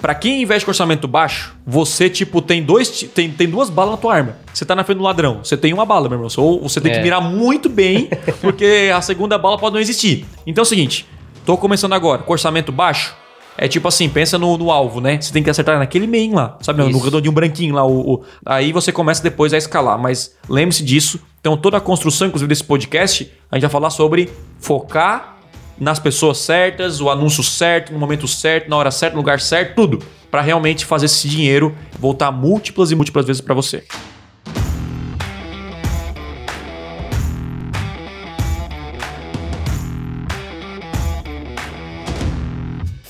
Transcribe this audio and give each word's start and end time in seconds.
Pra 0.00 0.14
quem 0.14 0.42
investe 0.42 0.64
com 0.64 0.70
orçamento 0.70 1.06
baixo, 1.06 1.54
você, 1.66 2.08
tipo, 2.08 2.40
tem 2.40 2.62
dois. 2.62 3.02
Tem, 3.14 3.30
tem 3.30 3.48
duas 3.48 3.68
balas 3.68 3.92
na 3.92 3.96
tua 3.98 4.14
arma. 4.14 4.36
Você 4.52 4.64
tá 4.64 4.74
na 4.74 4.82
frente 4.82 4.98
do 4.98 5.04
ladrão. 5.04 5.40
Você 5.44 5.56
tem 5.56 5.72
uma 5.74 5.84
bala, 5.84 6.08
meu 6.08 6.16
irmão. 6.18 6.28
Ou 6.38 6.62
você 6.68 6.80
tem 6.80 6.90
que 6.92 6.98
É. 6.98 7.02
mirar 7.02 7.20
muito 7.20 7.68
bem, 7.68 8.08
porque 8.40 8.90
a 8.94 9.00
segunda 9.02 9.36
bala 9.36 9.58
pode 9.58 9.74
não 9.74 9.80
existir. 9.80 10.24
Então 10.46 10.62
é 10.62 10.64
o 10.64 10.68
seguinte: 10.68 11.06
tô 11.44 11.56
começando 11.56 11.92
agora, 11.92 12.22
com 12.22 12.32
orçamento 12.32 12.72
baixo. 12.72 13.14
É 13.58 13.68
tipo 13.68 13.86
assim, 13.88 14.08
pensa 14.08 14.38
no, 14.38 14.56
no 14.56 14.70
alvo, 14.70 15.02
né? 15.02 15.20
Você 15.20 15.30
tem 15.30 15.42
que 15.42 15.50
acertar 15.50 15.78
naquele 15.78 16.06
meio 16.06 16.34
lá, 16.34 16.56
sabe? 16.62 16.82
No 16.82 16.88
Isso. 16.88 16.98
redondinho 17.00 17.32
branquinho 17.32 17.74
lá. 17.74 17.84
O, 17.84 18.14
o- 18.14 18.24
aí 18.46 18.72
você 18.72 18.90
começa 18.90 19.22
depois 19.22 19.52
a 19.52 19.58
escalar. 19.58 19.98
Mas 19.98 20.34
lembre-se 20.48 20.82
disso. 20.82 21.20
Então, 21.42 21.58
toda 21.58 21.76
a 21.76 21.80
construção, 21.80 22.28
inclusive, 22.28 22.48
desse 22.48 22.64
podcast, 22.64 23.30
a 23.50 23.56
gente 23.56 23.62
vai 23.62 23.70
falar 23.70 23.90
sobre 23.90 24.30
focar 24.58 25.36
nas 25.80 25.98
pessoas 25.98 26.38
certas, 26.38 27.00
o 27.00 27.08
anúncio 27.08 27.42
certo, 27.42 27.92
no 27.92 27.98
momento 27.98 28.28
certo, 28.28 28.68
na 28.68 28.76
hora 28.76 28.90
certa, 28.90 29.16
no 29.16 29.22
lugar 29.22 29.40
certo, 29.40 29.74
tudo. 29.74 29.98
Pra 30.30 30.42
realmente 30.42 30.84
fazer 30.84 31.06
esse 31.06 31.26
dinheiro 31.26 31.74
voltar 31.98 32.30
múltiplas 32.30 32.92
e 32.92 32.94
múltiplas 32.94 33.26
vezes 33.26 33.40
pra 33.40 33.54
você. 33.54 33.82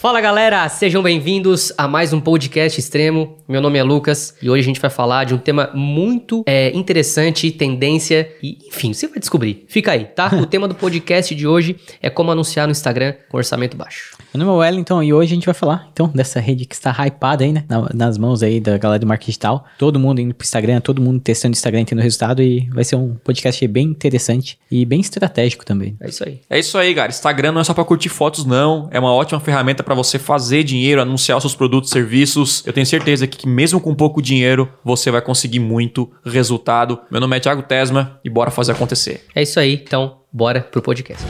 Fala 0.00 0.18
galera, 0.18 0.66
sejam 0.70 1.02
bem-vindos 1.02 1.74
a 1.76 1.86
mais 1.86 2.14
um 2.14 2.22
podcast 2.22 2.80
extremo. 2.80 3.36
Meu 3.46 3.60
nome 3.60 3.78
é 3.78 3.82
Lucas 3.82 4.34
e 4.40 4.48
hoje 4.48 4.62
a 4.62 4.64
gente 4.64 4.80
vai 4.80 4.88
falar 4.88 5.24
de 5.24 5.34
um 5.34 5.36
tema 5.36 5.70
muito 5.74 6.42
é, 6.46 6.74
interessante, 6.74 7.50
tendência 7.50 8.34
e 8.42 8.56
enfim, 8.66 8.94
você 8.94 9.06
vai 9.06 9.18
descobrir. 9.18 9.66
Fica 9.68 9.92
aí, 9.92 10.06
tá? 10.06 10.30
O 10.40 10.46
tema 10.46 10.66
do 10.66 10.74
podcast 10.74 11.34
de 11.34 11.46
hoje 11.46 11.76
é 12.00 12.08
como 12.08 12.30
anunciar 12.30 12.66
no 12.66 12.70
Instagram 12.70 13.12
com 13.28 13.36
orçamento 13.36 13.76
baixo. 13.76 14.16
Meu 14.32 14.46
nome 14.46 14.58
é 14.58 14.66
Wellington 14.68 15.02
e 15.02 15.12
hoje 15.12 15.32
a 15.32 15.34
gente 15.34 15.44
vai 15.44 15.54
falar, 15.54 15.88
então, 15.92 16.06
dessa 16.14 16.38
rede 16.38 16.64
que 16.64 16.74
está 16.74 16.92
hypada 17.04 17.42
aí, 17.42 17.52
né? 17.52 17.64
na- 17.68 17.88
nas 17.92 18.16
mãos 18.16 18.44
aí 18.44 18.60
da 18.60 18.78
galera 18.78 19.00
do 19.00 19.06
marketing 19.06 19.30
digital. 19.32 19.64
Todo 19.76 19.98
mundo 19.98 20.20
indo 20.20 20.32
pro 20.32 20.44
Instagram, 20.44 20.80
todo 20.80 21.02
mundo 21.02 21.18
testando 21.20 21.52
o 21.52 21.56
Instagram, 21.56 21.84
tendo 21.84 22.00
resultado 22.00 22.40
e 22.40 22.68
vai 22.72 22.84
ser 22.84 22.94
um 22.94 23.16
podcast 23.16 23.66
bem 23.66 23.86
interessante 23.88 24.56
e 24.70 24.84
bem 24.84 25.00
estratégico 25.00 25.64
também. 25.64 25.96
É 26.00 26.08
isso 26.08 26.22
aí. 26.24 26.40
É 26.48 26.58
isso 26.60 26.78
aí, 26.78 26.94
cara. 26.94 27.10
Instagram 27.10 27.50
não 27.50 27.60
é 27.60 27.64
só 27.64 27.74
pra 27.74 27.84
curtir 27.84 28.08
fotos, 28.08 28.44
não. 28.44 28.88
É 28.92 29.00
uma 29.00 29.12
ótima 29.12 29.40
ferramenta 29.40 29.82
pra 29.82 29.96
você 29.96 30.16
fazer 30.16 30.62
dinheiro, 30.62 31.02
anunciar 31.02 31.36
os 31.36 31.42
seus 31.42 31.56
produtos, 31.56 31.90
serviços. 31.90 32.62
Eu 32.64 32.72
tenho 32.72 32.86
certeza 32.86 33.26
que, 33.26 33.36
que 33.36 33.48
mesmo 33.48 33.80
com 33.80 33.92
pouco 33.96 34.22
dinheiro, 34.22 34.68
você 34.84 35.10
vai 35.10 35.20
conseguir 35.22 35.58
muito 35.58 36.08
resultado. 36.24 37.00
Meu 37.10 37.20
nome 37.20 37.36
é 37.36 37.40
Thiago 37.40 37.64
Tesma 37.64 38.20
e 38.24 38.30
bora 38.30 38.52
fazer 38.52 38.70
acontecer. 38.72 39.24
É 39.34 39.42
isso 39.42 39.58
aí, 39.58 39.74
então 39.74 40.18
bora 40.32 40.60
pro 40.60 40.80
podcast. 40.80 41.24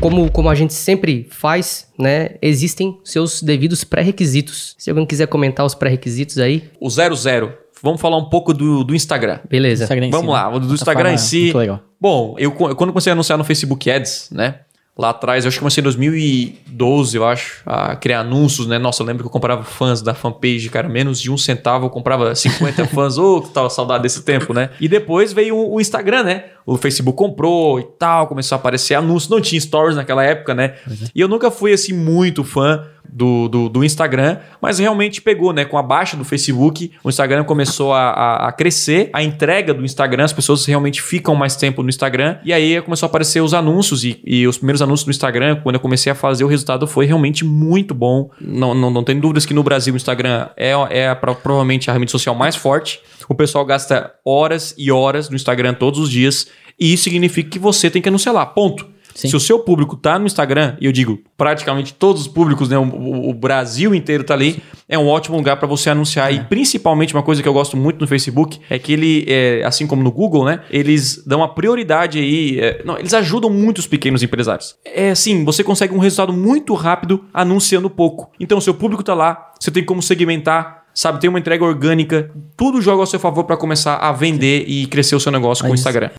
Como, 0.00 0.30
como 0.30 0.48
a 0.48 0.54
gente 0.54 0.72
sempre 0.74 1.26
faz, 1.28 1.88
né? 1.98 2.36
Existem 2.40 2.98
seus 3.02 3.42
devidos 3.42 3.82
pré-requisitos. 3.82 4.76
Se 4.78 4.90
alguém 4.90 5.04
quiser 5.04 5.26
comentar 5.26 5.66
os 5.66 5.74
pré-requisitos 5.74 6.38
aí, 6.38 6.70
O 6.80 6.88
00. 6.88 7.52
Vamos 7.82 8.00
falar 8.00 8.16
um 8.16 8.28
pouco 8.28 8.52
do, 8.52 8.82
do 8.82 8.94
Instagram. 8.94 9.38
beleza. 9.48 9.84
Instagram 9.84 10.10
Vamos 10.10 10.26
si, 10.26 10.32
lá, 10.32 10.50
né? 10.50 10.58
do 10.60 10.74
Instagram 10.74 11.12
em 11.12 11.18
si. 11.18 11.42
Muito 11.42 11.58
legal. 11.58 11.80
Bom, 12.00 12.34
eu 12.38 12.50
quando 12.52 12.92
comecei 12.92 13.10
a 13.10 13.14
anunciar 13.14 13.38
no 13.38 13.44
Facebook 13.44 13.88
Ads, 13.90 14.30
né? 14.32 14.60
Lá 14.96 15.10
atrás, 15.10 15.44
eu 15.44 15.48
acho 15.48 15.58
que 15.58 15.60
comecei 15.60 15.80
em 15.80 15.84
2012, 15.84 17.16
eu 17.16 17.24
acho, 17.24 17.62
a 17.64 17.94
criar 17.94 18.18
anúncios, 18.18 18.66
né? 18.66 18.80
Nossa, 18.80 19.00
eu 19.00 19.06
lembro 19.06 19.22
que 19.22 19.28
eu 19.28 19.30
comprava 19.30 19.62
fãs 19.62 20.02
da 20.02 20.12
fanpage, 20.12 20.68
cara, 20.70 20.88
menos 20.88 21.20
de 21.20 21.30
um 21.30 21.36
centavo, 21.36 21.86
eu 21.86 21.90
comprava 21.90 22.34
50 22.34 22.84
fãs. 22.90 23.16
Ô, 23.16 23.40
que 23.40 23.50
tal 23.50 23.70
saudade 23.70 24.02
desse 24.02 24.22
tempo, 24.22 24.52
né? 24.52 24.70
E 24.80 24.88
depois 24.88 25.32
veio 25.32 25.54
o, 25.54 25.74
o 25.74 25.80
Instagram, 25.80 26.24
né? 26.24 26.44
O 26.70 26.76
Facebook 26.76 27.16
comprou 27.16 27.80
e 27.80 27.84
tal, 27.98 28.26
começou 28.26 28.54
a 28.54 28.58
aparecer 28.58 28.94
anúncios. 28.94 29.30
Não 29.30 29.40
tinha 29.40 29.58
stories 29.58 29.96
naquela 29.96 30.22
época, 30.22 30.54
né? 30.54 30.74
E 31.14 31.20
eu 31.20 31.26
nunca 31.26 31.50
fui, 31.50 31.72
assim, 31.72 31.94
muito 31.94 32.44
fã 32.44 32.84
do, 33.10 33.48
do, 33.48 33.68
do 33.68 33.84
Instagram, 33.84 34.38
mas 34.60 34.78
realmente 34.78 35.22
pegou, 35.22 35.52
né? 35.52 35.64
Com 35.64 35.78
a 35.78 35.82
baixa 35.82 36.16
do 36.16 36.24
Facebook, 36.24 36.92
o 37.02 37.08
Instagram 37.08 37.44
começou 37.44 37.92
a, 37.94 38.10
a, 38.10 38.48
a 38.48 38.52
crescer, 38.52 39.08
a 39.12 39.22
entrega 39.22 39.72
do 39.72 39.84
Instagram, 39.84 40.24
as 40.24 40.32
pessoas 40.32 40.66
realmente 40.66 41.00
ficam 41.00 41.34
mais 41.34 41.56
tempo 41.56 41.82
no 41.82 41.88
Instagram, 41.88 42.36
e 42.44 42.52
aí 42.52 42.80
começou 42.82 43.06
a 43.06 43.08
aparecer 43.08 43.40
os 43.40 43.54
anúncios, 43.54 44.04
e, 44.04 44.20
e 44.24 44.46
os 44.46 44.58
primeiros 44.58 44.82
anúncios 44.82 45.04
do 45.04 45.10
Instagram, 45.10 45.56
quando 45.62 45.76
eu 45.76 45.80
comecei 45.80 46.12
a 46.12 46.14
fazer, 46.14 46.44
o 46.44 46.48
resultado 46.48 46.86
foi 46.86 47.06
realmente 47.06 47.44
muito 47.44 47.94
bom. 47.94 48.30
Não, 48.40 48.74
não, 48.74 48.90
não 48.90 49.02
tem 49.02 49.18
dúvidas 49.18 49.46
que 49.46 49.54
no 49.54 49.62
Brasil 49.62 49.94
o 49.94 49.96
Instagram 49.96 50.48
é, 50.56 50.72
é 50.90 51.14
provavelmente 51.14 51.90
a 51.90 51.94
rede 51.94 52.10
social 52.10 52.34
mais 52.34 52.54
forte. 52.54 53.00
O 53.28 53.34
pessoal 53.34 53.64
gasta 53.64 54.12
horas 54.24 54.74
e 54.78 54.90
horas 54.90 55.28
no 55.28 55.36
Instagram 55.36 55.74
todos 55.74 56.00
os 56.00 56.10
dias, 56.10 56.48
e 56.78 56.92
isso 56.92 57.04
significa 57.04 57.50
que 57.50 57.58
você 57.58 57.90
tem 57.90 58.00
que 58.02 58.08
anunciar 58.08 58.34
lá, 58.34 58.44
ponto. 58.46 58.86
Sim. 59.14 59.26
Se 59.26 59.34
o 59.34 59.40
seu 59.40 59.58
público 59.58 59.96
tá 59.96 60.16
no 60.16 60.26
Instagram, 60.26 60.76
e 60.80 60.86
eu 60.86 60.92
digo 60.92 61.18
praticamente 61.36 61.92
todos 61.92 62.22
os 62.22 62.28
públicos, 62.28 62.68
né? 62.68 62.78
O, 62.78 62.82
o- 62.84 63.30
o 63.30 63.34
Brasil 63.34 63.92
inteiro 63.92 64.22
tá 64.22 64.32
ali, 64.32 64.62
é 64.88 64.96
um 64.96 65.08
ótimo 65.08 65.36
lugar 65.36 65.56
para 65.56 65.66
você 65.66 65.90
anunciar. 65.90 66.32
E 66.32 66.38
principalmente 66.44 67.14
uma 67.14 67.22
coisa 67.24 67.42
que 67.42 67.48
eu 67.48 67.52
gosto 67.52 67.76
muito 67.76 68.00
no 68.00 68.06
Facebook 68.06 68.60
é 68.70 68.78
que 68.78 68.92
ele, 68.92 69.24
é, 69.26 69.62
assim 69.64 69.88
como 69.88 70.04
no 70.04 70.12
Google, 70.12 70.44
né? 70.44 70.60
Eles 70.70 71.20
dão 71.26 71.40
uma 71.40 71.52
prioridade 71.52 72.20
aí. 72.20 72.60
é, 72.60 72.80
não, 72.84 72.96
eles 72.96 73.12
ajudam 73.12 73.50
muito 73.50 73.78
os 73.78 73.88
pequenos 73.88 74.22
empresários. 74.22 74.76
É 74.84 75.10
assim, 75.10 75.44
você 75.44 75.64
consegue 75.64 75.92
um 75.92 75.98
resultado 75.98 76.32
muito 76.32 76.72
rápido 76.74 77.24
anunciando 77.34 77.90
pouco. 77.90 78.30
Então, 78.38 78.60
seu 78.60 78.74
público 78.74 79.02
tá 79.02 79.14
lá, 79.14 79.50
você 79.58 79.72
tem 79.72 79.84
como 79.84 80.00
segmentar. 80.00 80.84
Sabe, 80.94 81.20
tem 81.20 81.28
uma 81.30 81.38
entrega 81.40 81.64
orgânica, 81.64 82.30
tudo 82.56 82.80
joga 82.80 83.00
ao 83.02 83.06
seu 83.06 83.18
favor 83.20 83.44
para 83.44 83.56
começar 83.56 83.96
a 83.96 84.10
vender 84.12 84.64
e 84.68 84.86
crescer 84.86 85.16
o 85.16 85.20
seu 85.20 85.30
negócio 85.32 85.64
com 85.64 85.70
o. 85.70 85.74
Instagram. 85.74 86.10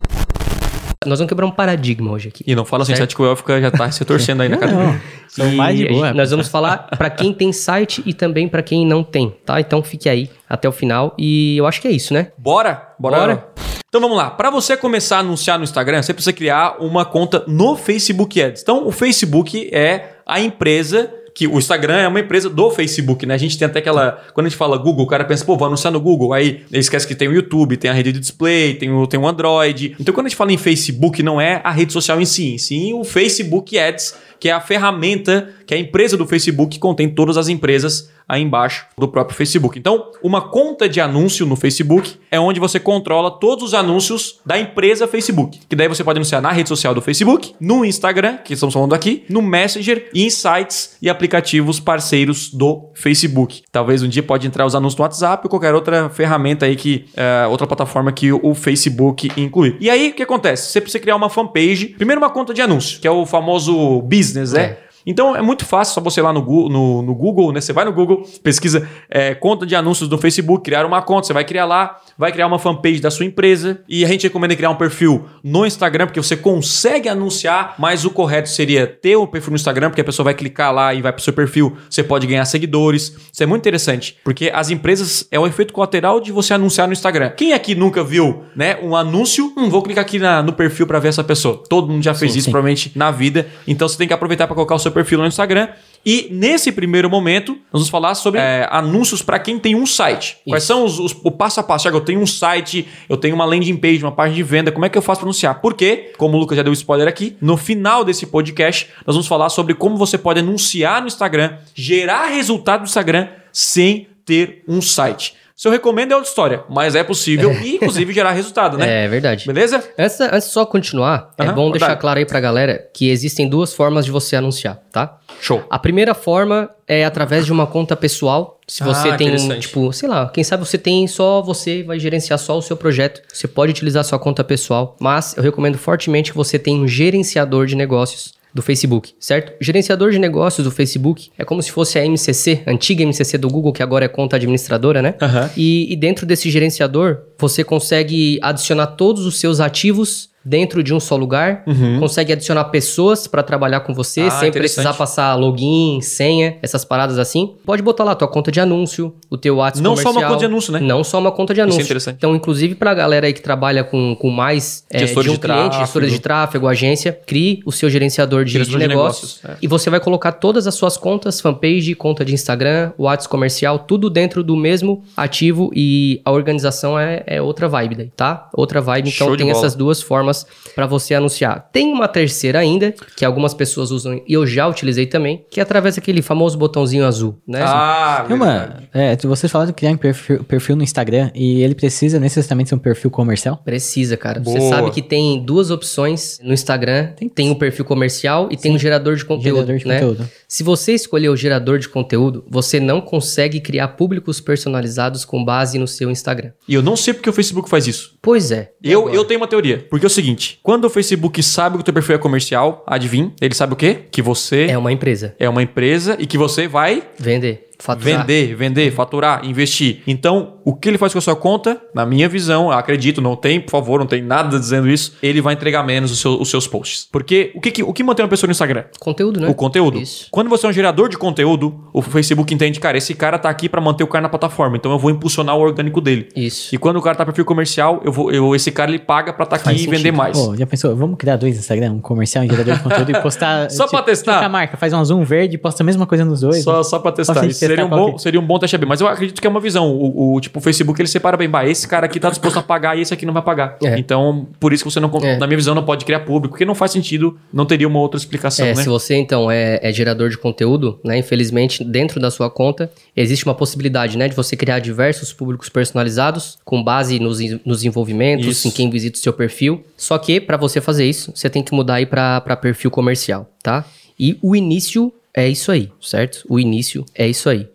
Nós 1.06 1.18
vamos 1.20 1.30
quebrar 1.30 1.46
um 1.46 1.52
paradigma 1.52 2.12
hoje 2.12 2.28
aqui. 2.28 2.44
E 2.46 2.54
não 2.54 2.66
fala 2.66 2.84
assim, 2.84 2.92
Certo. 2.92 3.00
sete 3.12 3.16
que 3.16 3.22
o 3.22 3.26
Elfica 3.26 3.62
já 3.62 3.72
tá 3.72 3.90
se 3.90 4.04
torcendo 4.04 4.42
aí 4.42 4.50
na 4.50 4.58
cara. 4.58 4.74
Não, 4.74 5.00
são 5.30 5.50
mais 5.54 5.78
de 5.78 5.88
boa. 5.88 6.08
gente- 6.08 6.18
Nós 6.18 6.30
vamos 6.30 6.50
falar 6.50 6.90
para 6.98 7.10
quem 7.10 7.32
tem 7.34 7.54
site 7.54 8.04
e 8.06 8.14
também 8.14 8.50
para 8.50 8.62
quem 8.62 8.86
não 8.86 9.02
tem, 9.02 9.30
tá? 9.46 9.62
Então 9.62 9.82
fique 9.82 10.10
aí 10.10 10.30
até 10.50 10.68
o 10.68 10.74
final 10.74 11.16
e 11.18 11.56
eu 11.56 11.66
acho 11.66 11.80
que 11.82 11.88
é 11.88 11.92
isso, 11.92 12.14
né? 12.14 12.34
Bora? 12.38 12.90
Bora. 13.00 13.48
Então 13.88 14.02
vamos 14.02 14.18
lá. 14.18 14.30
Para 14.30 14.50
você 14.50 14.76
começar 14.76 15.16
a 15.16 15.20
anunciar 15.22 15.58
no 15.58 15.64
Instagram, 15.64 16.02
você 16.04 16.14
precisa 16.14 16.34
criar 16.34 16.76
uma 16.82 17.06
conta 17.06 17.46
no 17.48 17.78
Facebook 17.78 18.42
Ads. 18.42 18.62
Então 18.62 18.86
o 18.86 18.92
Facebook 18.92 19.70
é 19.74 20.16
a 20.26 20.42
empresa 20.42 21.10
que 21.40 21.48
o 21.48 21.58
Instagram 21.58 21.96
é 21.96 22.08
uma 22.10 22.20
empresa 22.20 22.50
do 22.50 22.70
Facebook, 22.70 23.26
né? 23.26 23.34
A 23.34 23.38
gente 23.38 23.58
tem 23.58 23.66
até 23.66 23.80
aquela. 23.80 24.22
Quando 24.34 24.48
a 24.48 24.50
gente 24.50 24.58
fala 24.58 24.78
Google, 24.78 25.06
o 25.06 25.08
cara 25.08 25.24
pensa, 25.24 25.46
pô, 25.46 25.56
vou 25.56 25.68
anunciar 25.68 25.90
no 25.90 26.02
Google. 26.02 26.34
Aí 26.34 26.66
esquece 26.70 27.08
que 27.08 27.16
tem 27.16 27.30
o 27.30 27.34
YouTube, 27.34 27.78
tem 27.78 27.90
a 27.90 27.94
rede 27.94 28.12
de 28.12 28.20
display, 28.20 28.74
tem 28.74 28.92
o, 28.92 29.08
tem 29.08 29.18
o 29.18 29.26
Android. 29.26 29.96
Então 29.98 30.14
quando 30.14 30.26
a 30.26 30.30
gente 30.30 30.38
fala 30.38 30.52
em 30.52 30.58
Facebook, 30.58 31.24
não 31.24 31.40
é 31.40 31.62
a 31.64 31.72
rede 31.72 31.94
social 31.94 32.20
em 32.20 32.26
si, 32.26 32.60
sim 32.60 32.92
o 32.92 33.06
Facebook 33.06 33.80
Ads, 33.80 34.16
que 34.40 34.50
é 34.50 34.52
a 34.52 34.62
ferramenta 34.62 35.50
que 35.66 35.74
a 35.74 35.78
empresa 35.78 36.18
do 36.18 36.26
Facebook 36.26 36.80
contém 36.80 37.10
todas 37.10 37.38
as 37.38 37.48
empresas 37.48 38.10
aí 38.30 38.44
embaixo 38.44 38.86
do 38.96 39.08
próprio 39.08 39.36
Facebook. 39.36 39.80
Então, 39.80 40.12
uma 40.22 40.40
conta 40.50 40.88
de 40.88 41.02
anúncio 41.02 41.48
no 41.48 41.56
Facebook 41.56 42.16
é 42.30 42.40
onde 42.40 42.60
você 42.60 42.80
controla 42.80 43.32
todos 43.32 43.66
os 43.66 43.74
anúncios 43.74 44.40
da 44.46 44.60
empresa 44.60 45.08
Facebook. 45.08 45.60
Que 45.68 45.76
daí 45.76 45.88
você 45.88 46.04
pode 46.04 46.20
anunciar 46.20 46.40
na 46.40 46.52
rede 46.52 46.70
social 46.70 46.94
do 46.94 47.02
Facebook, 47.02 47.56
no 47.60 47.84
Instagram, 47.84 48.38
que 48.38 48.54
estamos 48.54 48.74
falando 48.74 48.94
aqui, 48.94 49.24
no 49.28 49.42
Messenger, 49.42 50.12
em 50.14 50.30
sites 50.30 50.96
e 51.02 51.10
aplicativos 51.10 51.80
parceiros 51.80 52.54
do 52.54 52.92
Facebook. 52.94 53.64
Talvez 53.72 54.04
um 54.04 54.08
dia 54.08 54.22
pode 54.22 54.46
entrar 54.46 54.66
os 54.68 54.76
anúncios 54.76 55.00
no 55.00 55.04
WhatsApp 55.04 55.44
ou 55.46 55.50
qualquer 55.50 55.74
outra 55.74 56.10
ferramenta 56.10 56.68
aí 56.68 56.76
que 56.76 57.06
é, 57.16 57.48
outra 57.48 57.66
plataforma 57.66 58.12
que 58.12 58.32
o 58.32 58.54
Facebook 58.54 59.32
inclui. 59.38 59.76
E 59.80 59.90
aí 59.90 60.10
o 60.10 60.14
que 60.14 60.22
acontece? 60.22 60.72
Você 60.72 60.80
precisa 60.80 61.02
criar 61.02 61.16
uma 61.16 61.30
fanpage, 61.30 61.88
primeiro 61.98 62.22
uma 62.22 62.30
conta 62.30 62.54
de 62.54 62.62
anúncio, 62.62 63.00
que 63.00 63.08
é 63.08 63.12
o 63.12 63.26
famoso 63.26 64.04
business, 64.30 64.54
né? 64.54 64.62
É. 64.62 64.90
Então 65.06 65.36
é 65.36 65.42
muito 65.42 65.66
fácil, 65.66 65.94
só 65.94 66.02
você 66.02 66.20
ir 66.20 66.24
lá 66.24 66.32
no, 66.32 66.42
no, 66.42 67.02
no 67.02 67.16
Google, 67.16 67.52
né? 67.52 67.62
Você 67.62 67.74
vai 67.74 67.86
no 67.86 67.94
Google, 67.94 68.24
pesquisa 68.44 68.88
é, 69.10 69.34
conta 69.34 69.66
de 69.66 69.76
anúncios 69.76 70.10
do 70.10 70.18
Facebook, 70.18 70.64
criar 70.64 70.86
uma 70.86 71.02
conta, 71.02 71.28
você 71.28 71.34
vai 71.34 71.44
criar 71.44 71.66
lá, 71.66 72.00
vai 72.20 72.32
criar 72.34 72.46
uma 72.48 72.60
fanpage 72.60 73.00
da 73.00 73.10
sua 73.10 73.26
empresa 73.26 73.80
e 73.88 74.04
a 74.04 74.08
gente 74.10 74.24
recomenda 74.24 74.54
criar 74.56 74.70
um 74.70 74.76
perfil 74.76 75.26
no 75.42 75.66
Instagram, 75.66 76.06
porque 76.06 76.22
você 76.22 76.36
consegue 76.36 77.08
anunciar, 77.08 77.76
mas 77.80 78.04
o 78.04 78.10
correto 78.10 78.50
seria 78.50 78.86
ter 78.86 79.16
o 79.16 79.26
perfil 79.26 79.52
no 79.52 79.56
Instagram, 79.56 79.90
porque 79.90 80.02
a 80.02 80.04
pessoa 80.04 80.26
vai 80.26 80.34
clicar 80.34 80.74
lá 80.74 80.94
e 80.94 81.02
vai 81.02 81.14
pro 81.14 81.24
seu 81.24 81.32
perfil, 81.32 81.78
você 81.90 82.04
pode 82.04 82.28
ganhar 82.28 82.44
seguidores. 82.44 83.16
Isso 83.32 83.42
é 83.42 83.46
muito 83.46 83.62
interessante, 83.62 84.18
porque 84.24 84.52
as 84.54 84.70
empresas 84.70 85.26
é 85.32 85.40
o 85.40 85.48
efeito 85.48 85.74
colateral 85.74 86.20
de 86.20 86.32
você 86.34 86.54
anunciar 86.54 86.88
no 86.88 86.94
Instagram. 86.94 87.30
Quem 87.30 87.54
aqui 87.54 87.74
nunca 87.74 88.04
viu, 88.04 88.44
né, 88.54 88.78
um 88.84 88.96
anúncio? 88.98 89.54
Hum, 89.56 89.70
vou 89.70 89.82
clicar 89.82 90.04
aqui 90.04 90.20
na- 90.20 90.44
no 90.44 90.52
perfil 90.52 90.86
para 90.86 91.00
ver 91.00 91.08
essa 91.08 91.24
pessoa. 91.24 91.64
Todo 91.70 91.88
mundo 91.88 92.04
já 92.04 92.14
fez 92.14 92.34
Sim, 92.34 92.40
isso 92.40 92.46
sim. 92.46 92.52
provavelmente 92.52 92.92
na 92.96 93.12
vida. 93.12 93.48
Então 93.66 93.88
você 93.88 93.98
tem 93.98 94.08
que 94.08 94.14
aproveitar 94.14 94.46
para 94.46 94.56
colocar 94.56 94.76
o 94.76 94.80
seu 94.80 94.92
perfil 94.92 95.20
no 95.20 95.26
Instagram. 95.26 95.70
E 96.06 96.28
nesse 96.32 96.72
primeiro 96.72 97.10
momento, 97.10 97.52
nós 97.54 97.60
vamos 97.74 97.90
falar 97.90 98.16
sobre 98.16 98.40
é, 98.40 98.68
anúncios 98.72 99.22
para 99.22 99.38
quem 99.38 99.60
tem 99.60 99.76
um 99.76 99.86
site. 99.86 100.38
Quais 100.48 100.64
são 100.64 100.86
os, 100.86 100.98
os- 101.00 101.16
o 101.24 101.30
passo 101.32 101.60
a 101.60 101.64
passo? 101.64 101.84
Thiago, 101.84 101.98
eu 101.98 102.02
tenho 102.02 102.22
um 102.22 102.26
site, 102.28 102.88
eu 103.08 103.18
tenho 103.18 103.36
uma 103.36 103.46
landing 103.46 103.76
page, 103.78 104.04
uma 104.04 104.12
página 104.12 104.36
de 104.36 104.44
venda. 104.44 104.72
Como 104.72 104.86
é 104.86 104.90
que 104.90 104.98
eu 104.98 105.02
faço 105.02 105.20
para 105.22 105.28
anunciar? 105.28 105.62
Porque, 105.62 106.12
como 106.18 106.38
o 106.38 106.40
Lucas 106.40 106.56
já 106.58 106.64
deu 106.64 106.74
spoiler 106.74 107.08
aqui, 107.08 107.36
no 107.42 107.58
final 107.58 108.04
desse 108.06 108.26
podcast, 108.26 108.88
nós 109.06 109.16
vamos 109.16 109.28
falar 109.28 109.50
sobre 109.50 109.74
como 109.74 109.98
você 109.98 110.18
pode 110.18 110.40
anunciar 110.40 111.02
no 111.02 111.08
Instagram, 111.08 111.58
gerar 111.76 112.28
resultado 112.28 112.80
no 112.82 112.86
Instagram 112.86 113.28
sem 113.52 114.08
ter 114.26 114.64
um 114.68 114.82
site. 114.82 115.34
Se 115.60 115.68
eu 115.68 115.74
recomendo 115.74 116.14
é 116.14 116.16
outra 116.16 116.30
história, 116.30 116.64
mas 116.70 116.96
é 116.96 117.04
possível 117.04 117.52
e, 117.52 117.76
inclusive, 117.76 118.14
gerar 118.14 118.32
resultado, 118.32 118.78
né? 118.78 118.88
É 119.04 119.10
verdade. 119.10 119.46
Beleza? 119.46 119.84
Antes, 119.98 120.22
antes 120.22 120.48
de 120.48 120.54
só 120.54 120.66
continuar, 120.66 121.32
é 121.38 121.44
Aham, 121.44 121.54
bom 121.54 121.70
deixar 121.70 121.98
claro 121.98 122.18
aí 122.18 122.26
pra 122.26 122.40
galera 122.40 122.90
que 122.94 123.10
existem 123.10 123.46
duas 123.46 123.74
formas 123.74 124.06
de 124.06 124.12
você 124.12 124.38
anunciar, 124.38 124.80
tá? 124.90 125.18
Show. 125.42 125.62
A 125.70 125.78
primeira 125.78 126.14
forma 126.14 126.70
é 126.88 127.04
através 127.04 127.46
de 127.46 127.52
uma 127.52 127.68
conta 127.68 127.94
pessoal. 127.98 128.58
Se 128.66 128.84
Ah, 128.84 128.86
você 128.86 129.10
tem, 129.18 129.28
interessante. 129.28 129.64
tipo, 129.68 129.92
sei 129.92 130.08
lá, 130.08 130.30
quem 130.30 130.46
sabe 130.46 130.66
você 130.66 130.78
tem 130.78 131.06
só 131.08 131.42
você 131.42 131.84
vai 131.84 132.00
gerenciar 132.00 132.40
só 132.40 132.58
o 132.58 132.62
seu 132.62 132.78
projeto. 132.78 133.22
Você 133.28 133.46
pode 133.46 133.72
utilizar 133.72 134.06
sua 134.06 134.18
conta 134.18 134.46
pessoal, 134.46 134.96
mas 134.98 135.36
eu 135.36 135.44
recomendo 135.44 135.78
fortemente 135.78 136.32
que 136.32 136.38
você 136.38 136.58
tenha 136.58 136.82
um 136.82 136.88
gerenciador 136.88 137.66
de 137.66 137.76
negócios 137.76 138.39
do 138.54 138.62
Facebook, 138.62 139.14
certo? 139.20 139.54
Gerenciador 139.62 140.12
de 140.12 140.20
negócios 140.20 140.66
do 140.66 140.72
Facebook 140.72 141.30
é 141.38 141.46
como 141.46 141.62
se 141.62 141.72
fosse 141.72 142.00
a 142.00 142.06
MCC, 142.06 142.64
a 142.66 142.72
antiga 142.72 143.04
MCC 143.04 143.38
do 143.38 143.50
Google, 143.50 143.72
que 143.72 143.84
agora 143.84 144.06
é 144.06 144.08
conta 144.08 144.36
administradora, 144.36 145.02
né? 145.02 145.16
Aham. 145.22 145.50
E, 145.56 145.92
e 145.92 145.96
dentro 145.96 146.26
desse 146.26 146.50
gerenciador, 146.50 147.20
você 147.38 147.64
consegue 147.64 148.40
adicionar 148.42 148.88
todos 148.88 149.26
os 149.26 149.40
seus 149.40 149.60
ativos 149.60 150.29
dentro 150.44 150.82
de 150.82 150.94
um 150.94 151.00
só 151.00 151.16
lugar, 151.16 151.64
consegue 152.00 152.34
adicionar 152.34 152.66
pessoas 152.66 153.28
para 153.28 153.44
trabalhar 153.44 153.82
com 153.82 153.94
você, 153.94 154.22
Uhum. 154.22 154.28
Ah, 154.28 154.32
sem 154.32 154.52
precisar 154.52 154.94
passar 154.94 155.36
login, 155.36 156.00
senha, 156.02 156.58
essas 156.62 156.84
paradas 156.86 157.18
assim. 157.20 157.56
Pode 157.66 157.82
botar 157.82 158.04
lá 158.04 158.16
tua 158.16 158.28
conta 158.28 158.52
de 158.52 158.60
anúncio, 158.60 159.14
o 159.30 159.38
teu 159.38 159.58
WhatsApp 159.58 159.84
Não 159.84 159.96
só 159.96 160.04
uma 160.04 160.14
comercial. 160.14 160.30
conta 160.32 160.40
de 160.40 160.46
anúncio, 160.46 160.74
né? 160.74 160.80
Não 160.80 161.04
só 161.04 161.20
uma 161.20 161.32
conta 161.32 161.54
de 161.54 161.60
é 161.60 161.64
anúncio. 161.64 161.82
interessante. 161.82 162.16
Então, 162.18 162.36
inclusive 162.36 162.76
pra 162.76 162.94
galera 162.94 163.28
aí 163.28 163.34
que 163.34 163.42
trabalha 163.42 163.84
com, 163.84 164.16
com 164.16 164.30
mais 164.30 164.84
é, 164.92 165.00
Gestores 165.00 165.26
de 165.26 165.30
um 165.30 165.34
de 165.34 165.40
cliente, 165.40 165.62
tráfego. 165.62 165.86
gestores 165.86 166.12
de 166.12 166.20
tráfego, 166.20 166.68
agência, 166.68 167.20
crie 167.26 167.62
o 167.66 167.72
seu 167.72 167.90
gerenciador 167.90 168.46
de, 168.46 168.62
de 168.64 168.78
negócios, 168.78 169.40
é. 169.44 169.56
e 169.62 169.68
você 169.68 169.90
vai 169.90 170.00
colocar 170.00 170.32
todas 170.34 170.68
as 170.68 170.76
suas 170.76 170.98
contas, 170.98 171.40
fanpage, 171.42 171.94
conta 171.96 172.24
de 172.26 172.34
Instagram, 172.34 172.92
WhatsApp 172.98 173.30
comercial, 173.30 173.80
tudo 173.80 174.10
dentro 174.10 174.44
do 174.44 174.56
mesmo 174.56 175.04
ativo 175.16 175.72
e 175.76 176.22
a 176.26 176.32
organização 176.32 176.98
é, 177.00 177.24
é 177.26 177.42
outra 177.42 177.68
vibe 177.68 177.96
daí, 177.96 178.12
tá? 178.16 178.50
Outra 178.54 178.82
vibe, 178.82 179.10
então 179.10 179.28
Show 179.28 179.38
tem 179.38 179.50
essas 179.50 179.76
duas 179.76 180.02
formas 180.02 180.29
pra 180.76 180.86
você 180.86 181.14
anunciar. 181.14 181.70
Tem 181.72 181.92
uma 181.92 182.08
terceira 182.08 182.60
ainda, 182.60 182.94
que 183.16 183.26
algumas 183.26 183.54
pessoas 183.54 183.92
usam 183.92 184.22
e 184.28 184.34
eu 184.34 184.46
já 184.46 184.68
utilizei 184.68 185.06
também, 185.06 185.46
que 185.50 185.60
é 185.60 185.64
através 185.64 185.96
daquele 185.96 186.22
famoso 186.22 186.58
botãozinho 186.58 187.06
azul, 187.06 187.40
né? 187.48 187.62
Ah, 187.64 188.24
Tem 188.28 188.36
uma, 188.36 188.84
é, 188.94 189.16
vocês 189.18 189.52
falaram 189.52 189.72
de 189.72 189.76
criar 189.76 189.92
um 189.92 189.98
perfil, 189.98 190.44
perfil 190.44 190.76
no 190.76 190.84
Instagram 190.84 191.32
e 191.34 191.62
ele 191.62 191.76
precisa 191.76 192.20
necessariamente 192.20 192.70
ser 192.70 192.76
um 192.76 192.80
perfil 192.80 193.12
comercial? 193.12 193.58
Precisa, 193.64 194.18
cara. 194.18 194.42
Você 194.42 194.60
Boa. 194.60 194.70
sabe 194.70 194.92
que 194.92 195.02
tem 195.02 195.44
duas 195.44 195.72
opções 195.72 196.40
no 196.42 196.54
Instagram. 196.54 197.14
Tem, 197.34 197.50
o 197.50 197.56
perfil 197.56 197.86
comercial 197.86 198.48
e 198.52 198.58
tem 198.58 198.76
o 198.76 198.80
gerador 198.80 199.16
de 199.16 199.26
conteúdo, 199.26 199.66
Gerador 199.66 199.78
de 199.78 199.88
né? 199.88 200.00
conteúdo. 200.00 200.30
Se 200.48 200.64
você 200.64 200.94
escolher 200.94 201.30
o 201.30 201.36
gerador 201.36 201.80
de 201.80 201.90
conteúdo, 201.90 202.46
você 202.50 202.80
não 202.80 203.02
consegue 203.02 203.60
criar 203.60 203.90
públicos 203.90 204.40
personalizados 204.40 205.26
com 205.26 205.44
base 205.44 205.78
no 205.78 205.88
seu 205.88 206.10
Instagram. 206.10 206.52
E 206.68 206.74
eu 206.74 206.82
não 206.82 206.96
sei 206.96 207.14
porque 207.14 207.30
o 207.30 207.34
Facebook 207.34 207.70
faz 207.70 207.88
isso. 207.88 208.18
Pois 208.22 208.52
é. 208.52 208.72
Eu, 208.84 209.02
agora? 209.02 209.16
eu 209.16 209.26
tenho 209.26 209.40
uma 209.40 209.48
teoria. 209.48 209.86
Porque 209.90 210.06
é 210.06 210.08
o 210.08 210.10
seguinte: 210.22 210.60
quando 210.64 210.86
o 210.86 210.90
Facebook 210.90 211.42
sabe 211.44 211.76
que 211.78 211.82
o 211.82 211.84
teu 211.84 211.94
perfil 211.94 212.16
é 212.16 212.18
comercial, 212.18 212.84
adivinha? 212.88 213.32
Ele 213.42 213.54
sabe 213.56 213.74
o 213.74 213.76
quê? 213.76 214.00
Que 214.12 214.22
você 214.22 214.66
É 214.70 214.78
uma 214.78 214.92
empresa. 214.92 215.36
é 215.40 215.48
uma 215.50 215.64
empresa 215.64 216.16
e 216.20 216.26
que 216.26 216.38
você 216.38 216.68
vai 216.68 217.04
Vender. 217.20 217.68
Faturar. 217.82 218.26
vender, 218.28 218.56
vender, 218.56 218.92
faturar, 218.92 219.46
investir. 219.46 220.02
Então, 220.06 220.59
o 220.70 220.76
que 220.76 220.88
ele 220.90 220.98
faz 220.98 221.12
com 221.14 221.20
a 221.20 221.22
sua 221.22 221.36
conta, 221.36 221.82
na 221.94 222.06
minha 222.06 222.28
visão, 222.30 222.72
acredito, 222.72 223.22
não 223.22 223.36
tem, 223.36 223.60
por 223.60 223.72
favor, 223.72 224.00
não 224.00 224.06
tem 224.06 224.22
nada 224.22 224.60
dizendo 224.60 224.90
isso, 224.90 225.14
ele 225.22 225.42
vai 225.42 225.54
entregar 225.54 225.84
menos 225.84 226.12
os, 226.12 226.20
seu- 226.20 226.40
os 226.40 226.50
seus 226.50 226.68
posts. 226.68 227.08
Porque 227.12 227.52
o 227.56 227.62
que, 227.62 227.72
que- 227.72 227.84
o 227.84 227.94
que 227.94 228.04
mantém 228.04 228.24
uma 228.24 228.30
pessoa 228.30 228.48
no 228.48 228.52
Instagram? 228.52 228.84
Conteúdo, 229.00 229.40
né? 229.40 229.48
O 229.48 229.54
conteúdo. 229.54 230.00
Isso. 230.00 230.28
Quando 230.32 230.50
você 230.50 230.66
é 230.66 230.70
um 230.70 230.74
gerador 230.74 231.10
de 231.10 231.18
conteúdo, 231.18 231.74
o 231.94 232.02
Facebook 232.02 232.54
entende, 232.54 232.80
cara, 232.80 232.98
esse 232.98 233.14
cara 233.14 233.38
tá 233.38 233.50
aqui 233.50 233.68
pra 233.70 233.82
manter 233.82 234.04
o 234.04 234.08
cara 234.08 234.24
na 234.24 234.30
plataforma, 234.30 234.78
então 234.78 234.92
eu 234.92 235.00
vou 235.00 235.12
impulsionar 235.12 235.56
o 235.56 235.60
orgânico 235.60 236.00
dele. 236.02 236.30
Isso. 236.36 236.74
E 236.74 236.78
quando 236.78 236.98
o 236.98 237.02
cara 237.02 237.16
tá 237.16 237.26
perfil 237.26 237.46
comercial, 237.46 238.02
eu 238.04 238.12
vou, 238.12 238.32
eu, 238.32 238.56
esse 238.56 238.72
cara 238.72 238.92
ele 238.92 239.00
paga 239.00 239.34
pra 239.34 239.44
estar 239.46 239.56
aqui 239.58 239.66
Faz 239.66 239.82
e 239.84 239.88
vender 239.88 240.12
mais. 240.12 240.38
Pô, 240.38 240.56
já 240.56 240.66
pensou? 240.66 240.96
Vamos 240.96 241.18
criar 241.18 241.36
dois 241.38 241.58
Instagram, 241.58 241.94
um 241.94 242.00
comercial 242.02 242.44
e 242.44 242.48
um 242.48 242.52
gerador 242.52 242.76
de 242.76 242.84
conteúdo 242.84 243.12
e 243.12 243.22
postar. 243.22 243.70
Só 243.72 243.88
pra 243.88 244.02
testar. 244.04 244.34
Tipo 244.36 244.46
a 244.46 244.50
marca, 244.50 244.78
faz 244.78 244.94
um 244.94 245.04
zoom 245.04 245.24
verde 245.24 245.56
e 245.56 245.58
posta 245.58 245.84
a 245.84 245.86
mesma 245.86 246.06
coisa 246.06 246.24
nos 246.26 246.42
dois. 246.42 246.64
Só, 246.64 246.84
só 246.84 247.00
pra 247.00 247.12
testar. 247.12 247.42
Gente 247.42 247.52
Isso 247.52 247.60
seria, 247.60 247.76
testar 247.78 247.96
um 247.96 247.98
bom, 248.12 248.18
seria 248.18 248.40
um 248.40 248.46
bom 248.46 248.60
teste 248.60 248.76
AB. 248.76 248.86
Mas 248.86 249.02
eu 249.02 249.08
acredito 249.08 249.40
que 249.42 249.48
é 249.48 249.50
uma 249.50 249.60
visão. 249.60 249.90
O, 249.92 250.36
o- 250.36 250.42
tipo, 250.42 250.59
o 250.60 250.62
Facebook 250.62 251.02
ele 251.02 251.08
separa 251.08 251.38
bem. 251.38 251.50
Bah, 251.50 251.66
esse 251.66 251.88
cara 251.88 252.06
aqui 252.06 252.20
tá 252.20 252.30
disposto 252.30 252.58
a 252.58 252.62
pagar 252.62 252.98
e 252.98 253.02
esse 253.02 253.14
aqui 253.14 253.26
não 253.26 253.34
vai 253.34 253.42
pagar. 253.42 253.78
É. 253.84 253.98
Então, 253.98 254.48
por 254.60 254.74
isso 254.74 254.84
que 254.84 254.92
você 254.92 255.00
não, 255.00 255.10
É. 255.24 255.38
na 255.38 255.48
minha 255.48 255.58
visão, 255.58 255.74
não 255.74 255.84
pode 255.84 256.04
criar 256.06 256.20
público, 256.20 256.50
porque 256.54 256.66
não 256.66 256.76
faz 256.76 256.92
sentido, 256.92 257.40
não 257.52 257.66
teria 257.66 257.88
uma 257.88 258.00
outra 258.00 258.18
explicação, 258.18 258.66
É, 258.66 258.76
né? 258.76 258.84
se 258.84 258.90
você 258.90 259.16
então 259.16 259.50
é, 259.50 259.80
é 259.82 259.92
gerador 259.92 260.30
de 260.30 260.38
conteúdo, 260.38 261.00
né? 261.04 261.18
Infelizmente, 261.18 261.84
dentro 261.84 262.20
da 262.20 262.30
sua 262.30 262.50
conta, 262.50 262.92
existe 263.16 263.46
uma 263.46 263.56
possibilidade, 263.56 264.18
né? 264.18 264.28
De 264.28 264.36
você 264.36 264.56
criar 264.56 264.80
diversos 264.80 265.32
públicos 265.32 265.70
personalizados 265.70 266.58
com 266.66 266.84
base 266.84 267.20
nos, 267.20 267.40
nos 267.66 267.84
envolvimentos, 267.84 268.46
Isso. 268.46 268.68
em 268.68 268.72
quem 268.72 268.90
visita 268.90 269.18
o 269.18 269.22
seu 269.22 269.32
perfil. 269.34 269.84
Só 269.96 270.18
que, 270.18 270.42
para 270.42 270.58
você 270.58 270.82
fazer 270.82 271.06
isso, 271.06 271.32
você 271.34 271.50
tem 271.50 271.64
que 271.64 271.74
mudar 271.74 271.96
aí 271.96 272.06
para 272.06 272.42
perfil 272.58 272.92
comercial, 272.92 273.50
tá? 273.64 273.86
E 274.20 274.38
o 274.42 274.56
início 274.56 275.14
é 275.34 275.48
isso 275.48 275.72
aí, 275.72 275.90
certo? 276.02 276.44
O 276.50 276.60
início 276.60 277.06
é 277.16 277.28
isso 277.28 277.50
aí. 277.50 277.68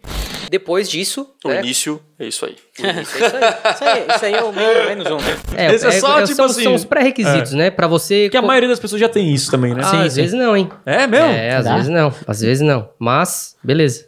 Depois 0.54 0.88
disso, 0.88 1.26
né? 1.44 1.58
início 1.58 2.00
é 2.16 2.28
isso 2.28 2.46
aí. 2.46 2.54
Isso 3.02 3.84
aí, 3.84 4.06
isso 4.14 4.24
aí 4.24 4.34
é 4.34 4.42
o 4.44 4.52
meio 4.52 4.86
menos 4.86 5.06
um. 5.10 5.16
É, 5.56 5.74
Esse 5.74 5.86
é 5.88 5.90
só, 5.92 6.22
tipo 6.22 6.36
são, 6.36 6.44
assim, 6.44 6.62
são 6.62 6.74
os 6.74 6.84
pré-requisitos, 6.84 7.52
né? 7.54 7.72
Para 7.72 7.88
você. 7.88 8.26
Porque 8.26 8.36
a 8.36 8.40
co- 8.40 8.46
maioria 8.46 8.68
das 8.68 8.78
pessoas 8.78 9.00
já 9.00 9.08
tem 9.08 9.34
isso 9.34 9.50
também, 9.50 9.74
né? 9.74 9.80
Ah, 9.82 9.88
Sim, 9.90 10.00
às 10.02 10.12
sim. 10.12 10.20
vezes 10.20 10.38
não, 10.38 10.56
hein? 10.56 10.70
É 10.86 11.08
mesmo? 11.08 11.26
É, 11.26 11.56
às 11.56 11.64
Será? 11.64 11.74
vezes 11.76 11.90
não. 11.90 12.14
Às 12.24 12.40
vezes 12.40 12.60
não. 12.64 12.88
Mas, 13.00 13.56
beleza. 13.64 14.06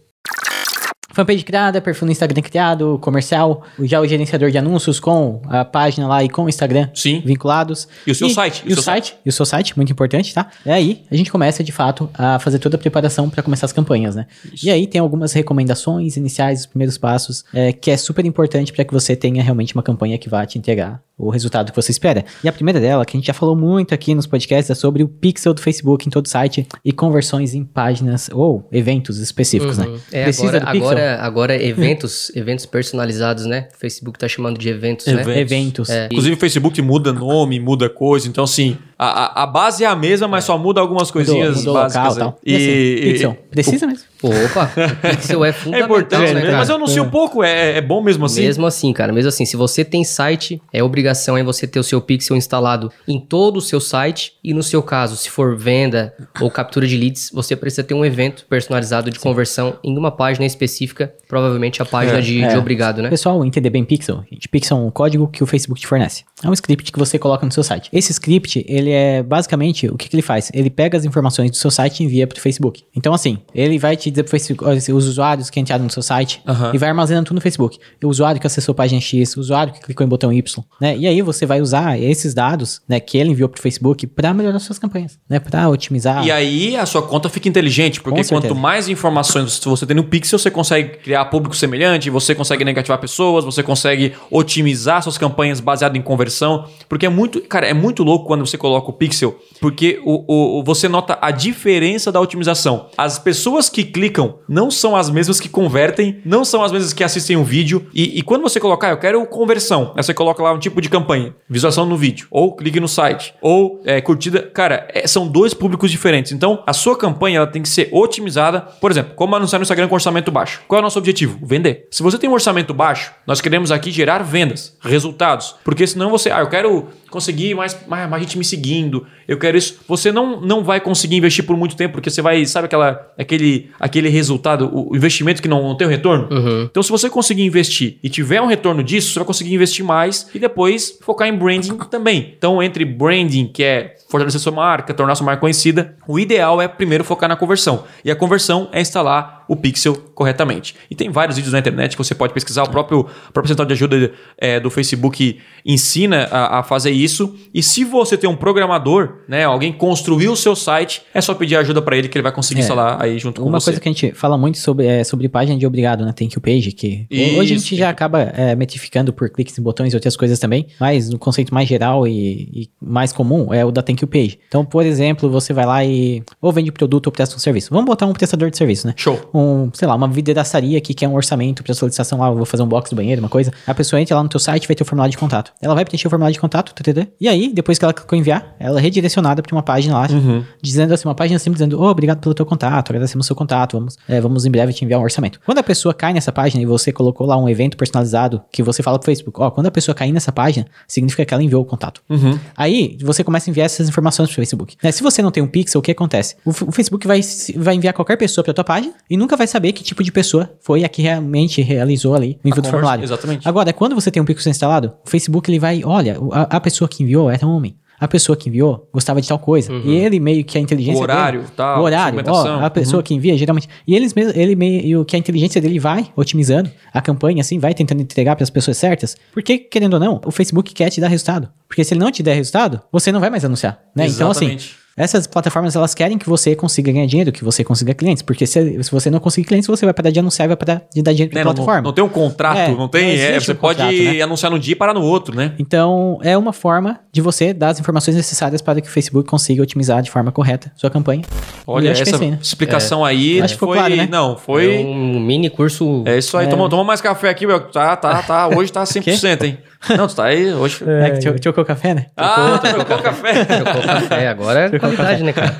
Fanpage 1.16 1.44
criada, 1.44 1.80
perfil 1.80 2.04
no 2.04 2.12
Instagram 2.12 2.42
criado, 2.42 2.98
comercial, 3.00 3.62
já 3.80 3.98
o 3.98 4.06
gerenciador 4.06 4.50
de 4.50 4.58
anúncios 4.58 5.00
com 5.00 5.40
a 5.48 5.64
página 5.64 6.06
lá 6.06 6.22
e 6.22 6.28
com 6.28 6.44
o 6.44 6.48
Instagram 6.48 6.90
Sim. 6.92 7.22
vinculados. 7.24 7.88
E 8.06 8.10
o 8.10 8.14
seu 8.14 8.28
site, 8.28 8.62
E, 8.66 8.74
o 8.74 8.82
site, 8.82 9.16
e 9.24 9.28
o 9.30 9.32
seu 9.32 9.46
site, 9.46 9.74
muito 9.74 9.90
importante, 9.90 10.34
tá? 10.34 10.50
E 10.66 10.68
aí, 10.70 11.04
a 11.10 11.16
gente 11.16 11.32
começa, 11.32 11.64
de 11.64 11.72
fato, 11.72 12.10
a 12.12 12.38
fazer 12.38 12.58
toda 12.58 12.76
a 12.76 12.78
preparação 12.78 13.30
para 13.30 13.42
começar 13.42 13.64
as 13.64 13.72
campanhas, 13.72 14.14
né? 14.14 14.26
E 14.62 14.70
aí 14.70 14.86
tem 14.86 15.00
algumas 15.00 15.32
recomendações 15.32 16.18
iniciais, 16.18 16.60
os 16.60 16.66
primeiros 16.66 16.98
passos, 16.98 17.46
é, 17.54 17.72
que 17.72 17.90
é 17.90 17.96
super 17.96 18.26
importante 18.26 18.70
para 18.70 18.84
que 18.84 18.92
você 18.92 19.16
tenha 19.16 19.42
realmente 19.42 19.74
uma 19.74 19.82
campanha 19.82 20.18
que 20.18 20.28
vá 20.28 20.44
te 20.44 20.58
entregar 20.58 21.00
o 21.18 21.30
resultado 21.30 21.72
que 21.72 21.76
você 21.76 21.90
espera. 21.90 22.24
E 22.44 22.48
a 22.48 22.52
primeira 22.52 22.78
dela, 22.78 23.04
que 23.04 23.16
a 23.16 23.18
gente 23.18 23.26
já 23.26 23.32
falou 23.32 23.56
muito 23.56 23.94
aqui 23.94 24.14
nos 24.14 24.26
podcasts, 24.26 24.70
é 24.70 24.74
sobre 24.74 25.02
o 25.02 25.08
pixel 25.08 25.54
do 25.54 25.62
Facebook 25.62 26.06
em 26.06 26.10
todo 26.10 26.26
o 26.26 26.28
site 26.28 26.66
e 26.84 26.92
conversões 26.92 27.54
em 27.54 27.64
páginas 27.64 28.28
ou 28.32 28.68
eventos 28.70 29.18
específicos, 29.18 29.78
né? 29.78 29.98
É, 30.12 30.24
Precisa 30.24 30.48
agora, 30.48 30.60
do 30.60 30.72
pixel? 30.72 30.88
agora, 30.88 31.06
agora 31.14 31.61
eventos, 31.61 32.31
eventos 32.37 32.67
personalizados, 32.67 33.47
né? 33.47 33.69
O 33.75 33.79
Facebook 33.79 34.19
tá 34.19 34.29
chamando 34.29 34.58
de 34.58 34.69
eventos, 34.69 35.06
né? 35.06 35.12
Eventos. 35.23 35.37
Eventos. 35.37 35.91
É. 35.91 36.06
Inclusive 36.06 36.35
o 36.35 36.38
Facebook 36.38 36.82
muda 36.82 37.12
nome, 37.12 37.61
muda 37.61 37.88
coisa. 37.88 38.29
Então, 38.29 38.44
assim, 38.44 38.76
a, 38.98 39.06
a, 39.06 39.43
a 39.43 39.46
base 39.46 39.84
é 39.84 39.87
a 39.87 39.94
mesma, 39.94 40.26
mas 40.26 40.44
só 40.44 40.56
muda 40.56 40.81
algumas 40.81 41.10
coisinhas 41.10 41.58
mudou 41.58 41.75
básicas. 41.75 42.16
local 42.16 42.38
e 42.44 42.54
aí. 42.54 42.60
tal. 42.62 42.66
E, 43.00 43.02
assim, 43.02 43.12
pixel, 43.12 43.38
precisa 43.50 43.87
mesmo? 43.87 44.04
Opa, 44.22 44.72
pixel 45.10 45.44
é 45.44 45.50
É 45.50 45.52
fundamental, 45.52 45.87
importante, 45.99 46.28
né, 46.28 46.35
né? 46.35 46.47
cara? 46.47 46.56
Mas 46.56 46.68
eu 46.68 46.76
anuncio 46.76 47.11
pouco, 47.11 47.42
é, 47.44 47.76
é 47.76 47.80
bom 47.80 48.02
mesmo 48.02 48.25
assim. 48.25 48.42
Mesmo 48.42 48.66
assim, 48.66 48.92
cara, 48.92 49.12
mesmo 49.12 49.28
assim, 49.28 49.44
se 49.44 49.56
você 49.56 49.85
tem 49.85 50.02
site, 50.02 50.61
é 50.73 50.82
obrigação 50.82 51.37
é 51.37 51.42
você 51.42 51.66
ter 51.66 51.78
o 51.78 51.82
seu 51.85 52.00
pixel 52.00 52.37
instalado 52.37 52.90
em 53.06 53.21
todo 53.21 53.59
o 53.59 53.61
seu 53.61 53.80
site 53.80 54.32
e 54.42 54.54
no 54.54 54.62
seu 54.62 54.82
caso, 54.82 55.16
se 55.16 55.30
for 55.30 55.56
venda 55.56 56.14
ou 56.40 56.50
captura 56.50 56.87
de 56.87 56.97
leads, 56.97 57.30
você 57.32 57.54
precisa 57.54 57.85
ter 57.85 57.94
um 57.94 58.04
evento 58.04 58.47
personalizado 58.49 59.11
de 59.11 59.18
conversão 59.18 59.76
em 59.85 59.97
uma 59.97 60.11
página 60.11 60.47
específica, 60.47 61.12
provavelmente 61.28 61.82
a 61.82 61.85
página 61.85 62.18
É, 62.18 62.21
de, 62.23 62.42
é. 62.42 62.49
de 62.49 62.56
obrigado, 62.56 63.02
né? 63.02 63.11
Pessoal, 63.11 63.44
entender 63.44 63.71
bem 63.71 63.85
Pixel. 63.85 64.25
Gente, 64.30 64.49
Pixel 64.49 64.78
é 64.78 64.80
um 64.80 64.90
código 64.90 65.28
que 65.28 65.42
o 65.42 65.47
Facebook 65.47 65.80
te 65.80 65.87
fornece. 65.87 66.25
É 66.42 66.49
um 66.49 66.52
script 66.52 66.90
que 66.90 66.99
você 66.99 67.18
coloca 67.18 67.44
no 67.44 67.52
seu 67.52 67.62
site. 67.62 67.90
Esse 67.92 68.12
script, 68.12 68.64
ele 68.68 68.86
é 68.90 69.23
basicamente, 69.23 69.88
o 69.88 69.97
que, 69.97 70.09
que 70.09 70.16
ele 70.16 70.23
faz? 70.23 70.50
Ele 70.52 70.71
pega 70.71 70.97
as 70.97 71.05
informações 71.05 71.50
do 71.50 71.57
seu 71.57 71.71
site 71.71 72.00
e 72.00 72.05
envia 72.05 72.26
para 72.26 72.38
o 72.38 72.40
Facebook. 72.40 72.85
Então, 72.95 73.12
assim, 73.12 73.38
ele 73.55 73.78
vai 73.78 73.97
te 73.97 74.11
dizer 74.11 74.23
pro 74.23 74.31
Facebook, 74.31 74.64
os 74.93 75.07
usuários 75.07 75.50
que 75.50 75.61
entraram 75.61 75.85
no 75.85 75.90
seu 75.90 76.02
site 76.02 76.43
Aham. 76.47 76.73
e 76.75 76.78
vai 76.78 76.88
armazenando 76.88 77.26
tudo 77.26 77.37
no 77.37 77.40
Facebook. 77.40 77.78
O 78.02 78.09
usuário 78.09 78.40
que 78.40 78.47
acessou 78.47 78.73
a 78.73 78.76
página 78.76 79.00
X, 79.00 79.37
o 79.37 79.40
usuário 79.40 79.73
que 79.73 79.81
clicou 79.81 80.05
em 80.05 80.09
botão 80.09 80.33
Y, 80.33 80.64
né? 80.81 80.97
E 80.97 81.07
aí 81.07 81.23
você 81.23 81.47
vai 81.47 81.61
usar 81.61 82.00
esses 82.00 82.35
dados, 82.35 82.81
né, 82.88 83.00
que 83.00 83.19
ele 83.19 83.31
enviou 83.31 83.49
pro 83.49 83.61
Facebook 83.61 84.07
para 84.07 84.33
melhorar 84.33 84.59
suas 84.59 84.78
campanhas, 84.78 85.19
né? 85.28 85.38
Para 85.38 85.69
otimizar. 85.69 86.25
E 86.25 86.31
aí 86.31 86.76
a 86.76 86.87
sua 86.87 87.02
conta 87.02 87.28
fica 87.28 87.49
inteligente, 87.49 88.00
porque 88.00 88.25
quanto 88.25 88.55
mais 88.55 88.88
informações 88.88 89.61
você 89.64 89.87
tem 89.87 89.97
no 89.97 90.05
Pixel, 90.05 90.38
você 90.38 90.50
consegue 90.50 90.99
criar 90.99 91.25
público 91.26 91.57
semelhante, 91.57 92.11
você 92.11 92.35
consegue 92.35 92.64
negativar 92.64 92.99
pessoas, 92.99 93.45
você 93.45 93.62
consegue 93.62 94.14
otimizar 94.31 95.02
suas 95.02 95.19
campanhas 95.19 95.61
baseado 95.61 95.97
em 95.97 96.02
conversão. 96.02 96.66
Porque 96.88 97.07
é 97.07 97.09
muito, 97.09 97.40
cara, 97.43 97.66
é 97.66 97.75
muito 97.75 98.02
louco 98.02 98.26
quando 98.26 98.47
você 98.47 98.57
coloca 98.57 98.75
coloca 98.76 98.90
o 98.90 98.92
pixel? 98.92 99.38
Porque 99.61 100.00
o, 100.04 100.59
o, 100.59 100.64
você 100.64 100.88
nota 100.88 101.18
a 101.21 101.30
diferença 101.30 102.12
da 102.12 102.21
otimização. 102.21 102.88
As 102.97 103.18
pessoas 103.18 103.68
que 103.68 103.85
clicam 103.85 104.38
não 104.49 104.71
são 104.71 104.95
as 104.95 105.09
mesmas 105.09 105.40
que 105.40 105.49
convertem, 105.49 106.21
não 106.25 106.45
são 106.45 106.62
as 106.62 106.71
mesmas 106.73 106.92
que 106.92 107.02
assistem 107.02 107.37
um 107.37 107.45
vídeo. 107.45 107.87
E, 107.95 108.18
e, 108.18 108.23
quando 108.23 108.42
você 108.42 108.61
colocar, 108.61 108.90
eu 108.90 108.99
quero 108.99 109.25
conversão, 109.26 109.92
aí 109.97 110.02
você 110.02 110.12
coloca 110.12 110.42
lá 110.42 110.52
um 110.52 110.59
tipo 110.59 110.80
de 110.80 110.88
campanha, 110.88 111.35
visualização 111.49 111.87
no 111.87 111.97
vídeo, 111.97 112.26
ou 112.30 112.54
clique 112.54 112.78
no 112.78 112.88
site, 112.88 113.35
ou 113.40 113.80
é, 113.85 114.00
curtida. 114.00 114.42
Cara, 114.42 114.87
é, 114.92 115.06
são 115.06 115.26
dois 115.26 115.54
públicos 115.54 115.90
diferentes. 115.90 116.33
Então, 116.33 116.62
a 116.66 116.73
sua 116.73 116.97
campanha 116.97 117.38
ela 117.38 117.47
tem 117.47 117.62
que 117.62 117.68
ser 117.68 117.88
otimizada. 117.92 118.61
Por 118.61 118.90
exemplo, 118.90 119.14
como 119.14 119.35
anunciar 119.35 119.59
no 119.59 119.62
Instagram 119.62 119.88
com 119.88 119.95
orçamento 119.95 120.30
baixo? 120.30 120.61
Qual 120.68 120.78
é 120.78 120.80
o 120.80 120.83
nosso 120.83 120.99
objetivo? 120.99 121.38
Vender. 121.42 121.88
Se 121.90 122.02
você 122.02 122.18
tem 122.18 122.28
um 122.28 122.35
orçamento 122.35 122.75
baixo, 122.75 123.12
nós 123.26 123.40
queremos 123.40 123.73
aqui 123.73 123.90
gerar 123.90 124.23
vendas, 124.23 124.76
resultados. 124.80 125.54
Porque 125.64 125.87
senão 125.87 126.11
você, 126.11 126.30
ah, 126.30 126.40
eu 126.40 126.49
quero 126.49 126.88
conseguir 127.16 127.54
mais, 127.54 127.87
mais, 127.87 128.11
mais 128.11 128.23
gente 128.23 128.37
me 128.37 128.44
seguindo, 128.44 129.06
eu 129.26 129.38
quero 129.38 129.56
isso. 129.56 129.80
Você 129.88 130.12
não, 130.12 130.38
não 130.38 130.62
vai 130.62 130.80
conseguir 130.80 131.16
investir 131.16 131.44
por 131.46 131.56
muito 131.56 131.75
tempo, 131.75 131.94
porque 131.94 132.11
você 132.11 132.20
vai, 132.20 132.44
sabe 132.44 132.66
aquela, 132.66 133.11
aquele, 133.18 133.70
aquele 133.80 134.11
resultado, 134.11 134.70
o 134.70 134.94
investimento 134.94 135.40
que 135.40 135.49
não, 135.49 135.62
não 135.62 135.75
tem 135.75 135.87
o 135.87 135.90
retorno? 135.90 136.28
Uhum. 136.30 136.64
Então, 136.64 136.82
se 136.82 136.90
você 136.90 137.08
conseguir 137.08 137.42
investir 137.42 137.96
e 138.02 138.11
tiver 138.11 138.42
um 138.42 138.46
retorno 138.46 138.82
disso, 138.82 139.12
você 139.12 139.18
vai 139.20 139.26
conseguir 139.26 139.54
investir 139.54 139.82
mais 139.82 140.28
e 140.35 140.38
depois 140.38 140.99
focar 141.00 141.26
em 141.26 141.35
branding 141.35 141.78
também. 141.90 142.35
Então, 142.37 142.62
entre 142.62 142.85
branding, 142.85 143.46
que 143.46 143.62
é 143.62 143.94
fortalecer 144.11 144.40
sua 144.40 144.52
marca, 144.52 144.92
tornar 144.92 145.14
sua 145.14 145.25
marca 145.25 145.40
conhecida, 145.40 145.96
o 146.06 146.18
ideal 146.18 146.61
é 146.61 146.68
primeiro 146.68 147.02
focar 147.02 147.28
na 147.28 147.37
conversão. 147.37 147.85
E 148.04 148.11
a 148.11 148.16
conversão 148.16 148.68
é 148.73 148.80
instalar 148.80 149.36
o 149.49 149.57
pixel 149.57 149.97
corretamente. 150.15 150.75
E 150.91 150.95
tem 150.95 151.11
vários 151.11 151.37
vídeos 151.37 151.53
na 151.53 151.59
internet 151.59 151.93
que 151.93 151.99
você 151.99 152.15
pode 152.15 152.33
pesquisar. 152.33 152.62
O 152.65 152.71
próprio, 152.71 153.00
o 153.00 153.33
próprio 153.33 153.49
central 153.49 153.67
de 153.67 153.75
ajuda 153.75 154.12
é, 154.38 154.59
do 154.59 154.71
Facebook 154.71 155.38
ensina 155.65 156.25
a, 156.31 156.61
a, 156.61 156.62
fazer 156.62 156.91
isso. 156.91 157.35
E 157.53 157.62
se 157.62 157.85
você 157.85 158.17
tem 158.17 158.29
um 158.29 158.37
programador, 158.37 159.19
né, 159.29 159.45
alguém 159.45 159.73
construiu 159.73 160.33
o 160.33 160.37
seu 160.37 160.57
site, 160.57 161.03
é 161.12 161.21
só 161.21 161.35
pedir 161.35 161.57
ajuda 161.57 161.81
para 161.83 161.97
ele 161.97 162.09
que 162.09 162.17
ele 162.17 162.23
vai 162.23 162.33
conseguir 162.33 162.61
é. 162.61 162.62
instalar 162.62 163.03
aí 163.03 163.19
junto 163.19 163.41
com 163.41 163.49
Uma 163.49 163.61
você. 163.61 163.67
coisa 163.67 163.81
que 163.81 163.88
a 163.88 163.93
gente 163.93 164.12
fala 164.12 164.37
muito 164.38 164.59
sobre, 164.59 164.87
é, 164.87 165.05
sobre 165.05 165.29
página 165.29 165.59
de 165.59 165.67
obrigado, 165.67 166.05
né? 166.05 166.12
Thank 166.12 166.35
you 166.35 166.41
page, 166.41 166.73
que 166.73 167.07
isso. 167.11 167.38
hoje 167.38 167.55
a 167.55 167.59
gente 167.59 167.76
já 167.76 167.91
acaba 167.91 168.23
é, 168.23 168.55
metificando 168.55 169.12
por 169.12 169.29
cliques 169.31 169.59
em 169.59 169.62
botões 169.62 169.93
e 169.93 169.97
outras 169.97 170.17
coisas 170.17 170.38
também, 170.38 170.67
mas 170.81 171.11
no 171.11 171.19
conceito 171.19 171.53
mais 171.53 171.69
geral 171.69 172.07
e, 172.07 172.49
e 172.53 172.71
mais 172.81 173.12
comum 173.12 173.53
é 173.53 173.65
o 173.65 173.71
da 173.71 173.83
thank 173.83 174.03
you 174.03 174.09
page. 174.09 174.38
Então, 174.49 174.65
por 174.65 174.85
exemplo, 174.85 175.31
você 175.31 175.53
vai 175.53 175.67
lá 175.67 175.85
e 175.85 176.23
ou 176.41 176.53
vende 176.53 176.73
produto 176.73 177.07
ou 177.07 177.12
presta 177.12 177.37
um 177.37 177.38
serviço. 177.38 177.69
Vamos 177.71 177.87
botar 177.87 178.07
um 178.07 178.12
prestador 178.12 178.50
de 178.50 178.57
serviço, 178.57 178.87
né? 178.87 178.95
Show 178.97 179.29
um, 179.37 179.71
sei 179.73 179.87
lá, 179.87 179.95
uma 179.95 180.09
vidraçaria 180.09 180.78
aqui 180.78 180.95
que 180.95 181.05
é 181.05 181.09
um 181.09 181.14
orçamento 181.14 181.62
para 181.62 181.75
solicitação 181.75 182.19
lá, 182.19 182.26
ah, 182.26 182.31
vou 182.31 182.47
fazer 182.47 182.62
um 182.62 182.66
box 182.66 182.90
do 182.90 182.97
banheiro, 182.97 183.21
uma 183.21 183.28
coisa. 183.28 183.52
A 183.66 183.75
pessoa 183.75 184.00
entra 184.00 184.16
lá 184.16 184.23
no 184.23 184.28
teu 184.28 184.40
site, 184.40 184.66
vai 184.66 184.75
ter 184.75 184.83
o 184.83 184.87
formulário 184.87 185.11
de 185.11 185.19
contato. 185.19 185.52
Ela 185.61 185.75
vai 185.75 185.85
preencher 185.85 186.07
o 186.07 186.11
formulário 186.11 186.33
de 186.33 186.40
contato, 186.40 186.73
tdd, 186.75 187.09
e 187.21 187.28
aí, 187.28 187.52
depois 187.52 187.78
que 187.78 187.85
ela 187.85 187.93
clicou 187.93 188.16
em 188.16 188.21
enviar, 188.21 188.55
ela 188.59 188.78
é 188.78 188.83
redirecionada 188.83 189.43
para 189.43 189.55
uma 189.55 189.62
página 189.62 189.95
lá, 189.95 190.09
uhum. 190.11 190.45
dizendo 190.62 190.95
assim, 190.95 191.07
uma 191.07 191.14
página 191.14 191.38
simples 191.38 191.59
dizendo, 191.59 191.81
oh, 191.81 191.88
obrigado 191.88 192.21
pelo 192.21 192.35
teu 192.35 192.47
contato, 192.47 192.90
agradecemos 192.90 193.26
o 193.26 193.28
seu 193.28 193.37
contato, 193.37 193.78
vamos, 193.78 193.99
é, 194.09 194.21
vamos 194.21 194.45
em 194.45 194.50
breve 194.50 194.73
te 194.73 194.85
enviar 194.85 195.00
um 195.00 195.05
orçamento. 195.05 195.40
Quando 195.45 195.59
a 195.59 195.62
pessoa 195.62 195.93
cai 195.93 196.12
nessa 196.12 196.33
página 196.33 196.62
e 196.62 196.66
você 196.66 196.93
colocou 196.93 197.26
lá 197.26 197.37
um 197.37 197.49
evento 197.49 197.76
personalizado 197.76 198.43
que 198.50 198.62
você 198.62 198.83
fala 198.83 198.99
pro 198.99 199.07
Facebook, 199.07 199.40
ó, 199.40 199.49
oh, 199.49 199.50
quando 199.50 199.66
a 199.66 199.71
pessoa 199.71 199.95
cair 199.95 200.12
nessa 200.12 200.33
página, 200.33 200.66
significa 200.87 201.25
que 201.25 201.35
ela 201.35 201.43
enviou 201.43 201.62
o 201.62 201.64
contato. 201.64 202.00
Uhum. 202.09 202.38
Aí, 202.57 202.97
você 203.02 203.23
começa 203.23 203.49
a 203.49 203.50
enviar 203.50 203.66
essas 203.66 203.88
informações 203.88 204.28
pro 204.28 204.37
Facebook. 204.37 204.76
Né? 204.83 204.93
Se 204.93 205.02
você 205.02 205.23
não 205.23 205.31
tem 205.31 205.43
um 205.43 205.47
pixel, 205.47 205.78
o 205.78 205.83
que 205.83 205.90
acontece? 205.90 206.37
O, 206.45 206.50
o 206.50 206.73
Facebook 206.73 207.07
vai, 207.07 207.21
vai 207.57 207.75
enviar 207.75 207.93
qualquer 207.93 208.16
pessoa 208.16 208.45
pra 208.45 208.55
tua 208.55 208.64
página 208.64 208.95
e 209.09 209.16
nunca 209.26 209.37
vai 209.37 209.47
saber 209.47 209.73
que 209.73 209.83
tipo 209.83 210.02
de 210.02 210.12
pessoa 210.12 210.50
foi 210.61 210.85
a 210.85 210.88
que 210.88 211.02
realmente 211.02 211.61
realizou 211.61 212.14
ali 212.14 212.38
o 212.45 212.49
envio 212.49 212.62
do 212.62 212.68
formulário. 212.68 213.02
Exatamente. 213.02 213.47
Agora, 213.47 213.73
quando 213.73 213.95
você 213.95 214.11
tem 214.11 214.23
um 214.23 214.25
pixel 214.25 214.50
instalado, 214.50 214.95
o 215.04 215.11
Facebook 215.11 215.50
ele 215.50 215.59
vai, 215.59 215.83
olha, 215.85 216.16
a, 216.33 216.56
a 216.56 216.61
pessoa 216.61 216.88
que 216.88 217.02
enviou 217.02 217.28
era 217.28 217.47
um 217.47 217.50
homem 217.50 217.76
a 217.99 218.06
pessoa 218.06 218.37
que 218.37 218.50
enviou 218.50 218.88
gostava 218.92 219.23
de 219.23 219.28
tal 219.28 219.38
coisa. 219.38 219.73
Uhum. 219.73 219.83
E 219.87 219.97
ele 219.97 220.21
meio 220.21 220.45
que 220.45 220.59
a 220.59 220.61
inteligência 220.61 221.00
o 221.00 221.02
horário, 221.02 221.40
dele, 221.40 221.52
tal, 221.56 221.80
o 221.80 221.83
horário, 221.83 222.23
ó, 222.26 222.64
a 222.64 222.68
pessoa 222.68 222.99
uhum. 222.99 223.02
que 223.02 223.14
envia 223.14 223.37
geralmente. 223.38 223.68
E 223.87 223.95
eles 223.95 224.12
mesmo, 224.12 224.38
ele 224.38 224.54
meio 224.54 225.02
que 225.02 225.16
a 225.16 225.18
inteligência 225.18 225.61
dele 225.62 225.78
vai 225.78 226.06
otimizando 226.14 226.71
a 226.92 227.00
campanha 227.00 227.40
assim, 227.40 227.59
vai 227.59 227.73
tentando 227.73 228.02
entregar 228.02 228.37
para 228.37 228.45
as 228.45 228.50
pessoas 228.50 228.76
certas. 228.76 229.16
Porque 229.33 229.59
querendo 229.59 229.95
ou 229.95 230.00
não, 230.00 230.21
o 230.26 230.30
Facebook 230.30 230.75
quer 230.75 230.90
te 230.90 231.00
dar 231.00 231.09
resultado. 231.09 231.49
Porque 231.66 231.83
se 231.83 231.95
ele 231.95 232.00
não 232.00 232.11
te 232.11 232.23
der 232.23 232.35
resultado, 232.35 232.83
você 232.92 233.11
não 233.11 233.18
vai 233.18 233.30
mais 233.30 233.47
anunciar, 233.47 233.80
né? 233.95 234.04
Exatamente. 234.04 234.14
Então 234.16 234.30
assim, 234.30 234.86
essas 234.97 235.26
plataformas, 235.26 235.76
elas 235.76 235.95
querem 235.95 236.17
que 236.17 236.26
você 236.26 236.57
consiga 236.57 236.91
ganhar 236.91 237.07
dinheiro, 237.07 237.31
que 237.31 237.45
você 237.45 237.62
consiga 237.62 237.93
clientes. 237.93 238.23
Porque 238.23 238.47
se, 238.47 238.83
se 238.83 238.91
você 238.91 239.11
não 239.11 239.21
conseguir 239.21 239.47
clientes, 239.47 239.67
você 239.67 239.85
vai 239.85 239.93
parar 239.93 240.11
de 240.11 240.19
anunciar 240.19 240.47
e 240.47 240.49
vai 240.49 240.57
parar 240.57 240.83
de 240.93 241.03
dar 241.03 241.12
dinheiro 241.12 241.31
pra 241.31 241.41
é, 241.41 241.45
plataforma. 241.45 241.83
Não, 241.83 241.83
não, 241.83 241.93
tem 241.93 242.03
um 242.03 242.09
contrato, 242.09 242.57
é, 242.57 242.75
não 242.75 242.88
tem... 242.88 243.17
Não 243.17 243.23
é, 243.23 243.38
você 243.38 243.53
um 243.53 243.57
pode 243.57 243.79
contrato, 243.79 244.03
né? 244.03 244.23
anunciar 244.23 244.50
num 244.50 244.59
dia 244.59 244.73
e 244.73 244.76
parar 244.76 244.95
no 244.95 245.03
outro, 245.03 245.37
né? 245.37 245.53
Então, 245.59 246.19
é 246.23 246.37
uma 246.37 246.53
forma 246.53 247.00
de 247.12 247.21
você 247.21 247.53
dar 247.53 247.69
as 247.69 247.81
informações 247.81 248.17
necessárias 248.17 248.62
para 248.62 248.81
que 248.81 248.88
o 248.88 248.91
Facebook 248.91 249.29
consiga 249.29 249.62
otimizar 249.62 250.03
de 250.03 250.11
forma 250.11 250.33
correta 250.33 250.73
sua 250.75 250.88
campanha. 250.88 251.23
Olha, 251.67 251.91
essa 251.91 252.17
é 252.17 252.31
né? 252.31 252.38
explicação 252.41 253.07
é. 253.07 253.11
aí 253.11 253.43
acho 253.43 253.55
que 253.55 253.61
foi... 253.61 253.76
Claro, 253.76 253.97
né? 253.97 254.09
Não, 254.11 254.38
foi... 254.38 254.76
É 254.76 254.79
um 254.79 255.21
mini 255.21 255.50
curso... 255.50 256.05
É 256.07 256.17
isso 256.17 256.38
aí. 256.38 256.49
Toma, 256.49 256.71
toma 256.71 256.85
mais 256.85 257.03
café 257.03 257.29
aqui, 257.29 257.47
meu. 257.47 257.61
Tá, 257.61 257.97
tá, 257.97 258.23
tá. 258.23 258.49
Hoje 258.49 258.73
tá 258.73 258.85
100%, 258.85 259.45
hein? 259.45 259.59
Não, 259.97 260.07
tu 260.07 260.16
tá 260.16 260.25
aí 260.25 260.52
hoje. 260.52 260.83
É, 260.87 261.09
é 261.09 261.11
que 261.11 261.40
trocou 261.40 261.64
café, 261.64 261.95
né? 261.95 262.07
Ah, 262.16 262.59
trocou 262.59 262.99
café. 262.99 263.45
Trocou 263.45 263.83
café. 263.83 264.28
Agora 264.28 264.71
é 264.73 264.78
qualidade, 264.78 265.23
né, 265.23 265.33
cara? 265.33 265.55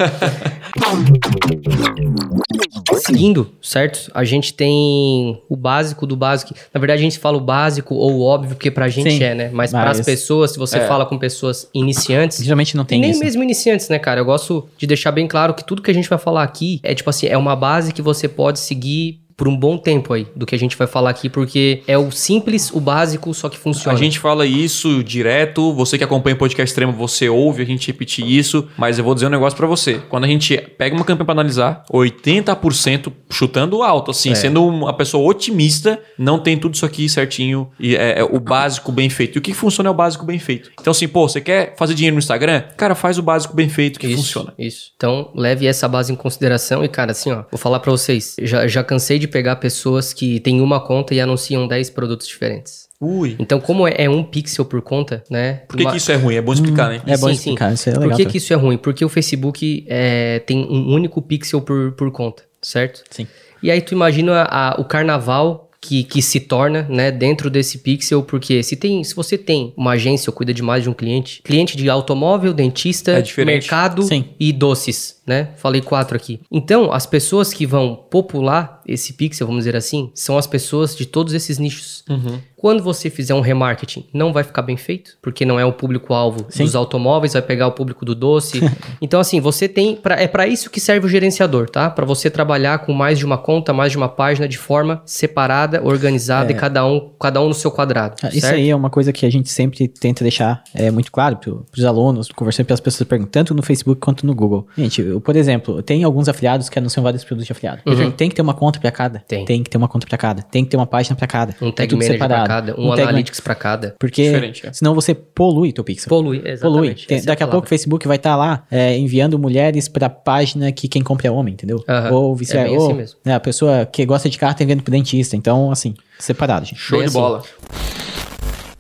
Seguindo, 2.99 3.51
certo? 3.63 4.11
A 4.15 4.25
gente 4.25 4.55
tem 4.55 5.43
o 5.49 5.57
básico 5.57 6.07
do 6.07 6.17
básico. 6.17 6.55
Na 6.73 6.81
verdade, 6.81 7.01
a 7.01 7.03
gente 7.03 7.19
fala 7.19 7.37
o 7.37 7.41
básico 7.41 7.95
ou 7.95 8.15
o 8.15 8.23
óbvio, 8.23 8.55
porque 8.55 8.71
pra 8.71 8.89
gente 8.89 9.11
Sim, 9.11 9.23
é, 9.23 9.35
né? 9.35 9.51
Mas, 9.53 9.73
mas... 9.73 9.83
para 9.83 9.91
as 9.91 10.01
pessoas, 10.01 10.53
se 10.53 10.59
você 10.59 10.79
é. 10.79 10.87
fala 10.87 11.07
com 11.07 11.19
pessoas 11.19 11.69
iniciantes. 11.75 12.43
Geralmente 12.43 12.77
não 12.77 12.85
tem 12.85 13.01
nem 13.01 13.11
isso. 13.11 13.21
mesmo 13.21 13.43
iniciantes, 13.43 13.89
né, 13.89 13.99
cara? 13.99 14.21
Eu 14.21 14.25
gosto 14.25 14.69
de 14.77 14.87
deixar 14.87 15.13
bem 15.13 15.27
claro 15.27 15.55
que 15.55 15.65
tudo 15.65 15.83
que 15.83 15.91
a 15.91 15.95
gente 15.95 16.09
vai 16.09 16.19
falar 16.19 16.43
aqui 16.43 16.81
é 16.83 16.95
tipo 16.95 17.11
assim, 17.11 17.27
é 17.27 17.37
uma 17.37 17.57
base 17.57 17.93
que 17.93 18.03
você 18.03 18.29
pode 18.29 18.59
seguir 18.59 19.21
por 19.37 19.47
um 19.47 19.57
bom 19.57 19.77
tempo 19.77 20.15
aí 20.15 20.27
do 20.35 20.47
que 20.47 20.55
a 20.55 20.59
gente 20.59 20.77
vai 20.77 20.87
falar 20.87 21.11
aqui, 21.11 21.29
porque 21.29 21.83
é 21.87 21.99
o 21.99 22.11
simples, 22.11 22.73
o 22.73 22.81
básico, 22.81 23.33
só 23.35 23.49
que 23.49 23.59
funciona. 23.59 23.97
A 23.97 24.01
gente 24.01 24.19
fala 24.19 24.47
isso 24.47 25.05
direto, 25.05 25.73
você 25.75 25.99
que 25.99 26.05
acompanha 26.05 26.35
o 26.35 26.39
podcast 26.39 26.71
extremo, 26.71 26.93
você 26.93 27.29
ouve 27.29 27.63
a 27.63 27.67
gente 27.67 27.87
repetir 27.87 28.27
isso, 28.27 28.67
mas 28.79 28.99
eu 28.99 29.05
vou 29.05 29.15
dizer 29.15 29.27
um 29.27 29.31
negócio 29.31 29.57
para 29.57 29.67
você. 29.67 30.01
Quando 30.09 30.25
a 30.25 30.29
gente 30.29 30.57
pega 30.57 30.95
uma 30.95 31.05
campanha 31.05 31.27
para 31.27 31.35
analisar, 31.35 31.85
80% 31.93 33.13
chutando 33.31 33.83
alto, 33.83 34.11
assim, 34.11 34.33
é. 34.33 34.35
sendo 34.35 34.67
uma 34.67 34.95
pessoa 34.95 35.29
otimista, 35.29 36.01
não 36.19 36.39
tem 36.39 36.57
tudo 36.57 36.75
isso 36.75 36.87
aqui 36.87 37.09
certinho 37.09 37.69
e 37.79 37.95
é, 37.95 38.21
é, 38.21 38.25
o 38.25 38.41
básico 38.41 38.91
bem 38.91 39.11
feito. 39.11 39.37
E 39.37 39.39
o 39.39 39.43
que 39.43 39.53
funciona 39.53 39.89
é 39.89 39.93
o 39.93 39.95
básico 39.95 40.25
bem 40.25 40.39
feito. 40.39 40.71
Então, 40.81 40.91
assim, 40.91 41.07
pô, 41.07 41.29
você 41.29 41.41
quer 41.41 41.75
fazer 41.77 41.95
dinheiro 41.95 42.15
no 42.15 42.19
Instagram? 42.19 42.63
Cara, 42.77 42.95
faz 42.95 43.19
o 43.19 43.23
básico 43.23 43.55
bem 43.55 43.69
feito 43.69 44.01
que 44.01 44.07
isso, 44.07 44.17
funciona. 44.17 44.55
Isso. 44.59 44.93
Então, 44.97 45.31
leve 45.35 45.67
essa 45.67 45.87
base 45.87 46.13
em 46.13 46.17
consideração 46.17 46.83
e, 46.83 46.89
cara, 46.89 47.13
assim, 47.13 47.33
ó, 47.33 47.45
vou 47.51 47.59
falar 47.59 47.81
para 47.81 47.91
vocês, 47.91 48.37
já, 48.41 48.67
já 48.67 48.83
cansei 48.83 49.19
de 49.19 49.26
de 49.27 49.33
pegar 49.33 49.57
pessoas 49.57 50.13
que 50.13 50.41
têm 50.41 50.61
uma 50.61 50.81
conta 50.81 51.15
e 51.15 51.21
anunciam 51.21 51.67
10 51.67 51.91
produtos 51.91 52.27
diferentes. 52.27 52.87
Ui. 53.01 53.37
Então, 53.39 53.61
como 53.61 53.87
é, 53.87 53.95
é 53.99 54.09
um 54.09 54.25
pixel 54.25 54.65
por 54.65 54.81
conta, 54.81 55.23
né? 55.31 55.63
Por 55.69 55.77
que, 55.77 55.85
uma... 55.85 55.91
que 55.91 55.99
isso 55.99 56.11
é 56.11 56.17
ruim? 56.17 56.37
É 56.37 56.41
bom 56.41 56.53
explicar, 56.53 56.89
hum, 56.89 56.95
né? 56.95 57.03
É 57.07 57.17
bom 57.19 57.29
sim, 57.29 57.35
explicar, 57.35 57.69
sim. 57.69 57.75
isso 57.75 57.89
é 57.91 57.93
legal. 57.93 58.09
Por 58.09 58.17
que, 58.17 58.25
que 58.27 58.39
isso 58.39 58.53
é 58.53 58.57
ruim? 58.57 58.79
Porque 58.79 59.05
o 59.05 59.09
Facebook 59.09 59.85
é, 59.89 60.39
tem 60.41 60.65
um 60.65 60.95
único 60.95 61.21
pixel 61.21 61.61
por, 61.61 61.93
por 61.93 62.11
conta, 62.11 62.45
certo? 62.63 63.03
Sim. 63.11 63.27
E 63.63 63.71
aí 63.71 63.83
tu 63.83 63.93
imagina 63.93 64.47
a, 64.49 64.81
o 64.81 64.85
carnaval 64.85 65.67
que, 65.87 66.03
que 66.03 66.21
se 66.21 66.41
torna, 66.41 66.83
né, 66.89 67.13
dentro 67.13 67.49
desse 67.49 67.79
pixel, 67.79 68.23
porque 68.23 68.63
se 68.63 68.77
tem, 68.77 69.05
se 69.05 69.15
você 69.15 69.39
tem 69.39 69.73
uma 69.77 69.93
agência 69.93 70.31
ou 70.31 70.35
cuida 70.35 70.53
de 70.53 70.63
mais 70.63 70.83
de 70.83 70.91
um 70.91 70.93
cliente, 70.93 71.41
cliente 71.43 71.77
de 71.77 71.89
automóvel, 71.89 72.53
dentista, 72.53 73.13
é 73.13 73.45
mercado 73.45 74.03
Sim. 74.03 74.25
e 74.39 74.53
doces, 74.53 75.21
né? 75.27 75.51
Falei 75.57 75.81
quatro 75.81 76.17
aqui. 76.17 76.41
Então, 76.51 76.93
as 76.93 77.07
pessoas 77.07 77.53
que 77.53 77.67
vão 77.67 77.95
popular 77.95 78.76
esse 78.87 79.13
pixel, 79.13 79.47
vamos 79.47 79.65
dizer 79.65 79.77
assim, 79.77 80.11
são 80.15 80.39
as 80.39 80.47
pessoas 80.47 80.95
de 80.95 81.07
todos 81.07 81.35
esses 81.35 81.59
nichos. 81.59 82.05
Uhum. 82.09 82.39
Quando 82.57 82.83
você 82.83 83.11
fizer 83.11 83.35
um 83.35 83.41
remarketing, 83.41 84.07
não 84.13 84.33
vai 84.33 84.43
ficar 84.43 84.63
bem 84.63 84.77
feito, 84.77 85.19
porque 85.21 85.45
não 85.45 85.61
é 85.61 85.65
o 85.65 85.73
público-alvo 85.73 86.47
dos 86.57 86.75
automóveis, 86.75 87.35
vai 87.35 87.43
pegar 87.43 87.67
o 87.67 87.73
público 87.73 88.05
do 88.05 88.15
doce. 88.15 88.61
então, 89.01 89.21
assim, 89.21 89.41
você 89.41 89.69
tem. 89.69 89.95
Pra, 89.95 90.21
é 90.21 90.27
para 90.27 90.47
isso 90.47 90.71
que 90.71 90.81
serve 90.81 91.07
o 91.07 91.09
gerenciador, 91.09 91.69
tá? 91.69 91.91
Para 91.91 92.07
você 92.07 92.31
trabalhar 92.31 92.79
com 92.79 92.93
mais 92.93 93.19
de 93.19 93.27
uma 93.27 93.37
conta, 93.37 93.73
mais 93.73 93.93
de 93.93 93.99
uma 93.99 94.09
página 94.09 94.49
de 94.49 94.57
forma 94.57 95.03
separada, 95.05 95.83
organizada 95.85 96.51
é. 96.51 96.57
e 96.57 96.59
cada 96.59 96.85
um, 96.87 97.11
cada 97.21 97.41
um 97.43 97.49
no 97.49 97.55
seu 97.55 97.71
quadrado. 97.71 98.17
Ah, 98.23 98.31
isso 98.33 98.47
aí 98.47 98.71
é 98.71 98.77
uma 98.77 98.91
coisa 98.91 99.13
que 99.13 99.27
a 99.27 99.31
gente 99.31 99.51
sempre 99.51 99.87
tenta 99.87 100.25
deixar 100.25 100.65
é, 100.75 100.91
muito 100.91 101.13
claro 101.13 101.37
para 101.37 101.53
os 101.53 101.85
alunos, 101.85 102.29
conversando 102.33 102.67
pelas 102.67 102.81
pessoas 102.81 103.07
perguntando, 103.07 103.31
tanto 103.31 103.55
no 103.55 103.63
Facebook 103.63 104.01
quanto 104.01 104.27
no 104.27 104.35
Google. 104.35 104.67
Gente, 104.77 105.03
eu, 105.03 105.21
por 105.21 105.37
exemplo, 105.37 105.83
tem 105.83 106.05
alguns 106.05 106.29
afiliados 106.29 106.69
que 106.69 106.79
anunciam 106.79 107.03
vários 107.03 107.23
produtos 107.23 107.47
de 107.47 107.53
afiliado. 107.53 107.83
Uhum. 107.87 108.11
Tem 108.11 108.29
que 108.29 108.35
ter 108.35 108.43
uma 108.43 108.55
conta 108.55 108.76
para 108.81 108.91
cada. 108.91 109.21
Tem. 109.21 109.45
Tem 109.45 109.63
que 109.63 109.71
ter 109.71 109.77
uma 109.77 109.89
conta 109.89 110.07
para 110.07 110.19
cada. 110.19 110.43
Tem 110.43 110.65
que 110.65 110.71
ter 110.71 110.77
uma 110.77 110.87
página 110.87 111.17
para 111.17 111.27
cada. 111.27 111.55
Um 111.61 111.71
tag 111.71 111.95
manager 111.95 112.19
para 112.19 112.47
cada, 112.47 112.81
um, 112.81 112.89
um 112.89 112.93
analytics 112.93 113.41
para 113.41 113.55
cada. 113.55 113.95
Porque 113.99 114.23
é. 114.23 114.73
senão 114.73 114.95
você 114.95 115.15
polui 115.15 115.73
teu 115.73 115.85
pixel. 115.85 116.09
Polui, 116.09 116.39
exatamente. 116.45 116.61
Polui. 116.63 116.95
Tem, 116.95 117.23
daqui 117.23 117.43
a, 117.43 117.47
a 117.47 117.49
pouco 117.49 117.67
o 117.67 117.69
Facebook 117.69 118.07
vai 118.07 118.17
estar 118.17 118.31
tá 118.31 118.37
lá 118.37 118.67
é, 118.71 118.97
enviando 118.97 119.39
mulheres 119.39 119.89
para 119.89 120.09
página 120.09 120.73
que 120.73 120.89
quem 120.89 121.03
compra 121.03 121.29
é 121.29 121.31
homem, 121.31 121.55
entendeu? 121.55 121.85
Uhum. 121.89 122.15
Ou 122.15 122.37
vice-versa. 122.37 122.73
É 122.73 123.03
assim 123.03 123.17
né, 123.25 123.35
a 123.35 123.41
pessoa 123.41 123.87
que 123.87 124.05
gosta 124.05 124.29
de 124.29 124.39
carta 124.39 124.63
enviando 124.63 124.83
pro 124.83 124.91
dentista. 124.91 125.37
Então, 125.37 125.71
assim, 125.71 125.95
separado, 126.19 126.67
gente. 126.67 126.81
Show 126.81 126.99
bem 126.99 127.09
de 127.09 127.11
assim. 127.11 127.19
bola. 127.19 127.43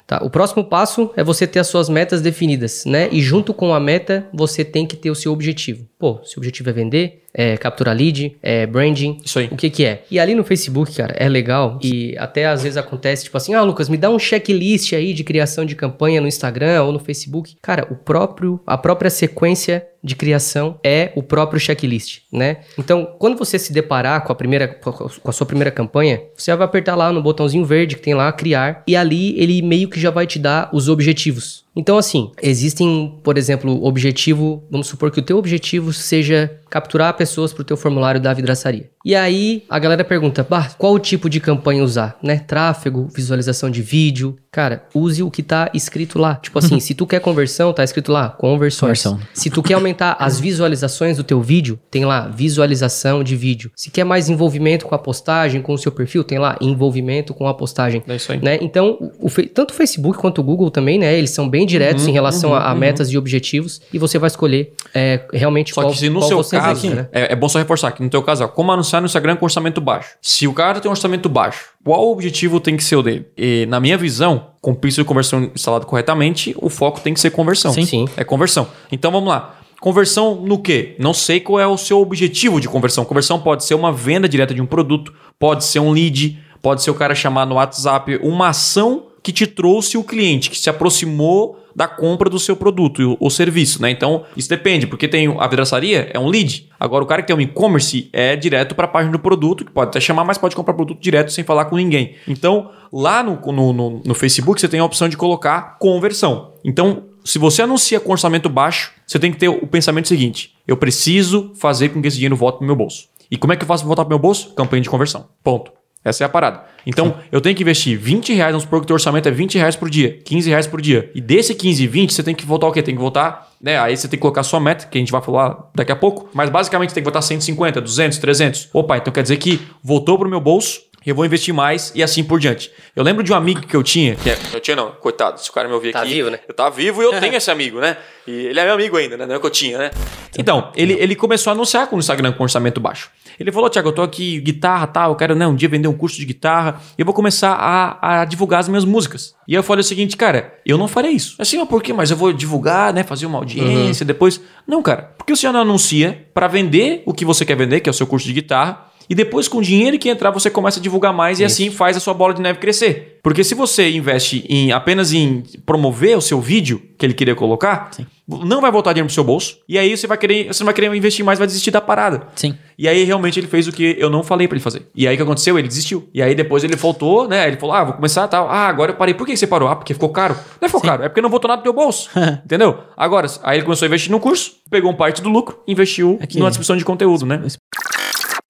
Tá? 0.07 0.23
O 0.23 0.31
próximo 0.31 0.62
passo 0.62 1.11
é 1.17 1.25
você 1.25 1.49
ter 1.49 1.59
as 1.59 1.67
suas 1.67 1.88
metas 1.88 2.23
definidas, 2.23 2.85
né? 2.87 3.09
E 3.11 3.21
junto 3.21 3.53
com 3.53 3.75
a 3.75 3.81
meta, 3.81 4.29
você 4.33 4.65
tem 4.65 4.87
que 4.87 4.95
ter 4.95 5.11
o 5.11 5.17
seu 5.17 5.33
objetivo. 5.33 5.85
Pô, 5.99 6.21
se 6.23 6.37
o 6.37 6.38
objetivo 6.38 6.71
é 6.71 6.73
vender, 6.73 7.25
é 7.37 7.57
capturar 7.59 7.95
lead, 7.95 8.37
é 8.43 8.66
branding. 8.66 9.19
Isso 9.23 9.38
aí. 9.38 9.49
O 9.52 9.57
que 9.57 9.69
que 9.69 9.85
é? 9.85 10.02
E 10.11 10.19
ali 10.19 10.35
no 10.35 10.43
Facebook, 10.43 10.97
cara, 10.97 11.14
é 11.19 11.28
legal 11.28 11.78
e 11.83 12.16
até 12.16 12.47
às 12.47 12.62
vezes 12.62 12.78
acontece 12.78 13.25
tipo 13.25 13.37
assim, 13.37 13.52
ah, 13.52 13.62
Lucas, 13.62 13.90
me 13.90 13.99
dá 13.99 14.09
um 14.09 14.19
checklist 14.19 14.95
aí 14.95 15.12
de 15.12 15.23
criação 15.23 15.66
de 15.66 15.76
campanha 15.76 16.21
no 16.21 16.26
Instagram 16.26 16.83
ou 16.85 16.93
no 16.93 16.99
Facebook. 16.99 17.57
Cara, 17.61 17.87
o 17.90 17.95
próprio, 17.95 18.59
a 18.66 18.78
própria 18.78 19.11
sequência 19.11 19.87
de 20.02 20.14
criação 20.14 20.78
é 20.85 21.12
o 21.16 21.23
próprio 21.23 21.61
checklist, 21.61 22.21
né? 22.33 22.59
Então, 22.78 23.14
quando 23.19 23.37
você 23.37 23.59
se 23.59 23.73
deparar 23.73 24.23
com 24.25 24.33
a 24.33 24.37
primeira 24.37 24.69
com 24.69 25.28
a 25.28 25.33
sua 25.33 25.47
primeira 25.47 25.71
campanha, 25.71 26.23
você 26.35 26.55
vai 26.55 26.64
apertar 26.64 26.95
lá 26.95 27.12
no 27.12 27.21
botãozinho 27.21 27.64
verde 27.64 27.97
que 27.97 28.02
tem 28.02 28.14
lá 28.14 28.33
criar 28.33 28.85
e 28.87 28.97
ali 28.97 29.38
ele 29.38 29.61
meio 29.62 29.88
que 29.88 30.00
já 30.00 30.11
vai 30.11 30.26
te 30.26 30.38
dar 30.38 30.71
os 30.73 30.88
objetivos. 30.88 31.65
Então, 31.76 31.99
assim, 31.99 32.33
existem, 32.42 33.21
por 33.23 33.37
exemplo, 33.37 33.85
objetivo, 33.85 34.64
vamos 34.71 34.87
supor 34.87 35.11
que 35.11 35.21
o 35.21 35.23
teu 35.23 35.37
objetivo 35.37 35.92
seja 35.92 36.59
capturar 36.71 37.14
pessoas 37.14 37.52
para 37.52 37.61
o 37.61 37.64
teu 37.64 37.76
formulário 37.76 38.21
da 38.21 38.33
vidraçaria. 38.33 38.90
E 39.04 39.14
aí 39.14 39.62
a 39.68 39.78
galera 39.78 40.02
pergunta, 40.02 40.45
bah, 40.49 40.71
qual 40.78 40.99
tipo 40.99 41.28
de 41.28 41.38
campanha 41.38 41.85
usar, 41.85 42.18
né? 42.23 42.38
Tráfego, 42.38 43.09
visualização 43.14 43.71
de 43.71 43.83
vídeo. 43.83 44.37
Cara, 44.57 44.85
use 44.95 45.23
o 45.23 45.31
que 45.31 45.43
tá 45.43 45.69
escrito 45.75 46.19
lá. 46.19 46.37
Tipo 46.37 46.59
assim, 46.59 46.81
se 46.81 46.95
tu 46.95 47.07
quer 47.07 47.21
conversão, 47.21 47.75
tá 47.75 47.85
escrito 47.85 48.11
lá, 48.11 48.31
conversões. 48.31 49.03
Conversão. 49.03 49.21
Se 49.35 49.51
tu 49.51 49.63
quer 49.63 49.75
aumentar 49.75 50.17
as 50.19 50.41
visualizações 50.41 51.19
do 51.19 51.23
teu 51.23 51.43
vídeo, 51.43 51.79
tem 51.91 52.07
lá 52.07 52.27
visualização 52.29 53.23
de 53.23 53.37
vídeo. 53.37 53.71
Se 53.77 53.91
quer 53.91 54.05
mais 54.05 54.31
envolvimento 54.31 54.87
com 54.87 54.95
a 54.95 54.99
postagem, 54.99 55.61
com 55.61 55.75
o 55.75 55.77
seu 55.77 55.93
perfil, 55.93 56.25
tem 56.25 56.39
lá 56.39 56.57
envolvimento 56.59 57.35
com 57.35 57.47
a 57.47 57.53
postagem. 57.53 58.03
É 58.09 58.17
isso 58.17 58.33
aí. 58.33 58.43
Né? 58.43 58.57
Então, 58.63 58.97
o, 59.21 59.29
tanto 59.47 59.73
o 59.73 59.75
Facebook 59.75 60.19
quanto 60.19 60.41
o 60.41 60.43
Google 60.43 60.71
também, 60.71 60.99
né? 60.99 61.19
Eles 61.19 61.33
são 61.33 61.47
bem 61.47 61.67
diretos 61.67 62.07
em 62.07 62.13
relação 62.13 62.55
a, 62.55 62.71
a 62.71 62.75
metas 62.75 63.11
e 63.11 63.19
objetivos 63.19 63.83
e 63.93 63.99
você 63.99 64.19
vai 64.19 64.29
escolher 64.29 64.73
é, 64.95 65.21
realmente 65.35 65.75
Só 65.75 65.83
qual, 65.83 65.93
que 65.93 65.99
se 65.99 66.09
no 66.09 66.23
seu 66.23 66.43
caso, 66.43 66.95
né? 66.95 67.09
é, 67.13 67.35
é 67.35 67.37
bom 67.37 67.47
só 67.47 67.59
reforçar 67.59 67.93
que 67.93 68.03
no 68.03 68.09
teu 68.09 68.23
caso, 68.23 68.45
ó, 68.45 68.49
como 68.49 68.73
anunciar 68.73 69.03
no 69.03 69.07
Instagram 69.07 69.37
com 69.37 69.45
orçamento 69.45 69.83
baixo. 69.83 70.17
Se 70.23 70.47
o 70.47 70.55
cara 70.55 70.81
tem 70.81 70.89
um 70.89 70.93
orçamento 70.93 71.29
baixo, 71.29 71.75
qual 71.87 72.05
o 72.05 72.11
objetivo 72.11 72.59
tem 72.59 72.76
que 72.76 72.83
ser 72.83 72.97
o 72.97 73.02
dele? 73.02 73.26
E, 73.38 73.64
na 73.66 73.78
minha 73.78 73.97
visão, 73.97 74.49
com 74.61 74.73
o 74.73 74.75
pixel 74.75 75.05
de 75.05 75.09
conversão 75.09 75.52
instalado 75.55 75.87
corretamente, 75.87 76.52
o 76.61 76.69
foco 76.69 77.00
tem 77.00 77.14
que 77.14 77.21
ser 77.21 77.31
conversão. 77.31 77.73
Sim. 77.73 77.87
Sim. 77.87 78.09
É 78.16 78.25
conversão. 78.25 78.66
Então 78.90 79.12
vamos 79.12 79.28
lá. 79.28 79.61
Conversão 79.81 80.35
no 80.35 80.59
quê? 80.59 80.97
Não 80.99 81.14
sei 81.14 81.38
qual 81.38 81.61
é 81.61 81.66
o 81.66 81.76
seu 81.76 82.00
objetivo 82.00 82.61
de 82.61 82.69
conversão. 82.69 83.05
Conversão 83.05 83.38
pode 83.38 83.62
ser 83.62 83.75
uma 83.75 83.93
venda 83.93 84.28
direta 84.28 84.52
de 84.52 84.61
um 84.61 84.66
produto, 84.66 85.14
pode 85.38 85.64
ser 85.64 85.78
um 85.78 85.93
lead, 85.93 86.37
pode 86.61 86.83
ser 86.83 86.90
o 86.90 86.95
cara 86.95 87.14
chamar 87.14 87.47
no 87.47 87.55
WhatsApp 87.55 88.19
uma 88.21 88.49
ação 88.49 89.05
que 89.26 89.33
te 89.33 89.45
trouxe 89.45 89.99
o 89.99 90.04
cliente, 90.04 90.49
que 90.49 90.56
se 90.56 90.71
aproximou 90.71 91.59
da 91.75 91.88
compra 91.88 92.30
do 92.30 92.38
seu 92.38 92.54
produto 92.54 93.16
ou, 93.18 93.28
serviço, 93.28 93.83
né? 93.83 93.90
Então, 93.90 94.23
isso 94.37 94.49
depende, 94.49 94.87
porque 94.87 95.09
tem 95.09 95.26
a 95.37 95.49
vidraçaria, 95.49 96.09
é 96.14 96.16
um 96.16 96.28
lead. 96.28 96.68
Agora, 96.78 97.02
o 97.02 97.06
cara 97.09 97.23
que 97.23 97.26
tem 97.26 97.35
um 97.35 97.40
e-commerce 97.40 98.09
é 98.12 98.37
direto 98.37 98.76
para 98.76 98.85
a 98.85 98.88
página 98.88 99.11
do 99.11 99.18
produto, 99.18 99.64
que 99.64 99.73
pode 99.73 99.88
até 99.88 99.99
chamar, 99.99 100.23
mas 100.23 100.38
pode 100.38 100.54
comprar 100.54 100.75
produto 100.75 101.00
direto 101.00 101.33
sem 101.33 101.42
falar 101.42 101.64
com 101.64 101.75
ninguém. 101.75 102.14
Então, 102.28 102.71
lá 102.92 103.21
no, 103.21 103.40
no, 103.50 103.73
no, 103.73 104.02
no 104.04 104.14
Facebook, 104.14 104.61
você 104.61 104.68
tem 104.68 104.78
a 104.78 104.85
opção 104.85 105.09
de 105.09 105.16
colocar 105.16 105.76
conversão. 105.80 106.52
Então, 106.64 107.06
se 107.25 107.37
você 107.37 107.62
anuncia 107.62 107.99
com 107.99 108.12
orçamento 108.12 108.49
baixo, 108.49 108.92
você 109.04 109.18
tem 109.18 109.33
que 109.33 109.38
ter 109.38 109.49
o 109.49 109.66
pensamento 109.66 110.06
seguinte: 110.06 110.54
eu 110.68 110.76
preciso 110.76 111.50
fazer 111.56 111.88
com 111.88 112.00
que 112.00 112.06
esse 112.06 112.16
dinheiro 112.16 112.37
volte 112.37 112.59
pro 112.59 112.66
meu 112.66 112.76
bolso. 112.76 113.09
E 113.28 113.37
como 113.37 113.52
é 113.52 113.56
que 113.56 113.64
eu 113.64 113.66
faço 113.66 113.83
pra 113.83 113.88
voltar 113.88 114.04
pro 114.04 114.11
meu 114.11 114.21
bolso? 114.21 114.54
Campanha 114.54 114.83
de 114.83 114.88
conversão. 114.88 115.26
Ponto. 115.42 115.73
Essa 116.07 116.23
é 116.23 116.27
a 116.27 116.29
parada. 116.29 116.63
Então, 116.87 117.19
eu 117.33 117.41
tenho 117.41 117.57
que 117.57 117.65
investir 117.65 117.99
20 117.99 118.33
reais, 118.33 118.53
vamos 118.53 118.63
supor 118.63 118.79
que 118.79 118.85
o 118.85 118.87
teu 118.87 118.95
orçamento 118.95 119.29
é 119.29 119.33
20 119.33 119.59
reais 119.59 119.75
por 119.75 119.91
dia, 119.91 120.21
15 120.25 120.49
reais 120.49 120.67
por 120.69 120.81
dia. 120.81 121.11
E 121.17 121.21
desse 121.21 121.53
15 121.53 121.83
e 121.83 121.87
20, 121.89 122.13
você 122.15 122.23
tem 122.23 122.33
que 122.33 122.47
voltar 122.47 122.69
o 122.69 122.73
quê? 122.73 122.81
Tem 122.81 122.95
que 122.95 123.01
voltar, 123.01 123.51
né? 123.61 123.77
Aí 123.81 123.97
você 123.97 124.07
tem 124.07 124.17
que 124.17 124.23
colocar 124.23 124.43
a 124.43 124.45
sua 124.45 124.61
meta, 124.61 124.87
que 124.87 124.97
a 124.97 125.01
gente 125.01 125.11
vai 125.11 125.21
falar 125.21 125.69
daqui 125.75 125.91
a 125.91 125.97
pouco. 125.97 126.29
Mas 126.33 126.49
basicamente 126.49 126.91
você 126.91 126.95
tem 126.95 127.03
que 127.03 127.07
voltar 127.07 127.23
150, 127.23 127.81
200, 127.81 128.19
300. 128.19 128.69
Opa, 128.73 128.97
então 128.99 129.13
quer 129.13 129.23
dizer 129.23 129.37
que 129.39 129.61
voltou 129.83 130.17
pro 130.17 130.29
meu 130.29 130.41
bolso, 130.41 130.81
eu 131.05 131.13
vou 131.13 131.25
investir 131.25 131.53
mais 131.53 131.91
e 131.93 132.05
assim 132.05 132.23
por 132.23 132.39
diante. 132.39 132.71
Eu 132.95 133.03
lembro 133.03 133.25
de 133.25 133.33
um 133.33 133.37
amigo 133.37 133.63
que 133.63 133.75
eu 133.75 133.83
tinha, 133.83 134.15
que 134.15 134.31
é, 134.31 134.39
eu 134.53 134.61
tinha 134.61 134.77
não, 134.77 134.93
coitado, 134.93 135.41
se 135.41 135.51
o 135.51 135.53
cara 135.53 135.67
me 135.67 135.75
ouvir 135.75 135.93
Tá 135.93 136.03
aqui. 136.03 136.15
vivo, 136.15 136.31
né? 136.31 136.39
Eu 136.47 136.55
tava 136.55 136.71
vivo 136.71 137.03
e 137.03 137.05
eu 137.05 137.11
tenho 137.19 137.35
esse 137.35 137.51
amigo, 137.51 137.81
né? 137.81 137.97
E 138.29 138.47
ele 138.47 138.61
é 138.61 138.65
meu 138.65 138.75
amigo 138.75 138.97
ainda, 138.97 139.17
né? 139.17 139.27
Não 139.27 139.35
é 139.35 139.39
que 139.41 139.47
eu 139.47 139.51
tinha, 139.51 139.77
né? 139.77 139.91
Então, 140.39 140.71
ele, 140.77 140.93
ele 140.95 141.17
começou 141.17 141.51
a 141.51 141.55
anunciar 141.55 141.89
com 141.89 141.97
o 141.97 141.99
Instagram 141.99 142.33
com 142.33 142.45
orçamento 142.45 142.81
baixo. 142.81 143.11
Ele 143.38 143.52
falou, 143.52 143.69
Tiago, 143.69 143.88
eu 143.88 143.93
tô 143.93 144.02
aqui, 144.02 144.40
guitarra, 144.40 144.87
tá? 144.87 145.07
Eu 145.07 145.14
quero, 145.14 145.35
né, 145.35 145.47
um 145.47 145.55
dia 145.55 145.69
vender 145.69 145.88
um 145.88 145.97
curso 145.97 146.16
de 146.16 146.25
guitarra 146.25 146.81
e 146.97 147.00
eu 147.02 147.05
vou 147.05 147.14
começar 147.14 147.52
a, 147.52 148.21
a 148.21 148.25
divulgar 148.25 148.61
as 148.61 148.69
minhas 148.69 148.85
músicas. 148.85 149.35
E 149.47 149.55
eu 149.55 149.62
falei 149.62 149.81
o 149.81 149.85
seguinte, 149.85 150.16
cara, 150.16 150.55
eu 150.64 150.78
não 150.78 150.88
farei 150.88 151.12
isso. 151.12 151.37
Assim, 151.38 151.59
mas 151.59 151.69
por 151.69 151.83
quê? 151.83 151.93
Mas 151.93 152.11
eu 152.11 152.16
vou 152.16 152.33
divulgar, 152.33 152.93
né? 152.93 153.02
Fazer 153.02 153.26
uma 153.26 153.38
audiência, 153.38 154.05
depois... 154.05 154.40
Não, 154.66 154.83
cara, 154.83 155.14
porque 155.16 155.35
você 155.35 155.43
já 155.43 155.52
não 155.52 155.61
anuncia 155.61 156.26
para 156.35 156.49
vender 156.49 157.02
o 157.07 157.12
que 157.12 157.25
você 157.25 157.45
quer 157.45 157.57
vender, 157.57 157.81
que 157.81 157.88
é 157.88 157.93
o 157.93 157.95
seu 157.95 158.07
curso 158.07 158.26
de 158.26 158.33
guitarra, 158.33 158.87
e 159.09 159.15
depois, 159.15 159.49
com 159.49 159.59
o 159.59 159.63
dinheiro 159.63 159.99
que 159.99 160.09
entrar, 160.09 160.31
você 160.31 160.51
começa 160.51 160.79
a 160.79 160.83
divulgar 160.83 161.13
mais 161.13 161.41
e 161.41 161.45
assim 161.45 161.71
faz 161.71 161.97
a 161.97 162.01
sua 162.01 162.15
bola 162.15 162.35
de 162.35 162.41
neve 162.43 162.59
crescer. 162.59 163.19
Porque 163.23 163.42
se 163.42 163.55
você 163.55 163.90
investe 163.90 164.45
em 164.49 164.71
apenas 164.71 165.12
em 165.12 165.42
promover 165.64 166.16
o 166.16 166.21
seu 166.21 166.40
vídeo 166.40 166.81
que 166.97 167.05
ele 167.05 167.12
queria 167.12 167.35
colocar, 167.35 167.90
não 168.27 168.61
vai 168.61 168.71
voltar 168.71 168.92
dinheiro 168.92 169.07
pro 169.07 169.14
seu 169.14 169.25
bolso. 169.25 169.59
E 169.69 169.79
aí 169.79 169.97
você 169.97 170.07
vai 170.07 170.16
querer, 170.16 170.47
você 170.47 170.62
não 170.62 170.66
vai 170.66 170.75
querer 170.75 170.95
investir 170.95 171.25
mais, 171.25 171.38
vai 171.38 171.47
desistir 171.47 171.71
da 171.71 171.81
parada. 171.81 172.29
Sim. 172.37 172.57
E 172.79 172.87
aí 172.87 173.05
realmente 173.05 173.38
ele 173.40 173.47
fez 173.47 173.66
o 173.66 173.73
que 173.73 173.97
eu 173.99 174.11
não 174.11 174.23
falei 174.23 174.47
pra 174.47 174.57
ele 174.57 174.62
fazer. 174.62 174.87
E 174.95 175.09
aí 175.09 175.14
o 175.14 175.16
que 175.16 175.23
aconteceu? 175.23 175.59
Ele 175.59 175.66
desistiu. 175.66 176.09
E 176.14 176.23
aí 176.23 176.35
depois 176.35 176.62
ele 176.62 176.77
voltou, 176.77 177.27
né? 177.27 177.47
Ele 177.49 177.57
falou: 177.57 177.75
"Ah, 177.75 177.85
vou 177.85 177.95
começar 177.95 178.29
tal. 178.29 178.49
Ah, 178.49 178.69
agora 178.69 178.92
eu 178.92 178.97
parei. 178.97 179.14
Por 179.14 179.27
que 179.27 179.37
você 179.37 179.47
parou? 179.47 179.69
Ah, 179.69 179.77
porque 179.77 179.92
ficou 179.95 180.11
caro. 180.11 180.35
Não 180.61 180.66
é 180.66 180.69
ficou 180.69 180.81
caro, 180.81 181.03
é 181.03 181.09
porque 181.09 181.21
não 181.21 181.31
voltou 181.31 181.49
nada 181.49 181.62
pro 181.62 181.73
teu 181.73 181.83
bolso. 181.83 182.11
Entendeu? 182.45 182.79
Agora, 182.97 183.27
aí 183.42 183.59
ele 183.59 183.64
começou 183.64 183.87
a 183.87 183.88
investir 183.88 184.11
no 184.11 184.21
curso, 184.21 184.53
pegou 184.71 184.90
uma 184.90 184.97
parte 184.97 185.21
do 185.21 185.29
lucro, 185.29 185.61
investiu 185.66 186.19
Aqui. 186.21 186.38
numa 186.38 186.49
distribuição 186.49 186.77
de 186.77 186.85
conteúdo, 186.85 187.27
né? 187.27 187.42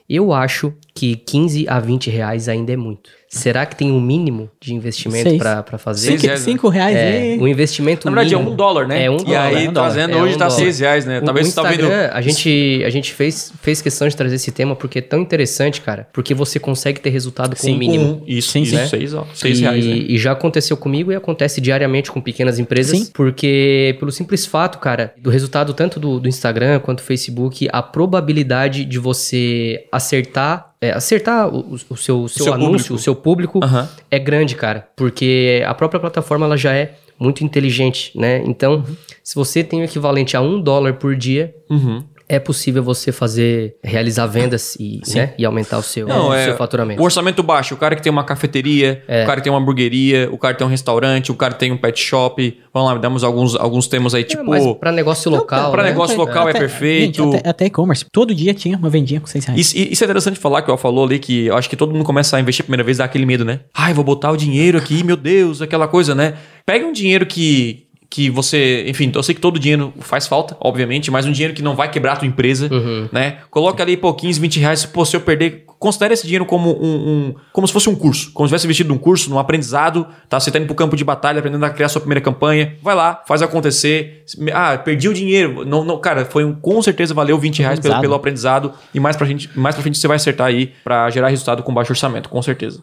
Eu 0.08 0.32
acho 0.32 0.72
que 0.94 1.16
15 1.16 1.68
a 1.68 1.80
20 1.80 2.10
reais 2.10 2.48
ainda 2.48 2.72
é 2.72 2.76
muito. 2.76 3.10
Será 3.36 3.66
que 3.66 3.76
tem 3.76 3.90
um 3.92 4.00
mínimo 4.00 4.50
de 4.60 4.74
investimento 4.74 5.36
pra 5.38 5.78
fazer? 5.78 6.06
Seis 6.08 6.20
Cinco, 6.20 6.26
reais, 6.26 6.40
cinco 6.40 6.68
reais 6.68 6.96
É, 6.96 7.08
aí. 7.32 7.38
o 7.38 7.46
investimento 7.46 8.06
Na 8.06 8.12
verdade 8.14 8.34
é 8.34 8.36
mínimo. 8.38 8.52
um 8.52 8.56
dólar, 8.56 8.88
né? 8.88 9.04
É 9.04 9.10
um 9.10 9.16
E 9.16 9.24
dólar. 9.24 9.40
aí 9.42 9.64
é 9.64 9.68
um 9.68 9.72
dólar. 9.72 9.92
trazendo 9.92 10.12
É 10.16 10.22
hoje 10.22 10.34
um 10.34 10.38
tá 10.38 10.48
dólar. 10.48 10.60
seis 10.60 10.80
reais, 10.80 11.04
né? 11.06 11.18
O- 11.20 11.24
Talvez 11.24 11.46
o 11.46 11.50
você 11.50 11.56
tá 11.56 11.62
vendo. 11.62 11.80
Instagram, 11.84 12.10
a 12.12 12.20
gente, 12.20 12.82
a 12.84 12.90
gente 12.90 13.12
fez, 13.14 13.52
fez 13.62 13.82
questão 13.82 14.08
de 14.08 14.16
trazer 14.16 14.34
esse 14.36 14.50
tema 14.50 14.74
porque 14.74 14.98
é 14.98 15.02
tão 15.02 15.20
interessante, 15.20 15.80
cara. 15.80 16.08
Porque 16.12 16.34
você 16.34 16.58
consegue 16.58 17.00
ter 17.00 17.10
resultado 17.10 17.54
com 17.56 17.66
o 17.70 17.76
mínimo. 17.76 18.22
Um, 18.22 18.22
isso, 18.26 18.52
Sim, 18.52 18.62
isso, 18.62 18.76
sim. 18.76 18.86
seis, 18.88 19.14
ó, 19.14 19.26
seis 19.34 19.58
e, 19.58 19.62
reais, 19.62 19.84
né? 19.86 19.94
e 19.96 20.18
já 20.18 20.32
aconteceu 20.32 20.76
comigo 20.76 21.12
e 21.12 21.14
acontece 21.16 21.60
diariamente 21.60 22.10
com 22.10 22.20
pequenas 22.20 22.58
empresas. 22.58 22.98
Sim. 22.98 23.10
Porque, 23.12 23.96
pelo 23.98 24.10
simples 24.10 24.46
fato, 24.46 24.78
cara, 24.78 25.12
do 25.20 25.30
resultado 25.30 25.74
tanto 25.74 26.00
do, 26.00 26.18
do 26.18 26.28
Instagram 26.28 26.78
quanto 26.80 26.98
do 26.98 27.04
Facebook, 27.04 27.68
a 27.72 27.82
probabilidade 27.82 28.84
de 28.84 28.98
você 28.98 29.84
acertar. 29.92 30.74
É, 30.86 30.92
acertar 30.92 31.48
o, 31.48 31.74
o- 31.90 31.96
seu, 31.96 32.22
o 32.22 32.28
seu 32.28 32.44
seu 32.44 32.54
anúncio, 32.54 32.70
público. 32.88 32.94
o 32.94 32.98
seu 32.98 33.14
público, 33.14 33.60
Aham. 33.64 33.88
é 34.10 34.18
grande, 34.18 34.54
cara. 34.54 34.88
Porque 34.96 35.62
a 35.66 35.74
própria 35.74 36.00
plataforma 36.00 36.46
ela 36.46 36.56
já 36.56 36.72
é 36.72 36.94
muito 37.18 37.42
inteligente, 37.42 38.12
né? 38.14 38.42
Então, 38.44 38.84
se 39.24 39.34
você 39.34 39.64
tem 39.64 39.80
o 39.80 39.84
equivalente 39.84 40.36
a 40.36 40.40
um 40.40 40.60
dólar 40.60 40.94
por 40.94 41.16
dia, 41.16 41.54
Uhum. 41.70 42.04
É 42.28 42.38
possível 42.38 42.82
você 42.82 43.12
fazer, 43.12 43.76
realizar 43.82 44.26
vendas 44.26 44.76
e, 44.80 45.00
né, 45.14 45.32
e 45.38 45.44
aumentar 45.44 45.78
o 45.78 45.82
seu, 45.82 46.06
Não, 46.08 46.28
o 46.30 46.34
é- 46.34 46.44
seu 46.44 46.56
faturamento. 46.56 47.00
O 47.00 47.04
orçamento 47.04 47.42
baixo, 47.42 47.74
o 47.74 47.76
cara 47.76 47.94
que 47.94 48.02
tem 48.02 48.10
uma 48.10 48.24
cafeteria, 48.24 49.02
É. 49.06 49.22
o 49.22 49.26
cara 49.26 49.40
que 49.40 49.44
tem 49.44 49.52
uma 49.52 49.60
hamburgueria, 49.60 50.28
o 50.32 50.38
cara 50.38 50.54
que 50.54 50.58
tem 50.58 50.66
um 50.66 50.70
restaurante, 50.70 51.30
o 51.30 51.34
cara 51.34 51.54
que 51.54 51.60
tem 51.60 51.70
um 51.72 51.76
pet 51.76 51.98
shop. 52.00 52.60
Vamos 52.74 52.90
lá, 52.92 52.98
damos 52.98 53.22
alguns, 53.24 53.54
alguns 53.54 53.86
temas 53.86 54.14
aí, 54.14 54.22
É, 54.22 54.24
tipo. 54.24 54.44
mas 54.44 54.64
para 54.78 54.92
negócio 54.92 55.30
local, 55.30 55.70
pra 55.70 55.82
né? 55.82 55.90
negócio 55.90 56.16
local 56.18 56.48
é 56.48 56.52
perfeito. 56.52 57.22
Gente, 57.22 57.36
até, 57.36 57.48
até 57.48 57.64
e-commerce. 57.66 58.04
Todo 58.12 58.34
dia 58.34 58.52
tinha 58.52 58.76
uma 58.76 58.90
vendinha 58.90 59.20
com 59.20 59.26
6 59.26 59.44
reais. 59.44 59.60
Isso, 59.60 59.76
isso 59.78 60.02
é 60.02 60.06
interessante 60.06 60.38
falar 60.38 60.62
que 60.62 60.68
o 60.68 60.72
Al 60.72 60.78
falou 60.78 61.04
ali, 61.04 61.18
que 61.18 61.46
eu 61.46 61.56
acho 61.56 61.70
que 61.70 61.76
todo 61.76 61.92
mundo 61.92 62.04
começa 62.04 62.36
a 62.36 62.40
investir 62.40 62.62
a 62.62 62.66
primeira 62.66 62.82
vez, 62.84 62.98
dá 62.98 63.04
aquele 63.04 63.24
medo, 63.24 63.44
né? 63.44 63.60
Ai, 63.74 63.94
vou 63.94 64.04
botar 64.04 64.30
o 64.32 64.36
dinheiro 64.36 64.76
aqui, 64.78 65.02
meu 65.04 65.16
Deus, 65.16 65.62
aquela 65.62 65.86
coisa, 65.88 66.14
né? 66.14 66.34
Pega 66.66 66.84
um 66.84 66.92
dinheiro 66.92 67.24
que, 67.24 67.85
que 68.16 68.30
você. 68.30 68.84
Enfim, 68.88 69.12
eu 69.14 69.22
sei 69.22 69.34
que 69.34 69.40
todo 69.42 69.58
dinheiro 69.58 69.92
faz 70.00 70.26
falta, 70.26 70.56
obviamente, 70.58 71.10
mas 71.10 71.26
um 71.26 71.32
dinheiro 71.32 71.52
que 71.52 71.60
não 71.60 71.76
vai 71.76 71.90
quebrar 71.90 72.14
a 72.14 72.16
tua 72.16 72.26
empresa, 72.26 72.70
né? 73.12 73.38
Coloca 73.50 73.82
ali, 73.82 73.94
pô, 73.94 74.14
15, 74.14 74.40
20 74.40 74.58
reais, 74.58 74.86
pô, 74.86 75.04
se 75.04 75.14
eu 75.14 75.20
perder. 75.20 75.64
Considere 75.78 76.14
esse 76.14 76.22
dinheiro 76.24 76.46
como 76.46 76.70
um, 76.82 76.94
um- 77.10 77.34
como 77.52 77.66
se 77.66 77.72
fosse 77.72 77.86
um 77.90 77.94
curso. 77.94 78.32
Como 78.32 78.48
se 78.48 78.50
tivesse 78.50 78.64
investido 78.66 78.88
num 78.88 78.96
curso, 78.98 79.28
num 79.28 79.38
aprendizado, 79.38 80.06
tá? 80.26 80.40
Você 80.40 80.50
tá 80.50 80.58
indo 80.58 80.64
pro 80.64 80.74
campo 80.74 80.96
de 80.96 81.04
batalha, 81.04 81.38
aprendendo 81.40 81.62
a 81.66 81.68
criar 81.68 81.90
sua 81.90 82.00
primeira 82.00 82.22
campanha. 82.22 82.76
Vai 82.82 82.94
lá, 82.94 83.22
faz 83.28 83.42
acontecer. 83.42 84.24
Ah, 84.54 84.78
perdi 84.78 85.06
o 85.10 85.12
dinheiro. 85.12 85.66
Não, 85.66 85.84
não, 85.84 85.98
cara, 86.00 86.24
foi 86.24 86.46
um, 86.46 86.54
com 86.54 86.80
certeza 86.80 87.12
valeu 87.12 87.36
20 87.38 87.58
reais 87.60 87.78
pelo, 87.78 87.92
Aprendizado. 87.92 88.00
pelo 88.00 88.14
aprendizado. 88.14 88.72
E 88.94 88.98
mais 88.98 89.16
pra, 89.16 89.26
gente, 89.26 89.50
mais 89.54 89.74
pra 89.74 89.82
frente 89.82 89.98
você 89.98 90.08
vai 90.08 90.16
acertar 90.16 90.46
aí 90.46 90.72
pra 90.82 91.10
gerar 91.10 91.28
resultado 91.28 91.62
com 91.62 91.74
baixo 91.74 91.92
orçamento, 91.92 92.30
com 92.30 92.40
certeza. 92.40 92.82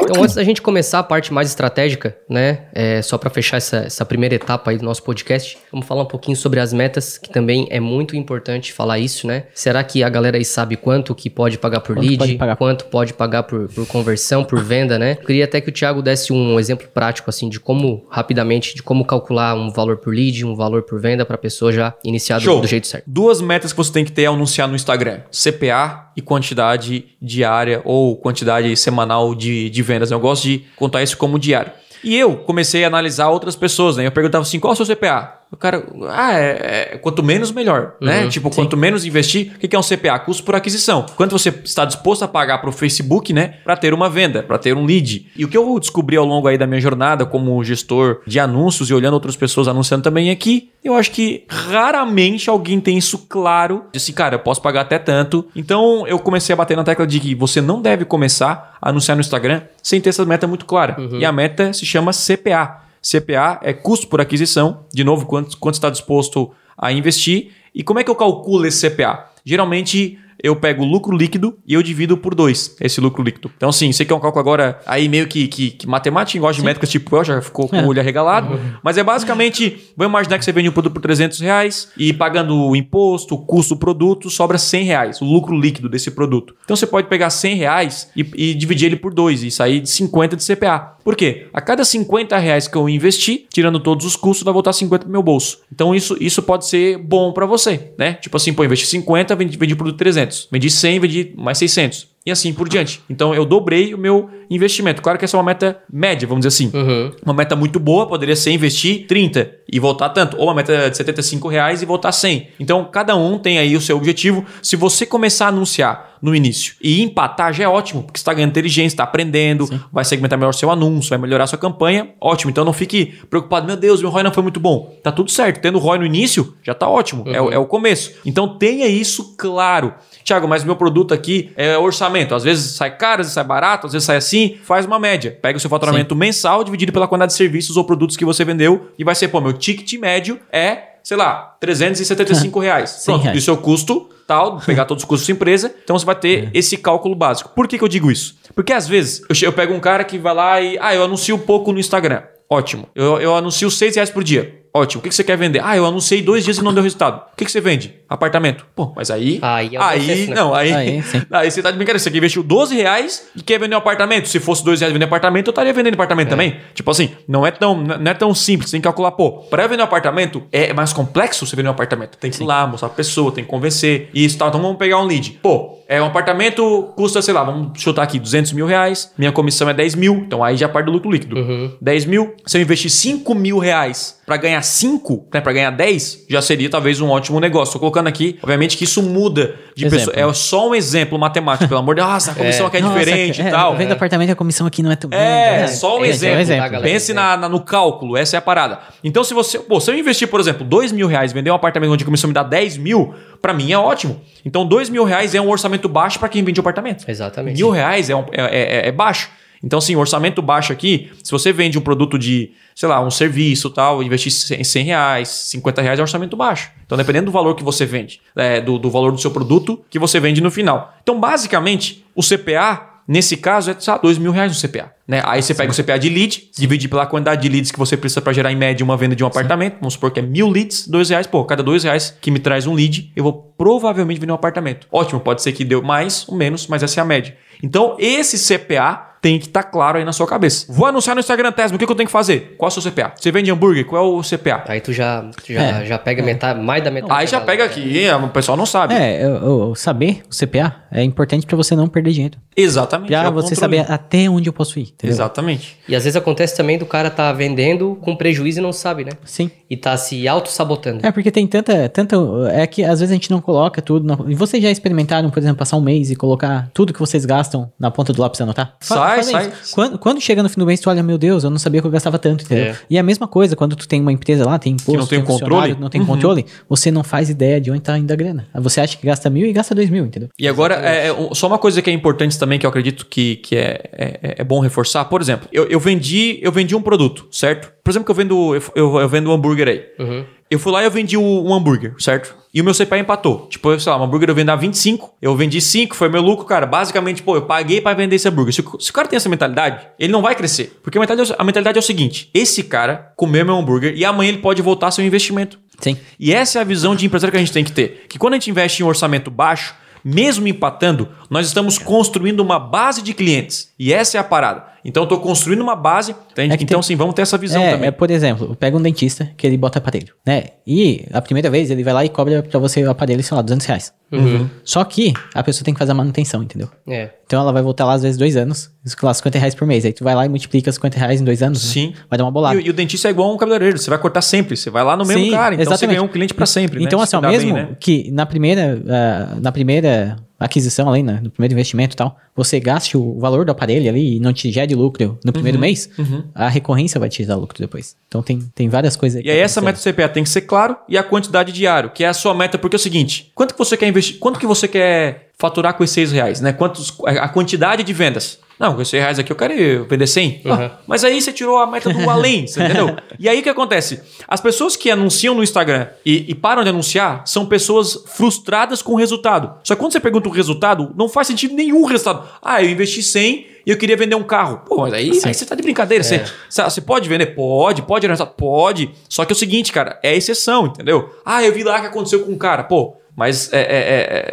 Então, 0.00 0.22
antes 0.22 0.34
da 0.34 0.42
gente 0.42 0.62
começar 0.62 1.00
a 1.00 1.02
parte 1.02 1.30
mais 1.32 1.48
estratégica, 1.50 2.16
né? 2.28 2.62
É, 2.72 3.02
só 3.02 3.18
para 3.18 3.28
fechar 3.28 3.58
essa, 3.58 3.76
essa 3.78 4.04
primeira 4.04 4.34
etapa 4.34 4.53
aí 4.64 4.78
do 4.78 4.84
nosso 4.84 5.02
podcast, 5.02 5.58
vamos 5.70 5.86
falar 5.86 6.02
um 6.02 6.06
pouquinho 6.06 6.36
sobre 6.36 6.60
as 6.60 6.72
metas, 6.72 7.18
que 7.18 7.30
também 7.30 7.66
é 7.70 7.80
muito 7.80 8.16
importante 8.16 8.72
falar 8.72 8.98
isso, 8.98 9.26
né? 9.26 9.44
Será 9.54 9.82
que 9.82 10.02
a 10.02 10.08
galera 10.08 10.36
aí 10.36 10.44
sabe 10.44 10.76
quanto 10.76 11.14
que 11.14 11.28
pode 11.30 11.58
pagar 11.58 11.80
por 11.80 11.94
Quanto 11.94 12.06
lead, 12.06 12.18
pode 12.18 12.34
pagar? 12.36 12.56
quanto 12.56 12.84
pode 12.86 13.14
pagar 13.14 13.42
por, 13.44 13.68
por 13.68 13.86
conversão, 13.86 14.44
por 14.44 14.62
venda, 14.62 14.98
né? 14.98 15.16
Eu 15.20 15.26
queria 15.26 15.44
até 15.44 15.60
que 15.60 15.68
o 15.68 15.72
Thiago 15.72 16.02
desse 16.02 16.32
um 16.32 16.58
exemplo 16.58 16.86
prático, 16.88 17.30
assim, 17.30 17.48
de 17.48 17.58
como, 17.60 18.06
rapidamente, 18.10 18.74
de 18.74 18.82
como 18.82 19.04
calcular 19.04 19.54
um 19.54 19.70
valor 19.70 19.96
por 19.96 20.14
lead, 20.14 20.44
um 20.44 20.54
valor 20.54 20.82
por 20.82 21.00
venda 21.00 21.24
para 21.24 21.34
a 21.34 21.38
pessoa 21.38 21.72
já 21.72 21.94
iniciar 22.04 22.40
do, 22.40 22.60
do 22.60 22.66
jeito 22.66 22.86
certo. 22.86 23.04
Duas 23.06 23.40
metas 23.40 23.72
que 23.72 23.76
você 23.76 23.92
tem 23.92 24.04
que 24.04 24.12
ter 24.12 24.26
ao 24.26 24.34
anunciar 24.34 24.68
no 24.68 24.74
Instagram: 24.74 25.20
CPA 25.30 26.12
e 26.16 26.22
quantidade 26.22 27.06
diária 27.20 27.80
ou 27.84 28.16
quantidade 28.16 28.76
semanal 28.76 29.34
de, 29.34 29.70
de 29.70 29.82
vendas. 29.82 30.10
Eu 30.10 30.20
gosto 30.20 30.44
de 30.44 30.64
contar 30.76 31.02
isso 31.02 31.16
como 31.16 31.38
diário. 31.38 31.72
E 32.04 32.14
eu 32.16 32.36
comecei 32.36 32.84
a 32.84 32.86
analisar 32.86 33.30
outras 33.30 33.56
pessoas, 33.56 33.96
né? 33.96 34.06
Eu 34.06 34.12
perguntava 34.12 34.42
assim: 34.42 34.60
qual 34.60 34.72
é 34.72 34.74
o 34.78 34.84
seu 34.84 34.94
CPA? 34.94 35.40
O 35.54 35.56
cara, 35.56 35.86
ah, 36.10 36.32
é, 36.34 36.90
é- 36.94 36.98
quanto 36.98 37.22
menos, 37.22 37.52
melhor, 37.52 37.94
né? 38.00 38.24
Tipo, 38.28 38.50
quanto 38.50 38.76
menos 38.76 39.04
investir, 39.04 39.52
o 39.54 39.58
que 39.68 39.74
é 39.74 39.78
um 39.78 39.82
CPA? 39.82 40.18
Custo 40.18 40.42
por 40.42 40.54
aquisição. 40.54 41.06
Quanto 41.16 41.30
você 41.32 41.48
está 41.64 41.84
disposto 41.84 42.24
a 42.24 42.28
pagar 42.28 42.58
para 42.58 42.68
o 42.68 42.72
Facebook, 42.72 43.32
né? 43.32 43.54
Para 43.64 43.76
ter 43.76 43.94
uma 43.94 44.10
venda, 44.10 44.42
para 44.42 44.58
ter 44.58 44.76
um 44.76 44.84
lead. 44.84 45.26
E 45.36 45.44
o 45.44 45.48
que 45.48 45.56
eu 45.56 45.78
descobri 45.78 46.16
ao 46.16 46.24
longo 46.24 46.48
aí 46.48 46.58
da 46.58 46.66
minha 46.66 46.80
jornada 46.80 47.24
como 47.24 47.62
gestor 47.62 48.20
de 48.26 48.40
anúncios 48.40 48.90
e 48.90 48.94
olhando 48.94 49.14
outras 49.14 49.36
pessoas 49.36 49.68
anunciando 49.68 50.02
também 50.02 50.30
é 50.30 50.34
que 50.34 50.70
eu 50.82 50.94
acho 50.94 51.10
que 51.12 51.44
raramente 51.48 52.50
alguém 52.50 52.80
tem 52.80 52.98
isso 52.98 53.18
claro. 53.28 53.84
Disse, 53.92 54.12
cara, 54.12 54.34
eu 54.34 54.38
posso 54.40 54.60
pagar 54.60 54.82
até 54.82 54.98
tanto. 54.98 55.46
Então 55.54 56.06
eu 56.06 56.18
comecei 56.18 56.52
a 56.52 56.56
bater 56.56 56.76
na 56.76 56.84
tecla 56.84 57.06
de 57.06 57.20
que 57.20 57.34
você 57.34 57.60
não 57.60 57.80
deve 57.80 58.04
começar 58.04 58.76
a 58.82 58.90
anunciar 58.90 59.16
no 59.16 59.20
Instagram 59.20 59.62
sem 59.82 60.00
ter 60.00 60.10
essa 60.10 60.24
meta 60.24 60.46
muito 60.46 60.64
clara. 60.66 60.96
E 61.18 61.24
a 61.24 61.32
meta 61.32 61.72
se 61.72 61.86
chama 61.86 62.12
CPA. 62.12 62.83
CPA 63.04 63.60
é 63.62 63.74
custo 63.74 64.08
por 64.08 64.20
aquisição, 64.20 64.86
de 64.92 65.04
novo, 65.04 65.26
quanto, 65.26 65.58
quanto 65.58 65.74
está 65.74 65.90
disposto 65.90 66.50
a 66.76 66.90
investir. 66.90 67.52
E 67.74 67.82
como 67.82 67.98
é 67.98 68.04
que 68.04 68.10
eu 68.10 68.16
calculo 68.16 68.66
esse 68.66 68.88
CPA? 68.88 69.30
Geralmente 69.44 70.18
eu 70.44 70.54
pego 70.54 70.82
o 70.82 70.86
lucro 70.86 71.16
líquido 71.16 71.56
e 71.66 71.72
eu 71.72 71.82
divido 71.82 72.18
por 72.18 72.34
dois 72.34 72.76
esse 72.78 73.00
lucro 73.00 73.22
líquido. 73.22 73.50
Então, 73.56 73.70
assim, 73.70 73.90
sei 73.92 74.04
que 74.04 74.12
é 74.12 74.16
um 74.16 74.20
cálculo 74.20 74.40
agora 74.40 74.78
aí 74.86 75.08
meio 75.08 75.26
que, 75.26 75.48
que, 75.48 75.70
que 75.70 75.86
matemática, 75.86 76.38
gosta 76.38 76.60
de 76.60 76.66
métricas 76.66 76.90
tipo 76.90 77.16
eu, 77.16 77.24
já 77.24 77.40
ficou 77.40 77.66
com 77.66 77.78
o 77.78 77.86
olho 77.86 77.98
arregalado. 77.98 78.60
Mas 78.82 78.98
é 78.98 79.02
basicamente, 79.02 79.94
vamos 79.96 80.10
imaginar 80.10 80.38
que 80.38 80.44
você 80.44 80.52
vende 80.52 80.68
um 80.68 80.72
produto 80.72 80.92
por 80.92 81.00
300 81.00 81.40
reais 81.40 81.88
e 81.96 82.12
pagando 82.12 82.54
o 82.54 82.76
imposto, 82.76 83.36
o 83.36 83.38
custo 83.38 83.74
do 83.74 83.78
produto, 83.78 84.28
sobra 84.28 84.58
100 84.58 84.84
reais, 84.84 85.22
o 85.22 85.24
lucro 85.24 85.58
líquido 85.58 85.88
desse 85.88 86.10
produto. 86.10 86.54
Então, 86.62 86.76
você 86.76 86.86
pode 86.86 87.08
pegar 87.08 87.30
100 87.30 87.56
reais 87.56 88.10
e, 88.14 88.26
e 88.36 88.54
dividir 88.54 88.86
ele 88.86 88.96
por 88.96 89.14
dois 89.14 89.42
e 89.42 89.50
sair 89.50 89.80
de 89.80 89.88
50 89.88 90.36
de 90.36 90.44
CPA. 90.44 90.94
Por 91.04 91.14
quê? 91.14 91.48
A 91.52 91.60
cada 91.60 91.84
50 91.84 92.36
reais 92.38 92.66
que 92.66 92.76
eu 92.76 92.88
investi, 92.88 93.46
tirando 93.52 93.78
todos 93.78 94.06
os 94.06 94.16
custos, 94.16 94.42
vai 94.42 94.54
voltar 94.54 94.72
50 94.72 95.04
pro 95.04 95.12
meu 95.12 95.22
bolso. 95.22 95.58
Então 95.70 95.94
isso, 95.94 96.16
isso 96.18 96.42
pode 96.42 96.66
ser 96.66 96.96
bom 96.96 97.30
para 97.32 97.44
você, 97.44 97.92
né? 97.98 98.14
Tipo 98.14 98.38
assim, 98.38 98.54
pô, 98.54 98.64
investi 98.64 98.86
50, 98.86 99.36
vendi, 99.36 99.58
vendi 99.58 99.76
produto 99.76 99.98
300. 99.98 100.33
Vendi 100.50 100.70
100, 100.70 101.00
vendi 101.00 101.32
mais 101.36 101.58
600. 101.58 102.14
E 102.26 102.30
assim 102.30 102.54
por 102.54 102.70
diante. 102.70 103.02
Então 103.08 103.34
eu 103.34 103.44
dobrei 103.44 103.92
o 103.92 103.98
meu 103.98 104.30
investimento. 104.48 105.02
Claro 105.02 105.18
que 105.18 105.26
essa 105.26 105.36
é 105.36 105.38
uma 105.38 105.44
meta 105.44 105.78
média, 105.92 106.26
vamos 106.26 106.46
dizer 106.46 106.48
assim. 106.48 106.70
Uhum. 106.74 107.12
Uma 107.22 107.34
meta 107.34 107.54
muito 107.54 107.78
boa 107.78 108.06
poderia 108.06 108.34
ser 108.34 108.50
investir 108.50 109.06
30 109.06 109.50
e 109.70 109.78
voltar 109.78 110.08
tanto. 110.08 110.38
Ou 110.38 110.44
uma 110.44 110.54
meta 110.54 110.90
de 110.90 110.96
75 110.96 111.48
reais 111.48 111.82
e 111.82 111.84
voltar 111.84 112.12
100. 112.12 112.48
Então, 112.58 112.88
cada 112.90 113.14
um 113.14 113.38
tem 113.38 113.58
aí 113.58 113.76
o 113.76 113.80
seu 113.80 113.98
objetivo. 113.98 114.42
Se 114.62 114.74
você 114.74 115.04
começar 115.04 115.46
a 115.46 115.48
anunciar 115.48 116.13
no 116.24 116.34
início 116.34 116.74
e 116.82 117.02
empatar, 117.02 117.52
já 117.52 117.64
é 117.64 117.68
ótimo, 117.68 118.02
porque 118.02 118.18
você 118.18 118.22
está 118.22 118.32
ganhando 118.32 118.50
inteligência, 118.50 118.94
está 118.94 119.04
aprendendo, 119.04 119.68
vai 119.92 120.04
segmentar 120.04 120.38
melhor 120.38 120.52
seu 120.54 120.70
anúncio, 120.70 121.10
vai 121.10 121.18
melhorar 121.18 121.46
sua 121.46 121.58
campanha. 121.58 122.08
Ótimo. 122.20 122.50
Então, 122.50 122.64
não 122.64 122.72
fique 122.72 123.14
preocupado. 123.28 123.66
Meu 123.66 123.76
Deus, 123.76 124.00
meu 124.00 124.10
ROI 124.10 124.22
não 124.22 124.32
foi 124.32 124.42
muito 124.42 124.58
bom. 124.58 124.96
Tá 125.02 125.12
tudo 125.12 125.30
certo. 125.30 125.60
Tendo 125.60 125.78
ROI 125.78 125.98
no 125.98 126.06
início, 126.06 126.56
já 126.62 126.72
tá 126.74 126.88
ótimo. 126.88 127.24
É, 127.28 127.40
o- 127.40 127.52
é 127.52 127.58
o 127.58 127.66
começo. 127.66 128.12
Então, 128.24 128.56
tenha 128.58 128.86
isso 128.86 129.36
claro. 129.36 129.92
Tiago, 130.24 130.48
mas 130.48 130.64
meu 130.64 130.74
produto 130.76 131.12
aqui 131.12 131.50
é 131.56 131.76
orçamento. 131.76 132.34
Às 132.34 132.42
vezes 132.44 132.72
sai 132.76 132.96
caro, 132.96 133.20
às 133.20 133.26
vezes 133.26 133.34
sai 133.34 133.44
barato, 133.44 133.86
às 133.86 133.92
vezes 133.92 134.06
sai 134.06 134.16
assim. 134.16 134.56
Faz 134.64 134.86
uma 134.86 134.98
média. 134.98 135.38
Pega 135.42 135.58
o 135.58 135.60
seu 135.60 135.68
faturamento 135.68 136.16
mensal, 136.16 136.64
dividido 136.64 136.92
pela 136.92 137.06
quantidade 137.06 137.32
de 137.32 137.36
serviços 137.36 137.76
ou 137.76 137.84
produtos 137.84 138.16
que 138.16 138.24
você 138.24 138.44
vendeu 138.44 138.88
e 138.98 139.04
vai 139.04 139.14
ser, 139.14 139.28
pô, 139.28 139.40
meu 139.40 139.52
ticket 139.52 139.92
médio 140.00 140.40
é, 140.50 140.93
sei 141.04 141.16
lá, 141.16 141.56
375 141.60 142.58
reais. 142.58 143.02
Pronto, 143.04 143.22
reais. 143.22 143.36
e 143.36 143.38
o 143.38 143.42
seu 143.42 143.56
custo 143.56 144.08
tal, 144.26 144.58
pegar 144.64 144.86
todos 144.86 145.04
os 145.04 145.08
custos 145.08 145.28
da 145.28 145.34
empresa. 145.34 145.72
Então 145.84 145.96
você 145.96 146.06
vai 146.06 146.16
ter 146.16 146.50
esse 146.54 146.76
cálculo 146.78 147.14
básico. 147.14 147.50
Por 147.50 147.68
que, 147.68 147.78
que 147.78 147.84
eu 147.84 147.88
digo 147.88 148.10
isso? 148.10 148.36
Porque 148.54 148.72
às 148.72 148.88
vezes 148.88 149.22
eu, 149.28 149.48
eu 149.48 149.52
pego 149.52 149.74
um 149.74 149.80
cara 149.80 150.02
que 150.02 150.18
vai 150.18 150.34
lá 150.34 150.60
e, 150.60 150.78
ah, 150.80 150.94
eu 150.94 151.04
anuncio 151.04 151.38
pouco 151.38 151.72
no 151.72 151.78
Instagram. 151.78 152.22
Ótimo. 152.48 152.88
Eu, 152.94 153.20
eu 153.20 153.36
anuncio 153.36 153.70
6 153.70 153.94
reais 153.94 154.10
por 154.10 154.24
dia. 154.24 154.63
Ótimo. 154.76 154.98
O 154.98 155.02
que, 155.04 155.08
que 155.08 155.14
você 155.14 155.22
quer 155.22 155.36
vender? 155.36 155.60
Ah, 155.62 155.76
eu 155.76 155.86
anunciei 155.86 156.20
dois 156.20 156.42
dias 156.42 156.58
e 156.58 156.62
não 156.62 156.74
deu 156.74 156.82
resultado. 156.82 157.22
O 157.32 157.36
que, 157.36 157.44
que 157.44 157.52
você 157.52 157.60
vende? 157.60 157.94
Apartamento. 158.08 158.66
Pô, 158.74 158.92
mas 158.96 159.08
aí. 159.08 159.38
Aí 159.40 159.76
é 159.76 159.80
aí 159.80 160.04
processo, 160.04 160.30
né? 160.30 160.34
não, 160.34 160.52
aí. 160.52 160.72
Aí. 160.72 161.04
Aí 161.30 161.50
você 161.50 161.62
tá 161.62 161.70
de 161.70 161.76
brincadeira. 161.76 162.00
Você 162.00 162.08
aqui 162.08 162.18
investiu 162.18 162.42
12 162.42 162.74
reais 162.74 163.28
e 163.36 163.42
quer 163.42 163.60
vender 163.60 163.76
um 163.76 163.78
apartamento. 163.78 164.28
Se 164.28 164.40
fosse 164.40 164.64
2 164.64 164.80
reais 164.80 164.92
vender 164.92 165.04
apartamento, 165.04 165.46
eu 165.46 165.52
estaria 165.52 165.72
vendendo 165.72 165.94
apartamento 165.94 166.28
também. 166.28 166.56
Tipo 166.74 166.90
assim, 166.90 167.12
não 167.28 167.46
é 167.46 167.52
tão, 167.52 167.76
não 167.76 168.10
é 168.10 168.14
tão 168.14 168.34
simples. 168.34 168.72
Tem 168.72 168.80
que 168.80 168.84
calcular, 168.84 169.12
pô, 169.12 169.44
para 169.48 169.68
vender 169.68 169.82
um 169.82 169.84
apartamento 169.84 170.42
é 170.50 170.72
mais 170.72 170.92
complexo 170.92 171.46
você 171.46 171.54
vender 171.54 171.68
um 171.68 171.72
apartamento. 171.72 172.18
Tem 172.18 172.32
que 172.32 172.42
ir 172.42 172.46
lá, 172.46 172.66
mostrar 172.66 172.88
a 172.88 172.90
pessoa, 172.90 173.30
tem 173.30 173.44
que 173.44 173.50
convencer. 173.50 174.10
E 174.12 174.24
isso 174.24 174.36
tal. 174.38 174.48
Então 174.48 174.60
vamos 174.60 174.76
pegar 174.76 174.98
um 174.98 175.06
lead. 175.06 175.38
Pô, 175.40 175.78
é 175.86 176.02
um 176.02 176.06
apartamento 176.06 176.92
custa, 176.96 177.22
sei 177.22 177.34
lá, 177.34 177.44
vamos 177.44 177.80
chutar 177.80 178.02
aqui, 178.02 178.18
200 178.18 178.52
mil 178.52 178.66
reais. 178.66 179.12
Minha 179.16 179.30
comissão 179.30 179.68
é 179.68 179.74
10 179.74 179.94
mil. 179.94 180.14
Então 180.16 180.42
aí 180.42 180.56
já 180.56 180.68
parte 180.68 180.86
do 180.86 180.92
lucro 180.92 181.10
líquido. 181.10 181.36
10 181.80 182.06
mil. 182.06 182.34
Se 182.44 182.58
eu 182.58 182.62
investir 182.62 182.90
5 182.90 183.34
mil 183.34 183.58
reais 183.58 184.18
para 184.26 184.36
ganhar 184.36 184.62
5, 184.64 185.28
né, 185.32 185.40
para 185.40 185.52
ganhar 185.52 185.70
10, 185.70 186.26
já 186.28 186.42
seria 186.42 186.68
talvez 186.68 187.00
um 187.00 187.08
ótimo 187.10 187.38
negócio. 187.38 187.72
Tô 187.74 187.78
colocando 187.78 188.06
aqui, 188.08 188.38
obviamente 188.42 188.76
que 188.76 188.84
isso 188.84 189.02
muda 189.02 189.54
de 189.76 189.86
Exemplo. 189.86 190.12
pessoa. 190.12 190.30
É 190.30 190.34
só 190.34 190.68
um 190.70 190.74
exemplo 190.74 191.18
matemático, 191.18 191.68
pelo 191.68 191.80
amor 191.80 191.94
de 191.94 192.00
Deus. 192.00 192.12
Nossa, 192.12 192.30
a 192.32 192.34
comissão 192.34 192.66
aqui 192.66 192.76
é 192.78 192.80
Nossa, 192.80 192.98
diferente 192.98 193.42
é, 193.42 193.48
e 193.48 193.50
tal. 193.50 193.76
Vendo 193.76 193.92
apartamento, 193.92 194.30
a 194.30 194.34
comissão 194.34 194.66
aqui 194.66 194.82
não 194.82 194.90
é 194.90 194.96
tão 194.96 195.10
É, 195.12 195.56
grande. 195.58 195.72
só 195.76 195.98
um 196.00 196.04
É, 196.04 196.08
exemplo. 196.08 196.34
é 196.34 196.38
um 196.38 196.40
exemplo, 196.42 196.70
galera. 196.70 196.82
Pense 196.92 197.12
na, 197.12 197.36
na- 197.36 197.48
no 197.48 197.60
cálculo, 197.60 198.16
essa 198.16 198.36
é 198.36 198.38
a 198.38 198.42
parada. 198.42 198.78
Então, 199.02 199.22
se 199.22 199.34
você. 199.34 199.58
Pô, 199.58 199.80
se 199.80 199.90
eu 199.90 199.96
investir, 199.96 200.28
por 200.28 200.40
exemplo, 200.40 200.64
2 200.64 200.90
mil 200.92 201.06
reais 201.06 201.32
vender 201.32 201.50
um 201.50 201.54
apartamento 201.54 201.92
onde 201.92 202.02
a 202.02 202.06
comissão 202.06 202.28
me 202.28 202.34
dá 202.34 202.42
10 202.42 202.76
mil, 202.76 203.14
pra 203.42 203.52
mim 203.52 203.72
é 203.72 203.78
ótimo. 203.78 204.20
Então, 204.44 204.66
2 204.66 204.88
mil 204.88 205.04
reais 205.04 205.34
é 205.34 205.40
um 205.40 205.48
orçamento 205.48 205.88
baixo 205.88 206.18
pra 206.18 206.28
quem 206.28 206.42
vende 206.42 206.60
um 206.60 206.62
apartamento. 206.62 207.04
Exatamente. 207.08 207.56
Mil 207.56 207.70
reais 207.70 208.08
é, 208.10 208.16
um- 208.16 208.24
é- 208.32 208.84
é- 208.86 208.88
é 208.88 208.92
baixo. 208.92 209.28
Então, 209.64 209.78
assim, 209.78 209.96
orçamento 209.96 210.42
baixo 210.42 210.72
aqui, 210.72 211.10
se 211.22 211.32
você 211.32 211.50
vende 211.50 211.78
um 211.78 211.80
produto 211.80 212.18
de, 212.18 212.52
sei 212.74 212.86
lá, 212.86 213.02
um 213.02 213.10
serviço 213.10 213.70
tal, 213.70 214.02
investir 214.02 214.30
100 214.30 214.62
100 214.62 214.84
reais, 214.84 215.28
50 215.28 215.80
reais 215.80 215.98
é 215.98 216.02
orçamento 216.02 216.36
baixo. 216.36 216.70
Então, 216.84 216.98
dependendo 216.98 217.26
do 217.26 217.32
valor 217.32 217.54
que 217.54 217.64
você 217.64 217.86
vende, 217.86 218.20
é, 218.36 218.60
do, 218.60 218.78
do 218.78 218.90
valor 218.90 219.10
do 219.10 219.18
seu 219.18 219.30
produto 219.30 219.82
que 219.88 219.98
você 219.98 220.20
vende 220.20 220.42
no 220.42 220.50
final. 220.50 220.94
Então, 221.02 221.18
basicamente, 221.18 222.04
o 222.14 222.22
CPA, 222.22 223.00
nesse 223.08 223.38
caso, 223.38 223.70
é, 223.70 223.76
lá, 223.88 223.96
2 223.96 224.18
mil 224.18 224.32
reais 224.32 224.52
no 224.52 224.68
CPA. 224.68 224.92
Né? 225.08 225.22
Aí 225.24 225.42
você 225.42 225.54
pega 225.54 225.72
o 225.72 225.74
CPA 225.74 225.98
de 225.98 226.10
lead, 226.10 226.50
divide 226.56 226.86
pela 226.86 227.06
quantidade 227.06 227.40
de 227.40 227.48
leads 227.48 227.70
que 227.70 227.78
você 227.78 227.96
precisa 227.96 228.20
para 228.20 228.32
gerar 228.34 228.52
em 228.52 228.56
média 228.56 228.84
uma 228.84 228.96
venda 228.98 229.16
de 229.16 229.24
um 229.24 229.26
apartamento. 229.26 229.76
Vamos 229.80 229.94
supor 229.94 230.10
que 230.10 230.20
é 230.20 230.22
mil 230.22 230.50
leads, 230.50 230.86
dois 230.86 231.08
reais. 231.08 231.26
Pô, 231.26 231.42
cada 231.44 231.62
dois 231.62 231.84
reais 231.84 232.14
que 232.20 232.30
me 232.30 232.38
traz 232.38 232.66
um 232.66 232.74
lead, 232.74 233.12
eu 233.16 233.24
vou 233.24 233.54
provavelmente 233.56 234.20
vender 234.20 234.32
um 234.32 234.36
apartamento. 234.36 234.86
Ótimo, 234.92 235.20
pode 235.20 235.42
ser 235.42 235.52
que 235.52 235.64
deu 235.64 235.82
mais 235.82 236.26
ou 236.28 236.36
menos, 236.36 236.66
mas 236.66 236.82
essa 236.82 237.00
é 237.00 237.02
a 237.02 237.04
média. 237.04 237.34
Então, 237.62 237.96
esse 237.98 238.36
CPA 238.38 239.13
tem 239.24 239.38
que 239.38 239.46
estar 239.46 239.62
claro 239.62 239.96
aí 239.96 240.04
na 240.04 240.12
sua 240.12 240.26
cabeça. 240.26 240.66
Vou 240.70 240.86
anunciar 240.86 241.16
no 241.16 241.20
Instagram 241.20 241.50
Tesla, 241.50 241.76
o 241.76 241.78
que, 241.78 241.86
que 241.86 241.90
eu 241.90 241.96
tenho 241.96 242.06
que 242.06 242.12
fazer? 242.12 242.56
Qual 242.58 242.68
é 242.68 242.70
o 242.76 242.78
seu 242.78 242.92
CPA? 242.92 243.14
Você 243.16 243.32
vende 243.32 243.50
hambúrguer? 243.50 243.86
Qual 243.86 244.04
é 244.04 244.06
o 244.18 244.20
CPA? 244.20 244.64
Aí 244.68 244.82
tu 244.82 244.92
já, 244.92 245.24
já, 245.48 245.62
É. 245.62 245.86
já 245.86 245.98
pega 245.98 246.22
metade, 246.22 246.60
mais 246.60 246.84
da 246.84 246.90
metade. 246.90 247.14
Aí 247.20 247.26
já 247.26 247.40
pega 247.40 247.64
aqui, 247.64 248.04
é, 248.04 248.14
o 248.14 248.28
pessoal 248.28 248.54
não 248.54 248.66
sabe. 248.66 248.92
É, 248.92 249.24
eu- 249.24 249.36
eu- 249.36 249.74
saber 249.74 250.20
o 250.30 250.34
CPA 250.34 250.76
é 250.92 251.02
importante 251.02 251.46
pra 251.46 251.56
você 251.56 251.74
não 251.74 251.86
perder 251.88 252.10
dinheiro. 252.12 252.38
Exatamente. 252.54 253.08
Pra 253.08 253.20
é 253.20 253.30
você 253.30 253.54
controle. 253.54 253.56
saber 253.78 253.90
até 253.90 254.28
onde 254.28 254.46
eu 254.48 254.52
posso 254.52 254.78
ir. 254.78 254.82
Entendeu? 254.92 255.14
Exatamente. 255.14 255.78
E 255.88 255.96
às 255.96 256.04
vezes 256.04 256.16
acontece 256.16 256.54
também 256.54 256.76
do 256.78 256.84
cara 256.86 257.08
tá 257.10 257.32
vendendo 257.32 257.98
com 258.02 258.14
prejuízo 258.14 258.58
e 258.58 258.62
não 258.62 258.72
sabe, 258.72 259.04
né? 259.04 259.10
Sim. 259.24 259.50
E 259.70 259.76
tá 259.76 259.96
se 259.96 260.28
auto-sabotando. 260.28 261.04
É, 261.04 261.10
porque 261.10 261.30
tem 261.30 261.46
tanta, 261.46 261.88
tanta. 261.88 262.16
É 262.52 262.66
que 262.66 262.84
às 262.84 263.00
vezes 263.00 263.10
a 263.10 263.14
gente 263.14 263.30
não 263.30 263.40
coloca 263.40 263.80
tudo. 263.80 264.04
na- 264.06 264.18
e 264.30 264.34
vocês 264.34 264.62
já 264.62 264.70
experimentaram, 264.70 265.30
por 265.30 265.38
exemplo, 265.38 265.56
passar 265.56 265.76
um 265.76 265.80
mês 265.80 266.10
e 266.10 266.16
colocar 266.16 266.68
tudo 266.74 266.92
que 266.92 267.00
vocês 267.00 267.24
gastam 267.24 267.72
na 267.80 267.90
ponta 267.90 268.12
do 268.12 268.20
lápis 268.20 268.38
e 268.38 268.42
anotar? 268.42 268.74
Fa- 268.80 268.94
Sai, 269.22 269.44
sai. 269.44 269.52
Quando, 269.72 269.98
quando 269.98 270.20
chega 270.20 270.42
no 270.42 270.48
fim 270.48 270.58
do 270.58 270.66
mês, 270.66 270.80
tu 270.80 270.90
olha, 270.90 271.02
meu 271.02 271.16
Deus, 271.18 271.44
eu 271.44 271.50
não 271.50 271.58
sabia 271.58 271.80
que 271.80 271.86
eu 271.86 271.90
gastava 271.90 272.18
tanto, 272.18 272.44
entendeu? 272.44 272.66
É. 272.66 272.76
E 272.90 272.98
a 272.98 273.02
mesma 273.02 273.26
coisa, 273.28 273.54
quando 273.54 273.76
tu 273.76 273.86
tem 273.86 274.00
uma 274.00 274.12
empresa 274.12 274.44
lá, 274.44 274.58
tem 274.58 274.72
imposto, 274.72 274.98
não 275.00 275.06
tem 275.06 275.18
um 275.20 275.26
funcionário, 275.26 275.56
controle. 275.74 275.80
não 275.80 275.88
tem 275.90 276.00
Uhum. 276.00 276.06
controle, 276.06 276.46
você 276.68 276.90
não 276.90 277.04
faz 277.04 277.30
ideia 277.30 277.60
de 277.60 277.70
onde 277.70 277.80
tá 277.80 277.96
indo 277.98 278.12
a 278.12 278.16
grana. 278.16 278.46
Você 278.54 278.80
acha 278.80 278.96
que 278.96 279.06
gasta 279.06 279.28
mil 279.30 279.46
e 279.46 279.52
gasta 279.52 279.74
dois 279.74 279.88
mil, 279.90 280.04
entendeu? 280.04 280.28
E 280.38 280.48
agora, 280.48 280.74
é, 280.76 281.08
é, 281.08 281.16
só 281.34 281.46
uma 281.46 281.58
coisa 281.58 281.80
que 281.80 281.90
é 281.90 281.92
importante 281.92 282.38
também, 282.38 282.58
que 282.58 282.66
eu 282.66 282.70
acredito 282.70 283.06
que, 283.06 283.36
que 283.36 283.56
é, 283.56 283.80
é, 283.92 284.34
é 284.38 284.44
bom 284.44 284.60
reforçar. 284.60 285.04
Por 285.06 285.20
exemplo, 285.20 285.48
eu, 285.52 285.64
eu 285.66 285.78
vendi 285.80 286.38
eu 286.42 286.52
vendi 286.52 286.74
um 286.74 286.82
produto, 286.82 287.26
certo? 287.30 287.72
Por 287.82 287.90
exemplo, 287.90 288.06
que 288.06 288.10
eu 288.10 288.14
vendo, 288.14 288.54
eu, 288.74 289.00
eu, 289.00 289.08
vendo 289.08 289.30
hambúrguer 289.30 289.68
aí. 289.68 289.82
Uhum. 289.98 290.24
Eu 290.50 290.58
fui 290.58 290.70
lá 290.72 290.82
e 290.82 290.84
eu 290.86 290.90
vendi 290.90 291.16
um 291.16 291.52
hambúrguer, 291.52 291.94
certo? 291.98 292.36
E 292.52 292.60
o 292.60 292.64
meu 292.64 292.72
CPA 292.74 292.98
empatou. 292.98 293.48
Tipo, 293.48 293.72
eu, 293.72 293.80
sei 293.80 293.90
lá, 293.90 293.98
um 293.98 294.04
hambúrguer 294.04 294.28
eu 294.28 294.34
vendo 294.34 294.50
a 294.50 294.56
25, 294.56 295.14
eu 295.20 295.34
vendi 295.34 295.60
5, 295.60 295.96
foi 295.96 296.08
meu 296.08 296.22
lucro, 296.22 296.44
cara. 296.44 296.66
Basicamente, 296.66 297.22
pô, 297.22 297.34
eu 297.34 297.42
paguei 297.42 297.80
pra 297.80 297.94
vender 297.94 298.14
esse 298.16 298.28
hambúrguer. 298.28 298.52
Se, 298.54 298.60
o- 298.60 298.78
se 298.80 298.90
o 298.90 298.92
cara 298.92 299.08
tem 299.08 299.16
essa 299.16 299.28
mentalidade, 299.28 299.84
ele 299.98 300.12
não 300.12 300.22
vai 300.22 300.34
crescer. 300.36 300.78
Porque 300.82 300.96
a 300.96 301.00
mentalidade, 301.00 301.32
é 301.32 301.34
o- 301.34 301.36
a 301.40 301.44
mentalidade 301.44 301.78
é 301.78 301.80
o 301.80 301.82
seguinte: 301.82 302.30
esse 302.32 302.62
cara 302.62 303.12
comeu 303.16 303.44
meu 303.44 303.56
hambúrguer 303.56 303.94
e 303.96 304.04
amanhã 304.04 304.28
ele 304.28 304.38
pode 304.38 304.62
voltar 304.62 304.90
seu 304.92 305.04
investimento. 305.04 305.58
Sim. 305.80 305.96
E 306.20 306.32
essa 306.32 306.58
é 306.58 306.62
a 306.62 306.64
visão 306.64 306.94
de 306.94 307.04
empresário 307.04 307.32
que 307.32 307.36
a 307.36 307.40
gente 307.40 307.52
tem 307.52 307.64
que 307.64 307.72
ter. 307.72 308.04
Que 308.08 308.18
quando 308.18 308.34
a 308.34 308.36
gente 308.36 308.50
investe 308.50 308.80
em 308.82 308.84
um 308.84 308.88
orçamento 308.88 309.30
baixo, 309.32 309.74
mesmo 310.04 310.46
empatando, 310.46 311.08
nós 311.28 311.46
estamos 311.48 311.78
construindo 311.78 312.38
uma 312.40 312.58
base 312.60 313.02
de 313.02 313.12
clientes. 313.14 313.72
E 313.78 313.92
essa 313.92 314.18
é 314.18 314.20
a 314.20 314.24
parada. 314.24 314.66
Então, 314.84 315.02
eu 315.02 315.04
estou 315.04 315.18
construindo 315.20 315.60
uma 315.62 315.74
base. 315.74 316.14
Então, 316.32 316.44
É 316.44 316.48
então 316.48 316.66
tem- 316.66 316.82
sim, 316.82 316.94
vamos 316.96 317.14
ter 317.14 317.22
essa 317.22 317.38
visão 317.38 317.62
é, 317.62 317.72
também. 317.72 317.88
é, 317.88 317.90
por 317.90 318.10
exemplo, 318.10 318.54
pega 318.54 318.76
um 318.76 318.82
dentista 318.82 319.30
que 319.36 319.46
ele 319.46 319.56
bota 319.56 319.78
aparelho, 319.78 320.12
né? 320.26 320.44
E 320.66 321.04
a 321.12 321.22
primeira 321.22 321.48
vez 321.48 321.70
ele 321.70 321.82
vai 321.82 321.94
lá 321.94 322.04
e 322.04 322.08
cobra 322.08 322.42
pra 322.42 322.58
você 322.60 322.84
o 322.84 322.90
aparelho, 322.90 323.22
sei 323.22 323.34
lá, 323.34 323.42
200 323.42 323.66
reais. 323.66 323.92
Uhum. 324.12 324.48
Só 324.62 324.84
que 324.84 325.12
a 325.34 325.42
pessoa 325.42 325.64
tem 325.64 325.74
que 325.74 325.78
fazer 325.78 325.92
a 325.92 325.94
manutenção, 325.94 326.42
entendeu? 326.42 326.68
É. 326.86 327.10
Então 327.26 327.40
ela 327.40 327.52
vai 327.52 327.62
voltar 327.62 327.84
lá 327.84 327.94
às 327.94 328.02
vezes 328.02 328.16
dois 328.18 328.36
anos, 328.36 328.70
lá 329.02 329.12
50 329.14 329.38
reais 329.38 329.54
por 329.54 329.66
mês. 329.66 329.84
Aí 329.84 329.92
tu 329.92 330.04
vai 330.04 330.14
lá 330.14 330.24
e 330.26 330.28
multiplica 330.28 330.70
50 330.70 330.98
reais 330.98 331.20
em 331.20 331.24
dois 331.24 331.42
anos. 331.42 331.64
né? 331.64 331.70
Sim. 331.72 331.94
Vai 332.08 332.16
dar 332.18 332.24
uma 332.24 332.30
bolada. 332.30 332.54
E, 332.54 332.58
o- 332.64 332.66
e 332.66 332.70
o 332.70 332.72
dentista 332.72 333.08
é 333.08 333.10
igual 333.10 333.32
um 333.32 333.36
cabeleireiro. 333.36 333.78
Você 333.78 333.88
vai 333.90 333.98
cortar 333.98 334.20
sempre. 334.22 334.56
Você 334.56 334.70
vai 334.70 334.84
lá 334.84 334.96
no 334.96 335.04
mesmo 335.04 335.24
Sim, 335.24 335.30
cara. 335.30 335.54
Então, 335.54 335.64
você 335.64 335.70
exatamente. 335.72 335.94
ganhou 335.96 336.04
um 336.04 336.12
cliente 336.12 336.34
pra 336.34 336.46
sempre. 336.46 336.78
né? 336.78 336.84
Então, 336.86 336.98
Se 337.04 337.16
assim, 337.16 337.26
mesmo 337.26 337.54
bem, 337.54 337.62
né? 337.64 337.68
que 337.80 338.10
na 338.12 338.26
primeira, 338.26 338.80
ah, 338.88 339.36
na 339.40 339.50
primeira 339.50 340.16
aquisição 340.44 340.88
ali, 340.90 341.02
né, 341.02 341.20
no 341.22 341.30
primeiro 341.30 341.54
investimento 341.54 341.94
e 341.94 341.96
tal, 341.96 342.16
você 342.34 342.58
gaste 342.60 342.96
o 342.96 343.18
valor 343.18 343.44
do 343.44 343.52
aparelho 343.52 343.88
ali 343.88 344.16
e 344.16 344.20
não 344.20 344.32
te 344.32 344.50
gere 344.50 344.74
lucro 344.74 345.18
no 345.24 345.28
Uhum, 345.28 345.32
primeiro 345.32 345.58
mês, 345.58 345.88
a 346.34 346.48
recorrência 346.48 346.98
vai 347.00 347.08
te 347.08 347.24
dar 347.24 347.36
lucro 347.36 347.58
depois. 347.58 347.96
Então 348.08 348.22
tem, 348.22 348.40
tem 348.54 348.68
várias 348.68 348.96
coisas 348.96 349.22
E 349.24 349.30
aí 349.30 349.38
essa 349.38 349.60
meta 349.60 349.78
do 349.78 349.92
CPA 349.92 350.08
tem 350.08 350.22
que 350.22 350.28
ser 350.28 350.42
claro 350.42 350.76
e 350.88 350.96
a 350.96 351.02
quantidade 351.02 351.52
diário, 351.52 351.90
que 351.90 352.04
é 352.04 352.08
a 352.08 352.14
sua 352.14 352.34
meta, 352.34 352.58
porque 352.58 352.76
é 352.76 352.78
o 352.78 352.80
seguinte, 352.80 353.30
quanto 353.34 353.54
que 353.54 353.58
você 353.58 353.76
quer 353.76 353.88
investir, 353.88 354.18
quanto 354.18 354.38
que 354.38 354.46
você 354.46 354.68
quer 354.68 355.30
faturar 355.38 355.74
com 355.74 355.84
esses 355.84 355.94
seis 355.94 356.12
reais, 356.12 356.40
né? 356.40 356.52
Quantos, 356.52 356.96
a 357.06 357.28
quantidade 357.28 357.82
de 357.82 357.92
vendas. 357.92 358.38
Não, 358.58 358.74
com 358.74 358.80
esses 358.82 358.90
seis 358.90 359.02
reais 359.02 359.18
aqui 359.18 359.32
eu 359.32 359.36
quero 359.36 359.84
vender 359.86 360.06
100. 360.06 360.42
Ah, 360.44 360.48
Uhum. 360.54 360.70
mas 360.86 361.02
aí 361.04 361.20
você 361.20 361.32
tirou 361.32 361.58
a 361.58 361.66
meta 361.66 361.92
do 361.92 361.98
além, 362.08 362.46
você 362.46 362.62
entendeu? 362.62 362.96
E 363.18 363.28
aí 363.28 363.40
o 363.40 363.42
que 363.42 363.48
acontece? 363.48 364.00
As 364.28 364.40
pessoas 364.40 364.76
que 364.76 364.90
anunciam 364.90 365.34
no 365.34 365.42
Instagram 365.42 365.88
e, 366.06 366.24
e 366.30 366.34
param 366.34 366.62
de 366.62 366.68
anunciar 366.70 367.22
são 367.26 367.46
pessoas 367.46 368.04
frustradas 368.06 368.80
com 368.82 368.92
o 368.92 368.96
resultado. 368.96 369.54
Só 369.64 369.74
que 369.74 369.80
quando 369.80 369.92
você 369.92 370.00
pergunta 370.00 370.28
o 370.28 370.32
resultado, 370.32 370.92
não 370.96 371.08
faz 371.08 371.26
sentido 371.26 371.54
nenhum 371.54 371.84
resultado. 371.84 372.28
Ah, 372.40 372.62
eu 372.62 372.70
investi 372.70 373.02
100 373.02 373.46
e 373.66 373.70
eu 373.70 373.76
queria 373.76 373.96
vender 373.96 374.14
um 374.14 374.22
carro. 374.22 374.62
Pô, 374.66 374.82
mas 374.82 374.92
aí, 374.92 375.10
aí 375.24 375.34
você 375.34 375.44
tá 375.46 375.54
de 375.54 375.62
brincadeira. 375.62 376.04
Você, 376.04 376.22
você- 376.48 376.62
você 376.62 376.80
pode 376.80 377.08
vender? 377.08 377.26
Pode. 377.34 377.82
Pode? 377.82 378.06
Pode. 378.36 378.90
Só 379.08 379.24
que 379.24 379.32
é 379.32 379.34
o 379.34 379.38
seguinte, 379.38 379.72
cara, 379.72 379.98
é 380.02 380.14
exceção, 380.16 380.66
entendeu? 380.66 381.12
Ah, 381.24 381.42
eu 381.42 381.52
vi 381.52 381.64
lá 381.64 381.80
que 381.80 381.86
aconteceu 381.86 382.20
com 382.24 382.32
um 382.32 382.38
cara. 382.38 382.62
Pô, 382.64 382.96
mas 383.16 383.52
é, 383.52 383.60
é- 383.60 383.64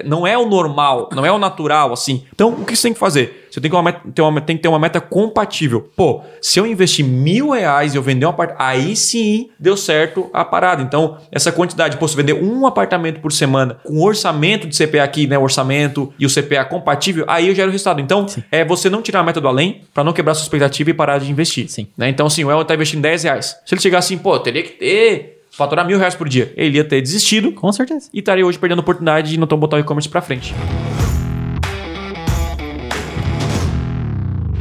é- 0.02 0.04
não 0.06 0.26
é 0.26 0.38
o 0.38 0.46
normal, 0.48 1.10
não 1.14 1.26
é 1.26 1.32
o 1.32 1.38
natural, 1.38 1.94
assim. 1.94 2.24
Então, 2.34 2.50
o 2.50 2.66
que 2.66 2.76
você 2.76 2.84
tem 2.84 2.94
que 2.94 3.00
fazer? 3.00 3.48
Você 3.52 3.60
tem 3.60 3.70
que, 3.70 3.76
uma 3.76 3.84
meta- 3.84 4.02
ter 4.16 4.22
uma, 4.22 4.40
tem 4.42 4.56
que 4.56 4.62
ter 4.64 4.70
uma 4.70 4.80
meta 4.80 5.02
compatível. 5.02 5.90
Pô, 5.96 6.22
se 6.42 6.58
eu 6.60 6.66
investir 6.66 7.06
mil 7.06 7.50
reais 7.52 7.94
e 7.94 7.98
eu 7.98 8.02
vender 8.02 8.26
um 8.26 8.30
apartamento, 8.30 8.62
aí 8.62 8.96
sim 8.96 9.50
deu 9.60 9.76
certo 9.76 10.30
a 10.34 10.46
parada. 10.46 10.82
Então, 10.82 11.18
essa 11.32 11.52
quantidade, 11.52 11.98
pô, 11.98 12.08
se 12.08 12.16
vender 12.16 12.34
um 12.34 12.66
apartamento 12.66 13.20
por 13.20 13.32
semana 13.34 13.78
com 13.84 14.02
orçamento 14.02 14.68
de 14.68 14.76
CPA 14.76 15.04
aqui, 15.04 15.28
né? 15.28 15.38
O 15.38 15.44
orçamento 15.44 16.14
e 16.18 16.26
o 16.26 16.30
CPA 16.30 16.64
compatível, 16.66 17.26
aí 17.28 17.50
eu 17.50 17.56
gero 17.56 17.68
o 17.68 17.72
resultado. 17.72 18.00
Então, 18.00 18.26
é 18.52 18.64
você 18.64 18.90
não 18.90 19.02
tirar 19.02 19.20
a 19.20 19.24
meta 19.24 19.42
do 19.42 19.48
além 19.48 19.82
para 19.94 20.04
não 20.04 20.14
quebrar 20.14 20.34
sua 20.34 20.44
expectativa 20.44 20.90
e 20.90 20.94
parar 20.94 21.18
de 21.20 21.30
investir. 21.30 21.70
Sim. 21.70 21.88
Né? 21.98 22.08
Então, 22.10 22.26
assim, 22.28 22.44
o 22.46 22.50
Elton 22.52 22.64
tá 22.64 22.74
investindo 22.76 23.02
10 23.02 23.24
reais. 23.24 23.58
Se 23.66 23.74
ele 23.76 23.82
chegar 23.82 23.98
assim, 24.00 24.18
pô, 24.18 24.40
teria 24.40 24.64
que 24.64 24.72
ter, 24.72 25.41
faturar 25.62 25.86
mil 25.86 26.00
reais 26.00 26.16
por 26.16 26.28
dia, 26.28 26.52
ele 26.58 26.78
ia 26.78 26.84
ter 26.84 27.00
desistido 27.02 27.52
Com 27.52 27.72
certeza. 27.72 28.10
e 28.12 28.18
estaria 28.20 28.44
hoje 28.46 28.58
perdendo 28.58 28.80
a 28.80 28.82
oportunidade 28.82 29.30
de 29.30 29.40
não 29.40 29.46
tão 29.46 29.60
botar 29.60 29.78
o 29.78 29.80
e-commerce 29.80 30.10
pra 30.10 30.20
frente. 30.22 30.56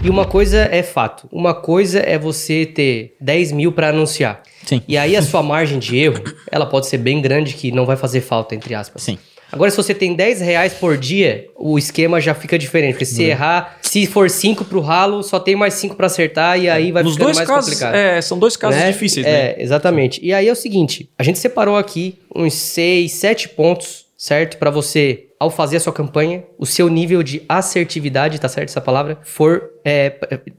E 0.02 0.08
uma 0.08 0.24
coisa 0.24 0.58
é 0.70 0.82
fato. 0.82 1.28
Uma 1.30 1.52
coisa 1.54 1.98
é 2.00 2.18
você 2.18 2.64
ter 2.64 3.14
10 3.20 3.52
mil 3.52 3.70
para 3.72 3.88
anunciar. 3.90 4.42
Sim. 4.64 4.82
E 4.88 4.96
aí 4.96 5.14
a 5.14 5.22
sua 5.22 5.42
margem 5.42 5.78
de 5.78 5.96
erro, 5.98 6.22
ela 6.50 6.64
pode 6.66 6.86
ser 6.86 6.96
bem 6.98 7.20
grande 7.20 7.52
que 7.54 7.70
não 7.70 7.84
vai 7.84 7.96
fazer 7.96 8.20
falta, 8.22 8.54
entre 8.54 8.74
aspas. 8.74 9.02
Sim. 9.02 9.18
Agora, 9.52 9.70
se 9.70 9.76
você 9.76 9.94
tem 9.94 10.14
10 10.14 10.40
reais 10.40 10.72
por 10.74 10.96
dia, 10.96 11.46
o 11.56 11.78
esquema 11.78 12.20
já 12.20 12.34
fica 12.34 12.58
diferente. 12.58 12.92
Porque 12.94 13.04
Uhum. 13.04 13.10
se 13.16 13.22
errar, 13.24 13.78
se 13.82 14.06
for 14.06 14.28
5 14.30 14.64
pro 14.64 14.80
ralo, 14.80 15.22
só 15.22 15.38
tem 15.40 15.56
mais 15.56 15.74
5 15.74 15.94
para 15.96 16.06
acertar 16.06 16.58
e 16.60 16.68
aí 16.68 16.92
vai 16.92 17.02
Nos 17.02 17.12
ficando 17.14 17.26
dois 17.26 17.36
mais 17.36 17.48
casos, 17.48 17.70
complicado. 17.70 17.94
é, 17.94 18.20
são 18.20 18.38
dois 18.38 18.56
casos 18.56 18.80
né? 18.80 18.90
difíceis, 18.92 19.26
né? 19.26 19.32
É, 19.32 19.56
exatamente. 19.62 20.20
E 20.24 20.32
aí 20.32 20.48
é 20.48 20.52
o 20.52 20.56
seguinte, 20.56 21.08
a 21.18 21.22
gente 21.22 21.38
separou 21.38 21.76
aqui 21.76 22.16
uns 22.34 22.54
6, 22.54 23.10
7 23.12 23.48
pontos, 23.50 24.06
certo? 24.16 24.56
Pra 24.58 24.70
você, 24.70 25.24
ao 25.40 25.50
fazer 25.50 25.79
a 25.79 25.81
sua 25.81 25.92
campanha, 25.92 26.44
o 26.59 26.66
seu 26.66 26.87
nível 26.90 27.22
de 27.22 27.42
assertividade, 27.48 28.38
tá 28.38 28.46
certo 28.46 28.68
essa 28.68 28.81
palavra? 28.81 29.18
For, 29.24 29.70
é, 29.83 30.11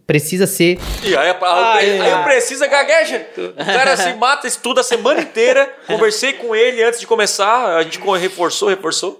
precisa 0.08 0.48
ser... 0.48 0.80
E 1.04 1.15
aí, 1.15 1.36
Ai, 1.39 2.00
aí 2.02 2.10
eu 2.10 2.17
ai. 2.17 2.24
preciso 2.24 2.67
gagueja. 2.67 3.24
O 3.38 3.63
cara 3.63 3.96
se 3.96 4.12
mata, 4.15 4.48
estuda 4.48 4.82
a 4.82 4.84
semana 4.84 5.22
inteira. 5.22 5.72
Conversei 5.86 6.34
com 6.34 6.56
ele 6.56 6.84
antes 6.84 7.00
de 7.00 7.06
começar, 7.06 7.78
a 7.78 7.84
gente 7.84 8.00
reforçou, 8.20 8.70
reforçou. 8.70 9.20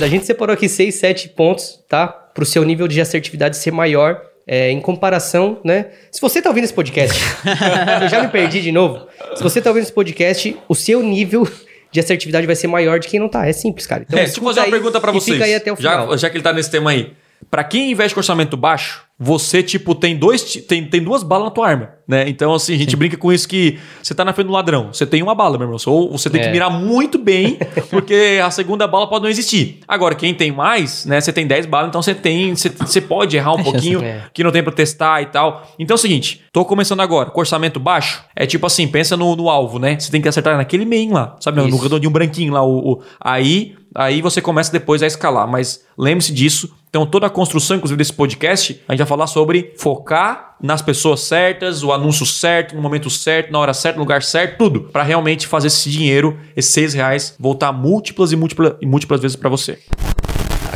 A 0.00 0.06
gente 0.06 0.24
separou 0.24 0.54
aqui 0.54 0.68
6, 0.68 0.94
7 0.94 1.30
pontos, 1.30 1.82
tá? 1.88 2.06
Pro 2.06 2.46
seu 2.46 2.62
nível 2.64 2.86
de 2.86 3.00
assertividade 3.00 3.56
ser 3.56 3.72
maior 3.72 4.22
é, 4.46 4.70
em 4.70 4.80
comparação, 4.80 5.58
né? 5.64 5.86
Se 6.12 6.20
você 6.20 6.40
tá 6.40 6.50
ouvindo 6.50 6.64
esse 6.64 6.72
podcast, 6.72 7.20
eu 8.00 8.08
já 8.08 8.22
me 8.22 8.28
perdi 8.28 8.62
de 8.62 8.70
novo. 8.70 9.08
Se 9.34 9.42
você 9.42 9.60
tá 9.60 9.70
ouvindo 9.70 9.82
esse 9.82 9.92
podcast, 9.92 10.56
o 10.68 10.74
seu 10.76 11.02
nível 11.02 11.48
de 11.92 12.00
assertividade 12.00 12.46
vai 12.46 12.56
ser 12.56 12.66
maior 12.66 12.98
de 12.98 13.08
quem 13.08 13.18
não 13.18 13.28
tá. 13.28 13.46
É 13.46 13.52
simples, 13.52 13.86
cara. 13.86 14.04
Então, 14.06 14.18
é, 14.18 14.24
deixa 14.24 14.38
eu 14.40 14.44
fazer 14.44 14.60
uma 14.60 14.70
pergunta 14.70 15.00
pra 15.00 15.10
e 15.10 15.14
vocês. 15.14 15.36
Fica 15.36 15.44
aí 15.44 15.54
até 15.54 15.72
o 15.72 15.76
final. 15.76 16.10
já, 16.10 16.16
já 16.16 16.30
que 16.30 16.36
ele 16.36 16.44
tá 16.44 16.52
nesse 16.52 16.70
tema 16.70 16.90
aí. 16.90 17.12
Pra 17.50 17.64
quem 17.64 17.90
investe 17.90 18.14
com 18.14 18.20
orçamento 18.20 18.56
baixo, 18.56 19.04
você, 19.22 19.62
tipo, 19.62 19.94
tem 19.94 20.16
dois 20.16 20.42
tem, 20.66 20.82
tem 20.86 21.02
duas 21.02 21.22
balas 21.22 21.44
na 21.44 21.50
tua 21.50 21.68
arma, 21.68 21.90
né? 22.08 22.26
Então, 22.26 22.54
assim, 22.54 22.72
a 22.74 22.78
gente 22.78 22.96
brinca 22.96 23.18
com 23.18 23.30
isso 23.30 23.46
que 23.46 23.78
você 24.02 24.14
tá 24.14 24.24
na 24.24 24.32
frente 24.32 24.46
do 24.46 24.52
ladrão. 24.54 24.88
Você 24.92 25.04
tem 25.04 25.22
uma 25.22 25.34
bala, 25.34 25.58
meu 25.58 25.66
irmão. 25.66 25.76
Ou 25.86 26.10
você 26.16 26.30
tem 26.30 26.40
É. 26.40 26.44
que 26.46 26.50
mirar 26.50 26.70
muito 26.70 27.18
bem, 27.18 27.58
porque 27.90 28.40
a 28.42 28.50
segunda 28.50 28.86
bala 28.86 29.06
pode 29.06 29.22
não 29.24 29.30
existir. 29.30 29.80
Agora, 29.86 30.14
quem 30.14 30.32
tem 30.32 30.50
mais, 30.50 31.04
né? 31.04 31.20
Você 31.20 31.34
tem 31.34 31.46
10 31.46 31.66
balas, 31.66 31.88
então 31.90 32.00
você 32.00 32.14
tem. 32.14 32.54
Você, 32.56 32.70
você 32.70 32.98
pode 33.00 33.36
errar 33.36 33.54
um 33.54 33.60
É 33.60 33.62
pouquinho, 33.62 34.00
né? 34.00 34.22
que 34.32 34.42
não 34.42 34.50
tem 34.50 34.62
pra 34.62 34.72
testar 34.72 35.20
e 35.20 35.26
tal. 35.26 35.70
Então 35.78 35.94
é 35.94 35.98
o 35.98 35.98
seguinte, 35.98 36.40
tô 36.50 36.64
começando 36.64 37.00
agora, 37.00 37.28
com 37.30 37.40
orçamento 37.40 37.78
baixo, 37.78 38.24
é 38.34 38.46
tipo 38.46 38.64
assim, 38.66 38.88
pensa 38.88 39.18
no, 39.18 39.36
no 39.36 39.50
alvo, 39.50 39.78
né? 39.78 39.98
Você 40.00 40.10
tem 40.10 40.22
que 40.22 40.28
acertar 40.28 40.56
naquele 40.56 40.86
meio 40.86 41.12
lá, 41.12 41.36
sabe? 41.40 41.60
No 41.60 41.68
Isso. 41.68 41.76
redondinho 41.76 42.10
branquinho 42.10 42.54
lá, 42.54 42.62
o, 42.62 42.92
o- 42.92 43.02
aí, 43.20 43.74
aí 43.94 44.22
você 44.22 44.40
começa 44.40 44.72
depois 44.72 45.02
a 45.02 45.06
escalar, 45.06 45.46
mas 45.46 45.84
lembre-se 45.98 46.32
disso. 46.32 46.74
Então 46.90 47.06
toda 47.06 47.28
a 47.28 47.30
construção, 47.30 47.76
inclusive 47.76 47.96
desse 47.96 48.12
podcast, 48.12 48.82
a 48.88 48.92
gente 48.92 48.98
vai 48.98 49.06
falar 49.06 49.28
sobre 49.28 49.72
focar 49.78 50.56
nas 50.60 50.82
pessoas 50.82 51.20
certas, 51.20 51.84
o 51.84 51.92
anúncio 51.92 52.26
certo, 52.26 52.74
no 52.74 52.82
momento 52.82 53.08
certo, 53.08 53.52
na 53.52 53.60
hora 53.60 53.72
certa, 53.72 53.96
no 53.96 54.02
lugar 54.02 54.22
certo, 54.22 54.58
tudo, 54.58 54.80
Pra 54.92 55.04
realmente 55.04 55.46
fazer 55.46 55.68
esse 55.68 55.88
dinheiro, 55.88 56.38
esses 56.56 56.72
seis 56.72 56.92
reais, 56.92 57.34
voltar 57.38 57.72
múltiplas 57.72 58.32
e 58.32 58.36
múltiplas, 58.36 58.74
e 58.80 58.86
múltiplas 58.86 59.20
vezes 59.20 59.36
pra 59.36 59.48
você. 59.48 59.78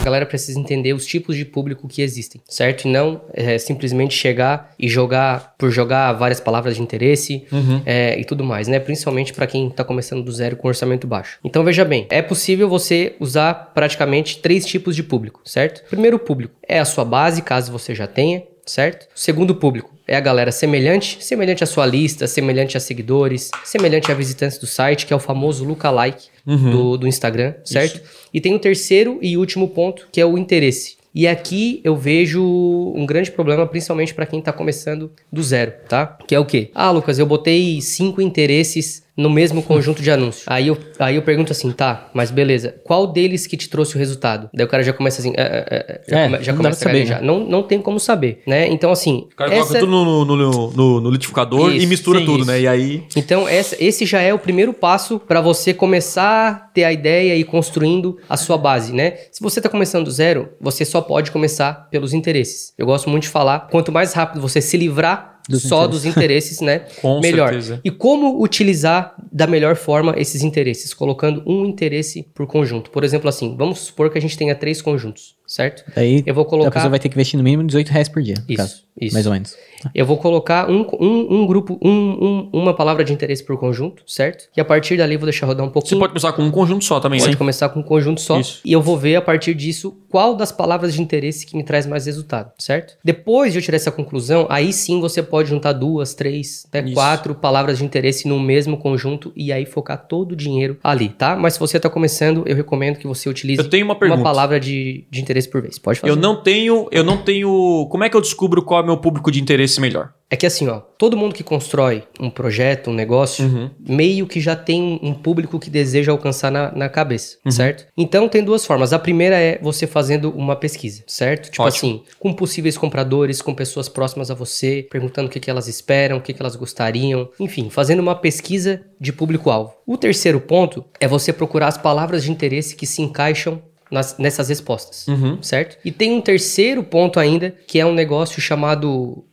Galera 0.05 0.27
precisa 0.27 0.61
entender 0.61 0.93
os 0.93 1.07
tipos 1.07 1.35
de 1.35 1.47
público 1.47 1.89
que 1.89 2.03
existem, 2.03 2.43
certo? 2.47 2.85
E 2.85 2.91
não 2.91 3.23
é, 3.33 3.57
simplesmente 3.57 4.15
chegar 4.15 4.75
e 4.79 4.87
jogar 4.87 5.55
por 5.57 5.71
jogar 5.71 6.13
várias 6.13 6.41
palavras 6.41 6.77
de 6.77 6.83
interesse 6.83 7.47
é, 7.87 8.19
e 8.21 8.25
tudo 8.25 8.45
mais, 8.45 8.69
né? 8.69 8.79
Principalmente 8.79 9.33
para 9.33 9.47
quem 9.47 9.71
tá 9.71 9.83
começando 9.83 10.23
do 10.23 10.31
zero 10.31 10.57
com 10.57 10.69
orçamento 10.69 11.07
baixo. 11.07 11.39
Então 11.43 11.65
veja 11.65 11.85
bem, 11.87 12.07
é 12.11 12.21
possível 12.21 12.69
você 12.69 13.17
usar 13.19 13.73
praticamente 13.75 14.39
três 14.41 14.67
tipos 14.67 14.95
de 14.95 15.03
público, 15.03 15.41
certo? 15.45 15.83
Primeiro 15.89 16.19
público 16.19 16.55
é 16.69 16.79
a 16.79 16.85
sua 16.85 17.05
base, 17.05 17.41
caso 17.41 17.73
você 17.73 17.95
já 17.95 18.07
tenha, 18.07 18.43
certo? 18.67 19.07
Segundo 19.15 19.55
público 19.55 19.93
é 20.07 20.17
a 20.17 20.21
galera 20.21 20.53
semelhante, 20.53 21.23
semelhante 21.25 21.65
à 21.65 21.67
sua 21.67 21.87
lista, 21.87 22.27
semelhante 22.27 22.77
a 22.77 22.81
seguidores, 22.81 23.51
semelhante 23.65 24.11
a 24.13 24.15
visitantes 24.15 24.59
do 24.59 24.67
site, 24.67 25.07
que 25.07 25.13
é 25.13 25.17
o 25.17 25.21
famoso 25.21 25.65
lookalike 25.65 26.29
do, 26.45 26.97
do 26.99 27.07
Instagram, 27.09 27.55
certo? 27.65 28.01
E 28.33 28.41
tem 28.41 28.55
o 28.55 28.59
terceiro 28.59 29.19
e 29.23 29.37
último 29.37 29.69
ponto, 29.69 30.09
que 30.13 30.21
é 30.21 30.27
o 30.27 30.37
interesse. 30.37 30.97
E 31.15 31.29
aqui 31.29 31.81
eu 31.85 31.97
vejo 31.97 32.43
um 32.43 33.07
grande 33.07 33.31
problema, 33.31 33.65
principalmente 33.67 34.13
para 34.13 34.27
quem 34.27 34.43
tá 34.43 34.53
começando 34.53 35.13
do 35.33 35.43
zero, 35.45 35.73
tá? 35.89 36.19
Que 36.27 36.35
é 36.35 36.41
o 36.41 36.45
quê? 36.45 36.71
Ah, 36.75 36.91
Lucas, 36.91 37.21
eu 37.21 37.25
botei 37.25 37.81
cinco 37.81 38.21
interesses 38.21 39.04
no 39.17 39.31
mesmo 39.31 39.63
conjunto 39.63 40.03
de 40.03 40.11
anúncios. 40.11 40.45
Aí 40.47 40.67
eu, 40.69 40.77
aí 40.99 41.15
eu 41.17 41.23
pergunto 41.23 41.53
assim, 41.53 41.71
tá, 41.71 42.09
mas 42.13 42.31
beleza, 42.31 42.75
qual 42.85 43.07
deles 43.07 43.47
que 43.47 43.57
te 43.57 43.69
trouxe 43.69 43.95
o 43.95 43.99
resultado? 43.99 44.51
Daí 44.53 44.67
o 44.67 44.69
cara 44.69 44.83
já 44.83 44.93
começa 44.93 45.21
assim, 45.21 45.33
é, 45.37 45.43
é, 45.43 45.77
é, 45.77 46.01
já, 46.09 46.19
É, 46.21 46.25
come- 46.29 46.43
já 46.43 46.53
começa 46.55 46.77
a 46.77 46.83
saber, 46.89 46.93
gaguejar. 46.99 47.23
Não, 47.23 47.41
não 47.41 47.63
tem 47.63 47.81
como 47.81 48.01
saber, 48.01 48.43
né? 48.47 48.67
Então, 48.69 48.91
assim. 48.91 49.29
O 49.33 49.37
cara 49.37 49.53
essa- 49.55 49.67
coloca 49.69 49.79
tudo 49.81 49.91
no, 49.93 50.25
no, 50.25 50.37
no, 50.37 50.71
no- 50.73 51.01
no 51.01 51.11
liquidificador 51.11 51.71
e 51.73 51.79
Isso, 51.79 51.89
mistura 51.89 52.19
sim, 52.19 52.25
tudo, 52.27 52.39
isso. 52.41 52.47
né? 52.51 52.61
E 52.61 52.67
aí. 52.69 53.05
Então, 53.17 53.49
essa- 53.49 53.77
esse 53.79 54.05
já 54.05 54.21
é 54.21 54.35
o 54.35 54.39
primeiro 54.39 54.73
passo 54.73 55.19
para 55.21 55.41
você 55.41 55.73
começar 55.73 56.49
a 56.49 56.55
ter 56.55 56.85
a 56.85 56.93
ideia 56.93 57.35
e 57.37 57.41
ir 57.41 57.45
construindo 57.45 58.19
a 58.29 58.37
sua 58.37 58.59
base, 58.59 58.93
né? 58.93 59.15
Se 59.31 59.41
você 59.41 59.61
está 59.61 59.69
começando 59.69 60.05
do 60.07 60.11
zero, 60.11 60.49
você 60.61 60.85
só 60.85 61.01
pode 61.01 61.31
começar 61.31 61.89
pelos 61.91 62.13
interesses. 62.13 62.73
Eu 62.77 62.87
gosto 62.87 63.09
muito 63.09 63.23
de 63.25 63.29
falar, 63.29 63.69
quanto 63.71 63.93
mais 63.93 64.13
rápido 64.13 64.41
você 64.41 64.61
se 64.61 64.77
livrar 64.77 65.34
Dos 65.49 65.63
só 65.63 65.87
dos 65.87 66.05
interesses, 66.05 66.61
né? 66.61 66.87
Com 67.03 67.21
melhor. 67.21 67.51
certeza. 67.51 67.81
E 67.85 67.91
como 67.91 68.43
utilizar 68.43 69.15
da 69.31 69.47
melhor 69.47 69.77
forma 69.77 70.15
esses 70.17 70.43
interesses? 70.43 70.95
Colocando 70.95 71.43
um 71.47 71.67
interesse 71.67 72.23
por 72.35 72.47
conjunto. 72.47 72.91
Por 72.91 73.05
exemplo, 73.05 73.29
assim, 73.29 73.57
vamos 73.57 73.81
supor 73.81 74.11
que 74.11 74.19
a 74.19 74.21
gente 74.21 74.39
tenha 74.39 74.55
três 74.55 74.81
conjuntos, 74.81 75.37
certo? 75.55 75.85
Daí 75.95 76.23
Eu 76.27 76.35
vou 76.35 76.43
a 76.43 76.47
colocar. 76.47 76.71
pessoa 76.73 76.91
vai 76.91 76.99
ter 76.99 77.09
que 77.09 77.15
investir 77.15 77.39
no 77.39 77.45
mínimo 77.45 77.65
18 77.65 77.89
reais 77.89 78.09
por 78.09 78.23
dia. 78.23 78.35
Isso, 78.49 78.57
caso. 78.57 78.83
isso. 79.01 79.15
Mais 79.15 79.27
ou 79.27 79.33
menos. 79.33 79.57
Eu 79.95 80.07
vou 80.07 80.17
colocar 80.17 80.71
um, 80.71 80.81
um, 80.99 81.41
um 81.43 81.47
grupo, 81.47 81.79
um, 81.83 81.91
um- 81.91 82.51
uma 82.55 82.73
palavra 82.73 83.05
de 83.05 83.13
interesse 83.13 83.45
por 83.45 83.59
conjunto, 83.59 84.03
certo? 84.07 84.49
E 84.57 84.61
a 84.61 84.65
partir 84.65 84.97
dali 84.97 85.15
eu 85.15 85.19
vou 85.21 85.27
deixar 85.27 85.47
rodar 85.47 85.65
um 85.65 85.69
Você 85.69 85.73
pouquinho. 85.75 86.01
pode 86.01 86.13
começar 86.13 86.33
com 86.33 86.43
um 86.43 86.51
conjunto 86.51 86.85
só 86.87 86.99
também. 87.01 87.21
Pode 87.21 87.33
né? 87.33 87.37
começar 87.37 87.69
com 87.69 87.81
um 87.81 87.83
conjunto 87.83 88.21
só. 88.21 88.41
Isso. 88.41 88.61
E 88.65 88.73
eu 88.73 88.81
vou 88.81 88.97
ver 88.97 89.17
a 89.17 89.21
partir 89.23 89.53
disso 89.55 89.95
qual 90.09 90.35
das 90.35 90.51
palavras 90.51 90.95
de 90.95 91.03
interesse 91.03 91.45
que 91.45 91.55
me 91.57 91.63
traz 91.63 91.87
mais 91.87 92.07
resultado, 92.07 92.51
certo? 92.59 92.95
Depois 93.05 93.53
de 93.53 93.59
eu 93.59 93.63
tirar 93.63 93.77
essa 93.77 93.91
conclusão, 93.93 94.47
aí 94.49 94.73
sim 94.73 95.01
você 95.01 95.23
pode 95.23 95.51
juntar 95.51 95.73
duas, 95.75 96.15
três, 96.15 96.65
até 96.69 96.83
Isso. 96.83 96.95
quatro 96.95 97.35
palavras 97.35 97.77
de 97.79 97.85
interesse 97.85 98.27
no 98.27 98.41
mesmo 98.41 98.79
conjunto 98.79 99.33
e 99.37 99.53
aí 99.53 99.67
focar 99.67 100.07
todo 100.09 100.33
o 100.33 100.37
dinheiro 100.37 100.79
ali, 100.83 101.11
tá? 101.11 101.37
Mas 101.37 101.55
se 101.55 101.61
você 101.61 101.79
tá 101.79 101.91
começando, 101.91 102.43
eu 102.47 102.57
recomendo 102.57 102.97
que 102.97 103.07
você 103.07 103.29
utilize 103.29 103.61
Eu 103.61 103.69
tenho 103.69 103.85
uma 103.85 103.97
pergunta. 103.99 104.23
palavra 104.23 104.59
de, 104.59 105.05
de 105.11 105.21
interesse 105.21 105.44
por 105.47 105.63
vez. 105.63 105.79
Pode 105.79 106.01
fazer. 106.01 106.11
Eu 106.11 106.17
não 106.17 106.43
tenho, 106.43 106.89
eu 106.91 107.05
não 107.05 107.17
tenho. 107.19 107.87
Como 107.91 108.05
é 108.05 108.11
que 108.11 108.17
eu 108.17 108.21
descubro 108.21 108.63
qual 108.63 108.81
é 108.81 108.83
o 108.83 108.87
meu 108.87 108.97
público 108.97 109.31
de 109.31 109.41
interesse 109.41 109.81
melhor? 109.81 110.13
É 110.31 110.37
que 110.37 110.47
assim, 110.47 110.67
ó, 110.69 110.81
todo 110.99 111.17
mundo 111.17 111.35
que 111.35 111.45
constrói 111.45 112.03
um 112.19 112.29
projeto, 112.31 112.91
um 112.91 112.95
negócio, 112.95 113.45
Uhum. 113.45 113.71
meio 113.79 114.27
que 114.27 114.41
já 114.41 114.57
tem 114.57 114.83
um 115.03 115.15
um 115.15 115.15
público 115.15 115.61
que 115.61 115.71
deseja 115.71 116.11
alcançar 116.11 116.51
na, 116.51 116.73
na 116.73 116.89
cabeça, 116.89 117.37
Uhum. 117.45 117.53
certo? 117.53 117.87
Então 117.97 118.29
tem 118.29 118.43
duas 118.43 118.65
formas. 118.67 118.93
A 118.93 118.99
primeira 118.99 119.37
é 119.39 119.59
você 119.63 119.87
fazendo 119.87 120.31
uma 120.31 120.57
pesquisa, 120.57 121.05
certo? 121.07 121.51
Tipo 121.51 121.63
Ótimo. 121.63 121.91
assim, 121.93 122.03
com 122.19 122.33
possíveis 122.33 122.77
compradores, 122.77 123.41
com 123.43 123.55
pessoas 123.55 123.89
próximas 123.89 124.31
a 124.31 124.35
você, 124.35 124.87
perguntando 124.91 125.29
o 125.29 125.31
que, 125.31 125.39
que 125.39 125.51
elas 125.51 125.69
esperam, 125.69 126.17
o 126.17 126.21
que, 126.21 126.33
que 126.33 126.43
elas 126.43 126.57
gostariam, 126.57 127.29
enfim, 127.39 127.69
fazendo 127.71 128.01
uma 128.01 128.15
pesquisa 128.15 128.81
de 129.01 129.13
público-alvo. 129.13 129.75
O 129.87 129.97
terceiro 129.99 130.41
ponto 130.41 130.85
é 130.99 131.07
você 131.07 131.33
procurar 131.33 131.69
as 131.69 131.79
palavras 131.79 132.25
de 132.25 132.31
interesse 132.33 132.75
que 132.75 132.87
se 132.87 133.03
encaixam 133.03 133.63
nas- 133.95 134.19
nessas 134.19 134.49
respostas, 134.49 135.07
Uhum. 135.09 135.43
certo? 135.43 135.79
E 135.85 135.91
tem 135.93 136.13
um 136.13 136.21
terceiro 136.21 136.83
ponto 136.85 137.19
ainda, 137.21 137.51
que 137.51 137.79
é 137.81 137.87
um 137.87 137.95
negócio 137.95 138.41
chamado 138.43 139.25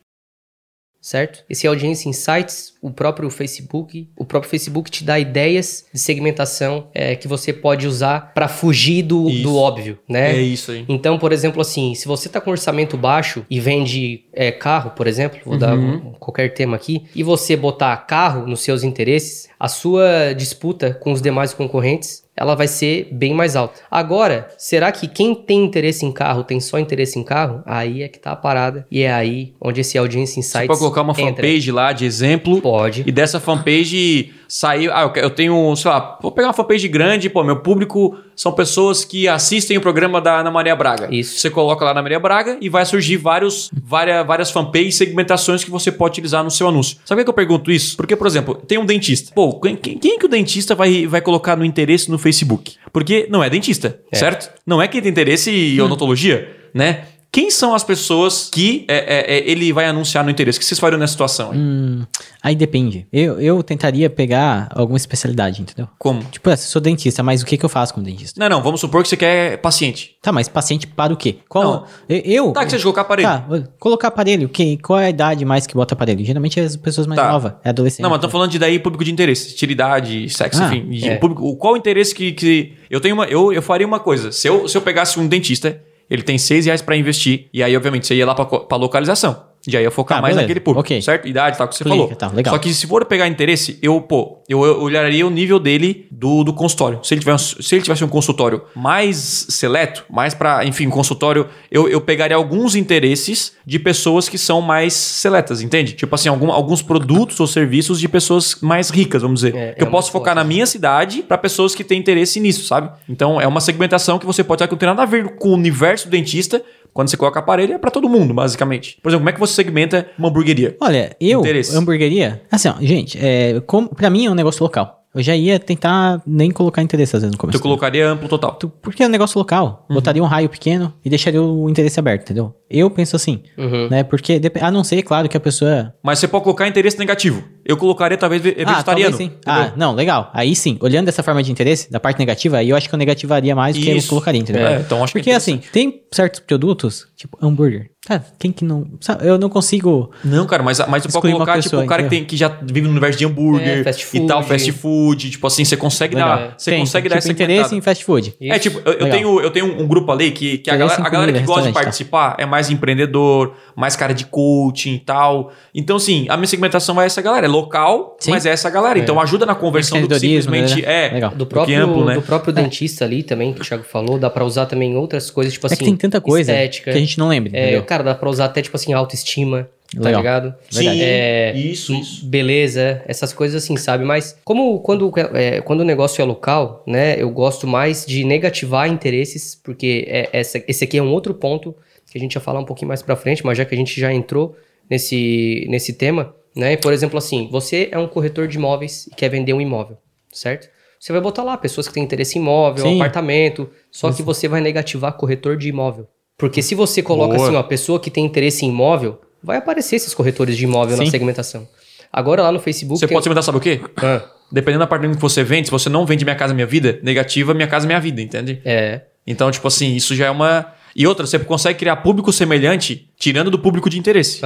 certo? 1.01 1.43
Esse 1.49 1.65
Audiência 1.67 2.07
Insights, 2.07 2.70
o 2.81 2.89
próprio 2.91 3.29
Facebook, 3.29 4.09
o 4.17 4.25
próprio 4.25 4.49
Facebook 4.49 4.89
te 4.89 5.03
dá 5.03 5.19
ideias 5.19 5.85
de 5.93 5.99
segmentação 5.99 6.87
é, 6.93 7.15
que 7.15 7.27
você 7.27 7.53
pode 7.53 7.85
usar 7.87 8.33
para 8.33 8.47
fugir 8.47 9.03
do, 9.03 9.29
do 9.41 9.55
óbvio, 9.55 9.99
né? 10.09 10.35
É 10.35 10.41
isso 10.41 10.71
aí. 10.71 10.85
Então, 10.89 11.19
por 11.19 11.31
exemplo, 11.31 11.61
assim, 11.61 11.93
se 11.95 12.07
você 12.07 12.27
tá 12.27 12.41
com 12.41 12.49
orçamento 12.51 12.97
baixo 12.97 13.45
e 13.49 13.59
vende 13.59 14.25
é, 14.33 14.51
carro, 14.51 14.91
por 14.91 15.07
exemplo, 15.07 15.39
vou 15.45 15.57
dar 15.57 15.75
Uhum. 15.77 15.95
um- 15.95 16.11
qualquer 16.19 16.53
tema 16.53 16.75
aqui, 16.75 17.03
e 17.15 17.21
você 17.23 17.55
botar 17.55 17.95
carro 17.97 18.47
nos 18.47 18.61
seus 18.61 18.83
interesses, 18.83 19.47
a 19.59 19.67
sua 19.67 20.33
disputa 20.35 20.93
com 20.93 21.11
os 21.11 21.21
demais 21.21 21.53
concorrentes, 21.53 22.23
ela 22.35 22.55
vai 22.55 22.67
ser 22.67 23.09
bem 23.11 23.33
mais 23.33 23.55
alta. 23.55 23.81
Agora, 23.91 24.47
será 24.57 24.91
que 24.91 25.07
quem 25.07 25.35
tem 25.35 25.63
interesse 25.63 26.05
em 26.05 26.11
carro 26.11 26.43
tem 26.43 26.59
só 26.59 26.79
interesse 26.79 27.19
em 27.19 27.23
carro? 27.23 27.61
Aí 27.65 28.01
é 28.01 28.07
que 28.07 28.17
tá 28.17 28.31
a 28.31 28.35
parada. 28.35 28.87
E 28.89 29.01
é 29.03 29.11
aí 29.11 29.53
onde 29.61 29.81
esse 29.81 29.97
Audiência 29.97 30.39
Insights 30.39 30.61
Você 30.61 30.67
pode 30.67 30.79
colocar 30.79 31.01
uma 31.01 31.11
entra. 31.11 31.43
fanpage 31.45 31.71
lá 31.71 31.91
de 31.93 32.05
exemplo. 32.05 32.59
Pode. 32.61 32.70
E 33.05 33.11
dessa 33.11 33.39
fanpage 33.39 34.33
saiu. 34.47 34.91
Ah, 34.93 35.11
eu 35.15 35.29
tenho, 35.29 35.75
sei 35.75 35.89
lá, 35.91 36.17
vou 36.21 36.31
pegar 36.31 36.47
uma 36.47 36.53
fanpage 36.53 36.87
grande, 36.87 37.29
pô, 37.29 37.43
meu 37.43 37.57
público 37.57 38.17
são 38.35 38.51
pessoas 38.51 39.05
que 39.05 39.27
assistem 39.27 39.77
o 39.77 39.81
programa 39.81 40.19
da 40.19 40.39
Ana 40.39 40.51
Maria 40.51 40.75
Braga. 40.75 41.07
Isso. 41.13 41.39
Você 41.39 41.49
coloca 41.49 41.85
lá 41.85 41.93
na 41.93 42.01
Maria 42.01 42.19
Braga 42.19 42.57
e 42.59 42.69
vai 42.69 42.85
surgir 42.85 43.17
vários, 43.17 43.69
várias, 43.83 44.25
várias 44.25 44.51
fanpages, 44.51 44.95
segmentações 44.95 45.63
que 45.63 45.69
você 45.71 45.91
pode 45.91 46.13
utilizar 46.13 46.43
no 46.43 46.51
seu 46.51 46.67
anúncio. 46.67 46.97
Sabe 47.05 47.21
por 47.21 47.25
que 47.25 47.29
eu 47.29 47.33
pergunto 47.33 47.71
isso? 47.71 47.95
Porque, 47.95 48.15
por 48.15 48.27
exemplo, 48.27 48.55
tem 48.55 48.77
um 48.77 48.85
dentista. 48.85 49.31
Pô, 49.33 49.59
quem, 49.59 49.75
quem- 49.75 49.97
quem 49.97 50.17
que 50.17 50.25
o 50.25 50.29
dentista 50.29 50.73
vai, 50.75 51.05
vai 51.07 51.21
colocar 51.21 51.55
no 51.55 51.63
interesse 51.65 52.09
no 52.09 52.17
Facebook? 52.17 52.75
Porque 52.91 53.27
não 53.29 53.43
é 53.43 53.49
dentista, 53.49 53.99
É. 54.11 54.17
certo? 54.17 54.49
Não 54.65 54.81
é 54.81 54.87
quem 54.87 55.01
tem 55.01 55.11
interesse 55.11 55.49
em 55.51 55.79
odontologia, 55.79 56.49
né? 56.73 57.03
Quem 57.33 57.49
são 57.49 57.73
as 57.73 57.81
pessoas 57.81 58.49
que 58.51 58.83
é, 58.89 58.97
é, 58.97 59.37
é, 59.37 59.49
ele 59.49 59.71
vai 59.71 59.85
anunciar 59.85 60.21
no 60.21 60.29
interesse? 60.29 60.57
O 60.57 60.59
que 60.59 60.65
vocês 60.65 60.77
fariam 60.77 60.99
nessa 60.99 61.13
situação? 61.13 61.51
aí? 61.51 61.57
Hum, 61.57 62.01
aí 62.43 62.53
depende. 62.57 63.07
Eu, 63.11 63.39
eu 63.39 63.63
tentaria 63.63 64.09
pegar 64.09 64.67
alguma 64.75 64.97
especialidade, 64.97 65.61
entendeu? 65.61 65.87
Como? 65.97 66.21
Tipo, 66.25 66.49
eu 66.49 66.57
sou 66.57 66.81
dentista, 66.81 67.23
mas 67.23 67.41
o 67.41 67.45
que, 67.45 67.55
que 67.57 67.63
eu 67.63 67.69
faço 67.69 67.93
como 67.93 68.05
dentista? 68.05 68.37
Não, 68.37 68.49
não, 68.49 68.61
vamos 68.61 68.81
supor 68.81 69.01
que 69.01 69.07
você 69.07 69.15
quer 69.15 69.57
paciente. 69.59 70.17
Tá, 70.21 70.33
mas 70.33 70.49
paciente 70.49 70.85
para 70.85 71.13
o 71.13 71.15
quê? 71.15 71.37
Qual, 71.47 71.63
Não. 71.63 71.85
eu, 72.09 72.51
Tá, 72.51 72.65
que 72.65 72.71
você 72.71 72.79
colocar 72.81 73.01
aparelho. 73.01 73.29
Tá, 73.29 73.45
colocar 73.79 74.07
aparelho. 74.09 74.49
Que, 74.49 74.75
qual 74.79 74.99
é 74.99 75.05
a 75.05 75.09
idade 75.09 75.45
mais 75.45 75.65
que 75.65 75.73
bota 75.73 75.93
aparelho? 75.93 76.25
Geralmente 76.25 76.59
é 76.59 76.63
as 76.63 76.75
pessoas 76.75 77.07
mais 77.07 77.21
Tá. 77.21 77.31
novas, 77.31 77.53
é 77.63 77.69
adolescente. 77.69 78.01
Não, 78.01 78.09
mas 78.09 78.19
tô 78.19 78.27
falando 78.27 78.51
de 78.51 78.59
daí 78.59 78.77
público 78.77 79.05
de 79.05 79.11
interesse, 79.11 79.53
utilidade, 79.53 80.29
sexo, 80.29 80.61
Ah, 80.61 80.67
enfim. 80.75 80.89
de 80.89 81.07
é. 81.07 81.15
público, 81.15 81.55
qual 81.55 81.75
o 81.75 81.77
interesse 81.77 82.13
que, 82.13 82.33
que 82.33 82.73
eu 82.89 82.99
tenho 82.99 83.15
uma, 83.15 83.23
eu, 83.25 83.53
eu 83.53 83.61
faria 83.61 83.87
uma 83.87 84.01
coisa. 84.01 84.33
Se 84.33 84.49
eu, 84.49 84.67
se 84.67 84.77
eu 84.77 84.81
pegasse 84.81 85.17
um 85.17 85.25
dentista, 85.27 85.81
ele 86.11 86.21
tem 86.21 86.37
seis 86.37 86.65
reais 86.65 86.81
pra 86.81 86.97
investir 86.97 87.47
e 87.53 87.63
aí 87.63 87.75
obviamente 87.75 88.05
você 88.05 88.15
ia 88.15 88.25
lá 88.25 88.35
pra 88.35 88.77
localização. 88.77 89.50
Já 89.67 89.79
ia 89.81 89.91
focar 89.91 90.17
Tá, 90.17 90.21
mais 90.23 90.33
beleza. 90.33 90.47
naquele 90.47 90.59
público, 90.59 90.79
Ok. 90.81 91.01
certo? 91.01 91.27
Idade, 91.27 91.57
tal, 91.57 91.67
que 91.67 91.75
você 91.75 91.83
falou. 91.83 92.07
tá, 92.15 92.29
legal. 92.29 92.53
Só 92.53 92.57
que 92.59 92.73
se 92.73 92.87
for 92.87 93.05
pegar 93.05 93.27
interesse, 93.27 93.77
eu, 93.81 94.01
pô, 94.01 94.41
eu, 94.49 94.63
eu 94.65 94.81
olharia 94.81 95.25
o 95.25 95.29
nível 95.29 95.59
dele 95.59 96.07
do, 96.09 96.43
do 96.43 96.51
consultório. 96.53 96.99
Se 97.03 97.13
ele, 97.13 97.21
tiver, 97.21 97.37
se 97.37 97.75
ele 97.75 97.81
tivesse 97.83 98.03
um 98.03 98.07
consultório 98.07 98.63
mais 98.75 99.45
seleto, 99.49 100.03
mais 100.09 100.33
pra, 100.33 100.65
enfim, 100.65 100.89
consultório, 100.89 101.47
eu, 101.71 101.87
eu 101.87 102.01
pegaria 102.01 102.35
alguns 102.35 102.75
interesses 102.75 103.53
de 103.65 103.77
pessoas 103.77 104.27
que 104.27 104.37
são 104.37 104.61
mais 104.61 104.93
seletas, 104.93 105.61
entende? 105.61 105.93
Tipo 105.93 106.15
assim, 106.15 106.29
algum- 106.29 106.51
alguns 106.51 106.81
produtos 106.81 107.39
ou 107.39 107.47
serviços 107.47 107.99
de 107.99 108.07
pessoas 108.09 108.55
mais 108.61 108.89
ricas, 108.89 109.21
vamos 109.21 109.41
dizer. 109.41 109.55
É, 109.55 109.73
que 109.73 109.83
eu 109.83 109.87
é 109.87 109.89
posso 109.91 110.07
uma 110.09 110.13
focar 110.13 110.33
na 110.35 110.43
minha 110.43 110.65
cidade 110.65 111.21
pra 111.21 111.37
pessoas 111.37 111.75
que 111.75 111.83
têm 111.83 111.99
interesse 111.99 112.39
nisso, 112.39 112.65
sabe? 112.65 112.89
Então 113.07 113.39
é 113.39 113.45
uma 113.47 113.61
segmentação 113.61 114.17
que 114.17 114.25
você 114.25 114.43
pode 114.43 114.59
ter 114.59 114.67
que 114.67 114.73
não 114.73 114.79
tem 114.79 114.89
nada 114.89 115.03
a 115.03 115.05
ver 115.05 115.35
com 115.35 115.49
o 115.49 115.53
universo 115.53 116.07
do 116.07 116.11
dentista. 116.11 116.63
Quando 116.93 117.07
você 117.09 117.15
coloca 117.17 117.39
aparelho, 117.39 117.73
é 117.73 117.77
pra 117.77 117.89
todo 117.89 118.09
mundo, 118.09 118.33
basicamente. 118.33 118.97
Por 119.01 119.09
exemplo, 119.09 119.21
como 119.21 119.29
é 119.29 119.33
que 119.33 119.39
você 119.39 119.53
segmenta 119.53 120.09
uma 120.17 120.27
hamburgueria? 120.27 120.75
Olha, 120.81 121.15
eu, 121.21 121.39
Interesse. 121.39 121.75
hamburgueria. 121.75 122.41
Assim, 122.51 122.67
ó, 122.67 122.75
gente, 122.81 123.17
é, 123.21 123.61
pra 123.95 124.09
mim 124.09 124.25
é 124.25 124.31
um 124.31 124.35
negócio 124.35 124.61
local. 124.63 125.00
Eu 125.13 125.21
já 125.21 125.35
ia 125.35 125.59
tentar 125.59 126.21
nem 126.25 126.49
colocar 126.51 126.81
interesse 126.81 127.15
às 127.15 127.21
vezes 127.21 127.33
no 127.33 127.37
começo. 127.37 127.57
Eu 127.57 127.61
colocaria 127.61 128.07
amplo 128.09 128.29
total. 128.29 128.53
Tu- 128.53 128.69
Porque 128.69 129.03
é 129.03 129.07
um 129.07 129.09
negócio 129.09 129.37
local. 129.37 129.85
Uhum. 129.89 129.95
Botaria 129.95 130.23
um 130.23 130.25
raio 130.25 130.47
pequeno 130.47 130.93
e 131.03 131.09
deixaria 131.09 131.41
o 131.41 131.69
interesse 131.69 131.99
aberto, 131.99 132.21
entendeu? 132.23 132.55
Eu 132.69 132.89
penso 132.89 133.17
assim, 133.17 133.43
Uhum. 133.57 133.89
né? 133.89 134.03
Porque, 134.03 134.39
a 134.61 134.71
não 134.71 134.83
ser, 134.85 135.01
claro, 135.03 135.27
que 135.27 135.35
a 135.35 135.39
pessoa. 135.39 135.93
Mas 136.01 136.19
você 136.19 136.27
pode 136.29 136.45
colocar 136.45 136.65
interesse 136.67 136.97
negativo. 136.97 137.43
Eu 137.65 137.75
colocaria 137.75 138.17
talvez 138.17 138.41
ve- 138.41 138.55
Ah, 138.65 138.71
vegetariano. 138.71 138.83
talvez 138.83 139.15
sim. 139.15 139.23
entendeu? 139.25 139.41
Ah, 139.45 139.73
não, 139.75 139.93
legal. 139.93 140.31
Aí 140.33 140.55
sim, 140.55 140.77
olhando 140.79 141.07
dessa 141.07 141.21
forma 141.21 141.43
de 141.43 141.51
interesse, 141.51 141.91
da 141.91 141.99
parte 141.99 142.17
negativa, 142.17 142.57
aí 142.57 142.69
eu 142.69 142.77
acho 142.77 142.87
que 142.87 142.95
eu 142.95 142.97
negativaria 142.99 143.53
mais 143.53 143.75
do 143.75 143.81
que 143.81 143.89
eu 143.89 144.01
colocaria, 144.03 144.39
entendeu? 144.39 144.65
É, 144.65 144.79
então 144.79 145.03
acho 145.03 145.11
que 145.13 145.19
é 145.19 145.21
Porque 145.21 145.31
assim, 145.31 145.57
tem 145.73 146.01
certos 146.13 146.39
produtos, 146.39 147.07
tipo 147.17 147.37
hambúrguer. 147.41 147.91
Cara, 148.07 148.25
quem 148.39 148.51
que 148.51 148.63
não. 148.65 148.87
sabe, 148.99 149.27
eu 149.27 149.37
não 149.37 149.47
consigo. 149.47 150.09
Não, 150.23 150.47
cara, 150.47 150.63
mas, 150.63 150.79
mas 150.87 151.03
tu 151.03 151.11
pode 151.11 151.31
colocar, 151.31 151.51
tipo, 151.53 151.63
pessoa, 151.65 151.83
o 151.83 151.85
cara 151.87 152.03
que, 152.03 152.09
tem, 152.09 152.25
que 152.25 152.35
já 152.35 152.47
vive 152.47 152.81
no 152.81 152.89
universo 152.89 153.19
de 153.19 153.25
hambúrguer 153.25 153.79
É, 153.79 153.83
fast 153.83 154.17
e 154.17 154.25
tal, 154.25 154.41
fast 154.41 154.71
food. 154.71 155.00
Tipo 155.15 155.47
assim, 155.47 155.65
você 155.65 155.77
consegue 155.77 156.15
Legal. 156.15 156.37
dar. 156.37 156.55
Você 156.57 156.71
Tem, 156.71 156.79
consegue 156.79 157.09
dar 157.09 157.15
tipo, 157.15 157.25
essa 157.25 157.31
interesse 157.31 157.75
em 157.75 157.81
fast 157.81 158.03
food. 158.05 158.33
É, 158.41 158.57
tipo, 158.59 158.81
eu, 158.85 158.93
eu 158.93 159.09
tenho, 159.09 159.39
eu 159.41 159.51
tenho 159.51 159.65
um 159.81 159.87
grupo 159.87 160.11
ali 160.11 160.31
que, 160.31 160.57
que 160.59 160.69
a, 160.69 160.75
galera, 160.77 161.03
a 161.03 161.09
galera 161.09 161.33
que 161.33 161.39
gosta 161.41 161.67
de 161.67 161.73
tá. 161.73 161.79
participar 161.81 162.35
é 162.37 162.45
mais 162.45 162.69
empreendedor, 162.69 163.53
mais 163.75 163.95
cara 163.95 164.13
de 164.13 164.25
coaching 164.25 164.93
e 164.95 164.99
tal. 164.99 165.51
Então, 165.73 165.97
assim, 165.97 166.25
a 166.29 166.37
minha 166.37 166.47
segmentação 166.47 166.99
é 167.01 167.05
essa 167.05 167.21
galera. 167.21 167.45
É 167.45 167.49
local, 167.49 168.15
Sim. 168.19 168.31
mas 168.31 168.45
é 168.45 168.49
essa 168.49 168.69
galera. 168.69 168.97
Então 168.99 169.19
ajuda 169.19 169.45
na 169.45 169.55
conversão 169.55 170.01
do 170.01 170.07
que 170.07 170.19
simplesmente 170.19 170.81
né? 170.81 171.07
é. 171.07 171.13
Legal. 171.13 171.31
Do 171.31 171.37
do 171.41 171.45
próprio, 171.45 171.83
amplo, 171.83 172.05
né? 172.05 172.13
do 172.15 172.21
próprio 172.21 172.53
dentista 172.53 173.03
ali 173.05 173.23
também, 173.23 173.53
que 173.53 173.61
o 173.61 173.63
Thiago 173.65 173.83
falou, 173.83 174.17
dá 174.19 174.29
pra 174.29 174.45
usar 174.45 174.65
também 174.67 174.95
outras 174.95 175.29
coisas, 175.29 175.53
tipo 175.53 175.65
É 175.65 175.67
assim. 175.67 175.77
que 175.77 175.85
tem 175.85 175.95
tanta 175.95 176.21
coisa 176.21 176.51
estética. 176.51 176.91
que 176.91 176.97
a 176.97 176.99
gente 176.99 177.17
não 177.17 177.27
lembra, 177.27 177.51
É, 177.57 177.79
cara, 177.81 178.03
dá 178.03 178.15
pra 178.15 178.29
usar 178.29 178.45
até, 178.45 178.61
tipo 178.61 178.75
assim, 178.75 178.93
autoestima, 178.93 179.67
tá 179.95 180.03
Legal. 180.03 180.21
ligado? 180.21 180.55
Verdade. 180.71 181.01
É, 181.01 181.53
isso, 181.55 181.93
isso. 181.93 182.25
beleza, 182.25 183.01
essas 183.05 183.33
coisas 183.33 183.63
assim, 183.63 183.75
sabe? 183.75 184.05
Mas 184.05 184.37
como 184.43 184.79
quando, 184.79 185.11
é, 185.33 185.61
quando 185.61 185.81
o 185.81 185.85
negócio 185.85 186.21
é 186.21 186.25
local, 186.25 186.83
né? 186.87 187.21
Eu 187.21 187.29
gosto 187.29 187.67
mais 187.67 188.05
de 188.05 188.23
negativar 188.23 188.87
interesses, 188.87 189.55
porque 189.55 190.05
é, 190.07 190.29
essa, 190.31 190.63
esse 190.67 190.83
aqui 190.83 190.97
é 190.97 191.03
um 191.03 191.11
outro 191.11 191.33
ponto 191.33 191.75
que 192.09 192.17
a 192.17 192.21
gente 192.21 192.35
ia 192.35 192.41
falar 192.41 192.59
um 192.59 192.65
pouquinho 192.65 192.89
mais 192.89 193.01
pra 193.01 193.15
frente, 193.15 193.45
mas 193.45 193.57
já 193.57 193.65
que 193.65 193.73
a 193.73 193.77
gente 193.77 193.99
já 193.99 194.13
entrou 194.13 194.55
nesse, 194.89 195.65
nesse 195.69 195.93
tema, 195.93 196.35
né? 196.55 196.75
Por 196.77 196.93
exemplo, 196.93 197.17
assim, 197.17 197.47
você 197.51 197.89
é 197.91 197.97
um 197.97 198.07
corretor 198.07 198.47
de 198.47 198.57
imóveis 198.57 199.07
e 199.07 199.15
quer 199.15 199.29
vender 199.29 199.53
um 199.53 199.61
imóvel, 199.61 199.97
certo? 200.31 200.69
Você 200.99 201.11
vai 201.11 201.21
botar 201.21 201.43
lá 201.43 201.57
pessoas 201.57 201.87
que 201.87 201.93
têm 201.93 202.03
interesse 202.03 202.37
em 202.37 202.41
imóvel, 202.41 202.85
Sim. 202.85 202.95
apartamento, 203.01 203.69
só 203.89 204.11
que 204.11 204.21
você 204.21 204.47
vai 204.47 204.61
negativar 204.61 205.13
corretor 205.13 205.57
de 205.57 205.67
imóvel. 205.67 206.07
Porque 206.37 206.61
se 206.61 206.75
você 206.75 207.01
coloca 207.01 207.35
Boa. 207.35 207.47
assim, 207.47 207.55
ó, 207.55 207.59
a 207.59 207.63
pessoa 207.63 207.99
que 207.99 208.11
tem 208.11 208.25
interesse 208.25 208.65
em 208.65 208.69
imóvel, 208.69 209.19
vai 209.43 209.57
aparecer 209.57 209.95
esses 209.95 210.13
corretores 210.13 210.55
de 210.57 210.63
imóvel 210.63 210.97
na 210.97 211.05
Sim. 211.05 211.11
segmentação. 211.11 211.67
Agora 212.11 212.41
lá 212.43 212.51
no 212.51 212.59
Facebook. 212.59 212.99
Você 212.99 213.07
tem- 213.07 213.15
pode 213.15 213.23
segmentar, 213.23 213.43
sabe 213.43 213.57
o 213.57 213.61
quê? 213.61 213.79
Ah, 213.97 214.21
Dependendo 214.51 214.79
do 214.79 214.83
apartamento 214.83 215.15
que 215.15 215.21
você 215.21 215.43
vende, 215.45 215.67
se 215.67 215.71
você 215.71 215.87
não 215.87 216.05
vende 216.05 216.25
Minha 216.25 216.35
Casa 216.35 216.53
Minha 216.53 216.67
Vida, 216.67 216.99
negativa 217.01 217.53
Minha 217.53 217.67
Casa 217.67 217.87
Minha 217.87 217.99
Vida, 218.01 218.21
entende? 218.21 218.61
é. 218.65 219.01
Então, 219.25 219.49
tipo 219.51 219.67
assim, 219.67 219.95
isso 219.95 220.13
já 220.15 220.25
é 220.25 220.31
uma. 220.31 220.65
E 220.95 221.05
outra, 221.07 221.25
você 221.27 221.37
consegue 221.39 221.77
criar 221.79 221.95
público 221.97 222.33
semelhante 222.33 223.07
tirando 223.17 223.51
do 223.51 223.59
público 223.59 223.87
de 223.89 223.97
interesse. 223.99 224.41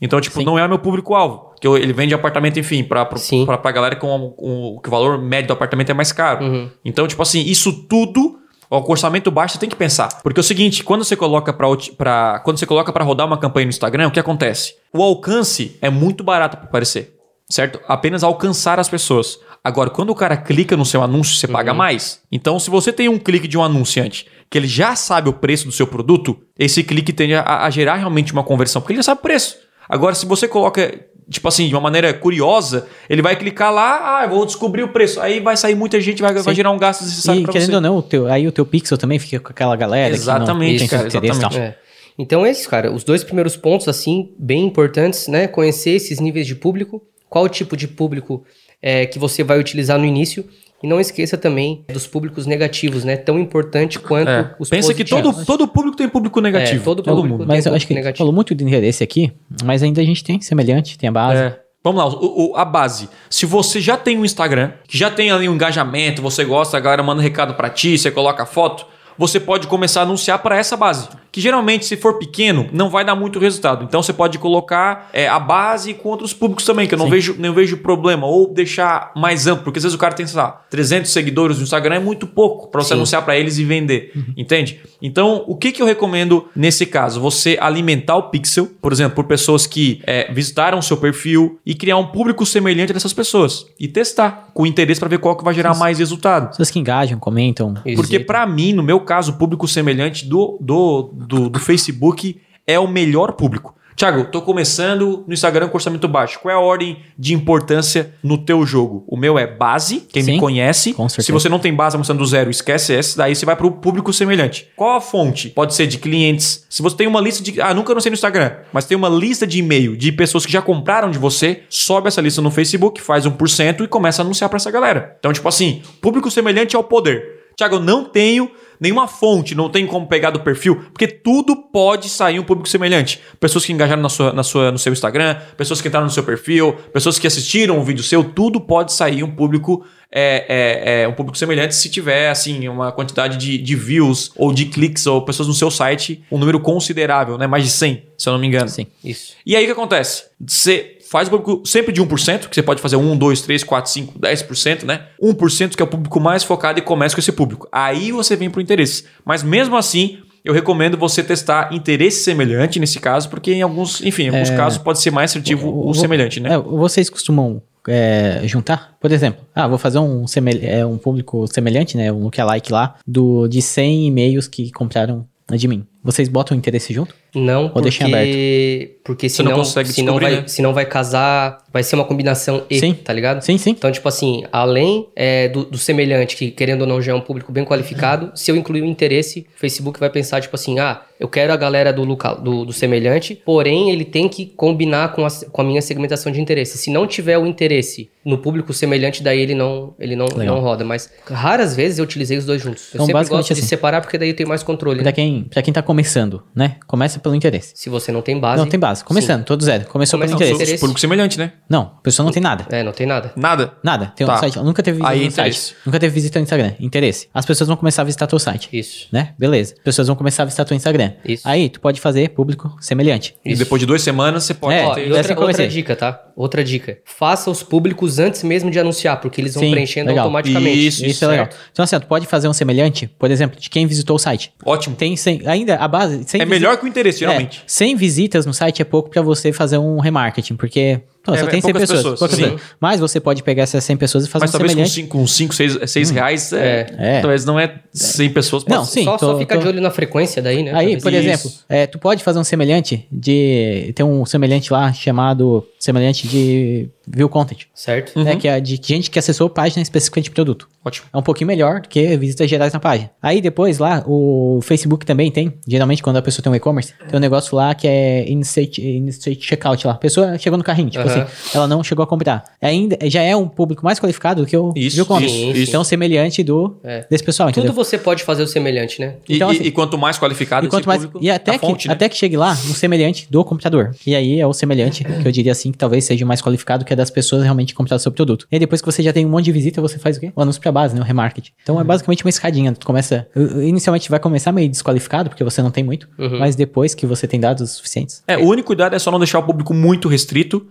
Então, 0.00 0.20
tipo, 0.20 0.38
Sim. 0.38 0.44
não 0.44 0.58
é 0.58 0.68
meu 0.68 0.78
público-alvo. 0.78 1.54
Que 1.60 1.66
ele 1.66 1.92
vende 1.92 2.14
apartamento, 2.14 2.58
enfim, 2.58 2.84
pra, 2.84 3.04
pra, 3.04 3.18
pra, 3.46 3.58
pra 3.58 3.72
galera 3.72 3.96
com, 3.96 4.30
com- 4.36 4.78
que 4.82 4.88
o 4.88 4.90
valor 4.90 5.18
médio 5.20 5.48
do 5.48 5.52
apartamento 5.54 5.90
é 5.90 5.94
mais 5.94 6.12
caro. 6.12 6.44
Uhum. 6.44 6.70
Então, 6.84 7.06
tipo 7.08 7.20
assim, 7.22 7.40
isso 7.42 7.72
tudo, 7.88 8.38
com 8.70 8.92
orçamento 8.92 9.30
baixo, 9.30 9.54
você 9.54 9.60
tem 9.60 9.68
que 9.68 9.74
pensar. 9.76 10.08
Porque 10.22 10.38
é 10.38 10.42
o 10.42 10.44
seguinte, 10.44 10.84
quando 10.84 11.02
você 11.04 11.16
coloca 11.16 11.52
pra- 11.52 12.40
quando 12.44 12.58
você 12.58 12.66
coloca 12.66 12.92
para 12.92 13.04
rodar 13.04 13.26
uma 13.26 13.38
campanha 13.38 13.66
no 13.66 13.70
Instagram, 13.70 14.08
o 14.08 14.10
que 14.12 14.20
acontece? 14.20 14.74
O 14.92 15.02
alcance 15.02 15.76
é 15.82 15.90
muito 15.90 16.22
barato 16.22 16.56
para 16.56 16.66
aparecer, 16.66 17.14
certo? 17.48 17.80
Apenas 17.88 18.22
alcançar 18.22 18.78
as 18.78 18.88
pessoas. 18.88 19.38
Agora, 19.64 19.90
quando 19.90 20.10
o 20.10 20.14
cara 20.14 20.36
clica 20.36 20.76
no 20.76 20.84
seu 20.86 21.02
anúncio, 21.02 21.36
você 21.36 21.48
paga 21.48 21.74
mais. 21.74 22.20
Então, 22.30 22.58
se 22.58 22.70
você 22.70 22.92
tem 22.92 23.08
um 23.08 23.18
clique 23.18 23.46
de 23.48 23.58
um 23.58 23.62
anunciante 23.62 24.26
que 24.48 24.56
ele 24.56 24.66
já 24.68 24.96
sabe 24.96 25.28
o 25.28 25.32
preço 25.32 25.66
do 25.66 25.72
seu 25.72 25.86
produto, 25.86 26.38
esse 26.58 26.82
clique 26.82 27.12
tende 27.12 27.34
a, 27.34 27.64
a 27.64 27.70
gerar 27.70 27.96
realmente 27.96 28.32
uma 28.32 28.42
conversão, 28.42 28.80
porque 28.80 28.92
ele 28.92 28.98
já 29.00 29.04
sabe 29.04 29.18
o 29.20 29.22
preço. 29.22 29.56
Agora, 29.88 30.14
se 30.14 30.24
você 30.24 30.46
coloca, 30.48 30.92
tipo 31.30 31.46
assim, 31.46 31.68
de 31.68 31.74
uma 31.74 31.80
maneira 31.80 32.12
curiosa, 32.12 32.86
ele 33.08 33.22
vai 33.22 33.36
clicar 33.36 33.72
lá, 33.72 34.18
ah, 34.18 34.24
eu 34.24 34.30
vou 34.30 34.44
descobrir 34.44 34.82
o 34.82 34.88
preço. 34.88 35.20
Aí 35.20 35.38
vai 35.40 35.56
sair 35.56 35.74
muita 35.74 36.00
gente, 36.00 36.20
vai, 36.20 36.34
vai 36.34 36.54
gerar 36.54 36.72
um 36.72 36.78
gasto 36.78 37.00
desnecessário 37.00 37.40
E 37.40 37.44
para 37.44 37.52
querendo 37.52 37.68
você. 37.68 37.74
ou 37.76 37.80
não, 37.80 37.96
o 37.96 38.02
teu, 38.02 38.26
aí 38.26 38.46
o 38.48 38.52
teu 38.52 38.66
pixel 38.66 38.98
também 38.98 39.18
fica 39.18 39.38
com 39.38 39.50
aquela 39.50 39.76
galera 39.76 40.12
Exatamente, 40.12 40.76
que 40.76 40.82
não 40.82 40.88
cara, 40.88 41.10
tem 41.10 41.20
tal. 41.20 41.30
exatamente. 41.30 41.58
É. 41.58 41.78
Então 42.18 42.44
é 42.44 42.50
isso, 42.50 42.68
cara. 42.68 42.92
Os 42.92 43.04
dois 43.04 43.24
primeiros 43.24 43.56
pontos, 43.56 43.88
assim, 43.88 44.34
bem 44.38 44.66
importantes, 44.66 45.28
né? 45.28 45.46
Conhecer 45.46 45.90
esses 45.92 46.18
níveis 46.20 46.46
de 46.46 46.54
público, 46.54 47.00
qual 47.28 47.44
o 47.44 47.48
tipo 47.48 47.76
de 47.76 47.86
público 47.88 48.44
é, 48.82 49.06
que 49.06 49.18
você 49.18 49.42
vai 49.42 49.58
utilizar 49.58 49.98
no 49.98 50.04
início. 50.04 50.44
E 50.82 50.86
não 50.88 50.98
esqueça 50.98 51.36
também 51.36 51.84
dos 51.92 52.06
públicos 52.06 52.46
negativos, 52.46 53.04
né? 53.04 53.16
Tão 53.16 53.38
importante 53.38 53.98
quanto 53.98 54.28
É, 54.30 54.54
os 54.58 54.68
Pensa 54.70 54.94
que 54.94 55.04
positivos. 55.04 55.34
todo, 55.36 55.44
todo 55.46 55.68
público 55.68 55.96
tem 55.96 56.08
público 56.08 56.40
negativo. 56.40 56.80
É, 56.80 56.84
todo 56.84 57.02
todo 57.02 57.16
público. 57.16 57.38
mundo. 57.38 57.46
Mas 57.46 57.66
eu 57.66 57.70
tem 57.72 57.76
acho 57.76 57.86
que 57.86 57.92
a 57.92 57.96
gente 57.96 58.04
negativo. 58.04 58.18
falou 58.18 58.32
muito 58.32 58.54
de 58.54 58.64
interesse 58.64 59.04
aqui, 59.04 59.32
mas 59.64 59.82
ainda 59.82 60.00
a 60.00 60.04
gente 60.04 60.24
tem 60.24 60.40
semelhante, 60.40 60.96
tem 60.96 61.08
a 61.08 61.12
base. 61.12 61.42
É. 61.42 61.60
Vamos 61.82 61.98
lá, 61.98 62.08
o- 62.08 62.50
o- 62.52 62.56
a 62.56 62.64
base. 62.64 63.08
Se 63.30 63.46
você 63.46 63.80
já 63.80 63.96
tem 63.96 64.18
um 64.18 64.24
Instagram, 64.24 64.72
que 64.86 64.98
já 64.98 65.10
tem 65.10 65.30
ali 65.30 65.48
um 65.48 65.54
engajamento, 65.54 66.20
você 66.20 66.44
gosta, 66.44 66.76
a 66.76 66.80
galera 66.80 67.02
manda 67.02 67.22
recado 67.22 67.54
pra 67.54 67.70
ti, 67.70 67.96
você 67.96 68.10
coloca 68.10 68.44
foto, 68.44 68.86
você 69.20 69.38
pode 69.38 69.66
começar 69.66 70.00
a 70.00 70.04
anunciar 70.04 70.38
para 70.38 70.56
essa 70.56 70.78
base. 70.78 71.06
Que 71.30 71.42
geralmente, 71.42 71.84
se 71.84 71.94
for 71.94 72.14
pequeno, 72.18 72.70
não 72.72 72.88
vai 72.88 73.04
dar 73.04 73.14
muito 73.14 73.38
resultado. 73.38 73.84
Então 73.84 74.02
você 74.02 74.14
pode 74.14 74.38
colocar 74.38 75.10
é, 75.12 75.28
a 75.28 75.38
base 75.38 75.92
com 75.92 76.08
outros 76.08 76.32
públicos 76.32 76.64
também, 76.64 76.88
que 76.88 76.94
eu 76.94 76.98
não 76.98 77.04
Sim. 77.04 77.10
vejo, 77.10 77.36
não 77.38 77.52
vejo 77.52 77.76
problema. 77.76 78.26
Ou 78.26 78.50
deixar 78.52 79.12
mais 79.14 79.46
amplo, 79.46 79.64
porque 79.64 79.78
às 79.78 79.82
vezes 79.82 79.94
o 79.94 79.98
cara 79.98 80.14
tem, 80.14 80.26
sei 80.26 80.38
lá, 80.38 80.62
300 80.70 81.12
seguidores 81.12 81.58
no 81.58 81.64
Instagram, 81.64 81.96
é 81.96 81.98
muito 82.00 82.26
pouco 82.26 82.68
para 82.68 82.82
você 82.82 82.88
Sim. 82.88 82.94
anunciar 82.94 83.22
para 83.22 83.36
eles 83.36 83.58
e 83.58 83.64
vender. 83.64 84.10
Entende? 84.34 84.80
Então, 85.02 85.44
o 85.46 85.54
que, 85.54 85.70
que 85.70 85.82
eu 85.82 85.86
recomendo 85.86 86.48
nesse 86.56 86.86
caso? 86.86 87.20
Você 87.20 87.58
alimentar 87.60 88.16
o 88.16 88.30
pixel, 88.30 88.70
por 88.80 88.90
exemplo, 88.90 89.16
por 89.16 89.24
pessoas 89.24 89.66
que 89.66 90.00
é, 90.06 90.32
visitaram 90.32 90.78
o 90.78 90.82
seu 90.82 90.96
perfil 90.96 91.60
e 91.64 91.74
criar 91.74 91.98
um 91.98 92.06
público 92.06 92.46
semelhante 92.46 92.94
dessas 92.94 93.12
pessoas. 93.12 93.66
E 93.78 93.86
testar 93.86 94.48
com 94.54 94.64
interesse 94.66 94.98
para 94.98 95.10
ver 95.10 95.18
qual 95.18 95.36
que 95.36 95.44
vai 95.44 95.52
gerar 95.52 95.74
mais 95.76 95.98
resultado. 95.98 96.48
Pessoas 96.48 96.70
que 96.70 96.78
engajam, 96.78 97.18
comentam. 97.18 97.74
Porque 97.94 98.18
para 98.18 98.46
mim, 98.46 98.72
no 98.72 98.82
meu 98.82 99.00
caso, 99.00 99.09
o 99.28 99.32
público 99.34 99.66
semelhante 99.66 100.26
do, 100.26 100.58
do, 100.60 101.10
do, 101.12 101.48
do 101.50 101.58
Facebook 101.58 102.40
é 102.66 102.78
o 102.78 102.86
melhor 102.86 103.32
público. 103.32 103.74
Tiago, 104.00 104.24
tô 104.24 104.40
começando 104.40 105.24
no 105.26 105.34
Instagram 105.34 105.68
com 105.68 105.76
orçamento 105.76 106.08
baixo. 106.08 106.38
Qual 106.40 106.50
é 106.50 106.54
a 106.54 106.58
ordem 106.58 107.00
de 107.18 107.34
importância 107.34 108.14
no 108.22 108.38
teu 108.38 108.64
jogo? 108.64 109.04
O 109.06 109.14
meu 109.14 109.38
é 109.38 109.46
base, 109.46 110.00
quem 110.10 110.22
me 110.22 110.32
Sim, 110.32 110.38
conhece. 110.38 110.94
com 110.94 111.06
certeza. 111.06 111.26
Se 111.26 111.32
você 111.32 111.50
não 111.50 111.58
tem 111.58 111.74
base 111.74 111.96
começando 111.96 112.16
do 112.16 112.24
zero, 112.24 112.50
esquece 112.50 112.94
esse, 112.94 113.14
daí 113.14 113.36
você 113.36 113.44
vai 113.44 113.54
para 113.54 113.66
o 113.66 113.72
público 113.72 114.10
semelhante. 114.10 114.68
Qual 114.74 114.96
a 114.96 115.02
fonte? 115.02 115.50
Pode 115.50 115.74
ser 115.74 115.86
de 115.86 115.98
clientes. 115.98 116.64
Se 116.70 116.80
você 116.80 116.96
tem 116.96 117.06
uma 117.06 117.20
lista 117.20 117.42
de. 117.42 117.60
Ah, 117.60 117.74
nunca 117.74 117.92
anunciei 117.92 118.10
no 118.10 118.14
Instagram, 118.14 118.52
mas 118.72 118.86
tem 118.86 118.96
uma 118.96 119.10
lista 119.10 119.46
de 119.46 119.58
e-mail 119.58 119.94
de 119.94 120.10
pessoas 120.12 120.46
que 120.46 120.52
já 120.52 120.62
compraram 120.62 121.10
de 121.10 121.18
você, 121.18 121.64
sobe 121.68 122.08
essa 122.08 122.22
lista 122.22 122.40
no 122.40 122.50
Facebook, 122.50 123.02
faz 123.02 123.26
1% 123.26 123.84
e 123.84 123.86
começa 123.86 124.22
a 124.22 124.24
anunciar 124.24 124.48
para 124.48 124.56
essa 124.56 124.70
galera. 124.70 125.14
Então, 125.18 125.30
tipo 125.30 125.46
assim, 125.46 125.82
público 126.00 126.30
semelhante 126.30 126.74
ao 126.74 126.82
poder. 126.82 127.39
Tiago, 127.60 127.76
eu 127.76 127.80
não 127.80 128.04
tenho 128.04 128.50
nenhuma 128.80 129.06
fonte, 129.06 129.54
não 129.54 129.68
tenho 129.68 129.86
como 129.86 130.06
pegar 130.06 130.30
do 130.30 130.40
perfil, 130.40 130.76
porque 130.76 131.06
tudo 131.06 131.54
pode 131.54 132.08
sair 132.08 132.40
um 132.40 132.42
público 132.42 132.66
semelhante. 132.66 133.20
Pessoas 133.38 133.66
que 133.66 133.72
engajaram 133.72 134.00
na 134.00 134.08
sua, 134.08 134.32
na 134.32 134.42
sua, 134.42 134.72
no 134.72 134.78
seu 134.78 134.90
Instagram, 134.90 135.36
pessoas 135.58 135.82
que 135.82 135.88
entraram 135.88 136.06
no 136.06 136.12
seu 136.12 136.22
perfil, 136.22 136.72
pessoas 136.90 137.18
que 137.18 137.26
assistiram 137.26 137.78
um 137.78 137.84
vídeo 137.84 138.02
seu, 138.02 138.24
tudo 138.24 138.58
pode 138.58 138.94
sair 138.94 139.22
um 139.22 139.30
público 139.30 139.84
é, 140.10 140.46
é, 140.48 141.02
é, 141.02 141.08
um 141.08 141.12
público 141.12 141.36
semelhante 141.36 141.74
se 141.74 141.88
tiver 141.88 142.30
assim 142.30 142.66
uma 142.66 142.90
quantidade 142.90 143.36
de, 143.36 143.58
de 143.58 143.76
views 143.76 144.32
ou 144.34 144.52
de 144.52 144.64
cliques 144.64 145.06
ou 145.06 145.22
pessoas 145.22 145.46
no 145.46 145.54
seu 145.54 145.70
site, 145.70 146.24
um 146.32 146.38
número 146.38 146.58
considerável, 146.58 147.36
né? 147.36 147.46
Mais 147.46 147.64
de 147.64 147.70
100, 147.70 148.02
se 148.16 148.28
eu 148.28 148.32
não 148.32 148.40
me 148.40 148.46
engano. 148.46 148.68
Sim. 148.70 148.86
Isso. 149.04 149.34
E 149.44 149.54
aí 149.54 149.64
o 149.64 149.66
que 149.66 149.72
acontece? 149.72 150.24
Você 150.40 150.96
faz 151.10 151.26
o 151.28 151.30
público 151.32 151.66
sempre 151.66 151.92
de 151.92 152.00
1%, 152.00 152.48
que 152.48 152.54
você 152.54 152.62
pode 152.62 152.80
fazer 152.80 152.96
1, 152.96 153.16
2, 153.16 153.42
3, 153.42 153.64
4, 153.64 153.90
5, 153.90 154.18
10%, 154.18 154.84
né? 154.84 155.06
1% 155.22 155.74
que 155.74 155.82
é 155.82 155.84
o 155.84 155.88
público 155.88 156.20
mais 156.20 156.44
focado 156.44 156.78
e 156.78 156.82
começa 156.82 157.14
com 157.14 157.20
esse 157.20 157.32
público. 157.32 157.68
Aí 157.72 158.12
você 158.12 158.36
vem 158.36 158.48
pro 158.50 158.60
interesse. 158.60 159.04
Mas 159.24 159.42
mesmo 159.42 159.76
assim, 159.76 160.18
eu 160.44 160.54
recomendo 160.54 160.96
você 160.96 161.22
testar 161.22 161.74
interesse 161.74 162.22
semelhante 162.22 162.78
nesse 162.78 163.00
caso, 163.00 163.28
porque 163.28 163.52
em 163.52 163.62
alguns, 163.62 164.00
enfim, 164.02 164.24
em 164.24 164.28
alguns 164.28 164.50
casos 164.50 164.78
pode 164.78 165.00
ser 165.00 165.10
mais 165.10 165.30
assertivo 165.32 165.68
o, 165.68 165.92
Vo- 165.92 165.94
semelhante, 165.94 166.38
né? 166.40 166.54
é, 166.54 166.58
vocês 166.58 167.10
costumam 167.10 167.60
é, 167.88 168.40
juntar? 168.44 168.94
Por 169.00 169.10
exemplo, 169.10 169.44
ah, 169.54 169.66
vou 169.66 169.78
fazer 169.78 169.98
um, 169.98 170.26
semel- 170.26 170.60
é, 170.62 170.86
um 170.86 170.96
público 170.96 171.46
semelhante, 171.48 171.96
né? 171.96 172.12
Um 172.12 172.22
lookalike 172.24 172.70
lá, 172.72 172.94
do, 173.06 173.48
de 173.48 173.60
100 173.60 174.06
e-mails 174.06 174.46
que 174.46 174.70
compraram 174.70 175.26
de 175.52 175.66
mim. 175.66 175.84
Vocês 176.04 176.28
botam 176.28 176.56
o 176.56 176.58
interesse 176.58 176.94
junto? 176.94 177.14
Não, 177.34 177.70
Ou 177.74 177.80
deixa 177.82 178.04
em 178.04 178.10
porque, 178.10 178.96
porque 179.04 179.28
Você 179.28 179.42
não 179.42 179.50
senão, 179.50 179.58
consegue 179.64 179.92
senão, 179.92 180.18
vai, 180.18 180.32
né? 180.36 180.44
senão 180.46 180.72
vai 180.74 180.84
casar, 180.86 181.58
vai 181.72 181.82
ser 181.82 181.94
uma 181.96 182.04
combinação 182.04 182.64
E, 182.68 182.78
Sim. 182.78 182.94
tá 182.94 183.12
ligado? 183.12 183.40
Sim, 183.42 183.56
sim. 183.58 183.70
Então, 183.70 183.90
tipo 183.92 184.08
assim, 184.08 184.44
além 184.52 185.08
é, 185.14 185.48
do, 185.48 185.64
do 185.64 185.78
semelhante, 185.78 186.36
que 186.36 186.50
querendo 186.50 186.82
ou 186.82 186.86
não 186.86 187.00
já 187.00 187.12
é 187.12 187.14
um 187.14 187.20
público 187.20 187.52
bem 187.52 187.64
qualificado, 187.64 188.32
se 188.34 188.50
eu 188.50 188.56
incluir 188.56 188.82
o 188.82 188.86
interesse, 188.86 189.46
o 189.56 189.58
Facebook 189.60 189.98
vai 190.00 190.10
pensar, 190.10 190.40
tipo 190.40 190.54
assim, 190.56 190.78
ah, 190.78 191.02
eu 191.18 191.28
quero 191.28 191.52
a 191.52 191.56
galera 191.56 191.92
do, 191.92 192.02
local, 192.04 192.40
do, 192.40 192.64
do 192.64 192.72
semelhante, 192.72 193.34
porém 193.34 193.90
ele 193.90 194.04
tem 194.04 194.28
que 194.28 194.46
combinar 194.46 195.12
com 195.12 195.24
a, 195.26 195.28
com 195.30 195.60
a 195.60 195.64
minha 195.64 195.82
segmentação 195.82 196.32
de 196.32 196.40
interesse. 196.40 196.78
Se 196.78 196.90
não 196.90 197.06
tiver 197.06 197.36
o 197.38 197.46
interesse 197.46 198.08
no 198.24 198.38
público 198.38 198.72
semelhante, 198.72 199.22
daí 199.22 199.38
ele 199.40 199.54
não, 199.54 199.94
ele 199.98 200.16
não, 200.16 200.26
Legal. 200.26 200.56
não 200.56 200.60
roda. 200.62 200.84
Mas 200.84 201.10
raras 201.30 201.76
vezes 201.76 201.98
eu 201.98 202.04
utilizei 202.04 202.38
os 202.38 202.44
dois 202.46 202.62
juntos. 202.62 202.84
Eu 202.94 203.04
Então, 203.04 203.06
sempre 203.06 203.28
gosto 203.28 203.46
de 203.48 203.52
assim. 203.60 203.62
separar, 203.68 204.00
porque 204.00 204.16
daí 204.18 204.30
eu 204.30 204.36
tenho 204.36 204.48
mais 204.48 204.62
controle. 204.62 204.98
né? 204.98 205.02
Pra 205.04 205.12
quem, 205.12 205.44
pra 205.44 205.62
quem 205.62 205.72
tá 205.74 205.82
começando, 205.82 206.42
né? 206.54 206.76
Começa 206.86 207.18
pelo 207.20 207.34
interesse. 207.34 207.72
Se 207.74 207.88
você 207.88 208.10
não 208.12 208.22
tem 208.22 208.38
base. 208.38 208.56
Não 208.62 208.68
tem 208.68 208.78
base. 208.78 209.04
Começando, 209.04 209.44
todo 209.44 209.62
zero. 209.64 209.84
Começou 209.86 210.18
Começa 210.18 210.36
pelo 210.36 210.50
com 210.50 210.56
interesse. 210.56 210.80
Público 210.80 211.00
semelhante, 211.00 211.38
né? 211.38 211.52
Não, 211.68 211.82
a 211.82 212.00
pessoa 212.02 212.24
não 212.24 212.32
tem 212.32 212.42
nada. 212.42 212.66
É, 212.70 212.82
não 212.82 212.92
tem 212.92 213.06
nada. 213.06 213.32
Nada. 213.36 213.72
Nada. 213.82 214.12
Tem 214.16 214.26
Tá. 214.26 214.34
um 214.34 214.38
site. 214.38 214.58
Nunca 214.58 214.82
teve 214.82 214.96
visita 214.98 215.10
Aí, 215.12 215.20
no 215.20 215.26
interesse. 215.26 215.58
site. 215.60 215.76
Nunca 215.86 215.98
teve 216.00 216.14
visita 216.14 216.38
no 216.38 216.42
Instagram. 216.42 216.72
Interesse. 216.80 217.28
As 217.32 217.44
pessoas 217.46 217.68
vão 217.68 217.76
começar 217.76 218.02
a 218.02 218.04
visitar 218.04 218.26
teu 218.26 218.38
site. 218.38 218.68
Isso. 218.72 219.08
Né? 219.12 219.34
Beleza. 219.38 219.74
As 219.76 219.82
pessoas 219.84 220.06
vão 220.08 220.16
começar 220.16 220.42
a 220.42 220.46
visitar 220.46 220.64
teu 220.64 220.76
Instagram. 220.76 221.12
Isso. 221.24 221.46
Aí 221.48 221.68
tu 221.68 221.80
pode 221.80 222.00
fazer 222.00 222.30
público 222.30 222.74
semelhante. 222.80 223.34
E 223.44 223.52
Isso. 223.52 223.58
depois 223.62 223.80
de 223.80 223.86
duas 223.86 224.02
semanas 224.02 224.44
você 224.44 224.54
pode 224.54 224.74
É, 224.74 224.84
Ó, 224.86 224.94
ter. 224.94 225.08
e 225.08 225.12
outra, 225.12 225.40
outra 225.40 225.68
dica, 225.68 225.96
tá? 225.96 226.22
Outra 226.36 226.64
dica. 226.64 226.98
Faça 227.04 227.50
os 227.50 227.62
públicos 227.62 228.18
antes 228.18 228.42
mesmo 228.42 228.70
de 228.70 228.78
anunciar, 228.78 229.20
porque 229.20 229.40
eles 229.40 229.54
vão 229.54 229.62
Sim, 229.64 229.70
preenchendo 229.72 230.08
legal. 230.08 230.24
automaticamente. 230.24 230.86
Isso, 230.86 231.04
Isso, 231.04 231.24
é 231.24 231.28
legal. 231.28 231.48
Então 231.72 231.82
assim, 231.82 231.98
tu 232.00 232.06
pode 232.06 232.26
fazer 232.26 232.48
um 232.48 232.52
semelhante, 232.52 233.06
por 233.18 233.30
exemplo, 233.30 233.60
de 233.60 233.68
quem 233.68 233.86
visitou 233.86 234.16
o 234.16 234.18
site. 234.18 234.52
Ótimo. 234.64 234.96
Tem 234.96 235.16
100, 235.16 235.42
ainda 235.46 235.76
a 235.76 235.86
base... 235.88 236.24
100 236.26 236.40
É 236.40 236.44
melhor 236.44 236.76
que 236.78 236.84
o 236.84 236.88
interesse, 236.88 237.09
geralmente. 237.18 237.60
É, 237.60 237.62
100 237.66 237.96
visitas 237.96 238.46
no 238.46 238.54
site 238.54 238.80
é 238.80 238.84
pouco 238.84 239.10
pra 239.10 239.22
você 239.22 239.52
fazer 239.52 239.78
um 239.78 239.98
remarketing, 239.98 240.56
porque 240.56 241.00
pô, 241.22 241.34
É, 241.34 241.38
só 241.38 241.46
é 241.46 241.48
tem 241.50 241.60
100 241.60 241.72
poucas 241.72 241.80
pessoas. 241.90 241.98
pessoas, 242.02 242.18
poucas 242.18 242.36
sim. 242.36 242.42
pessoas. 242.44 242.60
Mas 242.80 243.00
você 243.00 243.20
pode 243.20 243.42
pegar 243.42 243.62
essas 243.64 243.82
100 243.84 243.96
pessoas 243.96 244.24
e 244.24 244.28
fazer 244.28 244.44
Mas 244.44 244.50
um 244.50 244.52
talvez 244.52 244.72
com 244.72 244.76
semelhante. 244.76 244.94
5, 244.94 245.08
com 245.18 245.26
cinco, 245.26 245.54
seis, 245.54 245.78
seis 245.90 246.10
reais, 246.10 246.52
é, 246.52 246.86
É. 246.98 247.20
talvez 247.20 247.44
não 247.44 247.58
é 247.58 247.74
100 247.92 248.30
pessoas. 248.30 248.64
Não, 248.66 248.84
sim. 248.84 249.04
só, 249.04 249.18
só 249.18 249.32
tô- 249.32 249.38
fica 249.38 249.56
tô- 249.56 249.62
de 249.62 249.68
olho 249.68 249.80
na 249.80 249.90
frequência 249.90 250.40
daí, 250.42 250.62
né? 250.62 250.72
Aí, 250.74 251.00
por 251.00 251.12
Isso. 251.12 251.28
exemplo, 251.28 251.50
é, 251.68 251.86
tu 251.86 251.98
pode 251.98 252.22
fazer 252.22 252.38
um 252.38 252.44
semelhante 252.44 253.06
de. 253.10 253.92
Tem 253.94 254.04
um 254.04 254.24
semelhante 254.24 254.72
lá 254.72 254.92
chamado 254.92 255.66
semelhante 255.78 256.26
de 256.28 256.88
view 257.06 257.28
content. 257.28 257.60
Certo? 257.74 258.16
Uhum. 258.16 258.24
Né, 258.24 258.36
que 258.36 258.46
é 258.46 258.60
de 258.60 258.78
gente 258.82 259.10
que 259.10 259.18
acessou 259.18 259.48
página 259.50 259.82
específica 259.82 260.20
de 260.20 260.30
produto. 260.30 260.68
Ótimo. 260.84 261.06
É 261.12 261.16
um 261.18 261.22
pouquinho 261.22 261.48
melhor 261.48 261.80
do 261.80 261.88
que 261.88 262.16
visitas 262.16 262.48
gerais 262.48 262.72
na 262.72 262.78
página. 262.78 263.10
Aí 263.20 263.40
depois 263.40 263.78
lá, 263.78 264.04
o 264.06 264.60
Facebook 264.62 265.04
também 265.04 265.30
tem, 265.30 265.52
geralmente 265.66 266.02
quando 266.02 266.16
a 266.18 266.22
pessoa 266.22 266.42
tem 266.42 266.52
um 266.52 266.54
e-commerce, 266.54 266.92
tem 267.08 267.16
um 267.16 267.20
negócio 267.20 267.56
lá 267.56 267.74
que 267.74 267.86
é 267.88 268.28
Initiate, 268.30 268.80
initiate 268.80 269.40
Checkout 269.44 269.86
lá. 269.86 269.94
A 269.94 269.96
pessoa 269.96 270.38
chegou 270.38 270.56
no 270.56 270.62
carrinho, 270.64 270.88
tipo 270.90 271.02
Aham. 271.04 271.09
Assim, 271.10 271.24
ela 271.54 271.66
não 271.66 271.82
chegou 271.82 272.02
a 272.02 272.06
comprar. 272.06 272.44
Ainda 272.60 272.98
já 273.04 273.22
é 273.22 273.34
um 273.36 273.48
público 273.48 273.84
mais 273.84 273.98
qualificado 274.00 274.42
do 274.42 274.46
que 274.46 274.56
o 274.56 274.72
Isso, 274.76 274.96
view 274.96 275.06
content. 275.06 275.28
isso, 275.30 275.58
isso. 275.58 275.70
Então 275.70 275.82
semelhante 275.84 276.42
do 276.42 276.76
É. 276.84 277.06
desse 277.10 277.24
pessoal, 277.24 277.48
Tudo 277.50 277.58
entendeu? 277.60 277.74
você 277.74 277.98
pode 277.98 278.22
fazer 278.24 278.42
o 278.42 278.46
semelhante, 278.46 279.00
né? 279.00 279.14
E, 279.28 279.36
Então, 279.36 279.50
e- 279.52 279.56
assim, 279.56 279.64
e 279.64 279.70
quanto 279.70 279.96
mais 279.98 280.18
qualificado 280.18 280.66
E 280.66 280.68
quanto 280.70 280.86
mais. 280.86 281.02
público, 281.04 281.24
E 281.24 281.30
até, 281.30 281.52
que, 281.52 281.58
fonte, 281.58 281.88
né? 281.88 281.94
até 281.94 282.08
que 282.08 282.16
chegue 282.16 282.36
lá 282.36 282.50
no 282.54 282.74
semelhante 282.74 283.26
do 283.30 283.44
computador. 283.44 283.94
E 284.06 284.14
aí 284.14 284.40
é 284.40 284.46
o 284.46 284.52
semelhante 284.52 285.04
que 285.04 285.26
eu 285.28 285.32
diria 285.32 285.52
assim 285.52 285.72
que 285.72 285.78
talvez 285.78 286.04
seja 286.04 286.24
o 286.24 286.28
mais 286.28 286.40
qualificado, 286.42 286.84
que 286.84 286.92
é 286.92 286.96
das 286.96 287.10
pessoas 287.10 287.42
realmente 287.42 287.74
comprar 287.74 287.96
o 287.96 287.98
seu 287.98 288.12
produto. 288.12 288.46
E 288.50 288.56
aí 288.56 288.60
depois 288.60 288.80
que 288.80 288.86
você 288.86 289.02
já 289.02 289.12
tem 289.12 289.24
um 289.26 289.28
monte 289.28 289.46
de 289.46 289.52
visita, 289.52 289.80
você 289.80 289.98
faz 289.98 290.16
o 290.16 290.20
quê? 290.20 290.32
O 290.34 290.40
anúncio 290.42 290.60
pra 290.60 290.70
base, 290.72 290.94
né? 290.94 291.00
O 291.00 291.04
remarketing. 291.04 291.50
Então 291.62 291.80
é 291.80 291.84
basicamente 291.84 292.24
uma 292.24 292.30
escadinha. 292.30 292.72
Tu 292.72 292.86
começa. 292.86 293.26
Inicialmente 293.62 294.08
vai 294.10 294.18
começar 294.20 294.52
meio 294.52 294.68
desqualificado, 294.68 295.28
porque 295.30 295.44
você 295.44 295.62
não 295.62 295.70
tem 295.70 295.82
muito, 295.84 296.08
Uhum. 296.18 296.38
mas 296.38 296.56
depois 296.56 296.94
que 296.94 297.06
você 297.06 297.26
tem 297.26 297.40
dados 297.40 297.70
suficientes. 297.72 298.22
É, 298.26 298.36
o 298.36 298.44
único 298.46 298.66
cuidado 298.68 298.94
é 298.94 298.98
só 298.98 299.10
não 299.10 299.18
deixar 299.18 299.38
o 299.38 299.42
público 299.42 299.74
muito 299.74 300.08
restrito. 300.08 300.66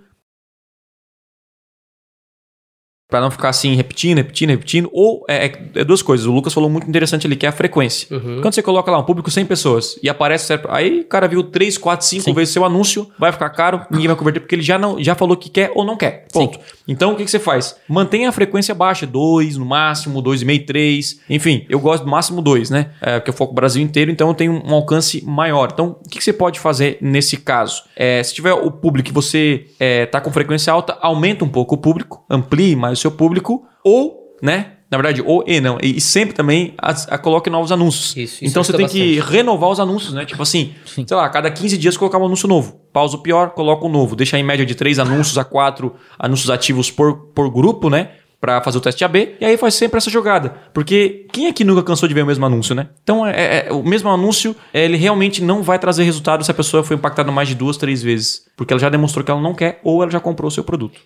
Pra 3.09 3.19
não 3.19 3.31
ficar 3.31 3.49
assim, 3.49 3.73
repetindo, 3.73 4.17
repetindo, 4.17 4.51
repetindo. 4.51 4.87
Ou 4.93 5.25
é, 5.27 5.47
é- 5.47 5.61
é 5.77 5.83
duas 5.83 6.03
coisas. 6.03 6.27
O 6.27 6.31
Lucas 6.31 6.53
falou 6.53 6.69
muito 6.69 6.87
interessante 6.87 7.25
ali, 7.25 7.35
que 7.35 7.43
é 7.43 7.49
a 7.49 7.51
frequência. 7.51 8.07
Uhum. 8.15 8.39
Quando 8.39 8.53
você 8.53 8.61
coloca 8.61 8.91
lá 8.91 8.99
um 8.99 9.03
público 9.03 9.31
100 9.31 9.45
pessoas 9.47 9.97
e 10.03 10.07
aparece. 10.07 10.45
certo- 10.45 10.67
Aí 10.69 10.99
o 11.01 11.05
cara 11.05 11.27
viu 11.27 11.41
3, 11.41 11.75
4, 11.75 12.05
5 12.05 12.23
Sim. 12.25 12.33
vezes 12.33 12.53
seu 12.53 12.63
anúncio, 12.63 13.09
vai 13.17 13.31
ficar 13.31 13.49
caro, 13.49 13.81
ninguém 13.89 14.05
vai 14.07 14.15
converter, 14.15 14.41
porque 14.41 14.53
ele 14.53 14.61
já, 14.61 14.77
não, 14.77 15.01
já 15.03 15.15
falou 15.15 15.35
que 15.35 15.49
quer 15.49 15.71
ou 15.73 15.83
não 15.83 15.97
quer. 15.97 16.27
Ponto. 16.31 16.59
Então 16.87 17.13
o 17.13 17.15
que, 17.15 17.25
que 17.25 17.31
você 17.31 17.39
faz? 17.39 17.75
Mantenha 17.87 18.29
a 18.29 18.31
frequência 18.31 18.75
baixa, 18.75 19.07
2 19.07 19.57
no 19.57 19.65
máximo, 19.65 20.21
2,5, 20.21 20.65
3. 20.67 21.19
Enfim, 21.27 21.65
eu 21.67 21.79
gosto 21.79 22.03
do 22.03 22.09
máximo 22.11 22.43
2, 22.43 22.69
né? 22.69 22.91
É, 23.01 23.17
porque 23.19 23.31
eu 23.31 23.33
foco 23.33 23.53
o 23.53 23.55
Brasil 23.55 23.81
inteiro, 23.81 24.11
então 24.11 24.27
eu 24.27 24.35
tenho 24.35 24.61
um 24.63 24.73
alcance 24.73 25.23
maior. 25.25 25.69
Então 25.73 25.97
o 26.05 26.09
que, 26.09 26.19
que 26.19 26.23
você 26.23 26.31
pode 26.33 26.59
fazer 26.59 26.99
nesse 27.01 27.37
caso? 27.37 27.81
É, 27.95 28.21
se 28.21 28.35
tiver 28.35 28.53
o 28.53 28.69
público 28.71 29.07
que 29.07 29.13
você 29.13 29.65
está 29.79 30.21
com 30.21 30.31
frequência 30.31 30.71
alta, 30.71 30.95
aumenta 31.01 31.43
um 31.43 31.49
pouco 31.49 31.73
o 31.73 31.77
público, 31.77 32.23
amplie 32.29 32.75
mais 32.75 32.98
seu 32.99 33.11
público, 33.11 33.65
ou, 33.83 34.35
né? 34.41 34.73
Na 34.91 34.97
verdade, 34.97 35.21
ou 35.23 35.43
e 35.45 35.61
não. 35.61 35.77
E, 35.83 35.97
e 35.97 36.01
sempre 36.01 36.33
também 36.33 36.73
as- 36.79 37.07
a, 37.11 37.17
coloque 37.17 37.47
novos 37.47 37.71
anúncios. 37.71 38.09
Isso, 38.17 38.43
isso 38.43 38.45
então 38.45 38.63
você 38.63 38.73
tem 38.73 38.87
que 38.87 39.19
renovar 39.19 39.69
os 39.69 39.79
anúncios, 39.79 40.13
né? 40.15 40.25
Tipo 40.25 40.41
assim, 40.41 40.73
Sim. 40.83 41.05
sei 41.07 41.15
lá, 41.15 41.25
a 41.25 41.29
cada 41.29 41.51
15 41.51 41.77
dias 41.77 41.95
colocar 41.95 42.17
um 42.17 42.25
anúncio 42.25 42.47
novo. 42.47 42.81
Pausa 42.91 43.15
o 43.15 43.19
pior, 43.21 43.51
coloca 43.51 43.85
um 43.85 43.89
novo. 43.89 44.15
Deixa 44.15 44.39
em 44.39 44.43
média 44.43 44.65
de 44.65 44.73
3 44.73 44.97
anúncios 44.97 45.37
a 45.37 45.43
4 45.43 45.93
anúncios 46.17 46.49
ativos 46.49 46.89
por, 46.89 47.27
por 47.35 47.51
grupo, 47.51 47.87
né? 47.87 48.13
Pra 48.41 48.61
fazer 48.63 48.79
o 48.79 48.81
teste 48.81 49.03
AB. 49.05 49.35
E 49.39 49.45
aí 49.45 49.57
faz 49.57 49.75
sempre 49.75 49.97
essa 49.99 50.09
jogada. 50.09 50.55
Porque 50.73 51.27
quem 51.31 51.45
aqui 51.45 51.63
nunca 51.63 51.83
cansou 51.83 52.07
de 52.09 52.15
ver 52.15 52.23
o 52.23 52.25
mesmo 52.25 52.43
anúncio, 52.47 52.73
né? 52.73 52.87
Então, 53.03 53.23
é, 53.27 53.31
é- 53.31 53.67
é- 53.67 53.71
o 53.73 53.83
mesmo 53.83 54.09
anúncio, 54.09 54.55
é, 54.73 54.85
ele 54.85 54.97
realmente 54.97 55.43
não 55.43 55.61
vai 55.61 55.77
trazer 55.77 56.03
resultado 56.03 56.43
se 56.43 56.49
a 56.49 56.53
pessoa 56.53 56.83
foi 56.83 56.95
impactada 56.95 57.31
mais 57.31 57.47
de 57.47 57.53
duas, 57.53 57.77
três 57.77 58.01
vezes. 58.01 58.41
Porque 58.57 58.73
ela 58.73 58.79
já 58.79 58.89
demonstrou 58.89 59.23
que 59.23 59.29
ela 59.29 59.41
não 59.41 59.53
quer 59.53 59.79
ou 59.83 60.01
ela 60.01 60.09
já 60.11 60.19
comprou 60.19 60.47
o 60.47 60.51
seu 60.51 60.63
produto. 60.63 60.99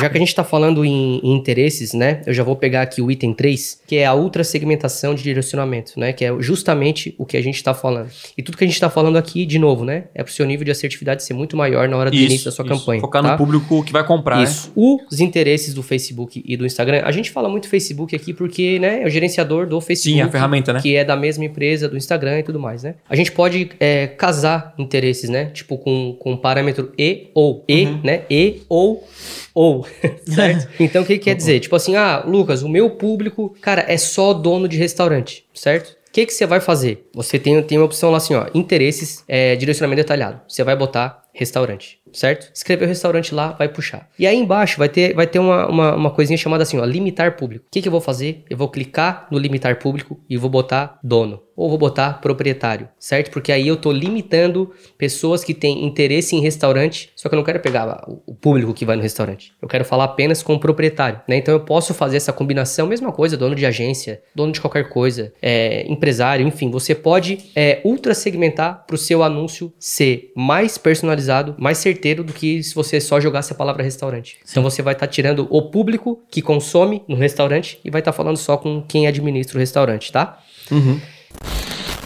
Já 0.00 0.08
que 0.08 0.16
a 0.16 0.20
gente 0.20 0.28
está 0.28 0.44
falando 0.44 0.84
em, 0.84 1.18
em 1.22 1.32
interesses, 1.34 1.92
né? 1.92 2.22
Eu 2.26 2.32
já 2.32 2.42
vou 2.42 2.56
pegar 2.56 2.82
aqui 2.82 3.00
o 3.02 3.10
item 3.10 3.32
3, 3.32 3.82
que 3.86 3.96
é 3.96 4.06
a 4.06 4.14
ultra 4.14 4.42
segmentação 4.44 5.14
de 5.14 5.22
direcionamento, 5.22 5.98
né? 5.98 6.12
Que 6.12 6.24
é 6.24 6.34
justamente 6.40 7.14
o 7.18 7.24
que 7.26 7.36
a 7.36 7.42
gente 7.42 7.56
está 7.56 7.74
falando. 7.74 8.08
E 8.36 8.42
tudo 8.42 8.56
que 8.56 8.64
a 8.64 8.66
gente 8.66 8.74
está 8.74 8.90
falando 8.90 9.16
aqui, 9.16 9.44
de 9.46 9.58
novo, 9.58 9.84
né? 9.84 10.04
É 10.14 10.22
para 10.22 10.30
o 10.30 10.32
seu 10.32 10.46
nível 10.46 10.64
de 10.64 10.70
assertividade 10.70 11.22
ser 11.22 11.34
muito 11.34 11.56
maior 11.56 11.88
na 11.88 11.96
hora 11.96 12.10
do 12.10 12.16
início 12.16 12.44
da 12.46 12.52
sua 12.52 12.64
isso. 12.64 12.74
campanha. 12.74 13.00
Focar 13.00 13.22
tá? 13.22 13.32
no 13.32 13.36
público 13.36 13.82
que 13.84 13.92
vai 13.92 14.04
comprar, 14.06 14.38
né? 14.38 14.44
Isso. 14.44 14.72
Os 14.74 15.20
interesses 15.20 15.74
do 15.74 15.82
Facebook 15.82 16.42
e 16.44 16.56
do 16.56 16.64
Instagram. 16.66 17.02
A 17.04 17.12
gente 17.12 17.30
fala 17.30 17.48
muito 17.48 17.68
Facebook 17.68 18.14
aqui 18.14 18.32
porque, 18.32 18.78
né, 18.78 19.02
é 19.02 19.06
o 19.06 19.10
gerenciador 19.10 19.66
do 19.66 19.80
Facebook. 19.80 20.14
Sim, 20.16 20.20
a 20.22 20.28
ferramenta, 20.28 20.72
né? 20.72 20.80
Que 20.80 20.96
é 20.96 21.04
da 21.04 21.16
mesma 21.16 21.44
empresa 21.44 21.88
do 21.88 21.96
Instagram 21.96 22.38
e 22.38 22.42
tudo 22.42 22.58
mais, 22.58 22.82
né? 22.82 22.94
A 23.08 23.16
gente 23.16 23.32
pode 23.32 23.70
é, 23.78 24.06
casar 24.06 24.74
interesses, 24.78 25.28
né? 25.28 25.46
Tipo, 25.46 25.76
com, 25.78 26.16
com 26.18 26.36
parâmetro 26.36 26.92
e 26.98 27.28
ou. 27.34 27.64
E, 27.68 27.80
Uhum. 27.80 28.00
né? 28.04 28.22
E 28.30 28.62
ou 28.68 29.04
ou, 29.60 29.86
certo? 30.24 30.68
Então, 30.80 31.02
o 31.02 31.06
que, 31.06 31.18
que 31.18 31.24
quer 31.24 31.34
dizer? 31.34 31.60
Tipo 31.60 31.76
assim, 31.76 31.94
ah, 31.94 32.24
Lucas, 32.26 32.62
o 32.62 32.68
meu 32.68 32.88
público, 32.88 33.54
cara, 33.60 33.84
é 33.86 33.98
só 33.98 34.32
dono 34.32 34.66
de 34.66 34.78
restaurante, 34.78 35.44
certo? 35.52 35.90
O 36.08 36.12
que, 36.12 36.24
que 36.24 36.32
você 36.32 36.46
vai 36.46 36.60
fazer? 36.60 37.08
Você 37.14 37.38
tem, 37.38 37.62
tem 37.62 37.76
uma 37.78 37.84
opção 37.84 38.10
lá 38.10 38.16
assim, 38.16 38.34
ó, 38.34 38.46
interesses, 38.54 39.22
é, 39.28 39.54
direcionamento 39.56 40.02
detalhado. 40.02 40.40
Você 40.48 40.64
vai 40.64 40.74
botar 40.74 41.22
restaurante, 41.34 41.99
certo? 42.12 42.50
Escreveu 42.54 42.86
restaurante 42.88 43.34
lá, 43.34 43.52
vai 43.52 43.68
puxar. 43.68 44.08
E 44.18 44.26
aí 44.26 44.36
embaixo 44.36 44.78
vai 44.78 44.88
ter, 44.88 45.14
vai 45.14 45.26
ter 45.26 45.38
uma, 45.38 45.66
uma, 45.68 45.94
uma 45.96 46.10
coisinha 46.10 46.36
chamada 46.36 46.62
assim, 46.62 46.78
ó, 46.78 46.84
limitar 46.84 47.36
público. 47.36 47.64
O 47.66 47.70
que, 47.70 47.80
que 47.82 47.88
eu 47.88 47.92
vou 47.92 48.00
fazer? 48.00 48.44
Eu 48.48 48.56
vou 48.56 48.68
clicar 48.68 49.26
no 49.30 49.38
limitar 49.38 49.78
público 49.78 50.20
e 50.28 50.36
vou 50.36 50.50
botar 50.50 50.98
dono. 51.02 51.42
Ou 51.56 51.68
vou 51.68 51.76
botar 51.76 52.20
proprietário, 52.22 52.88
certo? 52.98 53.30
Porque 53.30 53.52
aí 53.52 53.68
eu 53.68 53.76
tô 53.76 53.92
limitando 53.92 54.70
pessoas 54.96 55.44
que 55.44 55.52
têm 55.52 55.84
interesse 55.84 56.34
em 56.34 56.40
restaurante, 56.40 57.10
só 57.14 57.28
que 57.28 57.34
eu 57.34 57.36
não 57.36 57.44
quero 57.44 57.60
pegar 57.60 58.02
o- 58.08 58.22
o 58.28 58.34
público 58.34 58.72
que 58.72 58.86
vai 58.86 58.96
no 58.96 59.02
restaurante. 59.02 59.52
Eu 59.60 59.68
quero 59.68 59.84
falar 59.84 60.04
apenas 60.04 60.42
com 60.42 60.54
o 60.54 60.58
proprietário, 60.58 61.20
né? 61.28 61.36
Então 61.36 61.52
eu 61.52 61.60
posso 61.60 61.92
fazer 61.92 62.16
essa 62.16 62.32
combinação, 62.32 62.86
mesma 62.86 63.12
coisa, 63.12 63.36
dono 63.36 63.54
de 63.54 63.66
agência, 63.66 64.22
dono 64.34 64.52
de 64.52 64.60
qualquer 64.60 64.88
coisa, 64.88 65.34
é, 65.42 65.86
empresário, 65.86 66.46
enfim, 66.46 66.70
você 66.70 66.94
pode 66.94 67.50
é, 67.54 67.82
ultra 67.84 68.14
segmentar 68.14 68.84
para 68.86 68.94
o 68.94 68.98
seu 68.98 69.22
anúncio 69.22 69.70
ser 69.78 70.32
mais 70.34 70.78
personalizado, 70.78 71.54
mais 71.58 71.76
certeiro 71.76 71.99
do 72.24 72.32
que 72.32 72.62
se 72.62 72.74
você 72.74 73.00
só 73.00 73.20
jogasse 73.20 73.52
a 73.52 73.56
palavra 73.56 73.82
restaurante. 73.82 74.38
Então 74.50 74.62
você 74.62 74.82
vai 74.82 74.94
estar 74.94 75.06
tirando 75.06 75.46
o 75.50 75.70
público 75.70 76.20
que 76.30 76.42
consome 76.42 77.02
no 77.06 77.16
restaurante 77.16 77.78
e 77.84 77.90
vai 77.90 78.00
estar 78.00 78.12
falando 78.12 78.36
só 78.36 78.56
com 78.56 78.82
quem 78.82 79.06
administra 79.06 79.56
o 79.56 79.60
restaurante, 79.60 80.10
tá? 80.10 80.42
Uhum. 80.70 81.00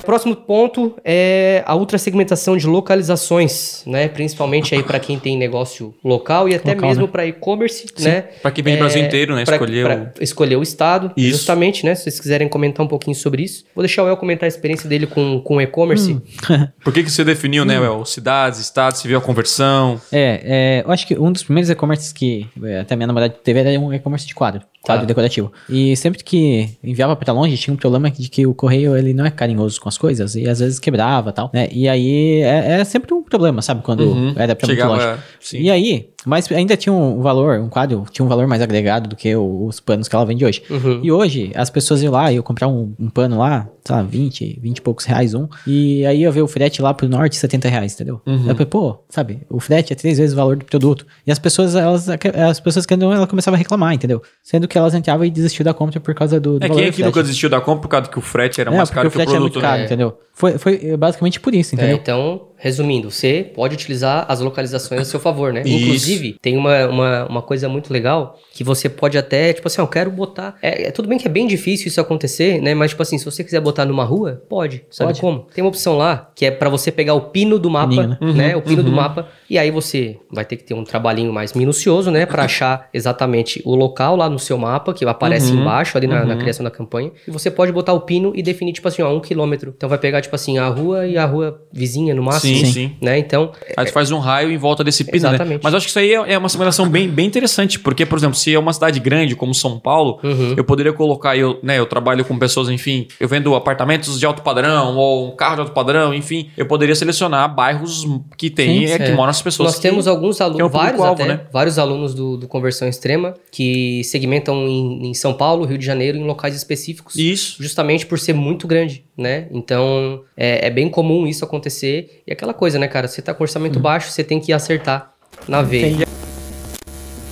Próximo 0.04 0.36
ponto 0.36 0.94
é 1.04 1.62
a 1.66 1.74
ultra 1.74 1.98
segmentação 1.98 2.56
de 2.56 2.66
localizações, 2.66 3.82
né? 3.86 4.08
Principalmente 4.08 4.74
aí 4.74 4.82
para 4.82 4.98
quem 4.98 5.18
tem 5.18 5.36
negócio 5.36 5.94
local 6.04 6.48
e 6.48 6.54
até 6.54 6.74
Local, 6.74 6.88
mesmo 6.88 7.06
né? 7.06 7.08
para 7.12 7.26
e-commerce, 7.26 7.86
né? 8.00 8.22
Pra 8.42 8.50
quem 8.50 8.62
vem 8.64 8.74
do 8.76 8.80
Brasil 8.80 9.02
inteiro, 9.02 9.34
né? 9.34 9.44
Pra- 9.44 9.54
Escolher 9.56 9.84
pra 9.84 10.12
o... 10.20 10.22
escolher 10.24 10.56
o 10.56 10.62
estado, 10.62 11.12
Isso. 11.16 11.38
justamente, 11.38 11.84
né? 11.84 11.94
Se 11.94 12.02
vocês 12.04 12.20
quiserem 12.20 12.48
comentar 12.48 12.84
um 12.84 12.88
pouquinho 12.88 13.14
sobre 13.14 13.42
isso. 13.42 13.64
Vou 13.74 13.82
deixar 13.82 14.02
o 14.04 14.08
El 14.08 14.16
comentar 14.16 14.44
a 14.44 14.48
experiência 14.48 14.88
dele 14.88 15.06
com, 15.06 15.40
com 15.40 15.60
e-commerce. 15.60 16.12
Hum. 16.12 16.20
Por 16.82 16.92
que, 16.92 17.02
que 17.02 17.10
você 17.10 17.24
definiu, 17.24 17.64
né, 17.64 17.78
Well? 17.80 18.04
Cidades, 18.04 18.58
estados, 18.60 19.00
se 19.00 19.08
viu 19.08 19.18
a 19.18 19.20
conversão. 19.20 20.00
É, 20.12 20.40
é, 20.44 20.82
eu 20.86 20.90
acho 20.92 21.06
que 21.06 21.18
um 21.18 21.30
dos 21.32 21.42
primeiros 21.42 21.70
e-commerces 21.70 22.12
que 22.12 22.46
é, 22.62 22.80
até 22.80 22.96
minha 22.96 23.06
namorada 23.06 23.34
teve 23.42 23.60
era 23.60 23.78
um 23.80 23.92
e-commerce 23.92 24.26
de 24.26 24.34
quadro, 24.34 24.62
quadro 24.84 25.02
Tá. 25.02 25.06
decorativo. 25.06 25.52
E 25.68 25.96
sempre 25.96 26.22
que 26.22 26.68
enviava 26.82 27.16
pra 27.16 27.32
longe, 27.32 27.56
tinha 27.56 27.72
um 27.74 27.76
problema 27.76 28.10
de 28.10 28.28
que 28.28 28.46
o 28.46 28.54
correio 28.54 28.96
ele 28.96 29.12
não 29.14 29.24
é 29.26 29.30
carinhoso 29.30 29.80
com 29.80 29.88
as 29.88 29.96
coisas 29.98 30.34
e 30.36 30.48
às 30.48 30.60
vezes 30.60 30.78
quebrava 30.78 31.30
e 31.30 31.32
tal, 31.32 31.50
né? 31.52 31.68
E 31.72 31.88
aí 31.88 32.40
é, 32.42 32.80
é 32.80 32.84
sempre 32.84 33.12
um 33.14 33.22
problema, 33.22 33.62
sabe? 33.62 33.82
Quando 33.82 34.00
Uhum. 34.04 34.34
era 34.36 34.54
pra 34.54 34.66
Chegava- 34.66 34.94
muito 34.94 35.06
longe. 35.08 35.22
sim. 35.40 35.58
E 35.60 35.70
aí, 35.70 36.08
mas 36.26 36.50
ainda 36.52 36.76
tinha 36.76 36.92
um 36.92 37.20
valor, 37.20 37.58
um 37.60 37.68
quadro, 37.68 38.04
tinha 38.10 38.24
um 38.24 38.28
valor 38.28 38.46
mais 38.46 38.62
agregado 38.62 39.08
do 39.08 39.16
que 39.16 39.34
os 39.36 39.80
panos 39.80 40.08
que 40.08 40.14
ela 40.14 40.24
vende 40.24 40.44
hoje. 40.44 40.62
Uhum. 40.70 41.00
E 41.02 41.10
hoje, 41.12 41.50
as 41.54 41.70
pessoas 41.70 42.02
iam 42.02 42.12
lá 42.12 42.32
e 42.32 42.36
eu 42.36 42.42
comprar 42.42 42.68
um, 42.68 42.94
um 42.98 43.08
pano 43.10 43.38
lá, 43.38 43.68
sei 43.84 43.96
lá, 43.96 44.02
20, 44.02 44.58
20 44.60 44.78
e 44.78 44.80
poucos 44.80 45.04
reais 45.04 45.34
um. 45.34 45.46
E 45.66 46.04
aí 46.06 46.22
eu 46.22 46.32
ver 46.32 46.42
o 46.42 46.46
frete 46.48 46.80
lá 46.80 46.92
pro 46.94 47.08
norte, 47.08 47.36
70 47.36 47.68
reais, 47.68 47.94
entendeu? 47.94 48.20
Uhum. 48.26 48.46
Eu 48.48 48.54
falei, 48.54 48.66
pô, 48.66 48.98
sabe, 49.08 49.40
o 49.50 49.60
frete 49.60 49.92
é 49.92 49.96
três 49.96 50.18
vezes 50.18 50.32
o 50.32 50.36
valor 50.36 50.56
do 50.56 50.64
produto. 50.64 51.06
E 51.26 51.30
as 51.32 51.38
pessoas, 51.38 51.74
elas, 51.74 52.08
as 52.08 52.60
pessoas 52.60 52.86
que 52.86 52.94
andam, 52.94 53.12
ela 53.12 53.26
começava 53.26 53.56
a 53.56 53.58
reclamar, 53.58 53.92
entendeu? 53.94 54.22
Sendo 54.42 54.66
que 54.68 54.76
elas 54.78 54.94
entravam 54.94 55.24
e 55.24 55.30
desistiu 55.30 55.64
da 55.64 55.74
compra 55.74 56.00
por 56.00 56.14
causa 56.14 56.40
do, 56.40 56.58
do 56.58 56.64
É 56.64 56.68
valor 56.68 56.80
quem 56.80 56.88
aqui 56.88 56.96
frete. 56.96 57.06
nunca 57.06 57.22
desistiu 57.22 57.48
da 57.50 57.60
compra 57.60 57.82
por 57.82 57.88
causa 57.88 58.08
que 58.10 58.18
o 58.18 58.22
frete 58.22 58.60
era 58.60 58.72
É, 58.72 58.76
mais 58.76 58.90
caro 58.90 59.08
o 59.08 59.10
que 59.10 59.16
o 59.16 59.20
frete 59.20 59.34
é 59.34 59.38
muito 59.38 59.52
produto, 59.52 59.62
caro, 59.62 59.78
né? 59.80 59.84
entendeu? 59.86 60.18
Foi, 60.32 60.58
foi 60.58 60.96
basicamente 60.96 61.38
por 61.38 61.54
isso, 61.54 61.74
É, 61.74 61.78
entendeu? 61.78 61.96
então, 61.96 62.42
resumindo, 62.64 63.10
você 63.10 63.44
pode 63.54 63.74
utilizar 63.74 64.24
as 64.26 64.40
localizações 64.40 64.98
a 65.02 65.04
seu 65.04 65.20
favor, 65.20 65.52
né? 65.52 65.60
Isso. 65.66 65.76
Inclusive, 65.84 66.36
tem 66.40 66.56
uma, 66.56 66.86
uma, 66.86 67.26
uma 67.26 67.42
coisa 67.42 67.68
muito 67.68 67.92
legal 67.92 68.38
que 68.54 68.64
você 68.64 68.88
pode 68.88 69.18
até, 69.18 69.52
tipo 69.52 69.68
assim, 69.68 69.82
ó, 69.82 69.84
eu 69.84 69.88
quero 69.88 70.10
botar. 70.10 70.56
É, 70.62 70.84
é 70.84 70.90
tudo 70.90 71.06
bem 71.06 71.18
que 71.18 71.28
é 71.28 71.30
bem 71.30 71.46
difícil 71.46 71.88
isso 71.88 72.00
acontecer, 72.00 72.62
né? 72.62 72.72
Mas, 72.74 72.92
tipo 72.92 73.02
assim, 73.02 73.18
se 73.18 73.24
você 73.26 73.44
quiser 73.44 73.60
botar 73.60 73.84
numa 73.84 74.02
rua, 74.02 74.42
pode. 74.48 74.82
Sabe 74.90 75.08
Pode. 75.08 75.20
como? 75.20 75.46
Tem 75.54 75.62
uma 75.62 75.68
opção 75.68 75.98
lá 75.98 76.30
que 76.34 76.46
é 76.46 76.50
pra 76.50 76.70
você 76.70 76.90
pegar 76.90 77.12
o 77.12 77.20
pino 77.20 77.58
do 77.58 77.68
mapa, 77.68 78.06
né? 78.06 78.18
né? 78.34 78.56
O 78.56 78.62
pino 78.62 78.82
do 78.82 78.90
mapa. 78.90 79.28
E 79.50 79.58
aí 79.58 79.70
você 79.70 80.16
vai 80.32 80.46
ter 80.46 80.56
que 80.56 80.64
ter 80.64 80.72
um 80.72 80.84
trabalhinho 80.84 81.30
mais 81.34 81.52
minucioso, 81.52 82.10
né? 82.10 82.24
Pra 82.24 82.44
achar 82.44 82.88
exatamente 82.94 83.60
o 83.66 83.74
local 83.74 84.16
lá 84.16 84.30
no 84.30 84.38
seu 84.38 84.56
mapa, 84.56 84.94
que 84.94 85.04
aparece 85.04 85.52
Uhum. 85.52 85.60
embaixo 85.60 85.98
ali 85.98 86.06
na, 86.06 86.24
na 86.24 86.36
criação 86.36 86.64
da 86.64 86.70
campanha. 86.70 87.12
E 87.28 87.30
você 87.30 87.50
pode 87.50 87.72
botar 87.72 87.92
o 87.92 88.00
pino 88.00 88.32
e 88.34 88.42
definir, 88.42 88.72
tipo 88.72 88.88
assim, 88.88 89.02
ó, 89.02 89.12
um 89.14 89.20
quilômetro. 89.20 89.74
Então 89.76 89.86
vai 89.86 89.98
pegar, 89.98 90.22
tipo 90.22 90.34
assim, 90.34 90.56
a 90.56 90.66
rua 90.68 91.06
e 91.06 91.18
a 91.18 91.26
rua 91.26 91.60
vizinha 91.70 92.14
no 92.14 92.22
máximo. 92.22 92.53
Sim, 92.53 92.53
Sim. 92.60 92.66
sim. 92.72 92.92
Né? 93.00 93.18
Então, 93.18 93.52
Aí 93.76 93.86
você 93.86 93.92
faz 93.92 94.10
um 94.10 94.18
raio 94.18 94.50
em 94.50 94.56
volta 94.56 94.82
desse 94.84 95.04
pino, 95.04 95.22
né? 95.22 95.28
Exatamente. 95.30 95.60
Mas 95.62 95.72
eu 95.72 95.76
acho 95.78 95.86
que 95.86 95.90
isso 95.90 95.98
aí 95.98 96.12
é 96.14 96.32
é 96.34 96.38
uma 96.38 96.48
segmentação 96.48 96.88
bem, 96.88 97.08
bem 97.08 97.26
interessante, 97.26 97.78
porque, 97.78 98.04
por 98.06 98.18
exemplo, 98.18 98.34
se 98.36 98.52
é 98.54 98.58
uma 98.58 98.72
cidade 98.72 98.98
grande 99.00 99.34
como 99.36 99.54
São 99.54 99.78
Paulo, 99.78 100.18
Uhum. 100.22 100.54
eu 100.56 100.64
poderia 100.64 100.92
colocar, 100.92 101.36
eu, 101.36 101.58
né, 101.62 101.78
eu 101.78 101.86
trabalho 101.86 102.24
com 102.24 102.38
pessoas, 102.38 102.68
enfim, 102.68 103.06
eu 103.20 103.28
vendo 103.28 103.54
apartamentos 103.54 104.18
de 104.18 104.26
alto 104.26 104.42
padrão 104.42 104.96
ou 104.96 105.28
um 105.32 105.36
carro 105.36 105.54
de 105.56 105.60
alto 105.62 105.72
padrão, 105.72 106.14
enfim, 106.14 106.50
eu 106.56 106.66
poderia 106.66 106.94
selecionar 106.94 107.54
bairros 107.54 108.06
que 108.36 108.50
tem, 108.50 108.86
Sim, 108.86 108.92
é, 108.92 108.98
que 108.98 109.04
é. 109.10 109.14
moram 109.14 109.30
as 109.30 109.42
pessoas. 109.42 109.68
Nós 109.68 109.76
que- 109.76 109.82
temos 109.82 110.06
alguns 110.06 110.40
é 110.40 110.44
alunos, 110.44 110.66
o 110.66 110.68
vários 110.68 111.00
até, 111.02 111.24
né? 111.26 111.40
vários 111.52 111.78
alunos 111.78 112.14
do, 112.14 112.36
do 112.36 112.48
Conversão 112.48 112.88
Extrema 112.88 113.34
que 113.50 114.02
segmentam 114.04 114.66
em, 114.66 115.08
em 115.08 115.14
São 115.14 115.32
Paulo, 115.34 115.64
Rio 115.64 115.78
de 115.78 115.84
Janeiro, 115.86 116.16
em 116.18 116.24
locais 116.24 116.54
específicos. 116.54 117.16
Isso. 117.16 117.62
Justamente 117.62 118.06
por 118.06 118.18
ser 118.18 118.32
muito 118.34 118.66
grande, 118.66 119.04
né? 119.16 119.46
Então, 119.52 120.22
é, 120.36 120.66
é 120.66 120.70
bem 120.70 120.88
comum 120.88 121.26
isso 121.26 121.44
acontecer. 121.44 122.22
E 122.26 122.32
aquela 122.34 122.54
coisa, 122.54 122.78
né, 122.78 122.86
cara? 122.86 123.08
Você 123.08 123.20
tá 123.22 123.32
com 123.34 123.42
orçamento 123.42 123.80
baixo, 123.80 124.10
você 124.10 124.22
tem 124.22 124.38
que 124.40 124.52
acertar 124.52 125.10
na 125.48 125.62
veia. 125.62 126.04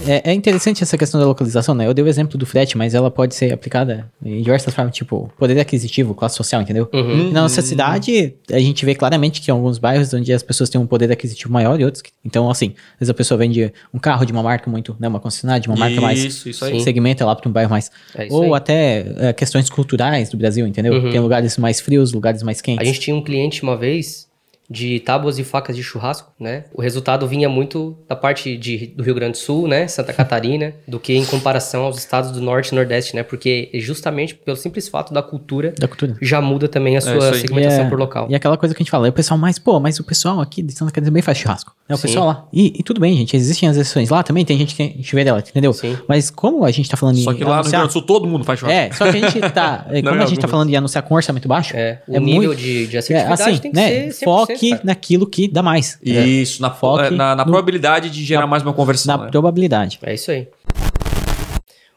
É, 0.04 0.30
é 0.30 0.34
interessante 0.34 0.82
essa 0.82 0.98
questão 0.98 1.20
da 1.20 1.26
localização, 1.28 1.76
né? 1.76 1.86
Eu 1.86 1.94
dei 1.94 2.04
o 2.04 2.08
exemplo 2.08 2.36
do 2.36 2.44
frete, 2.44 2.76
mas 2.76 2.92
ela 2.92 3.08
pode 3.08 3.36
ser 3.36 3.52
aplicada 3.52 4.10
em 4.24 4.42
diversas 4.42 4.74
formas, 4.74 4.96
tipo, 4.96 5.30
poder 5.38 5.60
aquisitivo, 5.60 6.12
classe 6.12 6.34
social, 6.34 6.60
entendeu? 6.60 6.88
Uhum. 6.92 7.30
Na 7.30 7.42
nossa 7.42 7.62
cidade, 7.62 8.34
a 8.50 8.58
gente 8.58 8.84
vê 8.84 8.96
claramente 8.96 9.40
que 9.40 9.48
em 9.48 9.54
alguns 9.54 9.78
bairros 9.78 10.12
onde 10.12 10.32
as 10.32 10.42
pessoas 10.42 10.68
têm 10.68 10.80
um 10.80 10.88
poder 10.88 11.12
aquisitivo 11.12 11.52
maior 11.52 11.80
e 11.80 11.84
outros. 11.84 12.02
que- 12.02 12.10
Então, 12.24 12.50
assim, 12.50 12.74
às 12.94 12.98
vezes 12.98 13.10
a 13.10 13.14
pessoa 13.14 13.38
vende 13.38 13.72
um 13.94 13.98
carro 14.00 14.24
de 14.26 14.32
uma 14.32 14.42
marca 14.42 14.68
muito, 14.68 14.96
né? 14.98 15.06
Uma 15.06 15.20
concessionária 15.20 15.60
de 15.60 15.68
uma 15.68 15.76
marca 15.76 16.00
mais. 16.00 16.18
Isso, 16.24 16.48
isso 16.48 16.64
aí. 16.64 16.80
Segmenta 16.80 17.24
lá 17.24 17.36
para 17.36 17.48
um 17.48 17.52
bairro 17.52 17.70
mais. 17.70 17.88
É 18.16 18.26
isso 18.26 18.34
Ou 18.34 18.42
aí. 18.42 18.52
até 18.54 19.06
é, 19.18 19.32
questões 19.32 19.70
culturais 19.70 20.30
do 20.30 20.36
Brasil, 20.36 20.66
entendeu? 20.66 20.94
Uhum. 20.94 21.12
Tem 21.12 21.20
lugares 21.20 21.56
mais 21.56 21.80
frios, 21.80 22.12
lugares 22.12 22.42
mais 22.42 22.60
quentes. 22.60 22.82
A 22.82 22.84
gente 22.84 22.98
tinha 22.98 23.14
um 23.14 23.22
cliente 23.22 23.62
uma 23.62 23.76
vez 23.76 24.26
de 24.72 24.98
tábuas 25.00 25.38
e 25.38 25.44
facas 25.44 25.76
de 25.76 25.82
churrasco, 25.82 26.32
né? 26.40 26.64
O 26.72 26.80
resultado 26.80 27.26
vinha 27.26 27.48
muito 27.48 27.96
da 28.08 28.16
parte 28.16 28.56
de, 28.56 28.86
do 28.96 29.02
Rio 29.02 29.14
Grande 29.14 29.32
do 29.32 29.38
Sul, 29.38 29.68
né? 29.68 29.86
Santa 29.86 30.12
Catarina, 30.12 30.74
do 30.88 30.98
que 30.98 31.12
em 31.14 31.24
comparação 31.26 31.82
aos 31.84 31.98
estados 31.98 32.30
do 32.30 32.40
Norte 32.40 32.68
e 32.70 32.74
Nordeste, 32.74 33.14
né? 33.14 33.22
Porque 33.22 33.68
justamente 33.74 34.34
pelo 34.34 34.56
simples 34.56 34.88
fato 34.88 35.12
da 35.12 35.22
cultura 35.22 35.74
Da 35.78 35.86
cultura. 35.86 36.16
já 36.22 36.40
muda 36.40 36.68
também 36.68 36.96
a 36.96 36.98
isso 36.98 37.10
sua 37.12 37.28
aí. 37.32 37.40
segmentação 37.40 37.84
é- 37.84 37.88
por 37.90 37.98
local. 37.98 38.26
E 38.30 38.34
aquela 38.34 38.56
coisa 38.56 38.74
que 38.74 38.82
a 38.82 38.84
gente 38.84 38.90
fala, 38.90 39.06
é 39.06 39.10
o 39.10 39.12
pessoal 39.12 39.36
mais, 39.38 39.58
pô, 39.58 39.78
mas 39.78 40.00
o 40.00 40.04
pessoal 40.04 40.40
aqui 40.40 40.62
de 40.62 40.72
Santa 40.72 40.90
Catarina 40.90 41.10
também 41.10 41.22
faz 41.22 41.36
churrasco. 41.38 41.72
É 41.88 41.94
o 41.94 41.96
Sim. 41.98 42.02
pessoal 42.08 42.26
lá. 42.26 42.48
E, 42.52 42.78
e 42.78 42.82
tudo 42.82 43.00
bem, 43.00 43.14
gente, 43.16 43.36
existem 43.36 43.68
as 43.68 43.76
exceções. 43.76 44.08
Lá 44.08 44.22
também 44.22 44.44
tem 44.44 44.56
gente 44.56 44.74
que 44.74 44.76
tem 45.04 45.20
elétrico, 45.20 45.50
entendeu? 45.50 45.72
Sim. 45.74 45.98
Mas 46.08 46.30
como 46.30 46.64
a 46.64 46.70
gente 46.70 46.88
tá 46.88 46.96
falando 46.96 47.18
Só 47.18 47.32
em 47.32 47.36
que 47.36 47.44
lá 47.44 47.48
no 47.48 47.52
Rio 47.54 47.60
anunciar- 47.60 47.80
Grande 47.82 47.88
do 47.88 47.92
Sul 47.92 48.02
todo 48.02 48.26
mundo 48.26 48.44
faz 48.44 48.58
churrasco. 48.60 48.80
É, 48.80 48.92
só 48.92 49.04
que 49.10 49.18
a 49.18 49.20
gente 49.28 49.40
tá. 49.50 49.86
é, 49.90 50.00
Não 50.00 50.10
como 50.10 50.22
é 50.22 50.24
a 50.24 50.26
gente 50.26 50.40
tá 50.40 50.48
falando 50.48 50.68
de 50.70 50.76
anunciar 50.76 51.02
com 51.02 51.14
orçamento 51.14 51.46
baixo, 51.46 51.76
É, 51.76 52.00
o 52.08 52.16
é 52.16 52.20
nível 52.20 52.42
muito- 52.48 52.56
de, 52.60 52.86
de 52.86 52.96
é, 52.96 52.98
assertividade 53.00 53.42
assim, 53.42 53.58
tem 53.58 53.70
que 53.72 53.76
né? 53.76 53.88
ser 54.12 54.24
100%, 54.24 54.24
Foque 54.24 54.54
cara. 54.70 54.82
naquilo 54.84 55.26
que 55.26 55.48
dá 55.48 55.62
mais. 55.62 55.98
É, 56.04 56.24
Isso, 56.26 56.60
na, 56.62 56.70
Foque 56.70 57.10
na, 57.14 57.34
na 57.34 57.44
no- 57.44 57.50
probabilidade 57.50 58.10
de 58.10 58.24
gerar 58.24 58.46
mais 58.46 58.62
uma 58.62 58.72
conversão. 58.72 59.16
na 59.18 59.24
né? 59.24 59.30
probabilidade. 59.30 59.98
É 60.02 60.14
isso 60.14 60.30
aí. 60.30 60.48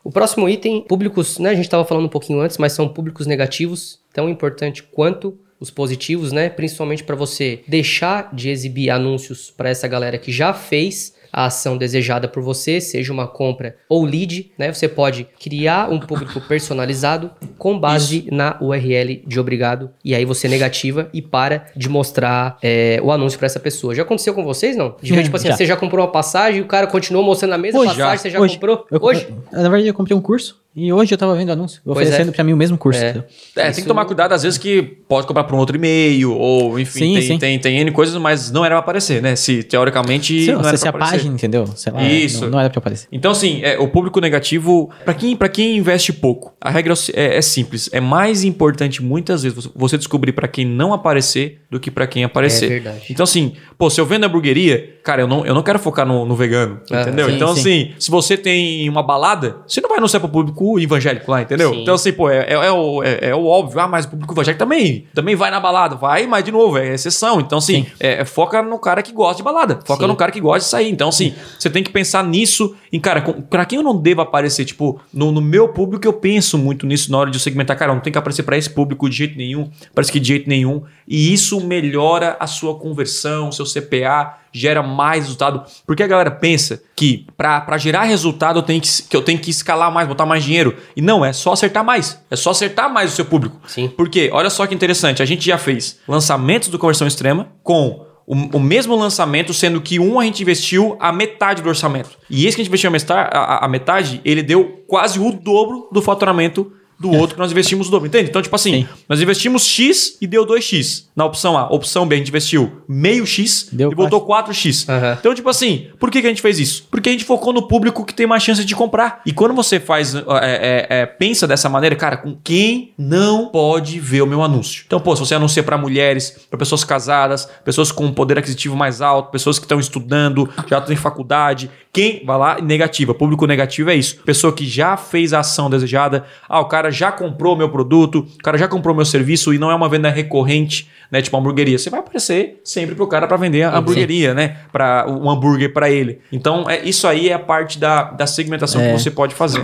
O 0.04 0.12
próximo 0.12 0.48
item, 0.48 0.82
públicos, 0.82 1.40
né? 1.40 1.50
A 1.50 1.56
gente 1.56 1.66
estava 1.66 1.84
falando 1.84 2.06
um 2.06 2.10
pouquinho 2.10 2.40
antes, 2.40 2.58
mas 2.60 2.74
são 2.74 2.88
públicos 2.88 3.26
negativos, 3.26 4.00
tão 4.14 4.30
importante 4.30 4.84
quanto 4.84 5.36
os 5.60 5.72
positivos, 5.72 6.32
né? 6.32 6.48
Principalmente 6.50 7.04
para 7.04 7.16
você 7.16 7.62
deixar 7.68 8.30
de 8.34 8.50
exibir 8.50 8.92
anúncios 8.92 9.50
para 9.50 9.70
essa 9.70 9.88
galera 9.88 10.18
que 10.20 10.32
já 10.32 10.54
fez 10.54 11.15
a 11.36 11.46
ação 11.48 11.78
desejada 11.78 12.30
por 12.30 12.42
você, 12.42 12.80
seja 12.80 13.12
uma 13.12 13.28
compra 13.28 13.76
ou 13.90 14.06
lead, 14.06 14.52
né? 14.58 14.72
Você 14.74 14.88
pode 14.88 15.28
criar 15.38 15.92
um 15.92 16.00
público 16.00 16.40
personalizado 16.40 17.30
com 17.58 17.78
base 17.78 18.26
na 18.32 18.58
URL 18.62 19.22
de 19.28 19.38
obrigado 19.40 19.90
e 20.04 20.16
aí 20.16 20.24
você 20.24 20.48
negativa 20.48 21.10
e 21.14 21.22
para 21.22 21.66
de 21.76 21.90
mostrar 21.90 22.58
é, 22.64 23.00
o 23.04 23.12
anúncio 23.12 23.38
para 23.38 23.48
essa 23.48 23.60
pessoa. 23.60 23.94
Já 23.94 24.04
aconteceu 24.04 24.34
com 24.34 24.46
vocês, 24.46 24.78
não? 24.78 24.96
De 25.02 25.14
ver, 25.14 25.24
tipo 25.24 25.36
assim, 25.36 25.50
Já. 25.50 25.58
você 25.58 25.66
já 25.66 25.76
comprou 25.76 26.06
uma 26.06 26.12
passagem 26.12 26.60
e 26.60 26.64
o 26.64 26.68
cara 26.68 26.88
continuou 26.88 27.24
mostrando 27.26 27.54
a 27.54 27.58
mesma 27.58 27.82
Hoje, 27.82 27.90
passagem, 27.90 28.18
você 28.18 28.30
já 28.30 28.40
hoje, 28.40 28.54
comprou? 28.54 28.88
Eu- 28.90 29.00
Hoje? 29.04 29.28
na 29.52 29.64
verdade, 29.64 29.88
eu 29.88 29.94
comprei 29.94 30.16
um 30.16 30.22
curso 30.22 30.64
e 30.76 30.92
hoje 30.92 31.14
eu 31.14 31.18
tava 31.18 31.36
vendo 31.36 31.52
anúncio 31.52 31.82
oferecendo 31.86 32.30
é. 32.30 32.32
pra 32.32 32.44
mim 32.44 32.54
o 32.54 32.58
mesmo 32.58 32.78
curso. 32.78 33.00
É. 33.00 33.10
entendeu? 33.10 33.24
É, 33.56 33.62
tem 33.62 33.72
Isso- 33.72 33.82
que 33.82 33.88
tomar 33.88 34.06
cuidado, 34.06 34.34
às 34.34 34.44
vezes, 34.44 34.58
que 34.58 34.82
pode 34.82 35.26
comprar 35.28 35.44
por 35.46 35.56
um 35.56 35.58
outro 35.60 35.76
e-mail, 35.76 36.34
ou 36.34 36.80
enfim, 36.80 37.00
Sim, 37.00 37.14
tem, 37.14 37.22
sim. 37.22 37.38
Tem, 37.38 37.60
tem 37.60 37.80
N 37.80 37.92
coisas, 37.92 38.16
mas 38.18 38.52
não 38.52 38.64
era 38.66 38.76
pra 38.76 38.80
aparecer, 38.80 39.22
né? 39.22 39.36
Se 39.36 39.64
teoricamente. 39.64 40.46
Se, 40.46 40.52
não 40.52 40.62
se, 40.64 40.68
era 40.68 40.78
se 40.78 40.82
pra 40.84 40.90
a 40.90 40.96
aparecer. 40.96 41.16
página, 41.18 41.36
entendeu? 41.36 41.68
Sei 41.76 41.94
lá, 41.94 42.04
Isso. 42.04 42.42
Não, 42.46 42.50
não 42.52 42.60
era 42.60 42.70
pra 42.70 42.80
aparecer. 42.80 43.08
Então, 43.12 43.32
assim, 43.32 43.62
é, 43.64 43.78
o 43.80 43.88
público 43.88 44.20
negativo, 44.20 44.90
pra 45.04 45.14
quem, 45.14 45.36
pra 45.36 45.48
quem 45.48 45.78
investe 45.78 46.12
pouco, 46.12 46.54
a 46.60 46.70
regra 46.70 46.94
é, 47.14 47.38
é 47.38 47.42
simples. 47.42 47.90
É 47.94 48.00
mais 48.00 48.44
importante, 48.44 49.02
muitas 49.04 49.44
vezes, 49.44 49.70
você- 49.76 49.96
descobrir 49.98 50.34
pra 50.34 50.48
quem 50.48 50.66
não 50.66 50.92
aparecer 50.94 51.62
do 51.72 51.80
que 51.80 51.90
pra 51.90 52.06
quem 52.06 52.24
aparecer. 52.26 52.66
É 52.66 52.70
verdade. 52.70 53.06
Então, 53.10 53.24
assim, 53.24 53.54
pô, 53.78 53.90
se 53.90 54.00
eu 54.02 54.06
vendo 54.06 54.26
hamburgueria, 54.26 54.96
cara, 55.04 55.22
eu 55.22 55.28
não, 55.28 55.46
eu 55.46 55.54
não 55.54 55.64
quero 55.64 55.80
focar 55.80 56.06
no, 56.06 56.26
no 56.26 56.36
vegano, 56.36 56.82
Ah, 56.92 57.02
entendeu? 57.02 57.28
sim, 57.30 57.36
então, 57.36 57.54
sim. 57.56 57.60
assim, 57.62 57.94
se 57.98 58.12
você 58.12 58.36
tem 58.36 58.90
uma 58.90 59.02
balada, 59.02 59.58
você 59.68 59.80
não 59.80 59.88
vai 59.90 60.00
anunciar 60.00 60.20
pro 60.20 60.28
público 60.30 60.65
evangélico 60.80 61.30
lá, 61.32 61.42
entendeu? 61.42 61.72
Sim. 61.74 61.82
Então, 61.82 61.96
assim, 61.96 62.12
pô, 62.14 62.30
é, 62.30 62.46
é, 62.48 62.54
é 62.54 62.72
o, 62.72 63.04
é, 63.04 63.20
é 63.30 63.36
o 63.36 63.46
óbvio. 63.46 63.80
Ah, 63.80 63.88
mas 63.88 64.06
o 64.06 64.10
público 64.10 64.34
evangélico 64.34 64.60
também, 64.60 65.06
também 65.14 65.36
vai 65.36 65.50
na 65.52 65.60
balada. 65.60 65.96
Vai, 65.96 66.26
mas, 66.28 66.44
de 66.44 66.52
novo, 66.52 66.78
é 66.78 66.94
exceção. 66.94 67.40
Então, 67.40 67.58
assim, 67.58 67.84
Sim. 67.84 67.92
é, 68.00 68.24
foca 68.26 68.62
no 68.62 68.78
cara 68.80 69.02
que 69.02 69.12
gosta 69.12 69.38
de 69.38 69.44
balada. 69.44 69.80
Foca 69.86 70.02
Sim. 70.04 70.08
no 70.08 70.16
cara 70.16 70.32
que 70.32 70.40
gosta 70.42 70.60
de 70.60 70.66
sair. 70.66 70.90
Então, 70.92 71.10
assim, 71.10 71.34
você 71.60 71.70
tem 71.70 71.84
que 71.84 71.90
pensar 71.92 72.24
nisso. 72.24 72.76
Em, 72.92 73.00
cara, 73.00 73.22
com- 73.22 73.42
pra 73.42 73.66
quem 73.66 73.78
eu 73.78 73.84
não 73.84 73.96
devo 73.98 74.22
aparecer, 74.22 74.66
tipo, 74.66 75.00
no, 75.14 75.32
no 75.32 75.42
meu 75.42 75.70
público, 75.70 76.06
eu 76.08 76.14
penso 76.14 76.58
muito 76.58 76.86
nisso 76.86 77.12
na 77.12 77.18
hora 77.18 77.30
de 77.32 77.38
eu 77.38 77.42
segmentar. 77.42 77.78
Cara, 77.78 77.94
não 77.94 78.00
tem 78.02 78.12
que 78.12 78.18
aparecer 78.20 78.44
pra 78.44 78.58
esse 78.58 78.70
público 78.70 79.10
de 79.10 79.16
jeito 79.16 79.38
nenhum. 79.38 79.70
Parece 79.94 80.12
que 80.12 80.20
de 80.20 80.28
jeito 80.28 80.50
nenhum. 80.50 80.82
E 81.08 81.34
isso 81.34 81.60
melhora 81.62 82.36
a 82.40 82.48
sua 82.48 82.76
conversão, 82.80 83.52
seu 83.52 83.66
CPA, 83.66 84.38
gera 84.58 84.82
mais 84.82 85.24
resultado. 85.24 85.64
Porque 85.86 86.04
a 86.04 86.08
galera 86.08 86.32
pensa 86.32 86.82
que 86.96 87.26
pra 87.36 87.78
gerar 87.78 88.04
resultado 88.04 88.60
eu 88.60 88.64
tenho 88.64 88.82
que, 88.82 89.04
que 89.04 89.16
eu 89.16 89.22
tenho 89.22 89.40
que 89.40 89.50
escalar 89.50 89.92
mais, 89.92 90.08
botar 90.08 90.26
mais 90.26 90.44
dinheiro. 90.44 90.76
E 90.96 91.02
não, 91.02 91.24
é 91.24 91.34
só 91.34 91.54
acertar 91.54 91.84
mais. 91.84 92.20
É 92.30 92.36
só 92.36 92.52
acertar 92.52 92.92
mais 92.92 93.14
o 93.14 93.16
seu 93.16 93.26
público. 93.26 93.60
Sim. 93.68 93.88
Porque, 93.90 94.30
olha 94.32 94.50
só 94.50 94.66
que 94.66 94.74
interessante, 94.74 95.22
a 95.22 95.26
gente 95.26 95.46
já 95.46 95.58
fez 95.58 96.00
lançamentos 96.08 96.70
do 96.70 96.80
Conversão 96.80 97.08
Extrema 97.08 97.50
com 97.64 98.06
o, 98.28 98.58
o 98.58 98.60
mesmo 98.60 98.96
lançamento, 98.96 99.54
sendo 99.54 99.80
que 99.80 100.00
um 100.00 100.20
a 100.20 100.26
gente 100.26 100.42
investiu 100.42 100.98
a 101.00 101.12
metade 101.12 101.62
do 101.62 101.70
orçamento. 101.70 102.18
E 102.30 102.46
esse 102.46 102.56
que 102.56 102.62
a 102.62 102.64
gente 102.64 102.72
investiu 102.72 102.90
a 102.90 103.68
metade, 103.68 104.22
ele 104.26 104.42
deu 104.42 104.84
quase 104.88 105.20
o 105.20 105.32
dobro 105.32 105.88
do 105.92 106.02
faturamento 106.02 106.72
do 107.00 107.12
outro 107.12 107.36
que 107.36 107.42
nós 107.42 107.52
investimos 107.52 107.88
o 107.88 107.92
dobro, 107.92 108.08
entende? 108.08 108.30
Então, 108.30 108.42
tipo 108.42 108.56
assim, 108.56 108.72
Sim. 108.72 108.88
nós 109.08 109.22
investimos 109.22 109.66
X 109.66 110.18
e 110.22 110.28
deu 110.28 110.46
2X. 110.46 111.06
Na 111.16 111.26
opção 111.26 111.58
A. 111.58 111.68
Opção 111.70 112.08
B, 112.08 112.16
a 112.16 112.18
gente 112.18 112.30
investiu 112.30 112.82
meio 112.88 113.26
X 113.26 113.70
Deu 113.72 113.92
e 113.92 113.96
botou 113.96 114.26
4X. 114.26 114.90
Aham. 114.90 115.18
Então, 115.20 115.34
tipo 115.34 115.50
assim, 115.50 115.88
por 116.00 116.10
que, 116.10 116.22
que 116.22 116.28
a 116.28 116.30
gente 116.30 116.42
fez 116.42 116.60
isso? 116.60 116.88
Porque 116.90 117.10
a 117.10 117.12
gente 117.12 117.26
focou 117.26 117.54
no 117.54 117.68
público 117.68 118.06
que 118.06 118.14
tem 118.14 118.26
mais 118.26 118.44
chance 118.44 118.64
de 118.64 118.76
comprar. 118.76 119.22
E 119.26 119.34
quando 119.34 119.54
você 119.54 119.80
faz, 119.80 120.16
é, 120.16 120.22
é, 120.42 120.88
é, 120.90 121.06
pensa 121.06 121.48
dessa 121.48 121.70
maneira, 121.70 121.96
cara, 121.96 122.18
com 122.18 122.36
quem 122.44 122.94
não 122.98 123.48
pode 123.48 124.00
ver 124.00 124.22
o 124.22 124.28
meu 124.28 124.42
anúncio? 124.42 124.84
Então, 124.86 125.00
pô, 125.00 125.16
se 125.16 125.22
você 125.22 125.36
anuncia 125.36 125.64
para 125.64 125.78
mulheres, 125.78 126.48
para 126.50 126.58
pessoas 126.60 126.84
casadas, 126.84 127.48
pessoas 127.64 127.92
com 127.92 128.12
poder 128.12 128.38
aquisitivo 128.38 128.76
mais 128.76 129.02
alto, 129.02 129.32
pessoas 129.32 129.60
que 129.60 129.66
estão 129.66 129.80
estudando, 129.80 130.50
já 130.68 130.78
estão 130.78 130.94
em 130.94 130.98
faculdade, 130.98 131.70
quem 131.96 132.22
vai 132.26 132.38
lá, 132.38 132.62
negativa. 132.62 133.14
Público 133.14 133.48
negativo 133.48 133.90
é 133.90 133.96
isso. 133.96 134.18
Pessoa 134.26 134.52
que 134.52 134.68
já 134.68 134.98
fez 134.98 135.32
a 135.32 135.40
ação 135.40 135.70
desejada, 135.70 136.26
ah, 136.50 136.60
o 136.60 136.66
cara 136.66 136.92
já 136.92 137.10
comprou 137.10 137.56
meu 137.56 137.70
produto, 137.70 138.28
o 138.38 138.44
cara 138.44 138.58
já 138.58 138.68
comprou 138.68 138.94
meu 138.94 139.06
serviço 139.06 139.54
e 139.54 139.58
não 139.58 139.72
é 139.72 139.76
uma 139.76 139.88
venda 139.88 140.10
recorrente, 140.10 140.90
né? 141.10 141.22
Tipo 141.22 141.38
hamburgueria. 141.38 141.78
Você 141.78 141.90
vai 141.90 142.02
aparecer 142.02 142.60
sempre 142.66 142.96
pro 142.96 143.08
cara 143.08 143.28
para 143.28 143.38
vender 143.38 143.64
a 143.64 143.78
hamburgueria, 143.78 144.34
né? 144.34 144.58
Para 144.74 145.06
um 145.08 145.30
hambúrguer 145.30 145.72
para 145.72 145.90
ele. 145.90 146.20
Então, 146.34 146.70
é, 146.70 146.84
isso 146.84 147.08
aí 147.08 147.30
é 147.30 147.34
a 147.34 147.40
parte 147.40 147.80
da, 147.80 148.04
da 148.12 148.28
segmentação 148.28 148.82
É. 148.82 148.88
que 148.92 149.00
você 149.00 149.10
pode 149.10 149.34
fazer. 149.34 149.62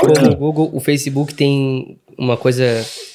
Como 0.00 0.32
o 0.32 0.36
Google, 0.36 0.70
o 0.72 0.80
Facebook 0.80 1.34
tem 1.34 1.98
uma 2.16 2.38
coisa 2.38 2.64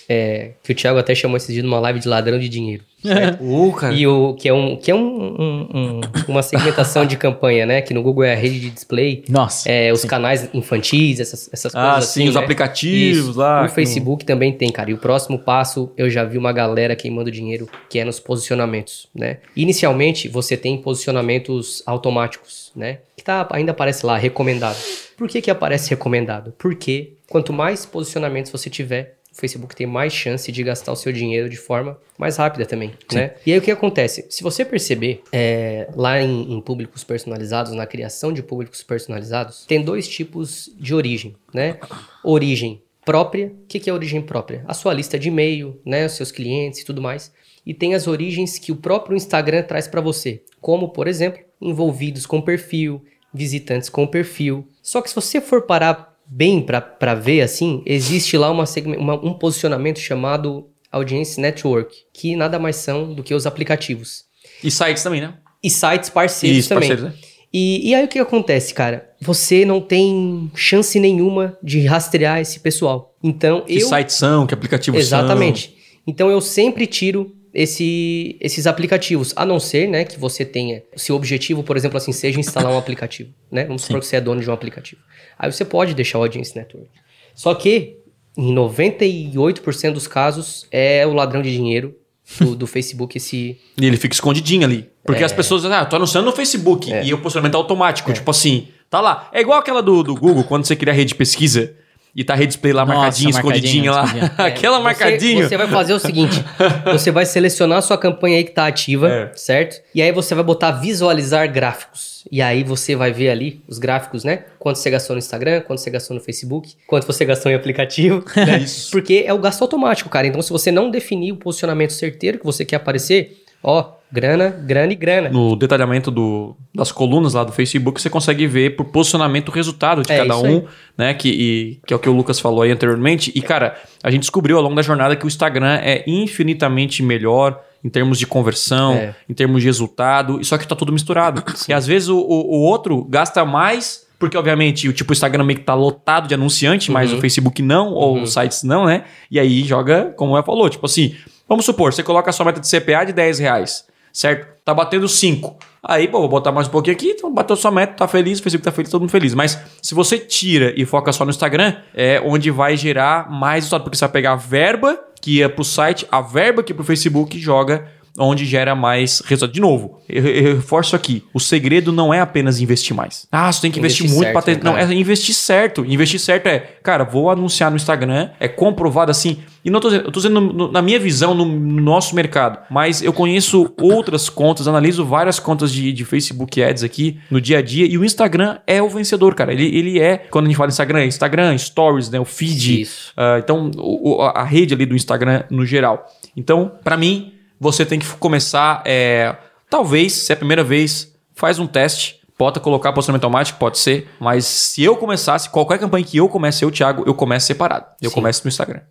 é, 0.08 0.52
que 0.64 0.74
o 0.74 0.76
Thiago 0.76 1.00
até 1.00 1.16
chamou 1.16 1.38
esse 1.38 1.52
dia 1.52 1.64
numa 1.64 1.80
live 1.80 2.00
de 2.00 2.08
ladrão 2.08 2.38
de 2.38 2.48
dinheiro. 2.48 2.84
cara. 3.80 3.94
E 3.94 4.06
o 4.08 4.34
que 4.36 4.48
é, 4.48 4.54
um, 4.54 4.76
que 4.76 4.92
é 4.92 4.96
um, 4.96 5.00
um- 5.00 5.68
um- 5.74 6.02
uma 6.28 6.42
segmentação 6.44 7.06
de 7.06 7.18
campanha, 7.18 7.66
né? 7.66 7.82
Que 7.82 7.94
no 7.94 8.02
Google 8.04 8.24
é 8.24 8.34
a 8.34 8.36
rede 8.36 8.60
de 8.60 8.70
display, 8.70 9.24
Nossa. 9.30 9.70
é, 9.70 9.92
os 9.92 10.04
canais 10.06 10.50
infantis, 10.54 11.20
essas, 11.20 11.50
essas 11.52 11.76
Ah, 11.76 11.94
coisas 11.94 12.10
sim, 12.10 12.22
assim, 12.22 12.30
os 12.30 12.36
né? 12.36 12.42
aplicativos 12.42 13.30
Isso. 13.30 13.40
lá. 13.40 13.66
O 13.66 13.70
Facebook 13.70 14.26
também 14.26 14.52
tem, 14.52 14.72
cara. 14.72 14.90
E 14.92 14.94
o 14.94 14.98
próximo 14.98 15.40
passo, 15.40 15.92
eu 15.98 16.10
já 16.10 16.24
vi 16.24 16.38
uma 16.38 16.52
galera 16.52 16.96
queimando 16.96 17.32
dinheiro, 17.32 17.68
que 17.90 18.00
é 18.00 18.06
nos 18.06 18.20
posicionamentos, 18.20 19.08
né? 19.16 19.38
Inicialmente, 19.56 20.28
você 20.28 20.56
tem 20.56 20.78
posicionamentos 20.78 21.84
automáticos, 21.86 22.72
né? 22.76 23.00
Que 23.16 23.24
tá, 23.24 23.48
ainda 23.52 23.72
aparece 23.72 24.06
lá, 24.06 24.18
recomendado. 24.18 24.78
Por 25.18 25.28
que 25.28 25.42
que 25.42 25.52
aparece 25.52 25.90
recomendado? 25.92 26.54
Porque 26.58 27.14
quanto 27.30 27.54
mais 27.54 27.86
posicionamentos 27.86 28.52
você 28.52 28.70
tiver, 28.70 29.16
o 29.32 29.36
Facebook 29.36 29.76
tem 29.76 29.88
mais 29.88 30.12
chance 30.12 30.52
de 30.52 30.64
gastar 30.64 30.92
o 30.92 30.96
seu 30.96 31.12
dinheiro 31.14 31.50
de 31.50 31.56
forma 31.56 31.98
mais 32.18 32.36
rápida 32.38 32.66
também, 32.66 32.92
né? 33.12 33.34
E 33.46 33.54
aí 33.54 33.58
o 33.58 33.62
que 33.62 33.72
acontece? 33.72 34.26
Se 34.30 34.44
você 34.44 34.66
perceber, 34.66 35.24
é, 35.32 35.88
lá 35.96 36.22
em, 36.22 36.54
em 36.54 36.62
públicos 36.62 37.04
personalizados, 37.04 37.72
na 37.74 37.88
criação 37.88 38.34
de 38.34 38.44
públicos 38.44 38.84
personalizados, 38.84 39.66
tem 39.66 39.82
dois 39.82 40.08
tipos 40.08 40.70
de 40.78 40.94
origem, 40.94 41.36
né? 41.54 41.80
Origem 42.24 42.82
própria. 43.06 43.48
O 43.48 43.68
que, 43.68 43.80
que 43.80 43.90
é 43.90 43.94
origem 43.94 44.22
própria? 44.22 44.64
A 44.68 44.74
sua 44.74 44.94
lista 44.94 45.18
de 45.18 45.30
e-mail, 45.30 45.80
né? 45.86 46.06
Os 46.06 46.14
seus 46.14 46.32
clientes 46.32 46.82
e 46.82 46.86
tudo 46.86 47.02
mais. 47.02 47.32
E 47.66 47.74
tem 47.74 47.94
as 47.96 48.08
origens 48.08 48.60
que 48.60 48.72
o 48.72 48.76
próprio 48.76 49.16
Instagram 49.16 49.64
traz 49.64 49.88
para 49.88 50.02
você, 50.02 50.44
como, 50.60 50.90
por 50.90 51.08
exemplo, 51.08 51.42
envolvidos 51.60 52.26
com 52.26 52.42
perfil, 52.42 53.04
visitantes 53.34 53.88
com 53.88 54.06
perfil. 54.06 54.68
Só 54.82 55.02
que 55.02 55.10
se 55.10 55.16
você 55.16 55.40
for 55.40 55.62
parar 55.62 56.11
bem 56.34 56.62
para 56.62 57.14
ver 57.14 57.42
assim, 57.42 57.84
existe 57.86 58.38
lá 58.38 58.50
uma, 58.50 58.64
uma- 58.98 59.16
um 59.26 59.34
posicionamento 59.34 60.00
chamado 60.00 60.70
Audience 60.90 61.40
Network, 61.40 61.94
que 62.14 62.36
nada 62.38 62.58
mais 62.58 62.78
são 62.78 63.14
do 63.14 63.22
que 63.22 63.34
os 63.34 63.46
aplicativos. 63.46 64.24
E 64.64 64.72
sites 64.72 65.04
também, 65.04 65.20
né? 65.22 65.34
E 65.62 65.70
sites 65.70 66.10
parceiros 66.10 66.60
Isso, 66.60 66.70
também. 66.70 66.88
parceiros, 66.90 67.14
né? 67.16 67.28
E, 67.54 67.90
e 67.90 67.94
aí 67.96 68.06
o 68.06 68.08
que 68.08 68.18
acontece, 68.18 68.74
cara? 68.74 69.10
Você 69.20 69.66
não 69.66 69.82
tem 69.82 70.50
chance 70.56 70.98
nenhuma 71.02 71.58
de 71.62 71.86
rastrear 71.86 72.40
esse 72.40 72.62
pessoal. 72.62 73.14
Então 73.22 73.62
Que 73.66 73.76
eu 73.82 73.88
sites 73.90 74.16
são, 74.16 74.48
que 74.48 74.54
aplicativos 74.54 75.06
são. 75.06 75.20
Exatamente. 75.20 75.76
Então 76.08 76.32
eu 76.32 76.40
sempre 76.40 76.88
tiro 76.88 77.36
esse, 77.54 78.38
esses 78.40 78.66
aplicativos, 78.66 79.34
a 79.36 79.46
não 79.46 79.60
ser, 79.60 79.88
né, 79.88 80.06
que 80.06 80.20
você 80.20 80.46
tenha, 80.46 80.82
se 80.96 81.12
o 81.12 81.16
objetivo, 81.16 81.64
por 81.64 81.76
exemplo, 81.76 81.98
assim, 81.98 82.12
seja 82.12 82.40
instalar 82.40 82.72
um 82.72 82.78
aplicativo, 82.80 83.32
né? 83.52 83.66
Vamos 83.66 83.84
supor 83.84 84.00
que 84.00 84.06
você 84.06 84.16
é 84.16 84.22
dono 84.22 84.42
de 84.42 84.50
um 84.50 84.54
aplicativo. 84.54 85.02
Aí 85.38 85.52
você 85.52 85.66
pode 85.66 85.94
deixar 85.94 86.20
o 86.20 86.22
Audience 86.22 86.56
Network. 86.56 86.90
Só 87.36 87.54
que, 87.54 87.98
em 88.38 88.54
98% 88.54 89.92
dos 89.92 90.08
casos, 90.08 90.68
é 90.72 91.06
o 91.06 91.14
ladrão 91.14 91.42
de 91.42 91.52
dinheiro 91.52 91.96
do, 92.40 92.56
do 92.56 92.68
Facebook 92.68 93.18
esse... 93.18 93.58
E 93.80 93.86
ele 93.86 93.98
fica 93.98 94.14
escondidinho 94.14 94.64
ali. 94.64 94.90
Porque 95.04 95.24
as 95.24 95.34
pessoas, 95.34 95.66
ah, 95.66 95.82
eu 95.82 95.90
tô 95.90 95.96
anunciando 95.96 96.28
no 96.28 96.36
Facebook. 96.36 96.90
E 97.04 97.14
o 97.14 97.18
posicionamento 97.18 97.56
é 97.56 97.58
automático. 97.58 98.14
Tipo 98.14 98.30
assim, 98.32 98.68
tá 98.90 99.02
lá. 99.02 99.30
É 99.34 99.42
igual 99.42 99.60
aquela 99.60 99.82
do, 99.82 100.04
do 100.04 100.16
Google, 100.16 100.44
quando 100.44 100.66
você 100.66 100.76
cria 100.76 100.94
rede 100.94 101.10
de 101.10 101.16
pesquisa 101.16 101.76
e 102.16 102.24
tá 102.24 102.34
a 102.34 102.36
rede 102.36 102.48
display 102.50 102.74
lá 102.74 102.86
Nossa, 102.86 102.98
marcadinha, 103.00 103.34
marcadinho, 103.34 103.92
lá. 103.92 104.04
aquela 104.46 104.78
Você- 104.78 104.84
marcadinho. 104.84 105.48
Você 105.48 105.58
vai 105.58 105.68
fazer 105.68 105.94
o 105.94 106.00
seguinte: 106.00 106.44
você 106.92 107.12
vai 107.12 107.26
selecionar 107.26 107.78
a 107.78 107.82
sua 107.82 107.98
campanha 107.98 108.38
aí 108.38 108.44
que 108.44 108.52
tá 108.52 108.68
ativa, 108.68 109.10
É. 109.10 109.32
certo? 109.36 109.82
E 109.96 110.02
aí 110.02 110.12
você 110.12 110.36
vai 110.36 110.44
botar 110.44 110.72
visualizar 110.72 111.50
gráficos. 111.52 112.12
E 112.32 112.40
aí 112.42 112.64
você 112.64 112.96
vai 112.96 113.12
ver 113.12 113.30
ali 113.32 113.62
os 113.68 113.80
gráficos, 113.80 114.24
né? 114.24 114.44
Quanto 114.60 114.76
você 114.78 114.92
gastou 114.92 115.16
no 115.16 115.20
Instagram, 115.20 115.62
quanto 115.62 115.80
você 115.80 115.90
gastou 115.90 116.16
no 116.16 116.22
Facebook, 116.22 116.76
quanto 116.86 117.08
você 117.08 117.26
gastou 117.26 117.52
em 117.52 117.56
aplicativo. 117.56 118.24
É 118.38 118.58
isso. 118.60 118.92
Porque 118.92 119.24
é 119.26 119.34
o 119.34 119.40
gasto 119.40 119.62
automático, 119.64 120.08
cara. 120.10 120.28
Então, 120.28 120.42
se 120.42 120.52
você 120.52 120.72
não 120.72 120.92
definir 120.92 121.32
o 121.32 121.38
posicionamento 121.38 121.94
certeiro 121.94 122.38
que 122.38 122.46
você 122.46 122.64
quer 122.64 122.76
aparecer, 122.76 123.41
ó, 123.64 123.92
grana, 124.12 124.50
grana 124.50 124.92
e 124.92 124.96
grana. 124.96 125.30
No 125.30 125.56
detalhamento 125.56 126.12
do, 126.12 126.56
das 126.76 126.92
colunas 126.92 127.34
lá 127.34 127.44
do 127.44 127.52
Facebook, 127.52 128.02
você 128.02 128.10
consegue 128.10 128.46
ver 128.48 128.76
por 128.76 128.86
posicionamento 128.86 129.50
o 129.50 129.52
resultado 129.52 130.02
de 130.04 130.12
É, 130.12 130.18
cada 130.18 130.38
um, 130.38 130.46
aí. 130.46 130.64
né? 130.98 131.14
Que, 131.14 131.30
e- 131.30 131.80
que 131.88 131.94
é 131.94 131.96
o 131.96 132.00
que 132.00 132.10
o 132.10 132.14
Lucas 132.14 132.40
falou 132.40 132.62
aí 132.64 132.72
anteriormente. 132.72 133.32
E, 133.34 133.42
cara, 133.42 133.76
a 134.04 134.12
gente 134.12 134.22
descobriu 134.22 134.58
ao 134.58 134.64
longo 134.64 134.76
da 134.76 134.82
jornada 134.82 135.16
que 135.16 135.26
o 135.26 135.28
Instagram 135.28 135.80
é 135.82 136.04
infinitamente 136.08 137.04
melhor 137.04 137.60
em 137.84 137.90
termos 137.90 138.20
de 138.20 138.28
conversão, 138.28 138.94
É. 138.94 139.16
em 139.28 139.34
termos 139.34 139.62
de 139.62 139.68
resultado, 139.68 140.40
e 140.40 140.46
só 140.46 140.58
que 140.58 140.68
tá 140.68 140.76
tudo 140.76 140.92
misturado. 140.94 141.44
E 141.68 141.74
às 141.74 141.88
vezes 141.88 142.10
o, 142.10 142.18
o, 142.18 142.58
o 142.58 142.60
outro 142.62 143.04
gasta 143.10 143.44
mais. 143.46 144.10
Porque, 144.20 144.38
obviamente, 144.38 144.88
o 144.88 144.94
tipo 144.94 145.12
o 145.12 145.14
Instagram 145.14 145.44
meio 145.44 145.58
que 145.58 145.66
tá 145.66 145.74
lotado 145.74 146.28
de 146.28 146.36
anunciante, 146.36 146.92
mas 146.92 147.12
Uhum. 147.12 147.18
o 147.18 147.22
Facebook 147.22 147.60
não, 147.64 147.92
ou 147.92 148.22
os 148.22 148.34
sites 148.34 148.62
não, 148.62 148.86
né? 148.86 149.06
E 149.32 149.40
aí 149.40 149.64
joga, 149.64 150.14
como 150.16 150.36
ela 150.36 150.44
falou, 150.46 150.70
tipo 150.70 150.86
assim, 150.86 151.16
vamos 151.52 151.66
supor, 151.66 151.92
você 151.92 152.02
coloca 152.02 152.30
a 152.30 152.34
sua 152.34 152.46
meta 152.46 152.62
de 152.62 152.70
CPA 152.70 153.04
de 153.04 153.12
10 153.12 153.40
reais, 153.40 153.86
certo? 154.14 154.48
Tá 154.64 154.74
batendo 154.74 155.06
5. 155.06 155.58
Aí, 155.84 156.08
pô, 156.08 156.20
vou 156.20 156.30
botar 156.30 156.50
mais 156.50 156.68
um 156.68 156.72
pouquinho 156.72 156.96
aqui, 156.96 157.10
então 157.10 157.34
bateu 157.34 157.58
sua 157.58 157.72
meta, 157.72 157.94
tá 157.94 158.08
feliz, 158.08 158.40
o 158.40 158.44
Facebook 158.44 158.64
tá 158.64 158.72
feliz, 158.72 158.90
todo 158.90 159.02
mundo 159.02 159.10
feliz. 159.10 159.34
Mas 159.34 159.60
se 159.82 159.94
você 159.94 160.18
tira 160.18 160.74
e 160.78 160.86
foca 160.86 161.12
só 161.12 161.26
no 161.26 161.30
Instagram, 161.30 161.76
é 161.94 162.22
onde 162.24 162.50
vai 162.50 162.78
gerar 162.78 163.30
mais 163.30 163.66
resultado, 163.66 163.84
porque 163.84 163.98
você 163.98 164.06
vai 164.06 164.12
pegar 164.14 164.32
a 164.32 164.36
verba 164.38 164.98
que 165.22 165.40
ia 165.40 165.50
pro 165.50 165.66
site, 165.66 166.08
a 166.10 166.22
verba 166.22 166.64
que 166.64 166.74
pro 166.74 166.86
Facebook 166.86 167.38
joga 167.38 167.86
onde 168.18 168.46
gera 168.46 168.76
mais 168.76 169.22
resultado. 169.26 169.54
De 169.54 169.62
novo, 169.62 170.00
eu, 170.10 170.26
eu 170.28 170.56
reforço 170.56 170.96
aqui, 170.96 171.24
o 171.34 171.40
segredo 171.40 171.92
não 171.92 172.14
é 172.14 172.20
apenas 172.20 172.60
investir 172.60 172.96
mais. 172.96 173.28
Ah, 173.32 173.52
você 173.52 173.62
tem 173.62 173.72
que 173.72 173.80
investir, 173.80 174.06
Investir 174.06 174.24
muito 174.24 174.34
para 174.34 174.42
ter... 174.42 174.56
né, 174.58 174.62
Não, 174.64 174.78
é 174.78 174.94
investir 174.94 175.34
certo. 175.34 175.86
Investir 175.86 176.20
certo 176.20 176.48
é, 176.48 176.60
cara, 176.84 177.04
vou 177.04 177.30
anunciar 177.30 177.70
no 177.70 177.78
Instagram, 177.78 178.30
é 178.40 178.48
comprovado 178.48 179.12
assim. 179.12 179.38
E 179.64 179.70
não 179.70 179.80
tô 179.80 179.90
dizendo, 179.90 180.06
eu 180.08 180.12
tô 180.12 180.20
dizendo 180.20 180.42
no- 180.42 180.54
no- 180.54 180.72
na 180.72 180.82
minha 180.82 181.00
visão, 181.00 181.34
no, 181.36 181.46
no 181.46 181.82
nosso 181.82 182.16
mercado. 182.16 182.60
Mas 182.70 183.02
eu 183.02 183.14
conheço 183.14 183.72
outras 183.80 184.28
contas, 184.28 184.68
analiso 184.68 185.06
várias 185.06 185.40
contas 185.40 185.72
de, 185.72 185.94
de 185.94 186.04
Facebook 186.04 186.62
Ads 186.64 186.84
aqui 186.84 187.20
no 187.30 187.40
dia 187.40 187.60
a 187.60 187.62
dia. 187.62 187.86
E 187.86 187.96
o 187.98 188.04
Instagram 188.04 188.58
é 188.66 188.82
o 188.82 188.90
vencedor, 188.90 189.36
cara. 189.36 189.54
Ele, 189.54 189.66
ele 189.78 190.00
é, 190.00 190.18
quando 190.18 190.46
a 190.46 190.48
gente 190.50 190.58
fala 190.58 190.70
Instagram, 190.70 191.00
é 191.02 191.06
Instagram, 191.06 191.56
Stories, 191.58 192.10
né? 192.10 192.20
O 192.20 192.26
feed. 192.26 192.82
Isso. 192.82 193.14
Ah, 193.16 193.38
então, 193.38 193.70
o- 193.78 194.22
a 194.24 194.44
rede 194.44 194.74
ali 194.74 194.86
do 194.86 194.96
Instagram 194.96 195.44
no 195.52 195.64
geral. 195.66 196.08
Então, 196.36 196.72
pra 196.84 196.98
mim, 196.98 197.34
você 197.62 197.86
tem 197.86 198.00
que 198.00 198.08
começar. 198.16 198.82
é, 198.84 199.36
talvez, 199.70 200.14
se 200.14 200.32
é 200.32 200.34
a 200.34 200.38
primeira 200.38 200.64
vez, 200.64 201.14
faz 201.36 201.60
um 201.60 201.68
teste. 201.68 202.20
Pode 202.36 202.60
colocar 202.60 202.92
posicionamento 202.92 203.24
automático, 203.26 203.60
pode 203.60 203.78
ser. 203.78 204.10
Mas 204.20 204.46
se 204.46 204.84
eu 204.84 204.98
começasse, 204.98 205.48
qualquer 205.48 205.78
campanha 205.78 206.04
que 206.04 206.18
eu 206.18 206.28
comece, 206.28 206.66
eu, 206.66 206.72
Thiago, 206.72 207.04
eu 207.06 207.14
começo 207.14 207.46
separado. 207.46 207.86
Eu 208.02 208.10
Sim. 208.10 208.16
começo 208.16 208.42
no 208.44 208.50
Instagram. 208.50 208.82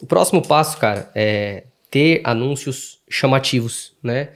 O 0.00 0.06
próximo 0.06 0.40
passo, 0.40 0.78
cara, 0.78 1.10
é 1.16 1.64
ter 1.90 2.20
anúncios 2.22 3.00
chamativos, 3.10 3.92
né? 4.00 4.28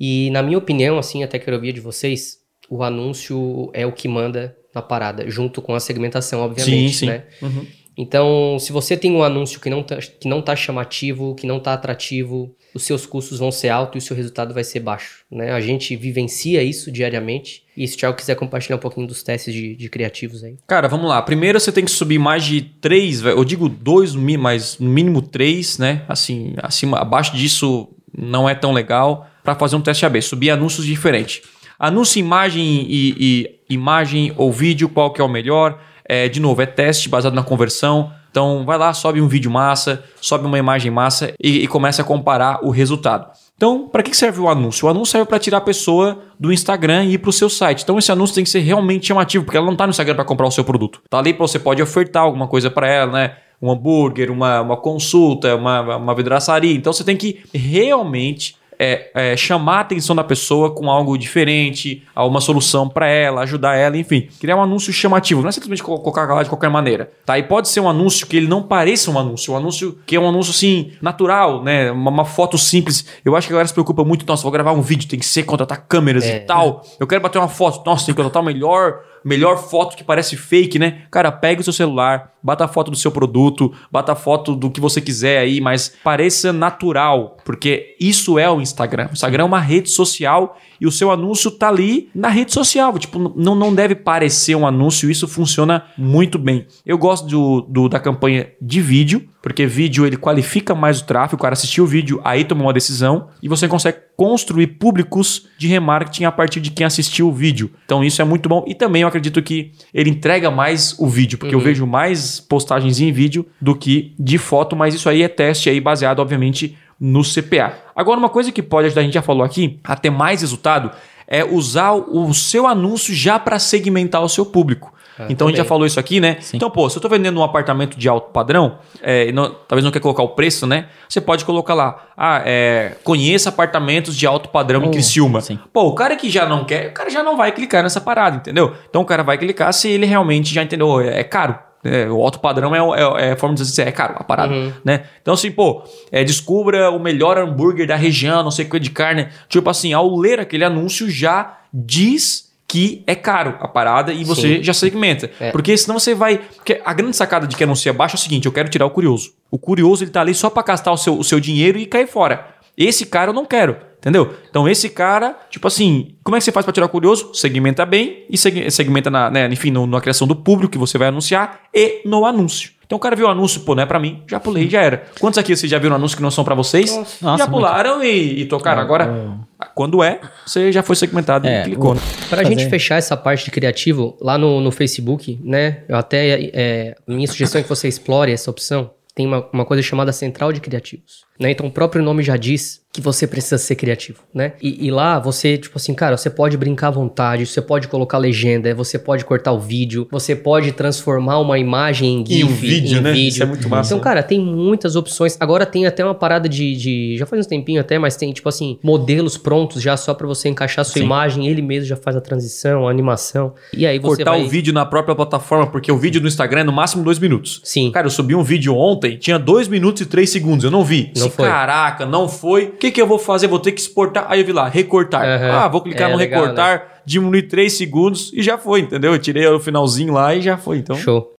E 0.00 0.30
na 0.30 0.42
minha 0.42 0.56
opinião, 0.56 0.98
assim, 0.98 1.22
até 1.22 1.38
quero 1.38 1.56
ouvir 1.56 1.74
de 1.74 1.80
vocês, 1.80 2.38
o 2.70 2.82
anúncio 2.82 3.70
é 3.74 3.84
o 3.84 3.92
que 3.92 4.08
manda 4.08 4.56
na 4.74 4.80
parada, 4.80 5.28
junto 5.30 5.60
com 5.60 5.74
a 5.74 5.80
segmentação, 5.80 6.40
obviamente, 6.40 6.94
Sim, 6.94 6.98
sim. 6.98 7.06
né? 7.06 7.24
Uhum. 7.42 7.66
Então, 7.96 8.58
se 8.60 8.72
você 8.72 8.96
tem 8.96 9.12
um 9.12 9.22
anúncio 9.22 9.58
que 9.58 9.70
não, 9.70 9.82
tá, 9.82 9.96
que 9.96 10.28
não 10.28 10.42
tá 10.42 10.54
chamativo, 10.54 11.34
que 11.34 11.46
não 11.46 11.58
tá 11.58 11.72
atrativo, 11.72 12.54
os 12.74 12.82
seus 12.82 13.06
custos 13.06 13.38
vão 13.38 13.50
ser 13.50 13.70
altos 13.70 13.94
e 13.94 14.04
o 14.04 14.06
seu 14.06 14.14
resultado 14.14 14.52
vai 14.52 14.62
ser 14.62 14.80
baixo, 14.80 15.24
né? 15.30 15.52
A 15.52 15.60
gente 15.60 15.96
vivencia 15.96 16.62
isso 16.62 16.92
diariamente. 16.92 17.62
E 17.74 17.88
se 17.88 17.94
o 17.94 17.98
Thiago 17.98 18.16
quiser 18.16 18.34
compartilhar 18.34 18.76
um 18.76 18.80
pouquinho 18.80 19.06
dos 19.06 19.22
testes 19.22 19.54
de, 19.54 19.74
de 19.74 19.88
criativos 19.88 20.44
aí. 20.44 20.56
Cara, 20.66 20.88
vamos 20.88 21.08
lá. 21.08 21.22
Primeiro 21.22 21.58
você 21.58 21.72
tem 21.72 21.84
que 21.84 21.90
subir 21.90 22.18
mais 22.18 22.44
de 22.44 22.60
três, 22.60 23.22
eu 23.22 23.44
digo 23.44 23.68
dois, 23.68 24.14
mas 24.14 24.78
no 24.78 24.90
mínimo 24.90 25.22
três, 25.22 25.78
né? 25.78 26.04
Assim, 26.06 26.54
acima, 26.62 26.98
abaixo 26.98 27.34
disso 27.34 27.88
não 28.16 28.48
é 28.48 28.54
tão 28.54 28.72
legal 28.72 29.26
para 29.42 29.54
fazer 29.54 29.76
um 29.76 29.80
teste 29.80 30.04
AB. 30.04 30.20
Subir 30.20 30.50
anúncios 30.50 30.84
diferentes. 30.84 31.42
Anúncio, 31.78 32.18
imagem 32.18 32.86
e, 32.88 33.14
e- 33.18 33.74
imagem 33.74 34.32
ou 34.36 34.50
vídeo, 34.52 34.88
qual 34.88 35.12
que 35.12 35.20
é 35.20 35.24
o 35.24 35.28
melhor? 35.28 35.78
É, 36.08 36.28
de 36.28 36.40
novo, 36.40 36.62
é 36.62 36.66
teste 36.66 37.08
baseado 37.08 37.34
na 37.34 37.42
conversão. 37.42 38.12
Então 38.30 38.64
vai 38.66 38.76
lá, 38.76 38.92
sobe 38.92 39.20
um 39.20 39.28
vídeo 39.28 39.50
massa, 39.50 40.04
sobe 40.20 40.44
uma 40.44 40.58
imagem 40.58 40.90
massa 40.90 41.32
e, 41.42 41.64
e 41.64 41.66
começa 41.66 42.02
a 42.02 42.04
comparar 42.04 42.60
o 42.62 42.70
resultado. 42.70 43.30
Então, 43.56 43.88
para 43.88 44.02
que 44.02 44.14
serve 44.14 44.38
o 44.38 44.48
anúncio? 44.48 44.86
O 44.86 44.90
anúncio 44.90 45.12
serve 45.12 45.26
para 45.26 45.38
tirar 45.38 45.58
a 45.58 45.62
pessoa 45.62 46.18
do 46.38 46.52
Instagram 46.52 47.04
e 47.04 47.14
ir 47.14 47.18
para 47.18 47.30
o 47.30 47.32
seu 47.32 47.48
site. 47.48 47.82
Então, 47.82 47.98
esse 47.98 48.12
anúncio 48.12 48.34
tem 48.34 48.44
que 48.44 48.50
ser 48.50 48.60
realmente 48.60 49.06
chamativo, 49.06 49.44
porque 49.44 49.56
ela 49.56 49.64
não 49.64 49.72
está 49.72 49.86
no 49.86 49.90
Instagram 49.90 50.14
para 50.14 50.26
comprar 50.26 50.46
o 50.46 50.50
seu 50.50 50.62
produto. 50.62 51.00
Tá 51.08 51.18
ali 51.18 51.32
para 51.32 51.46
você 51.46 51.58
pode 51.58 51.80
ofertar 51.80 52.24
alguma 52.24 52.46
coisa 52.46 52.70
para 52.70 52.86
ela, 52.86 53.12
né? 53.12 53.36
Um 53.62 53.70
hambúrguer, 53.70 54.30
uma, 54.30 54.60
uma 54.60 54.76
consulta, 54.76 55.56
uma, 55.56 55.96
uma 55.96 56.14
vidraçaria. 56.14 56.74
Então, 56.74 56.92
você 56.92 57.02
tem 57.02 57.16
que 57.16 57.40
realmente 57.54 58.55
é, 58.78 59.10
é, 59.14 59.36
chamar 59.36 59.78
a 59.78 59.80
atenção 59.80 60.14
da 60.16 60.24
pessoa 60.24 60.74
com 60.74 60.90
algo 60.90 61.16
diferente, 61.16 62.02
uma 62.16 62.40
solução 62.40 62.88
para 62.88 63.06
ela, 63.08 63.42
ajudar 63.42 63.76
ela, 63.76 63.96
enfim. 63.96 64.28
Criar 64.40 64.56
um 64.56 64.62
anúncio 64.62 64.92
chamativo, 64.92 65.42
não 65.42 65.48
é 65.48 65.52
simplesmente 65.52 65.82
co- 65.82 65.98
colocar 66.00 66.26
lá 66.32 66.42
de 66.42 66.48
qualquer 66.48 66.70
maneira, 66.70 67.10
tá? 67.24 67.38
E 67.38 67.42
pode 67.42 67.68
ser 67.68 67.80
um 67.80 67.88
anúncio 67.88 68.26
que 68.26 68.36
ele 68.36 68.46
não 68.48 68.62
pareça 68.62 69.10
um 69.10 69.18
anúncio, 69.18 69.52
um 69.52 69.56
anúncio 69.56 69.98
que 70.06 70.16
é 70.16 70.20
um 70.20 70.28
anúncio 70.28 70.50
assim, 70.50 70.92
natural, 71.00 71.62
né? 71.62 71.90
Uma, 71.90 72.10
uma 72.10 72.24
foto 72.24 72.58
simples. 72.58 73.06
Eu 73.24 73.36
acho 73.36 73.46
que 73.46 73.52
a 73.52 73.54
galera 73.54 73.68
se 73.68 73.74
preocupa 73.74 74.04
muito, 74.04 74.26
nossa, 74.26 74.42
vou 74.42 74.52
gravar 74.52 74.72
um 74.72 74.82
vídeo, 74.82 75.08
tem 75.08 75.18
que 75.18 75.26
ser 75.26 75.44
contratar 75.44 75.86
câmeras 75.88 76.24
É. 76.24 76.36
e 76.36 76.40
tal. 76.40 76.84
Eu 76.98 77.06
quero 77.06 77.20
bater 77.22 77.38
uma 77.38 77.48
foto, 77.48 77.84
nossa, 77.86 78.06
tem 78.06 78.14
que 78.14 78.16
contratar 78.22 78.42
o 78.42 78.46
melhor 78.46 79.00
melhor 79.24 79.58
foto 79.58 79.96
que 79.96 80.04
parece 80.04 80.36
fake, 80.36 80.78
né? 80.78 81.02
Cara, 81.10 81.32
pega 81.32 81.60
o 81.60 81.64
seu 81.64 81.72
celular, 81.72 82.30
bata 82.46 82.66
foto 82.68 82.90
do 82.90 82.96
seu 82.96 83.10
produto, 83.10 83.72
bata 83.90 84.14
foto 84.14 84.54
do 84.54 84.70
que 84.70 84.80
você 84.80 85.00
quiser 85.00 85.38
aí, 85.38 85.60
mas 85.60 85.92
pareça 86.04 86.52
natural, 86.52 87.36
porque 87.44 87.96
isso 88.00 88.38
é 88.38 88.48
o 88.48 88.60
Instagram. 88.60 89.08
O 89.10 89.12
Instagram 89.12 89.42
é 89.42 89.46
uma 89.46 89.60
rede 89.60 89.90
social 89.90 90.56
e 90.80 90.86
o 90.86 90.92
seu 90.92 91.10
anúncio 91.10 91.50
tá 91.50 91.68
ali 91.68 92.08
na 92.14 92.28
rede 92.28 92.52
social. 92.52 92.96
Tipo, 92.98 93.18
não, 93.36 93.54
não 93.54 93.74
deve 93.74 93.94
parecer 93.96 94.54
um 94.54 94.66
anúncio, 94.66 95.10
isso 95.10 95.26
funciona 95.26 95.84
muito 95.98 96.38
bem. 96.38 96.66
Eu 96.84 96.96
gosto 96.96 97.26
do, 97.26 97.60
do- 97.62 97.88
da 97.88 97.98
campanha 97.98 98.48
de 98.62 98.80
vídeo, 98.80 99.26
porque 99.46 99.64
vídeo 99.64 100.04
ele 100.04 100.16
qualifica 100.16 100.74
mais 100.74 101.00
o 101.00 101.04
tráfego, 101.04 101.38
o 101.38 101.42
cara 101.42 101.52
assistiu 101.52 101.84
o 101.84 101.86
vídeo, 101.86 102.20
aí 102.24 102.44
tomou 102.44 102.66
uma 102.66 102.72
decisão 102.72 103.28
e 103.40 103.48
você 103.48 103.68
consegue 103.68 103.98
construir 104.16 104.66
públicos 104.66 105.46
de 105.56 105.68
remarketing 105.68 106.24
a 106.24 106.32
partir 106.32 106.60
de 106.60 106.72
quem 106.72 106.84
assistiu 106.84 107.28
o 107.28 107.32
vídeo. 107.32 107.70
Então 107.84 108.02
isso 108.02 108.20
é 108.20 108.24
muito 108.24 108.48
bom 108.48 108.64
e 108.66 108.74
também 108.74 109.02
eu 109.02 109.08
acredito 109.08 109.40
que 109.40 109.70
ele 109.94 110.10
entrega 110.10 110.50
mais 110.50 110.96
o 110.98 111.06
vídeo, 111.06 111.38
porque 111.38 111.54
eu 111.54 111.60
vejo 111.60 111.86
mais 111.86 112.40
postagens 112.40 112.98
em 112.98 113.12
vídeo 113.12 113.46
do 113.60 113.76
que 113.76 114.16
de 114.18 114.36
foto, 114.36 114.74
mas 114.74 114.94
isso 114.94 115.08
aí 115.08 115.22
é 115.22 115.28
teste 115.28 115.70
aí 115.70 115.80
baseado 115.80 116.18
obviamente 116.18 116.76
no 116.98 117.22
CPA. 117.22 117.72
Agora 117.94 118.18
uma 118.18 118.28
coisa 118.28 118.50
que 118.50 118.60
pode 118.60 118.86
ajudar, 118.86 119.02
a 119.02 119.04
gente 119.04 119.14
já 119.14 119.22
falou 119.22 119.44
aqui, 119.44 119.78
a 119.84 119.94
ter 119.94 120.10
mais 120.10 120.40
resultado 120.40 120.90
é 121.28 121.44
usar 121.44 121.92
o 121.92 122.34
seu 122.34 122.66
anúncio 122.66 123.14
já 123.14 123.38
para 123.38 123.60
segmentar 123.60 124.22
o 124.22 124.28
seu 124.28 124.44
público. 124.44 124.92
Ah, 125.18 125.26
então 125.30 125.46
a 125.46 125.50
gente 125.50 125.56
já 125.56 125.62
também. 125.64 125.68
falou 125.68 125.86
isso 125.86 125.98
aqui, 125.98 126.20
né? 126.20 126.36
Sim. 126.40 126.56
Então, 126.56 126.70
pô, 126.70 126.88
se 126.90 126.96
eu 126.98 127.02
tô 127.02 127.08
vendendo 127.08 127.38
um 127.40 127.42
apartamento 127.42 127.96
de 127.98 128.08
alto 128.08 128.30
padrão, 128.32 128.78
é, 129.02 129.28
e 129.28 129.32
não- 129.32 129.50
talvez 129.66 129.82
não 129.84 129.90
quer 129.90 130.00
colocar 130.00 130.22
o 130.22 130.28
preço, 130.30 130.66
né? 130.66 130.86
Você 131.08 131.20
pode 131.20 131.44
colocar 131.44 131.74
lá, 131.74 132.06
ah, 132.16 132.42
é, 132.44 132.92
conheça 133.02 133.48
apartamentos 133.48 134.16
de 134.16 134.26
alto 134.26 134.48
padrão 134.50 134.82
em 134.84 134.88
Oh, 134.88 134.90
Criciúma. 134.90 135.40
sim. 135.40 135.58
Pô, 135.72 135.84
o 135.88 135.94
cara 135.94 136.16
que 136.16 136.28
já 136.28 136.46
não 136.46 136.64
quer, 136.64 136.88
o 136.88 136.92
cara 136.92 137.08
já 137.10 137.22
não 137.22 137.36
vai 137.36 137.52
clicar 137.52 137.82
nessa 137.82 138.00
parada, 138.00 138.36
entendeu? 138.36 138.74
Então 138.88 139.02
o 139.02 139.04
cara 139.06 139.22
vai 139.22 139.38
clicar 139.38 139.72
se 139.72 139.88
ele 139.88 140.06
realmente 140.06 140.52
já 140.52 140.62
entendeu, 140.62 140.88
"Oh, 140.88 141.00
é, 141.00 141.20
é 141.20 141.24
caro. 141.24 141.58
É, 141.84 142.08
o 142.10 142.20
alto 142.20 142.40
padrão 142.40 142.74
é, 142.74 142.78
é, 142.80 143.28
é 143.28 143.32
a 143.32 143.36
forma 143.36 143.54
de 143.54 143.62
dizer, 143.62 143.86
é 143.86 143.92
caro 143.92 144.14
a 144.18 144.24
parada, 144.24 144.52
Uhum. 144.52 144.72
né? 144.84 145.04
Então 145.22 145.34
assim, 145.34 145.52
pô, 145.52 145.84
é, 146.10 146.24
descubra 146.24 146.90
o 146.90 146.98
melhor 146.98 147.38
hambúrguer 147.38 147.86
da 147.86 147.94
região, 147.94 148.42
não 148.42 148.50
sei 148.50 148.64
o 148.66 148.70
que 148.70 148.80
de 148.80 148.90
carne. 148.90 149.28
Tipo 149.48 149.70
assim, 149.70 149.92
ao 149.92 150.16
ler 150.16 150.40
aquele 150.40 150.64
anúncio 150.64 151.08
já 151.08 151.58
diz 151.72 152.45
que 152.68 153.02
é 153.06 153.14
caro 153.14 153.56
a 153.60 153.68
parada 153.68 154.12
e 154.12 154.24
você 154.24 154.56
Sim. 154.58 154.62
já 154.62 154.74
segmenta. 154.74 155.30
É. 155.38 155.50
Porque 155.52 155.76
senão 155.76 155.98
você 155.98 156.14
vai. 156.14 156.38
Porque 156.38 156.80
a 156.84 156.92
grande 156.92 157.16
sacada 157.16 157.46
de 157.46 157.56
que 157.56 157.64
anuncia 157.64 157.92
baixo 157.92 158.16
é 158.16 158.18
o 158.18 158.20
seguinte: 158.20 158.46
eu 158.46 158.52
quero 158.52 158.68
tirar 158.68 158.86
o 158.86 158.90
curioso. 158.90 159.32
O 159.50 159.58
curioso 159.58 160.02
ele 160.04 160.10
tá 160.10 160.20
ali 160.20 160.34
só 160.34 160.50
para 160.50 160.62
gastar 160.64 160.92
o 160.92 160.96
seu, 160.96 161.16
o 161.18 161.24
seu 161.24 161.38
dinheiro 161.40 161.78
e 161.78 161.86
cair 161.86 162.06
fora. 162.08 162.48
Esse 162.76 163.06
cara 163.06 163.30
eu 163.30 163.34
não 163.34 163.44
quero. 163.46 163.76
Entendeu? 163.98 164.34
Então, 164.48 164.68
esse 164.68 164.88
cara, 164.90 165.36
tipo 165.50 165.66
assim, 165.66 166.14
como 166.22 166.36
é 166.36 166.38
que 166.38 166.44
você 166.44 166.52
faz 166.52 166.64
para 166.64 166.72
tirar 166.72 166.86
o 166.86 166.88
curioso? 166.88 167.34
Segmenta 167.34 167.84
bem 167.84 168.24
e 168.30 168.38
seg- 168.38 168.70
segmenta, 168.70 169.10
na, 169.10 169.28
né, 169.30 169.48
enfim, 169.50 169.72
no- 169.72 169.84
na 169.86 170.00
criação 170.00 170.28
do 170.28 170.36
público 170.36 170.70
que 170.72 170.78
você 170.78 170.96
vai 170.96 171.08
anunciar 171.08 171.62
e 171.74 172.02
no 172.04 172.24
anúncio. 172.24 172.70
Então, 172.86 172.96
o 172.96 173.00
cara 173.00 173.16
viu 173.16 173.26
o 173.26 173.28
anúncio, 173.28 173.60
pô, 173.62 173.74
não 173.74 173.82
é 173.82 173.86
pra 173.86 173.98
mim, 173.98 174.22
já 174.30 174.38
pulei, 174.40 174.70
já 174.70 174.80
era. 174.80 175.04
Quantos 175.20 175.36
aqui 175.38 175.54
vocês 175.56 175.68
já 175.70 175.78
viram 175.78 175.96
anúncio 175.96 176.16
que 176.16 176.22
não 176.22 176.30
são 176.30 176.44
pra 176.44 176.54
vocês? 176.54 176.96
Nossa, 177.20 177.36
já 177.44 177.48
pularam 177.50 178.02
e, 178.04 178.40
e 178.42 178.46
tocaram. 178.46 178.80
Agora, 178.80 179.38
quando 179.74 180.02
é, 180.04 180.20
você 180.46 180.70
já 180.70 180.82
foi 180.82 180.94
segmentado 180.96 181.46
É, 181.48 181.62
e 181.62 181.64
clicou. 181.64 181.90
o- 181.92 181.94
né? 181.94 182.00
Pra 182.28 182.38
Fazer. 182.42 182.50
gente 182.50 182.70
fechar 182.70 182.96
essa 182.96 183.16
parte 183.16 183.44
de 183.46 183.50
criativo, 183.50 184.16
lá 184.20 184.38
no, 184.38 184.60
no 184.60 184.70
Facebook, 184.70 185.38
né? 185.42 185.82
Eu 185.88 185.96
até. 185.96 186.50
É, 186.54 186.94
minha 187.08 187.26
sugestão 187.26 187.60
é 187.60 187.62
que 187.62 187.68
você 187.68 187.88
explore 187.88 188.30
essa 188.32 188.50
opção. 188.50 188.90
Tem 189.14 189.26
uma, 189.26 189.46
uma 189.52 189.64
coisa 189.64 189.82
chamada 189.82 190.12
Central 190.12 190.52
de 190.52 190.60
Criativos. 190.60 191.24
Né? 191.38 191.50
Então, 191.50 191.66
o 191.66 191.70
próprio 191.70 192.02
nome 192.02 192.22
já 192.22 192.36
diz 192.36 192.84
que 192.92 193.00
você 193.02 193.26
precisa 193.26 193.58
ser 193.58 193.74
criativo, 193.74 194.20
né? 194.32 194.54
E, 194.62 194.86
e 194.86 194.90
lá 194.90 195.18
você, 195.18 195.58
tipo 195.58 195.76
assim, 195.76 195.92
cara, 195.92 196.16
você 196.16 196.30
pode 196.30 196.56
brincar 196.56 196.88
à 196.88 196.90
vontade, 196.90 197.44
você 197.44 197.60
pode 197.60 197.88
colocar 197.88 198.16
legenda, 198.16 198.74
você 198.74 198.98
pode 198.98 199.22
cortar 199.22 199.52
o 199.52 199.60
vídeo, 199.60 200.08
você 200.10 200.34
pode 200.34 200.72
transformar 200.72 201.38
uma 201.40 201.58
imagem 201.58 202.24
em 202.26 202.38
Em 202.40 202.44
um 202.44 202.48
GIF, 202.48 202.60
vídeo, 202.66 202.98
em 202.98 203.02
né? 203.02 203.12
vídeo. 203.12 203.28
Isso 203.28 203.42
é 203.42 203.46
muito 203.46 203.68
massa. 203.68 203.92
Então, 203.92 204.00
cara, 204.02 204.22
tem 204.22 204.40
muitas 204.40 204.96
opções. 204.96 205.36
Agora 205.38 205.66
tem 205.66 205.84
até 205.86 206.02
uma 206.02 206.14
parada 206.14 206.48
de, 206.48 206.74
de- 206.74 207.16
Já 207.18 207.26
faz 207.26 207.44
um 207.44 207.48
tempinho 207.50 207.82
até, 207.82 207.98
mas 207.98 208.16
tem, 208.16 208.32
tipo 208.32 208.48
assim, 208.48 208.78
modelos 208.82 209.36
prontos 209.36 209.82
já 209.82 209.94
só 209.94 210.14
pra 210.14 210.26
você 210.26 210.48
encaixar 210.48 210.82
sua 210.86 210.94
Sim. 211.00 211.04
imagem. 211.04 211.46
Ele 211.46 211.60
mesmo 211.60 211.86
já 211.86 211.96
faz 211.96 212.16
a 212.16 212.20
transição, 212.22 212.88
a 212.88 212.90
animação. 212.90 213.52
E 213.74 213.86
aí 213.86 213.98
você 213.98 214.06
Cortar 214.24 214.30
vai... 214.30 214.42
o 214.42 214.48
vídeo 214.48 214.72
na 214.72 214.86
própria 214.86 215.14
plataforma, 215.14 215.66
porque 215.66 215.92
o 215.92 215.98
vídeo 215.98 216.18
no 216.22 216.28
Instagram 216.28 216.60
é 216.62 216.64
no 216.64 216.72
máximo 216.72 217.04
dois 217.04 217.18
minutos. 217.18 217.60
Sim. 217.62 217.90
Cara, 217.90 218.06
eu 218.06 218.10
subi 218.10 218.34
um 218.34 218.42
vídeo 218.42 218.74
ontem, 218.74 219.18
tinha 219.18 219.38
dois 219.38 219.68
minutos 219.68 220.00
e 220.00 220.06
três 220.06 220.30
segundos, 220.30 220.64
eu 220.64 220.70
não 220.70 220.82
vi. 220.82 221.12
Não 221.14 221.25
Se, 221.30 221.36
foi. 221.36 221.48
Caraca, 221.48 222.06
não 222.06 222.28
foi. 222.28 222.64
O 222.66 222.72
que, 222.72 222.90
que 222.90 223.00
eu 223.00 223.06
vou 223.06 223.18
fazer? 223.18 223.46
Vou 223.46 223.58
ter 223.58 223.72
que 223.72 223.80
exportar. 223.80 224.26
Aí 224.28 224.40
eu 224.40 224.46
vi 224.46 224.52
lá, 224.52 224.68
recortar. 224.68 225.22
Aham. 225.24 225.50
Ah, 225.52 225.68
vou 225.68 225.80
clicar 225.82 226.08
É, 226.08 226.12
no 226.12 226.18
legal, 226.18 226.40
recortar, 226.42 227.00
diminuir 227.04 227.42
três 227.42 227.74
segundos 227.74 228.32
e 228.34 228.42
já 228.42 228.56
foi, 228.58 228.80
entendeu? 228.80 229.12
Eu 229.12 229.18
tirei 229.18 229.46
o 229.46 229.60
finalzinho 229.60 230.12
lá 230.12 230.34
e 230.34 230.40
já 230.40 230.56
foi. 230.56 230.78
Então, 230.78 230.96
Show. 230.96 231.32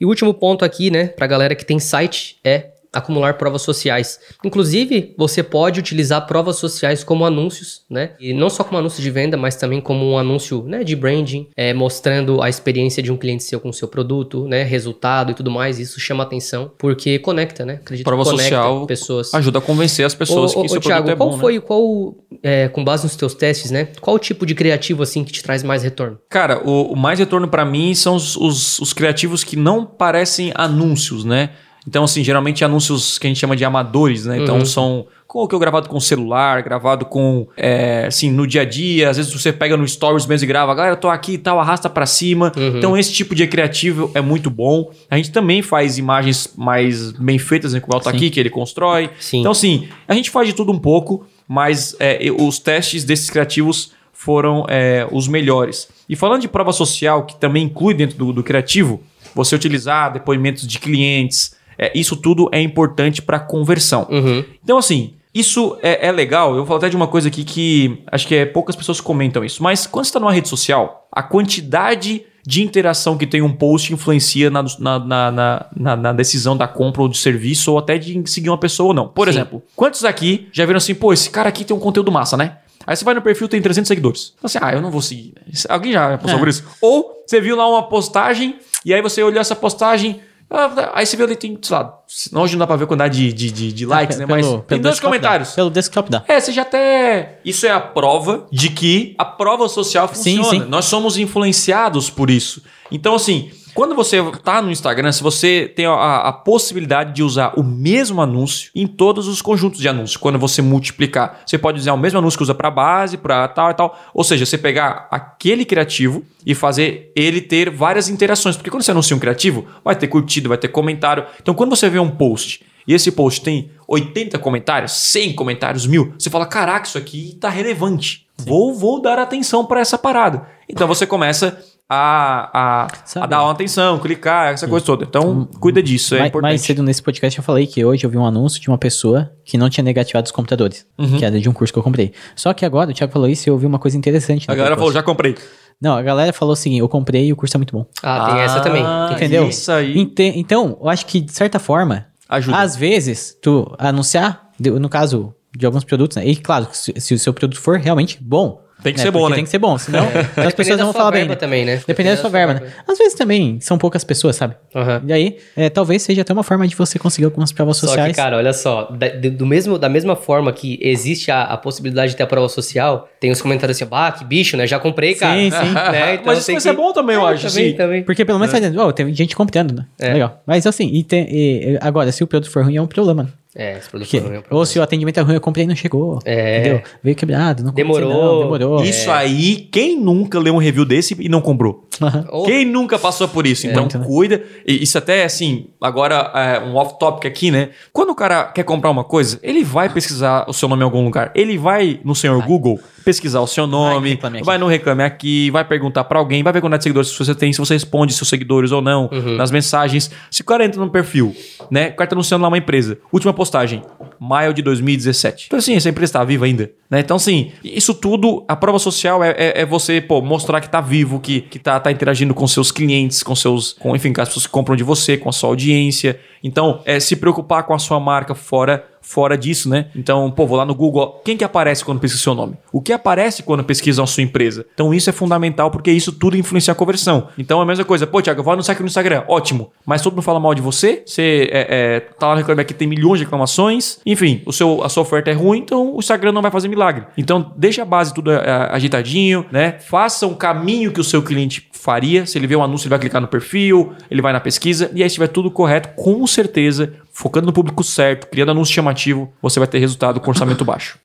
E 0.00 0.06
o 0.06 0.08
último 0.08 0.32
ponto 0.32 0.64
aqui, 0.64 0.90
né, 0.90 1.08
pra 1.08 1.26
galera 1.26 1.54
que 1.54 1.64
tem 1.64 1.78
site 1.78 2.38
é 2.42 2.68
acumular 2.92 3.34
provas 3.34 3.62
sociais. 3.62 4.18
Inclusive, 4.44 5.14
você 5.16 5.42
pode 5.42 5.78
utilizar 5.78 6.26
provas 6.26 6.56
sociais 6.56 7.04
como 7.04 7.24
anúncios, 7.24 7.82
né? 7.88 8.12
E 8.20 8.32
não 8.32 8.50
só 8.50 8.64
como 8.64 8.78
anúncio 8.78 9.02
de 9.02 9.10
venda, 9.10 9.36
mas 9.36 9.56
também 9.56 9.80
como 9.80 10.10
um 10.10 10.18
anúncio, 10.18 10.64
né, 10.66 10.82
de 10.82 10.96
branding, 10.96 11.48
é, 11.56 11.72
mostrando 11.72 12.42
a 12.42 12.48
experiência 12.48 13.02
de 13.02 13.12
um 13.12 13.16
cliente 13.16 13.44
seu 13.44 13.60
com 13.60 13.68
o 13.68 13.72
seu 13.72 13.88
produto, 13.88 14.46
né, 14.46 14.62
resultado 14.62 15.30
e 15.30 15.34
tudo 15.34 15.50
mais. 15.50 15.78
Isso 15.78 16.00
chama 16.00 16.24
atenção, 16.24 16.70
porque 16.78 17.18
conecta, 17.18 17.64
né? 17.64 17.74
Acredito 17.74 18.04
Prova 18.04 18.24
que 18.24 18.30
conecta 18.30 18.56
social 18.56 18.86
pessoas. 18.86 19.34
ajuda 19.34 19.58
a 19.58 19.62
convencer 19.62 20.04
as 20.04 20.14
pessoas 20.14 20.54
Ô, 20.54 20.62
que 20.62 20.68
seu 20.68 20.78
ô, 20.78 20.80
Thiago, 20.80 21.06
produto 21.06 21.14
é 21.14 21.16
qual 21.16 21.28
bom. 21.30 21.36
né? 21.36 21.40
foi, 21.40 21.60
qual, 21.60 22.14
é, 22.42 22.68
com 22.68 22.84
base 22.84 23.04
nos 23.04 23.16
teus 23.16 23.34
testes, 23.34 23.70
né? 23.70 23.88
Qual 24.00 24.16
o 24.16 24.18
tipo 24.18 24.44
de 24.44 24.54
criativo, 24.54 25.02
assim, 25.02 25.22
que 25.24 25.32
te 25.32 25.42
traz 25.42 25.62
mais 25.62 25.82
retorno? 25.82 26.18
Cara, 26.28 26.60
o, 26.68 26.92
o 26.92 26.96
mais 26.96 27.18
retorno 27.18 27.48
pra 27.48 27.64
mim 27.64 27.94
são 27.94 28.16
os, 28.16 28.36
os, 28.36 28.78
os 28.80 28.92
criativos 28.92 29.44
que 29.44 29.56
não 29.56 29.86
parecem 29.86 30.52
anúncios, 30.54 31.24
né? 31.24 31.50
Então, 31.86 32.04
assim, 32.04 32.22
geralmente 32.22 32.64
anúncios 32.64 33.18
que 33.18 33.26
a 33.26 33.30
gente 33.30 33.38
chama 33.40 33.56
de 33.56 33.64
amadores, 33.64 34.26
né? 34.26 34.38
Então, 34.38 34.58
Uhum. 34.58 34.66
são 34.66 35.06
com 35.26 35.44
o 35.44 35.48
que 35.48 35.54
eu 35.54 35.58
gravado 35.58 35.88
com 35.88 35.98
celular, 36.00 36.60
gravado 36.62 37.06
com, 37.06 37.46
é, 37.56 38.04
assim, 38.08 38.30
no 38.30 38.46
dia 38.46 38.62
a 38.62 38.64
dia. 38.64 39.08
Às 39.08 39.16
vezes 39.16 39.32
você 39.32 39.52
pega 39.52 39.76
no 39.76 39.86
Stories 39.86 40.26
mesmo 40.26 40.44
e 40.44 40.48
grava, 40.48 40.74
galera, 40.74 40.96
tô 40.96 41.08
aqui 41.08 41.34
e 41.34 41.38
tal, 41.38 41.58
arrasta 41.60 41.88
pra 41.88 42.04
cima. 42.04 42.52
Uhum. 42.56 42.76
Então, 42.78 42.98
esse 42.98 43.12
tipo 43.12 43.34
de 43.34 43.46
criativo 43.46 44.10
é 44.14 44.20
muito 44.20 44.50
bom. 44.50 44.90
A 45.10 45.16
gente 45.16 45.30
também 45.30 45.62
faz 45.62 45.98
imagens 45.98 46.52
mais 46.56 47.12
bem 47.12 47.38
feitas, 47.38 47.72
né? 47.72 47.80
Com 47.80 47.96
o 47.96 48.02
Sim. 48.02 48.08
aqui, 48.10 48.28
que 48.30 48.40
ele 48.40 48.50
constrói. 48.50 49.08
Sim. 49.18 49.38
Então, 49.40 49.52
assim, 49.52 49.88
a 50.06 50.14
gente 50.14 50.30
faz 50.30 50.48
de 50.48 50.54
tudo 50.54 50.72
um 50.72 50.78
pouco, 50.78 51.24
mas 51.48 51.96
é, 51.98 52.18
os 52.38 52.58
testes 52.58 53.04
desses 53.04 53.30
criativos 53.30 53.92
foram 54.12 54.66
é, 54.68 55.06
os 55.10 55.26
melhores. 55.28 55.88
E 56.08 56.14
falando 56.14 56.42
de 56.42 56.48
prova 56.48 56.72
social, 56.72 57.24
que 57.24 57.36
também 57.36 57.64
inclui 57.64 57.94
dentro 57.94 58.18
do, 58.18 58.32
do 58.34 58.42
criativo, 58.42 59.00
você 59.34 59.54
utilizar 59.54 60.12
depoimentos 60.12 60.66
de 60.66 60.78
clientes, 60.78 61.54
é, 61.80 61.90
isso 61.98 62.14
tudo 62.16 62.48
é 62.52 62.60
importante 62.60 63.22
para 63.22 63.40
conversão. 63.40 64.06
Uhum. 64.10 64.44
Então, 64.62 64.76
assim, 64.76 65.14
isso 65.34 65.78
é, 65.82 66.08
é 66.08 66.12
legal. 66.12 66.50
Eu 66.50 66.56
vou 66.58 66.66
falar 66.66 66.78
até 66.78 66.88
de 66.90 66.96
uma 66.96 67.06
coisa 67.08 67.28
aqui 67.28 67.42
que 67.44 68.02
acho 68.12 68.26
que 68.26 68.34
é, 68.34 68.44
poucas 68.44 68.76
pessoas 68.76 69.00
comentam 69.00 69.44
isso. 69.44 69.62
Mas 69.62 69.86
quando 69.86 70.04
você 70.04 70.10
está 70.10 70.20
numa 70.20 70.32
rede 70.32 70.48
social, 70.48 71.08
a 71.10 71.22
quantidade 71.22 72.22
de 72.46 72.62
interação 72.62 73.16
que 73.18 73.26
tem 73.26 73.42
um 73.42 73.52
post 73.52 73.92
influencia 73.92 74.50
na, 74.50 74.64
na, 74.78 74.98
na, 74.98 75.66
na- 75.76 75.96
na- 75.96 76.12
decisão 76.12 76.56
da 76.56 76.66
compra 76.66 77.02
ou 77.02 77.08
de 77.08 77.18
serviço 77.18 77.70
ou 77.72 77.78
até 77.78 77.98
de 77.98 78.22
seguir 78.30 78.48
uma 78.48 78.58
pessoa 78.58 78.88
ou 78.88 78.94
não. 78.94 79.06
Por 79.08 79.26
Sim. 79.28 79.34
exemplo, 79.34 79.62
quantos 79.76 80.04
aqui 80.04 80.48
já 80.52 80.64
viram 80.64 80.78
assim, 80.78 80.94
pô, 80.94 81.12
esse 81.12 81.28
cara 81.30 81.48
aqui 81.50 81.64
tem 81.64 81.76
um 81.76 81.80
conteúdo 81.80 82.10
massa, 82.10 82.36
né? 82.36 82.56
Aí 82.86 82.96
você 82.96 83.04
vai 83.04 83.14
no 83.14 83.20
perfil, 83.22 83.46
tem 83.46 83.60
300 83.60 83.86
seguidores. 83.86 84.32
Você, 84.42 84.58
ah, 84.60 84.72
eu 84.72 84.80
não 84.80 84.90
vou 84.90 85.02
seguir. 85.02 85.34
Alguém 85.68 85.92
já 85.92 86.16
passou 86.16 86.36
É. 86.36 86.38
por 86.38 86.48
isso? 86.48 86.64
Ou 86.80 87.22
você 87.26 87.40
viu 87.40 87.54
lá 87.56 87.68
uma 87.68 87.82
postagem 87.82 88.56
e 88.86 88.92
aí 88.94 89.02
você 89.02 89.22
olhou 89.22 89.38
essa 89.40 89.54
postagem. 89.54 90.20
Ah, 90.50 90.90
Aí 90.94 91.06
você 91.06 91.16
viu 91.16 91.26
ali, 91.26 91.36
tem, 91.36 91.56
sei 91.62 91.76
lá, 91.76 91.98
hoje 92.34 92.54
não 92.54 92.58
dá 92.60 92.66
pra 92.66 92.76
ver 92.76 92.84
a 92.84 92.86
quantidade 92.86 93.16
de, 93.18 93.32
de, 93.32 93.50
de, 93.52 93.72
de 93.72 93.86
likes, 93.86 94.18
né? 94.18 94.26
Mas 94.28 94.46
tem 94.66 94.80
dois 94.80 94.98
comentários. 94.98 95.50
Dá. 95.50 95.54
Pelo 95.54 95.70
desktop 95.70 96.10
dá. 96.10 96.24
É, 96.26 96.40
você 96.40 96.50
já 96.50 96.62
até. 96.62 97.38
Isso 97.44 97.66
é 97.66 97.70
a 97.70 97.80
prova 97.80 98.46
de 98.50 98.68
que 98.70 99.14
a 99.16 99.24
prova 99.24 99.68
social 99.68 100.08
Sim, 100.08 100.38
funciona. 100.38 100.64
sim. 100.64 100.70
Nós 100.70 100.86
somos 100.86 101.16
influenciados 101.16 102.10
por 102.10 102.30
isso. 102.30 102.62
Então, 102.90 103.14
assim, 103.14 103.50
quando 103.74 103.94
você 103.94 104.18
tá 104.42 104.60
no 104.60 104.70
Instagram, 104.70 105.12
se 105.12 105.22
você 105.22 105.72
tem 105.74 105.86
a, 105.86 106.18
a 106.18 106.32
possibilidade 106.32 107.14
de 107.14 107.22
usar 107.22 107.54
o 107.56 107.62
mesmo 107.62 108.20
anúncio 108.20 108.70
em 108.74 108.86
todos 108.86 109.28
os 109.28 109.40
conjuntos 109.40 109.80
de 109.80 109.88
anúncios, 109.88 110.16
quando 110.16 110.38
você 110.38 110.62
multiplicar, 110.62 111.42
você 111.46 111.58
pode 111.58 111.78
usar 111.78 111.92
o 111.92 111.98
mesmo 111.98 112.18
anúncio 112.18 112.38
que 112.38 112.42
usa 112.42 112.54
para 112.54 112.70
base, 112.70 113.16
para 113.16 113.46
tal 113.48 113.70
e 113.70 113.74
tal. 113.74 113.98
Ou 114.14 114.24
seja, 114.24 114.46
você 114.46 114.58
pegar 114.58 115.08
aquele 115.10 115.64
criativo 115.64 116.22
e 116.44 116.54
fazer 116.54 117.12
ele 117.14 117.40
ter 117.40 117.70
várias 117.70 118.08
interações. 118.08 118.56
Porque 118.56 118.70
quando 118.70 118.82
você 118.82 118.90
anuncia 118.90 119.16
um 119.16 119.20
criativo, 119.20 119.66
vai 119.84 119.94
ter 119.94 120.08
curtido, 120.08 120.48
vai 120.48 120.58
ter 120.58 120.68
comentário. 120.68 121.26
Então, 121.40 121.54
quando 121.54 121.70
você 121.70 121.88
vê 121.88 121.98
um 121.98 122.10
post 122.10 122.62
e 122.86 122.94
esse 122.94 123.12
post 123.12 123.42
tem 123.42 123.70
80 123.86 124.38
comentários, 124.38 124.92
100 124.92 125.34
comentários, 125.34 125.86
mil, 125.86 126.14
você 126.18 126.30
fala: 126.30 126.46
caraca, 126.46 126.86
isso 126.86 126.98
aqui 126.98 127.36
tá 127.40 127.48
relevante. 127.48 128.26
Vou, 128.36 128.74
vou 128.74 129.00
dar 129.00 129.18
atenção 129.18 129.64
para 129.64 129.80
essa 129.80 129.98
parada. 129.98 130.46
Então 130.68 130.88
você 130.88 131.06
começa 131.06 131.62
a, 131.92 132.84
a, 132.84 132.88
Sabe. 133.04 133.24
a 133.24 133.26
dar 133.26 133.42
uma 133.42 133.50
atenção, 133.50 133.98
clicar, 133.98 134.52
essa 134.52 134.68
coisa 134.68 134.86
toda. 134.86 135.04
Então, 135.04 135.44
cuida 135.58 135.82
disso, 135.82 136.14
é 136.14 136.18
mais, 136.20 136.28
importante. 136.28 136.50
mais 136.52 136.60
cedo 136.60 136.82
nesse 136.84 137.02
podcast 137.02 137.36
eu 137.36 137.42
falei 137.42 137.66
que 137.66 137.84
hoje 137.84 138.06
eu 138.06 138.10
vi 138.10 138.16
um 138.16 138.24
anúncio 138.24 138.60
de 138.60 138.68
uma 138.68 138.78
pessoa 138.78 139.32
que 139.44 139.58
não 139.58 139.68
tinha 139.68 139.82
negativado 139.82 140.24
os 140.26 140.30
computadores, 140.32 140.86
Uhum. 140.96 141.18
que 141.18 141.24
era 141.24 141.40
de 141.40 141.48
um 141.48 141.52
curso 141.52 141.72
que 141.72 141.78
eu 141.78 141.82
comprei. 141.82 142.12
Só 142.36 142.54
que 142.54 142.64
agora 142.64 142.90
o 142.90 142.94
Thiago 142.94 143.12
falou 143.12 143.28
isso 143.28 143.48
e 143.48 143.50
eu 143.50 143.58
vi 143.58 143.66
uma 143.66 143.78
coisa 143.80 143.98
interessante. 143.98 144.46
A 144.48 144.54
galera 144.54 144.76
falou: 144.76 144.92
já 144.92 145.02
comprei. 145.02 145.34
Não, 145.82 145.96
a 145.96 146.02
galera 146.02 146.32
falou 146.32 146.52
o 146.52 146.56
seguinte: 146.56 146.78
eu 146.80 146.88
comprei 146.88 147.26
e 147.26 147.32
o 147.32 147.36
curso 147.36 147.56
é 147.56 147.58
muito 147.58 147.76
bom. 147.76 147.84
Ah, 148.02 148.30
tem 148.30 148.40
essa 148.40 148.60
também. 148.60 148.84
Entendeu? 149.12 149.48
Isso 149.48 149.72
aí. 149.72 149.98
Ente- 149.98 150.32
Então, 150.36 150.78
eu 150.80 150.88
acho 150.88 151.04
que 151.06 151.20
de 151.20 151.32
certa 151.32 151.58
forma, 151.58 152.06
Ajuda. 152.28 152.56
às 152.58 152.76
vezes, 152.76 153.36
tu 153.42 153.74
anunciar, 153.78 154.48
no 154.60 154.88
caso 154.88 155.34
de 155.56 155.66
alguns 155.66 155.82
produtos, 155.82 156.16
né? 156.16 156.24
E 156.26 156.36
claro, 156.36 156.68
se, 156.70 156.92
se 157.00 157.14
o 157.14 157.18
seu 157.18 157.34
produto 157.34 157.58
for 157.60 157.78
realmente 157.78 158.16
bom. 158.22 158.60
Tem 158.82 158.92
que 158.92 158.98
né? 158.98 159.04
ser 159.04 159.10
bom, 159.10 159.18
Porque 159.20 159.30
né? 159.30 159.36
Tem 159.36 159.44
que 159.44 159.50
ser 159.50 159.58
bom, 159.58 159.76
senão 159.78 160.04
as 160.08 160.12
Dependendo 160.12 160.54
pessoas 160.56 160.78
não 160.78 160.84
vão 160.86 160.92
falar 160.92 161.10
bem. 161.10 161.20
verba 161.20 161.34
né? 161.34 161.38
também, 161.40 161.64
né? 161.64 161.80
Dependendo 161.86 162.16
da 162.16 162.20
sua 162.20 162.30
verba, 162.30 162.54
né? 162.54 162.62
Às 162.86 162.98
vezes 162.98 163.14
também 163.14 163.58
são 163.60 163.76
poucas 163.78 164.02
pessoas, 164.04 164.36
sabe? 164.36 164.54
Aham. 164.74 165.02
E 165.06 165.12
aí, 165.12 165.36
é, 165.56 165.68
talvez 165.68 166.02
seja 166.02 166.22
até 166.22 166.32
uma 166.32 166.42
forma 166.42 166.66
de 166.66 166.74
você 166.74 166.98
conseguir 166.98 167.24
algumas 167.26 167.52
provas 167.52 167.76
Só 167.76 167.86
sociais. 167.86 168.10
que, 168.10 168.16
cara, 168.22 168.36
olha 168.36 168.52
só, 168.52 168.84
da, 168.90 169.08
do 169.08 169.46
mesmo, 169.46 169.78
da 169.78 169.88
mesma 169.88 170.16
forma 170.16 170.52
que 170.52 170.78
existe 170.82 171.30
a, 171.30 171.42
a 171.42 171.56
possibilidade 171.56 172.12
de 172.12 172.16
ter 172.16 172.22
a 172.22 172.26
prova 172.26 172.48
social, 172.48 173.08
tem 173.20 173.30
os 173.30 173.40
comentários 173.42 173.76
assim, 173.80 173.88
ah, 173.92 174.12
que 174.12 174.24
bicho, 174.24 174.56
né? 174.56 174.66
Já 174.66 174.78
comprei, 174.78 175.14
cara. 175.14 175.34
Sim, 175.38 175.50
sim. 175.50 175.56
Né? 175.90 176.14
Então 176.14 176.26
Mas 176.26 176.38
isso 176.38 176.46
tem 176.46 176.54
vai 176.56 176.60
ser 176.60 176.70
que- 176.70 176.76
bom 176.76 176.92
também, 176.92 177.16
eu 177.16 177.26
É, 177.28 177.32
acho. 177.32 177.48
Também, 177.48 177.66
assim. 177.68 177.76
também. 177.76 178.02
Porque 178.02 178.24
pelo 178.24 178.38
menos 178.38 178.52
tá 178.52 178.58
dizendo, 178.58 178.80
oh, 178.82 178.92
teve 178.92 179.12
gente 179.14 179.34
comprando, 179.34 179.72
né? 179.74 179.86
É. 180.00 180.12
Legal. 180.12 180.42
Mas 180.46 180.66
assim, 180.66 180.88
e 180.92 181.02
tem- 181.02 181.26
e- 181.30 181.72
e- 181.74 181.78
agora, 181.80 182.10
se 182.12 182.22
o 182.22 182.26
produto 182.26 182.50
for 182.50 182.64
ruim, 182.64 182.76
é 182.76 182.82
um 182.82 182.86
problema. 182.86 183.28
É, 183.54 183.78
esse 183.78 183.90
produto 183.90 184.08
Porque- 184.08 184.18
é 184.18 184.20
um 184.20 184.36
ou 184.36 184.42
problema. 184.42 184.66
se 184.66 184.78
o 184.78 184.82
atendimento 184.82 185.18
é 185.18 185.22
ruim, 185.22 185.34
eu 185.34 185.40
comprei 185.40 185.64
e 185.64 185.66
não 185.68 185.74
chegou. 185.74 186.20
É. 186.24 186.60
Entendeu? 186.60 186.82
Veio 187.02 187.16
quebrado, 187.16 187.64
não 187.64 187.70
comprei, 187.70 187.84
Demorou. 187.84 188.08
não, 188.12 188.42
demorou. 188.58 188.84
Isso 188.84 189.10
aí, 189.10 189.56
quem 189.72 190.00
nunca 190.00 190.38
leu 190.38 190.54
um 190.54 190.58
review 190.58 190.84
desse 190.84 191.16
e 191.18 191.28
não 191.28 191.40
comprou? 191.40 191.88
Ou- 192.30 192.44
Quem 192.46 192.64
nunca 192.64 192.98
passou 192.98 193.26
por 193.28 193.46
isso? 193.46 193.66
Então, 193.66 193.82
Muito, 193.82 193.98
né? 193.98 194.04
cuida. 194.06 194.42
E 194.66 194.82
isso 194.84 194.96
até, 194.96 195.24
assim, 195.24 195.66
agora 195.80 196.30
é 196.34 196.60
um 196.60 196.76
off-topic 196.76 197.26
aqui, 197.26 197.50
né? 197.50 197.70
Quando 197.92 198.10
o 198.10 198.14
cara 198.14 198.44
quer 198.44 198.62
comprar 198.62 198.88
uma 198.90 199.04
coisa, 199.04 199.38
ele 199.42 199.64
vai 199.64 199.88
pesquisar 199.92 200.44
o 200.48 200.52
seu 200.52 200.68
nome 200.68 200.82
em 200.82 200.84
algum 200.84 201.04
lugar. 201.04 201.32
Ele 201.34 201.58
vai 201.58 202.00
no 202.04 202.14
senhor 202.14 202.40
Google 202.46 202.78
pesquisar 203.04 203.40
o 203.40 203.46
seu 203.46 203.66
nome, 203.66 204.10
Reclame 204.10 204.38
Aqui. 204.38 204.46
vai 204.46 204.58
no 204.58 204.66
Reclame 204.66 205.02
Aqui, 205.02 205.50
vai 205.50 205.64
perguntar 205.64 206.04
pra 206.04 206.18
alguém, 206.18 206.42
vai 206.42 206.52
ver 206.52 206.60
quantidade 206.60 206.80
de 206.80 206.84
seguidores 206.84 207.08
se 207.10 207.18
você 207.18 207.34
tem, 207.34 207.52
se 207.52 207.58
você 207.58 207.74
responde 207.74 208.12
seus 208.12 208.28
seguidores 208.28 208.72
ou 208.72 208.80
não, 208.82 209.08
Uhum. 209.12 209.36
nas 209.36 209.50
mensagens. 209.50 210.10
Se 210.30 210.42
o 210.42 210.44
cara 210.44 210.64
entra 210.64 210.80
no 210.80 210.90
perfil, 210.90 211.34
né? 211.70 211.88
O 211.88 211.96
cara 211.96 212.08
tá 212.10 212.14
anunciando 212.14 212.42
lá 212.42 212.48
uma 212.48 212.58
empresa. 212.58 212.98
Última 213.12 213.32
postagem, 213.32 213.82
maio 214.18 214.52
de 214.54 214.62
2017. 214.62 215.46
Então, 215.46 215.58
assim, 215.58 215.74
essa 215.74 215.88
empresa 215.88 216.12
tá 216.14 216.24
viva 216.24 216.44
ainda, 216.44 216.70
né? 216.90 217.00
Então, 217.00 217.16
assim, 217.16 217.52
isso 217.64 217.94
tudo, 217.94 218.44
a 218.48 218.54
prova 218.56 218.78
social 218.78 219.22
é, 219.24 219.30
é- 219.30 219.60
é 219.62 219.66
você, 219.66 220.00
pô, 220.00 220.20
mostrar 220.20 220.60
que 220.60 220.68
tá 220.68 220.80
vivo, 220.80 221.18
que, 221.20 221.40
que 221.42 221.58
tá, 221.58 221.78
tá 221.80 221.90
interagindo 221.90 222.34
com 222.34 222.46
seus 222.46 222.70
clientes, 222.70 223.22
com 223.22 223.34
seus, 223.34 223.72
com, 223.74 223.94
enfim, 223.96 224.12
com 224.12 224.20
as 224.20 224.28
pessoas 224.28 224.46
que 224.46 224.52
compram 224.52 224.76
de 224.76 224.84
você, 224.84 225.16
com 225.16 225.28
a 225.28 225.32
sua 225.32 225.48
audiência. 225.50 226.18
Então, 226.42 226.80
é 226.84 226.98
se 227.00 227.16
preocupar 227.16 227.62
com 227.64 227.74
a 227.74 227.78
sua 227.78 228.00
marca 228.00 228.34
fora 228.34 228.84
fora 229.00 229.36
disso, 229.36 229.68
né? 229.68 229.86
Então, 229.94 230.30
pô, 230.30 230.46
vou 230.46 230.56
lá 230.56 230.64
no 230.64 230.74
Google, 230.74 231.20
quem 231.24 231.36
que 231.36 231.44
aparece 231.44 231.84
quando 231.84 232.00
pesquisa 232.00 232.22
seu 232.22 232.34
nome? 232.34 232.56
O 232.72 232.80
que 232.80 232.92
aparece 232.92 233.42
quando 233.42 233.64
pesquisa 233.64 234.02
a 234.02 234.06
sua 234.06 234.22
empresa? 234.22 234.66
Então, 234.74 234.92
isso 234.94 235.10
é 235.10 235.12
fundamental 235.12 235.70
porque 235.70 235.90
isso 235.90 236.12
tudo 236.12 236.36
influencia 236.36 236.72
a 236.72 236.74
conversão. 236.74 237.28
Então, 237.38 237.60
é 237.60 237.62
a 237.62 237.66
mesma 237.66 237.84
coisa. 237.84 238.06
Pô, 238.06 238.20
Thiago, 238.22 238.40
eu 238.40 238.44
vou 238.44 238.52
anunciar 238.52 238.74
aqui 238.74 238.82
no 238.82 238.88
Instagram. 238.88 239.24
Ótimo. 239.28 239.70
Mas 239.84 240.02
todo 240.02 240.14
mundo 240.14 240.22
fala 240.22 240.40
mal 240.40 240.54
de 240.54 240.62
você, 240.62 241.02
você 241.04 241.48
é, 241.52 241.96
é, 241.96 242.00
tá 242.00 242.28
lá 242.28 242.34
no 242.34 242.38
reclamar 242.40 242.64
que 242.64 242.74
tem 242.74 242.86
milhões 242.86 243.18
de 243.18 243.24
reclamações. 243.24 243.98
Enfim, 244.04 244.42
o 244.46 244.52
seu, 244.52 244.82
a 244.82 244.88
sua 244.88 245.02
oferta 245.02 245.30
é 245.30 245.34
ruim, 245.34 245.58
então 245.58 245.94
o 245.94 245.98
Instagram 245.98 246.32
não 246.32 246.42
vai 246.42 246.50
fazer 246.50 246.68
milagre. 246.68 247.04
Então, 247.16 247.52
deixa 247.56 247.82
a 247.82 247.84
base 247.84 248.14
tudo 248.14 248.30
é, 248.30 248.68
ajeitadinho, 248.70 249.46
né? 249.50 249.76
Faça 249.80 250.26
um 250.26 250.34
caminho 250.34 250.92
que 250.92 251.00
o 251.00 251.04
seu 251.04 251.22
cliente 251.22 251.68
faria. 251.72 252.26
Se 252.26 252.38
ele 252.38 252.46
vê 252.46 252.54
um 252.54 252.62
anúncio, 252.62 252.86
ele 252.86 252.90
vai 252.90 252.98
clicar 252.98 253.20
no 253.20 253.28
perfil, 253.28 253.92
ele 254.10 254.20
vai 254.20 254.32
na 254.32 254.40
pesquisa, 254.40 254.90
e 254.94 255.02
aí 255.02 255.08
se 255.08 255.14
tiver 255.14 255.28
tudo 255.28 255.50
correto, 255.50 255.90
com 255.96 256.26
certeza, 256.26 256.94
focando 257.20 257.46
no 257.46 257.52
público 257.52 257.84
certo, 257.84 258.28
criando 258.28 258.52
anúncio 258.52 258.74
chamativo, 258.74 259.30
você 259.42 259.58
vai 259.58 259.68
ter 259.68 259.78
resultado 259.78 260.18
com 260.20 260.30
orçamento 260.30 260.64
baixo. 260.64 260.98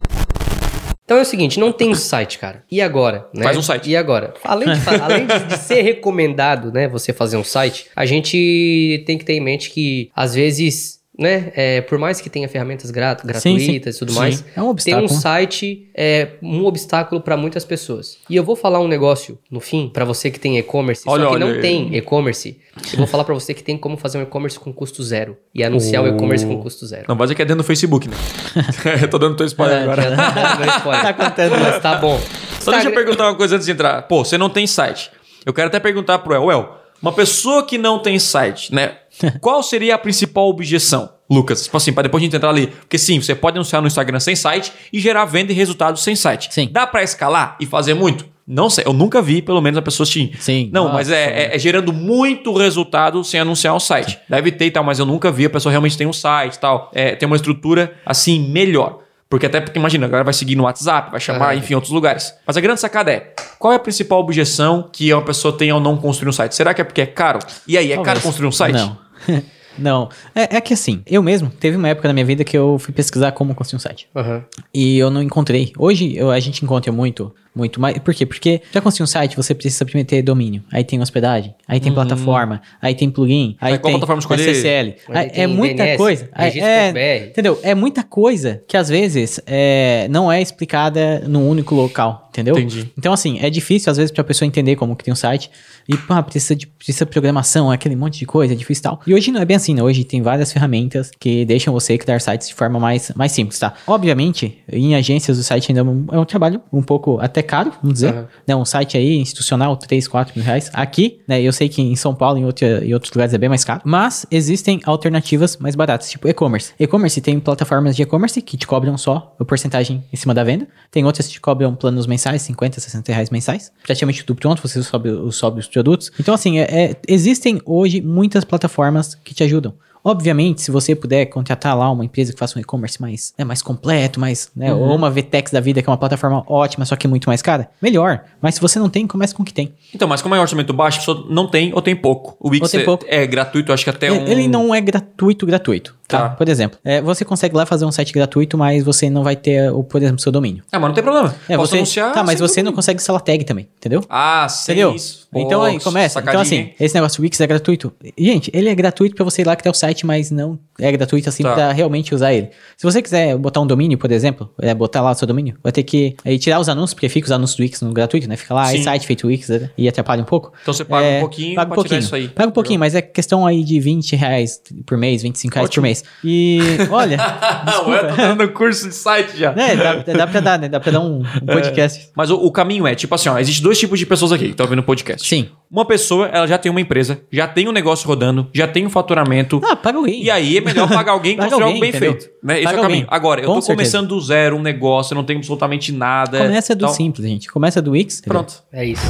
Então 1.03 1.18
é 1.18 1.22
o 1.22 1.26
seguinte, 1.26 1.59
não 1.59 1.74
tem 1.74 1.93
site, 1.93 2.39
cara. 2.39 2.63
E 2.72 2.82
agora? 2.82 3.28
Né? 3.34 3.43
Faz 3.43 3.57
um 3.57 3.61
site. 3.61 3.91
E 3.91 3.97
agora? 3.97 4.34
Além, 4.41 4.74
de, 4.74 4.80
além 5.01 5.28
de, 5.28 5.43
de, 5.43 5.57
ser 5.57 5.82
recomendado, 5.82 6.72
né, 6.72 6.88
você 6.88 7.11
fazer 7.11 7.36
um 7.36 7.43
site, 7.43 7.88
a 7.93 8.05
gente 8.05 9.03
tem 9.05 9.18
que 9.18 9.26
ter 9.26 9.34
em 9.34 9.41
mente 9.41 9.70
que, 9.70 10.09
às 10.16 10.34
vezes, 10.34 10.95
né? 11.18 11.51
É, 11.55 11.82
por 11.82 11.97
mais 11.97 12.20
que 12.20 12.30
tenha 12.30 12.47
ferramentas 12.47 12.91
grat 12.91 13.26
gratuitas 13.26 13.95
e 13.95 13.99
tudo 13.99 14.11
sim. 14.11 14.20
mais, 14.20 14.45
é 14.55 14.61
um 14.61 14.76
tem 14.76 14.95
um 14.95 15.07
site, 15.07 15.89
é 15.95 16.30
um 16.41 16.66
obstáculo 16.66 17.22
para 17.22 17.38
muitas 17.38 17.63
pessoas. 17.63 18.18
E 18.30 18.36
eu 18.36 18.43
vou 18.43 18.55
falar 18.55 18.80
um 18.80 18.88
negócio 18.88 19.38
no 19.49 19.59
fim 19.59 19.89
para 19.93 20.05
você 20.05 20.30
que 20.30 20.39
tem 20.39 20.57
e-commerce, 20.57 21.03
só 21.03 21.18
que 21.18 21.24
olha, 21.24 21.45
não 21.45 21.61
tem 21.61 21.95
e-commerce. 21.95 22.59
Eu 22.91 22.97
vou 22.97 23.07
falar 23.07 23.24
para 23.24 23.34
você 23.34 23.53
que 23.53 23.63
tem 23.63 23.78
como 23.78 23.95
fazer 23.97 24.18
um 24.18 24.22
e-commerce 24.22 24.59
com 24.59 24.74
custo 24.74 25.01
zero 25.01 25.38
e 25.53 25.63
anunciar 25.63 26.03
o 26.03 26.07
e-commerce 26.07 26.45
com 26.45 26.61
custo 26.61 26.86
zero. 26.86 27.05
Não, 27.07 27.16
mas 27.16 27.32
é 27.32 27.36
que 27.36 27.41
é 27.41 27.45
dentro 27.45 27.63
do 27.63 27.66
Facebook, 27.66 28.09
né? 28.09 28.16
eu 29.01 29.09
tô 29.09 29.18
dando 29.18 29.36
teu 29.36 29.45
spoiler 29.45 29.78
é, 29.78 29.84
agora. 29.84 30.01
Já 30.16 30.57
tô 30.57 30.78
spoiler. 30.78 31.01
tá 31.01 31.13
contando, 31.13 31.51
mas 31.59 31.82
tá 31.82 31.95
bom. 31.95 32.20
Só 32.59 32.72
deixa 32.72 32.89
eu 32.89 32.93
perguntar 32.93 33.26
uma 33.26 33.36
coisa 33.36 33.55
antes 33.55 33.66
de 33.66 33.72
entrar. 33.72 34.01
Pô, 34.03 34.26
você 34.26 34.38
não 34.38 34.49
tem 34.49 34.68
site. 34.68 35.11
Eu 35.45 35.53
quero 35.53 35.68
até 35.68 35.80
perguntar 35.80 36.20
pro 36.20 36.34
El, 36.34 36.51
El, 36.51 36.85
uma 37.02 37.12
pessoa 37.12 37.64
que 37.64 37.78
não 37.78 38.00
tem 38.00 38.18
site, 38.20 38.74
né? 38.74 38.98
Qual 39.41 39.62
seria 39.64 39.96
a 39.96 39.98
principal 39.98 40.50
objeção, 40.50 41.10
Lucas? 41.30 41.64
Tipo 41.64 41.78
assim, 41.78 41.93
para 41.93 42.04
depois 42.04 42.22
a 42.22 42.26
gente 42.26 42.36
entrar 42.36 42.50
ali. 42.50 42.68
Porque 42.68 42.98
sim, 42.98 43.22
você 43.22 43.34
pode 43.34 43.58
anunciar 43.58 43.82
no 43.82 43.88
Instagram 43.88 44.20
sem 44.20 44.36
site 44.36 44.72
e 44.91 45.00
gerar 45.00 45.26
venda 45.26 45.52
e 45.52 45.56
resultados 45.56 46.04
sem 46.04 46.16
site. 46.16 46.54
Sim. 46.54 46.70
Dá 46.72 46.86
para 46.86 47.04
escalar 47.04 47.58
e 47.60 47.66
fazer 47.66 47.93
muito? 47.93 48.26
Não 48.48 48.70
sei, 48.70 48.84
eu 48.86 48.93
nunca 48.93 49.24
vi, 49.24 49.41
pelo 49.41 49.60
menos, 49.60 49.78
a 49.78 49.82
pessoa 49.82 50.06
tinha. 50.06 50.30
Sim. 50.39 50.70
Não, 50.72 50.84
nossa, 50.84 50.93
mas 50.93 51.10
é, 51.10 51.24
é, 51.24 51.56
é, 51.56 51.60
gerando 51.60 51.91
muito 51.91 52.56
resultado 52.56 53.24
sem 53.24 53.39
anunciar 53.39 53.74
um 53.74 53.80
site. 53.80 54.20
Deve 54.30 54.52
ter 54.52 54.66
e 54.66 54.72
tal, 54.72 54.84
mas 54.84 55.00
eu 55.00 55.06
nunca 55.06 55.32
vi. 55.32 55.46
A 55.46 55.50
pessoa 55.50 55.72
realmente 55.72 55.98
tem 55.98 56.06
um 56.06 56.14
site 56.14 56.56
e 56.56 56.60
tal. 56.60 56.91
É, 56.93 57.16
tem 57.16 57.26
uma 57.26 57.36
estrutura 57.36 57.96
assim 58.06 58.48
melhor. 58.48 59.00
Porque 59.30 59.47
até 59.47 59.59
porque, 59.59 59.80
imagina, 59.80 60.05
a 60.05 60.09
galera 60.09 60.23
vai 60.23 60.34
seguir 60.34 60.55
no 60.55 60.63
WhatsApp, 60.63 61.11
vai 61.11 61.19
chamar, 61.19 61.55
enfim, 61.57 61.73
outros 61.73 61.91
lugares. 61.91 62.34
Mas 62.45 62.57
a 62.57 62.61
grande 62.61 62.80
sacada 62.80 63.11
é, 63.11 63.34
qual 63.57 63.73
é 63.73 63.76
a 63.76 63.80
principal 63.80 64.19
objeção 64.19 64.88
que 64.91 65.11
uma 65.11 65.23
pessoa 65.23 65.57
tem 65.57 65.71
ao 65.71 65.80
não 65.80 65.97
construir 65.97 66.30
um 66.30 66.34
site? 66.34 66.53
Será 66.53 66.73
que 66.73 66.82
é 66.82 66.84
porque 66.84 67.01
é 67.01 67.05
caro? 67.07 67.39
E 67.67 67.78
aí, 67.78 67.91
é 67.91 67.95
Talvez. 67.95 68.13
caro 68.13 68.21
construir 68.21 68.47
um 68.47 68.51
site? 68.51 68.76
Não. 68.76 68.97
Não, 69.78 70.09
é, 70.34 70.55
é, 70.55 70.61
que 70.61 70.73
assim, 70.73 71.01
eu 71.05 71.21
mesmo, 71.21 71.49
teve 71.49 71.76
uma 71.76 71.89
época 71.89 72.07
na 72.07 72.13
minha 72.13 72.26
vida 72.26 72.43
que 72.43 72.57
eu 72.57 72.80
fui 72.80 72.93
pesquisar 72.93 73.34
como 73.34 73.53
construir 73.53 73.78
um 73.78 73.80
site. 73.82 74.07
Uhum. 74.15 74.41
E 74.73 74.97
eu 74.97 75.09
não 75.09 75.21
encontrei. 75.21 75.73
Hoje 75.78 76.15
eu, 76.15 76.32
a 76.32 76.39
gente 76.39 76.63
encontra 76.63 76.91
muito, 76.91 77.34
muito 77.56 77.80
mais. 77.80 77.97
Por 77.99 78.14
quê? 78.14 78.26
Porque 78.26 78.62
para 78.72 78.82
construir 78.82 79.06
um 79.06 79.08
site 79.08 79.36
você 79.36 79.53
precisa 79.53 79.86
primeiro 79.86 80.08
ter 80.08 80.22
domínio. 80.22 80.64
Aí 80.72 80.84
tem 80.84 81.01
hospedagem, 81.01 81.56
aí 81.68 81.80
tem 81.80 81.89
uhum. 81.89 81.95
plataforma, 81.95 82.62
aí 82.82 82.93
tem 82.93 83.10
plugin, 83.10 83.56
aí, 83.60 83.74
aí 83.74 83.80
tem 83.80 83.99
SSL. 83.99 84.95
Aí, 85.10 85.32
é 85.34 85.47
muita 85.47 85.84
DNS, 85.84 85.97
coisa. 85.97 86.30
É, 86.36 87.28
entendeu? 87.28 87.60
É 87.64 87.74
muita 87.74 88.03
coisa 88.03 88.62
que 88.68 88.76
às 88.76 88.89
vezes 88.89 89.39
é, 89.45 90.08
não 90.10 90.32
é 90.32 90.41
explicada 90.41 91.24
num 91.28 91.47
único 91.49 91.74
local. 91.74 92.26
Entendeu? 92.36 92.58
Entendi. 92.58 92.91
Então, 92.97 93.14
assim, 93.14 93.39
é 93.39 93.49
difícil 93.49 93.89
às 93.89 93.95
vezes 93.95 94.12
pra 94.12 94.22
pessoa 94.22 94.45
entender 94.45 94.76
como 94.76 94.93
que 94.93 95.06
tem 95.06 95.14
um 95.14 95.16
site. 95.16 95.49
E, 95.88 95.95
pá, 95.95 96.22
precisa 96.22 96.53
de, 96.53 96.68
precisa 96.68 97.06
de 97.06 97.12
programação, 97.12 97.72
aquele 97.72 97.95
monte 97.95 98.20
de 98.20 98.26
coisa, 98.26 98.53
é 98.53 98.58
difícil 98.58 98.82
e 98.82 98.84
tal. 98.84 98.99
E 99.08 99.14
hoje 99.14 99.32
não 99.32 99.39
é 99.39 99.45
bem 99.45 99.56
assim, 99.56 99.74
né? 99.74 99.82
Hoje 99.82 100.03
tem 100.03 100.22
várias 100.22 100.51
ferramentas 100.51 101.12
que 101.18 101.45
deixam 101.45 101.74
você 101.74 101.97
criar 101.97 102.20
sites 102.20 102.49
de 102.49 102.53
forma 102.53 102.78
mais, 102.78 103.12
mais 103.16 103.32
simples, 103.32 103.58
tá? 103.58 103.74
Obviamente, 103.88 104.58
em 104.70 104.95
agências 104.95 105.38
o 105.38 105.43
site 105.43 105.72
ainda 105.72 105.80
é 105.80 105.84
um, 105.84 106.06
é 106.12 106.20
um 106.20 106.26
trabalho 106.26 106.62
um 106.74 106.82
pouco 106.82 107.20
até 107.22 107.41
caro, 107.46 107.72
vamos 107.82 107.93
dizer. 107.93 108.14
Uhum. 108.14 108.26
Né? 108.48 108.56
Um 108.56 108.66
site 108.66 108.98
aí 108.98 109.18
institucional, 109.18 109.78
3, 109.78 110.08
4 110.08 110.34
mil 110.36 110.46
reais. 110.46 110.70
Aqui, 110.74 111.20
né? 111.28 111.41
Eu 111.41 111.54
sei 111.54 111.70
que 111.70 111.82
em 111.82 111.96
São 111.96 112.14
Paulo 112.14 112.38
e 112.38 112.41
em, 112.41 112.46
outro, 112.46 112.66
em 112.66 112.93
outros 112.93 113.14
lugares 113.14 113.34
é 113.34 113.38
bem 113.38 113.50
mais 113.50 113.64
caro. 113.64 113.82
Mas 113.86 114.26
existem 114.30 114.82
alternativas 114.86 115.58
mais 115.58 115.76
baratas, 115.76 116.10
tipo 116.10 116.28
e-commerce. 116.28 116.74
E-commerce 116.80 117.22
tem 117.22 117.39
plataformas 117.39 117.96
de 117.96 118.02
e-commerce 118.02 118.41
que 118.41 118.58
te 118.58 118.68
cobram 118.68 118.98
só 118.98 119.36
a 119.39 119.46
porcentagem 119.46 120.04
em 120.12 120.16
cima 120.18 120.34
da 120.34 120.43
venda. 120.43 120.68
Tem 120.91 121.06
outras 121.06 121.28
que 121.28 121.34
te 121.34 121.41
cobram 121.41 121.74
planos 121.76 122.06
mensais 122.06 122.26
mensais, 122.26 122.41
50, 122.41 122.80
60 122.80 123.14
reais 123.14 123.30
mensais. 123.30 123.72
Praticamente 123.84 124.24
tudo 124.24 124.39
pronto, 124.39 124.62
você 124.62 124.82
sobe, 124.82 125.10
sobe 125.32 125.60
os 125.60 125.68
produtos. 125.68 126.12
Então, 126.20 126.34
assim, 126.34 126.60
é, 126.60 126.64
é, 126.64 126.96
existem 127.08 127.62
hoje 127.66 128.02
muitas 128.02 128.43
plataformas 128.43 129.16
que 129.16 129.34
te 129.34 129.43
ajudam. 129.43 129.74
Obviamente, 130.08 130.62
se 130.62 130.70
você 130.70 130.95
puder 130.95 131.26
contratar 131.26 131.76
lá 131.76 131.89
uma 131.89 132.06
empresa 132.06 132.32
que 132.32 132.38
faça 132.38 132.60
um 132.60 132.62
e-commerce 132.62 133.01
mais, 133.01 133.34
né, 133.36 133.43
mais 133.43 133.64
completo, 133.64 134.20
mais, 134.20 134.51
né, 134.56 134.72
uhum. 134.72 134.82
ou 134.82 134.95
uma 134.95 135.10
VTEX 135.10 135.51
da 135.51 135.60
vida, 135.60 135.82
que 135.82 135.89
é 135.89 135.91
uma 135.91 135.97
plataforma 135.97 136.43
ótima, 136.47 136.86
só 136.86 136.95
que 136.95 137.08
muito 137.08 137.28
mais 137.28 137.41
cara, 137.41 137.72
melhor. 137.82 138.24
Mas 138.39 138.53
se 138.53 138.62
você 138.62 138.78
não 138.78 138.88
tem, 138.88 139.08
comece 139.08 139.34
com 139.34 139.41
o 139.41 139.45
que 139.45 139.51
tem. 139.51 139.74
Então, 139.95 140.08
mas 140.08 140.22
como 140.22 140.36
é 140.36 140.38
um 140.38 140.41
orçamento 140.41 140.72
baixo, 140.74 140.97
a 140.97 140.99
pessoa 140.99 141.26
não 141.28 141.49
tem 141.49 141.74
ou 141.74 141.82
tem 141.82 141.95
pouco. 141.95 142.38
O 142.39 142.49
Wix 142.49 142.72
é, 142.76 142.86
é, 143.08 143.26
gratuito, 143.26 143.74
acho 143.74 143.84
que 143.84 143.89
até 143.89 144.08
ele, 144.08 144.20
um... 144.20 144.28
Ele 144.28 144.47
não 144.47 144.76
é 144.76 144.80
gratuito, 144.80 145.43
gratuito. 145.43 145.95
Tá. 146.18 146.30
Por 146.30 146.47
exemplo, 146.49 146.80
é, 146.84 147.01
você 147.01 147.24
consegue 147.26 147.55
lá 147.55 147.66
fazer 147.66 147.86
um 147.86 147.91
site 147.91 148.11
gratuito, 148.11 148.57
mas 148.57 148.84
você 148.84 149.09
não 149.09 149.24
vai 149.24 149.36
ter, 149.36 149.72
o, 149.72 149.84
por 149.84 150.01
exemplo, 150.01 150.20
seu 150.20 150.32
domínio. 150.32 150.63
Ah, 150.72 150.80
mas 150.80 150.89
não 150.89 150.95
tem 150.95 151.03
problema. 151.03 151.36
É, 151.47 151.55
Posso 151.55 151.72
você, 151.72 151.78
anunciar. 151.78 152.13
Tá, 152.13 152.24
mas 152.24 152.39
você 152.39 152.55
domínio. 152.55 152.72
não 152.72 152.76
consegue 152.76 152.99
instalar 152.99 153.22
tag 153.22 153.43
também, 153.43 153.68
entendeu? 153.78 154.03
Ah, 154.09 154.47
sim. 154.49 154.72
Entendeu? 154.72 154.95
Isso. 154.95 155.28
Então 155.34 155.61
aí 155.63 155.80
começa. 155.80 156.20
Então 156.20 156.39
assim, 156.39 156.72
esse 156.80 156.95
negócio 156.95 157.22
Wix 157.22 157.39
é 157.41 157.47
gratuito. 157.47 157.91
Gente, 158.18 158.49
ele 158.53 158.70
é 158.70 158.76
gratuito 158.76 159.16
para 159.16 159.26
você 159.26 159.41
ir 159.41 159.45
lá 159.45 159.55
criar 159.55 159.72
o 159.72 159.76
site, 159.76 160.05
mas 160.05 160.32
não 160.32 160.57
é 160.80 160.91
gratuito 160.91 161.28
assim 161.28 161.43
tá. 161.43 161.53
para 161.53 161.72
realmente 161.72 162.16
usar 162.16 162.34
ele. 162.34 162.49
Se 162.78 162.84
você 162.84 163.01
quiser 163.01 163.38
botar 163.38 163.59
um 163.59 163.68
domínio, 163.68 163.97
por 163.97 164.11
exemplo, 164.11 164.49
é, 164.59 164.74
botar 164.74 165.01
lá 165.01 165.11
o 165.11 165.16
seu 165.16 165.28
domínio, 165.28 165.57
vai 165.61 165.72
ter 165.72 165.84
que 165.84 166.16
aí, 166.24 166.39
tirar 166.39 166.59
os 166.59 166.70
anúncios, 166.70 166.93
porque 166.93 167.09
fica 167.09 167.26
os 167.26 167.32
anúncios 167.32 167.57
do 167.57 167.63
Wix 167.63 167.82
no 167.82 167.91
gratuito, 167.91 168.30
né? 168.30 168.38
Fica 168.38 168.53
lá, 168.53 168.68
aí 168.68 168.82
site 168.82 169.05
feito 169.05 169.28
Wix 169.28 169.49
né? 169.49 169.70
e 169.78 169.89
atrapalha 169.89 170.22
um 170.22 170.26
pouco. 170.26 170.53
Então 170.61 170.74
você 170.74 170.86
paga 170.86 171.05
é, 171.05 171.18
um 171.18 171.22
pouquinho 171.22 171.55
paga 171.55 171.72
um 171.72 171.76
pouquinho, 171.76 171.99
isso 171.99 172.16
aí. 172.16 172.28
Paga 172.30 172.49
um 172.49 172.53
pouquinho, 172.53 172.80
mas 172.80 172.95
é 172.95 173.01
questão 173.01 173.45
aí 173.45 173.63
de 173.63 173.80
20 173.80 174.16
reais 174.16 174.61
por 174.86 174.97
mês, 174.97 175.22
25 175.22 175.53
reais 175.53 175.66
Ótimo. 175.66 175.82
por 175.82 175.88
mês. 175.88 176.03
E 176.24 176.60
olha. 176.89 177.18
Ué, 177.88 178.03
tô 178.03 178.16
dando 178.16 178.49
curso 178.51 178.89
de 178.89 178.95
site 178.95 179.38
já. 179.38 179.51
É, 179.51 179.76
dá, 179.76 179.95
dá 180.14 180.28
pra 180.28 180.39
dar, 180.39 180.60
né? 180.60 180.68
Dá 180.68 180.80
pra 180.80 180.91
dar 180.91 181.01
um, 181.01 181.20
um 181.20 181.26
é. 181.47 181.53
podcast. 181.53 182.01
É. 182.01 182.08
Mas 182.16 182.30
o, 182.32 182.36
o, 182.36 182.51
caminho 182.51 182.88
é, 182.88 182.95
tipo 182.95 183.14
assim, 183.14 183.30
ó, 183.30 183.38
existe 183.38 183.62
dois 183.62 183.78
tipos 183.78 183.99
de 183.99 184.06
pessoas 184.06 184.32
aqui 184.32 184.45
que 184.45 184.51
estão 184.51 184.68
vendo 184.68 184.80
o 184.80 184.84
podcast. 184.84 185.28
Sim. 185.28 185.49
Uma 185.70 185.86
pessoa, 185.86 186.28
ela 186.28 186.47
já 186.47 186.58
tem 186.58 186.70
uma 186.70 186.82
empresa, 186.82 187.22
já 187.32 187.47
tem 187.47 187.68
um 187.68 187.72
negócio 187.72 188.08
rodando, 188.08 188.47
já 188.53 188.68
tem 188.68 188.86
um 188.86 188.89
faturamento. 188.89 189.62
Ah, 189.64 189.76
paga 189.76 189.97
alguém. 189.97 190.24
E 190.24 190.32
aí 190.32 190.58
é 190.58 190.62
melhor 190.62 190.88
pagar 190.88 191.12
alguém 191.12 191.34
e 191.36 191.38
construir 191.38 191.64
algo 191.64 191.80
bem 191.80 191.89
entendeu? 191.89 192.14
feito. 192.14 192.30
Né? 192.43 192.62
Esse 192.62 192.74
é 192.74 192.78
o 192.78 192.82
caminho. 192.82 193.03
Alguém. 193.03 193.06
Agora, 193.10 193.41
eu 193.41 193.47
Com 193.47 193.56
tô 193.56 193.62
certeza. 193.62 193.76
começando 193.76 194.08
do 194.10 194.22
zero 194.22 194.56
um 194.56 194.62
negócio, 194.62 195.14
eu 195.14 195.16
não 195.16 195.24
tenho 195.24 195.39
absolutamente 195.39 195.91
nada. 195.91 196.38
Começa 196.38 196.76
do 196.76 196.86
então... 196.86 196.95
simples, 196.95 197.28
gente. 197.28 197.51
Começa 197.51 197.82
do 197.82 197.91
Wix. 197.91 198.22
Pronto. 198.22 198.64
É 198.72 198.86
isso. 198.86 199.06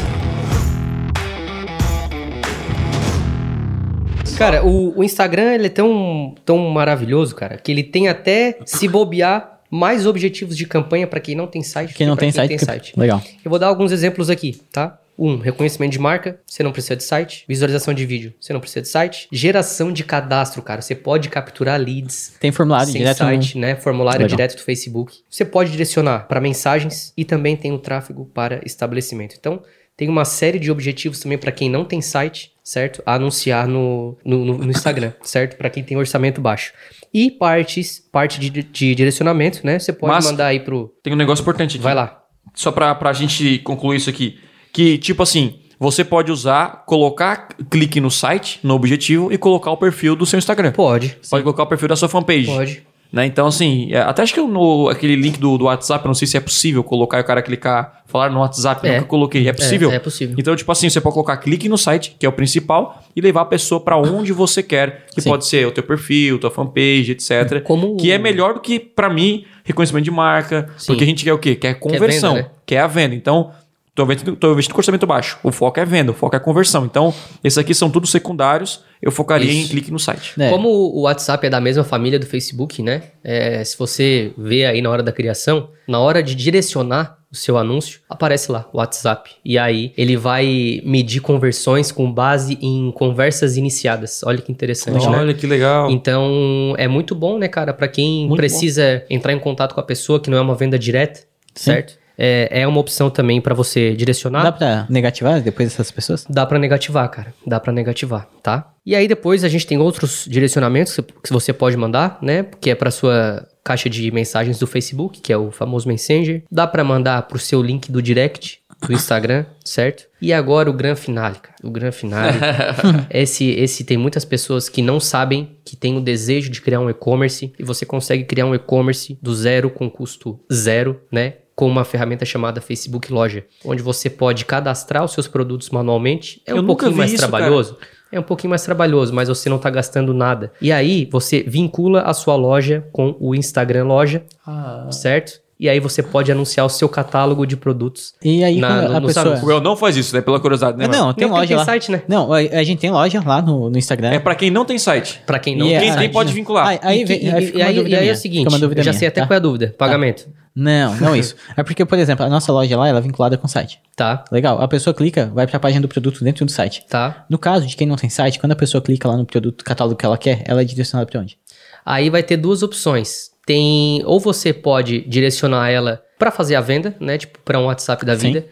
Cara, 4.38 4.66
o, 4.66 5.00
o, 5.00 5.04
Instagram 5.04 5.54
ele 5.54 5.68
é 5.68 5.70
tão, 5.70 6.36
tão 6.44 6.58
maravilhoso, 6.70 7.36
cara, 7.36 7.58
que 7.58 7.72
ele 7.72 7.84
tem 7.84 8.08
até 8.08 8.58
se 8.66 8.88
bobear 8.88 9.60
mais 9.70 10.06
objetivos 10.06 10.56
de 10.56 10.66
campanha 10.66 11.08
para 11.08 11.20
quem 11.20 11.36
não 11.36 11.48
tem 11.48 11.64
site. 11.64 11.94
Quem 11.94 12.08
não 12.08 12.16
tem, 12.16 12.32
quem 12.32 12.36
site, 12.36 12.50
tem 12.50 12.58
site. 12.58 12.94
Legal. 12.98 13.22
Eu 13.44 13.50
vou 13.50 13.60
dar 13.60 13.68
alguns 13.68 13.92
exemplos 13.92 14.30
aqui, 14.30 14.62
tá? 14.72 15.00
Um, 15.18 15.38
reconhecimento 15.38 15.94
de 15.94 16.00
marca, 16.00 16.40
você 16.46 16.62
não 16.62 16.74
precisa 16.74 16.96
de 16.96 17.04
site. 17.04 17.46
Visualização 17.48 17.94
de 17.94 18.06
vídeo, 18.06 18.34
você 18.40 18.52
não 18.52 18.60
precisa 18.60 18.82
de 18.82 18.90
site. 18.90 19.28
Geração 19.32 19.92
de 19.92 20.04
cadastro, 20.04 20.62
cara, 20.62 20.82
você 20.82 20.94
pode 20.94 21.30
capturar 21.30 21.80
leads. 21.80 22.34
Tem 22.40 22.52
formulário 22.52 22.92
direto 22.92 23.18
site, 23.20 23.56
no... 23.56 23.62
né? 23.62 23.76
Formulário 23.76 24.20
Legal. 24.20 24.36
direto 24.36 24.58
do 24.58 24.62
Facebook. 24.62 25.20
Você 25.30 25.46
pode 25.46 25.72
direcionar 25.72 26.28
para 26.28 26.42
mensagens 26.42 27.14
e 27.16 27.24
também 27.24 27.56
tem 27.56 27.72
o 27.72 27.80
tráfego 27.80 28.30
para 28.34 28.62
estabelecimento. 28.66 29.36
Então, 29.40 29.62
tem 29.98 30.10
uma 30.10 30.26
série 30.26 30.60
de 30.60 30.72
objetivos 30.72 31.20
também 31.20 31.38
para 31.38 31.52
quem 31.52 31.70
não 31.70 31.86
tem 31.86 32.02
site, 32.02 32.52
certo? 32.64 33.02
A 33.06 33.16
anunciar 33.16 33.68
no, 33.68 34.18
no, 34.26 34.46
no 34.46 34.72
Instagram, 34.72 35.14
certo? 35.22 35.56
Para 35.56 35.70
quem 35.70 35.84
tem 35.84 35.96
orçamento 35.96 36.42
baixo. 36.42 36.74
E 37.14 37.32
partes, 37.32 38.04
parte 38.12 38.40
de, 38.40 38.50
de 38.50 38.96
direcionamento, 38.96 39.66
né? 39.66 39.80
Você 39.80 39.94
pode 39.94 40.14
Mas 40.14 40.26
mandar 40.26 40.48
aí 40.48 40.60
pro. 40.60 40.94
Tem 41.02 41.14
um 41.14 41.18
negócio 41.18 41.42
importante 41.42 41.76
aqui. 41.76 41.84
Vai 41.84 41.96
lá. 41.96 42.22
Só 42.54 42.72
pra, 42.72 42.94
pra 42.94 43.14
gente 43.14 43.60
concluir 43.60 43.98
isso 43.98 44.10
aqui. 44.10 44.38
Que, 44.74 44.98
tipo 44.98 45.24
assim, 45.24 45.62
você 45.80 46.04
pode 46.04 46.32
usar, 46.32 46.84
colocar 46.86 47.48
clique 47.70 48.02
no 48.02 48.12
site, 48.12 48.60
no 48.64 48.74
objetivo, 48.74 49.32
e 49.32 49.38
colocar 49.38 49.72
o 49.72 49.78
perfil 49.78 50.16
do 50.16 50.26
seu 50.26 50.38
Instagram. 50.38 50.74
Pode. 50.74 51.10
Pode 51.10 51.28
sim. 51.28 51.42
colocar 51.42 51.64
o 51.64 51.68
perfil 51.68 51.88
da 51.88 51.96
sua 51.96 52.10
fanpage. 52.10 52.48
Pode. 52.48 52.84
Né? 53.12 53.26
Então, 53.26 53.48
assim, 53.48 53.94
é, 53.94 54.00
até 54.00 54.22
acho 54.24 54.34
que 54.34 54.40
eu 54.40 54.48
no, 54.48 54.90
aquele 54.90 55.16
link 55.16 55.40
do, 55.40 55.58
do 55.58 55.66
WhatsApp, 55.66 56.04
eu 56.04 56.08
não 56.10 56.14
sei 56.14 56.28
se 56.28 56.36
é 56.36 56.40
possível 56.40 56.84
colocar 56.84 57.18
e 57.20 57.22
o 57.22 57.24
cara 57.24 57.42
clicar, 57.42 58.02
falar 58.06 58.30
no 58.30 58.40
WhatsApp, 58.42 58.86
É. 58.86 58.96
nunca 58.96 59.06
coloquei. 59.08 59.48
É 59.48 59.54
possível? 59.54 59.90
É, 59.92 59.96
é 59.96 60.00
possível. 60.00 60.36
Então, 60.38 60.54
tipo 60.56 60.70
assim, 60.72 60.90
você 60.90 61.00
pode 61.00 61.14
colocar 61.14 61.38
clique 61.38 61.70
no 61.70 61.78
site, 61.78 62.16
que 62.20 62.26
é 62.26 62.30
o 62.30 62.34
principal, 62.34 63.02
e 63.16 63.22
levar 63.22 63.42
a 63.42 63.46
pessoa 63.46 63.80
pra 63.80 63.96
onde 63.98 64.34
você 64.34 64.62
quer, 64.62 65.06
que 65.14 65.22
Sim. 65.22 65.30
pode 65.30 65.46
ser 65.46 65.66
o 65.66 65.72
teu 65.72 65.84
perfil, 65.84 66.38
tua 66.40 66.52
fanpage, 66.52 67.12
etc. 67.14 67.62
Como- 67.64 67.96
Que 67.96 68.12
é 68.12 68.18
melhor 68.18 68.54
do 68.56 68.60
que, 68.60 68.80
pra 68.80 69.10
mim, 69.10 69.46
reconhecimento 69.64 70.04
de 70.04 70.12
marca, 70.12 70.70
Sim. 70.78 70.88
porque 70.88 71.04
a 71.04 71.08
gente 71.08 71.24
quer 71.24 71.34
o 71.34 71.38
quê? 71.40 71.56
Quer 71.56 71.76
conversão, 71.76 72.34
venda, 72.36 72.48
né? 72.48 72.54
quer 72.66 72.80
a 72.80 72.88
venda. 72.88 73.16
Então, 73.16 73.52
tô 73.96 74.04
investindo, 74.04 74.36
tô 74.36 74.52
investindo 74.52 74.78
orçamento 74.78 75.08
baixo. 75.08 75.40
O 75.42 75.52
foco 75.52 75.80
é 75.80 75.86
venda, 75.86 76.12
o 76.12 76.14
foco 76.14 76.36
é 76.36 76.40
conversão. 76.40 76.86
Então, 76.86 77.14
esses 77.42 77.58
aqui 77.58 77.74
são 77.74 77.90
todos 77.90 78.12
secundários. 78.12 78.84
Eu 79.02 79.12
focaria 79.12 79.52
em 79.52 79.62
Isso. 79.62 79.70
clique 79.70 79.92
no 79.92 80.00
site. 80.00 80.34
É. 80.40 80.50
Como 80.50 80.68
o 80.70 81.02
WhatsApp 81.02 81.48
é 81.48 81.50
da 81.50 81.62
mesma 81.62 81.84
família 81.84 82.20
do 82.20 82.26
Facebook, 82.26 82.82
né? 82.84 83.04
É, 83.24 83.64
se 83.64 83.78
você 83.78 84.34
vê 84.38 84.66
aí 84.66 84.82
na 84.82 84.90
hora 84.90 85.02
da 85.02 85.12
criação, 85.12 85.70
na 85.88 86.00
hora 86.00 86.22
de 86.22 86.36
direcionar 86.36 87.20
o 87.32 87.36
seu 87.36 87.58
anúncio, 87.58 88.00
aparece 88.10 88.52
lá 88.52 88.68
o 88.74 88.78
WhatsApp. 88.78 89.30
E 89.44 89.58
aí 89.58 89.94
ele 89.98 90.18
vai 90.18 90.82
medir 90.84 91.22
conversões 91.22 91.92
com 91.92 92.12
base 92.12 92.58
em 92.62 92.92
conversas 92.92 93.58
iniciadas. 93.58 94.24
Olha 94.24 94.42
que 94.42 94.52
interessante, 94.52 95.08
né? 95.08 95.18
Olha 95.18 95.34
que 95.34 95.46
legal. 95.46 95.90
Então 95.92 96.74
é 96.78 96.88
muito 96.88 97.14
bom, 97.14 97.38
né, 97.38 97.48
cara, 97.48 97.74
Pra 97.74 97.88
quem 97.88 98.28
Muito 98.28 98.38
precisa 98.38 99.04
entrar 99.10 99.34
em 99.34 99.40
contato 99.40 99.76
com 99.76 99.82
a 99.82 99.84
pessoa 99.84 100.20
que 100.20 100.30
não 100.30 100.38
é 100.38 100.42
uma 100.42 100.56
venda 100.56 100.80
direta, 100.80 101.22
certo? 101.54 101.98
É, 102.18 102.62
é 102.62 102.68
uma 102.68 102.80
opção 102.80 103.10
também 103.10 103.42
pra 103.42 103.54
você 103.54 103.94
direcionar. 103.96 104.44
Dá 104.44 104.52
pra 104.52 104.86
negativar 104.90 105.42
depois 105.42 105.70
dessas 105.70 105.92
pessoas? 105.92 106.26
Dá 106.30 106.46
pra 106.46 106.60
negativar, 106.60 107.10
cara. 107.10 107.34
Dá 107.46 107.60
pra 107.60 107.74
negativar, 107.74 108.28
tá? 108.42 108.72
E 108.86 108.96
aí 108.96 109.08
depois 109.08 109.44
a 109.44 109.50
gente 109.50 109.66
tem 109.66 109.80
outros 109.80 110.26
direcionamentos 110.30 111.00
que 111.24 111.34
você 111.34 111.52
pode 111.52 111.76
mandar, 111.76 112.20
né? 112.22 112.46
Que 112.62 112.70
é 112.70 112.76
pra 112.76 112.92
sua 112.92 113.48
caixa 113.64 113.90
de 113.90 114.12
mensagens 114.12 114.60
do 114.60 114.68
Facebook, 114.68 115.20
que 115.20 115.34
é 115.34 115.38
o 115.38 115.50
famoso 115.50 115.88
Messenger. 115.88 116.44
Dá 116.52 116.68
pra 116.68 116.84
mandar 116.84 117.24
pro 117.24 117.40
seu 117.40 117.64
link 117.64 117.92
do 117.92 118.00
direct 118.00 118.60
do 118.86 118.94
Instagram, 118.94 119.46
certo? 119.66 120.06
E 120.22 120.32
agora 120.32 120.70
o 120.70 120.74
gran 120.74 120.96
finale, 120.96 121.38
cara. 121.42 121.56
O 121.64 121.72
gran 121.72 121.92
finale. 121.92 122.38
esse 123.10 123.50
esse 123.52 123.84
tem 123.84 123.98
muitas 123.98 124.24
pessoas 124.24 124.70
que 124.70 124.82
não 124.82 125.00
sabem 125.00 125.58
que 125.66 125.76
tem 125.76 125.98
o 125.98 126.02
desejo 126.02 126.52
de 126.52 126.62
criar 126.62 126.80
um 126.80 126.90
e-commerce 126.90 127.52
e 127.58 127.64
você 127.64 127.86
consegue 127.86 128.24
criar 128.24 128.46
um 128.46 128.54
e-commerce 128.54 129.18
do 129.20 129.34
zero 129.34 129.70
com 129.72 129.90
custo 129.90 130.40
zero, 130.54 131.02
né? 131.12 131.34
Com 131.56 131.68
uma 131.68 131.86
ferramenta 131.86 132.26
chamada 132.26 132.60
Facebook 132.60 133.12
Loja, 133.14 133.46
onde 133.64 133.82
você 133.82 134.10
pode 134.10 134.44
cadastrar 134.46 135.04
os 135.06 135.14
seus 135.14 135.28
produtos 135.28 135.70
manualmente. 135.70 136.42
É 136.46 136.52
Eu 136.52 136.58
um 136.58 136.66
pouquinho 136.66 136.96
mais 136.96 137.12
isso, 137.12 137.20
trabalhoso. 137.20 137.78
É 138.12 138.20
um 138.20 138.24
pouquinho 138.24 138.50
mais 138.50 138.64
trabalhoso, 138.64 139.14
mas 139.14 139.30
você 139.30 139.50
não 139.50 139.58
tá 139.58 139.70
gastando 139.70 140.14
nada. 140.14 140.52
E 140.62 140.72
aí, 140.72 141.08
você 141.12 141.44
vincula 141.48 142.02
a 142.02 142.14
sua 142.14 142.36
loja 142.36 142.86
com 142.92 143.16
o 143.20 143.34
Instagram 143.34 143.86
Loja, 143.86 144.24
Ah. 144.46 144.88
certo? 144.92 145.40
E 145.58 145.70
aí 145.70 145.80
você 145.80 146.04
pode 146.04 146.30
anunciar 146.32 146.66
o 146.66 146.70
seu 146.70 146.90
catálogo 146.90 147.46
de 147.46 147.56
produtos. 147.56 148.14
E 148.22 148.44
aí 148.44 148.60
Na- 148.60 148.82
no- 148.90 148.98
a 148.98 149.00
nos 149.00 149.14
pessoa... 149.14 149.54
El 149.54 149.62
não 149.62 149.78
faz 149.78 149.96
isso, 149.96 150.14
né? 150.14 150.22
Pela 150.22 150.38
curiosidade, 150.38 150.78
né? 150.78 150.86
Não, 150.88 151.14
tem 151.14 151.26
porque 151.28 151.40
loja 151.40 151.48
tem 151.48 151.56
lá. 151.58 151.64
site, 151.66 151.92
né? 151.92 152.04
Não, 152.10 152.34
a, 152.34 152.38
a 152.40 152.64
gente 152.64 152.80
tem 152.80 152.92
loja 152.92 153.24
lá 153.26 153.42
no, 153.42 153.70
no 153.70 153.78
Instagram. 153.78 154.10
É 154.12 154.20
pra 154.20 154.36
quem 154.36 154.52
não 154.52 154.66
tem 154.66 154.78
site. 154.78 155.22
Pra 155.26 155.40
quem 155.40 155.56
não 155.56 155.66
E 155.66 155.70
tem 155.70 155.78
é- 155.78 155.82
Quem 155.92 155.98
tem 156.00 156.12
pode 156.12 156.34
vincular. 156.34 156.68
Aí, 156.68 156.80
aí, 156.82 157.02
e, 157.02 157.06
vem- 157.06 157.24
e- 157.24 157.30
aí 157.32 157.44
e- 157.46 157.58
e 157.58 157.62
aí, 157.62 157.88
e 157.88 157.96
aí 157.96 158.10
é 158.10 158.12
o 158.12 158.16
seguinte, 158.18 158.46
eu 158.46 158.52
já 158.84 158.92
minha, 158.92 158.94
sei 158.94 159.08
até 159.08 159.22
tá? 159.22 159.28
qual 159.28 159.36
é 159.36 159.38
a 159.38 159.40
dúvida. 159.40 159.74
Pagamento. 159.78 160.28
Não, 160.54 160.96
não 160.98 161.16
isso. 161.16 161.36
É 161.56 161.64
porque, 161.64 161.84
por 161.86 161.98
exemplo, 162.00 162.26
a 162.26 162.30
nossa 162.30 162.52
loja 162.52 162.78
lá, 162.78 162.88
ela 162.88 163.00
é 163.00 163.02
vinculada 163.02 163.38
com 163.38 163.46
o 163.46 163.50
site. 163.50 163.80
Tá, 163.96 164.24
Legal. 164.32 164.62
A 164.62 164.68
pessoa 164.68 164.94
clica, 164.94 165.32
vai 165.34 165.48
pra 165.48 165.60
página 165.60 165.82
do 165.82 165.88
produto 165.88 166.22
dentro 166.24 166.46
do 166.46 166.52
site. 166.52 166.86
tá. 166.90 167.26
No 167.30 167.38
caso 167.38 167.66
de 167.66 167.76
quem 167.78 167.88
não 167.88 167.96
tem 167.96 168.10
site, 168.10 168.40
quando 168.40 168.52
a 168.54 168.56
pessoa 168.58 168.82
clica 168.82 169.08
lá 169.08 169.16
no 169.18 169.26
produto 169.26 169.64
catálogo 169.64 169.96
que 169.98 170.06
ela 170.06 170.18
quer, 170.18 170.44
ela 170.46 170.62
é 170.62 170.66
direcionada 170.66 171.10
pra 171.10 171.20
onde? 171.22 171.38
Aí 171.86 172.10
vai 172.10 172.24
ter 172.24 172.38
duas 172.38 172.64
opções. 172.64 173.30
Tem 173.46 174.02
ou 174.06 174.20
você 174.20 174.52
pode 174.54 175.02
direcionar 175.02 175.70
ela 175.70 176.02
pra 176.18 176.32
fazer 176.32 176.56
a 176.56 176.62
venda, 176.62 176.96
né? 177.00 177.18
Tipo, 177.18 177.40
pra 177.46 177.60
um 177.60 177.66
WhatsApp 177.66 178.06
da 178.06 178.18
Sim. 178.18 178.28
vida. 178.34 178.48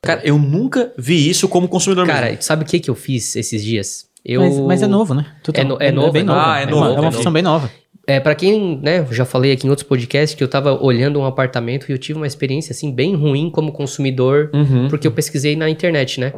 Cara, 0.00 0.20
eu 0.24 0.38
nunca 0.38 0.92
vi 0.96 1.28
isso 1.28 1.48
como 1.48 1.68
consumidor 1.68 2.06
Cara, 2.06 2.26
mesmo. 2.26 2.42
sabe 2.42 2.62
o 2.62 2.66
que 2.66 2.78
que 2.80 2.88
eu 2.88 2.94
fiz 2.94 3.34
esses 3.36 3.62
dias? 3.64 4.06
Eu 4.24 4.40
Mas, 4.42 4.58
mas 4.60 4.82
é 4.82 4.86
novo, 4.86 5.12
né? 5.14 5.26
É 5.54 5.64
no- 5.64 5.76
é 5.80 5.90
novo, 5.90 6.12
bem 6.12 6.22
é 6.22 6.24
novo. 6.24 6.38
novo. 6.38 6.50
Ah, 6.50 6.60
é 6.60 6.64
uma- 6.66 6.70
novo, 6.70 6.92
É 6.92 6.96
é 6.96 7.00
uma 7.00 7.12
função 7.12 7.32
bem 7.32 7.42
nova. 7.42 7.70
É, 8.06 8.18
para 8.20 8.34
quem, 8.34 8.78
né, 8.82 9.06
já 9.10 9.24
falei 9.26 9.52
aqui 9.52 9.66
em 9.66 9.70
outros 9.70 9.86
podcasts 9.86 10.34
que 10.34 10.42
eu 10.42 10.48
tava 10.48 10.72
olhando 10.82 11.18
um 11.20 11.26
apartamento 11.26 11.86
e 11.88 11.92
eu 11.92 11.98
tive 11.98 12.18
uma 12.18 12.26
experiência, 12.26 12.72
assim, 12.72 12.90
bem 12.90 13.14
ruim 13.14 13.50
como 13.50 13.70
consumidor, 13.70 14.50
Uhum. 14.54 14.88
porque 14.88 15.06
eu 15.06 15.12
pesquisei 15.12 15.54
na 15.56 15.68
internet, 15.68 16.18
né? 16.20 16.32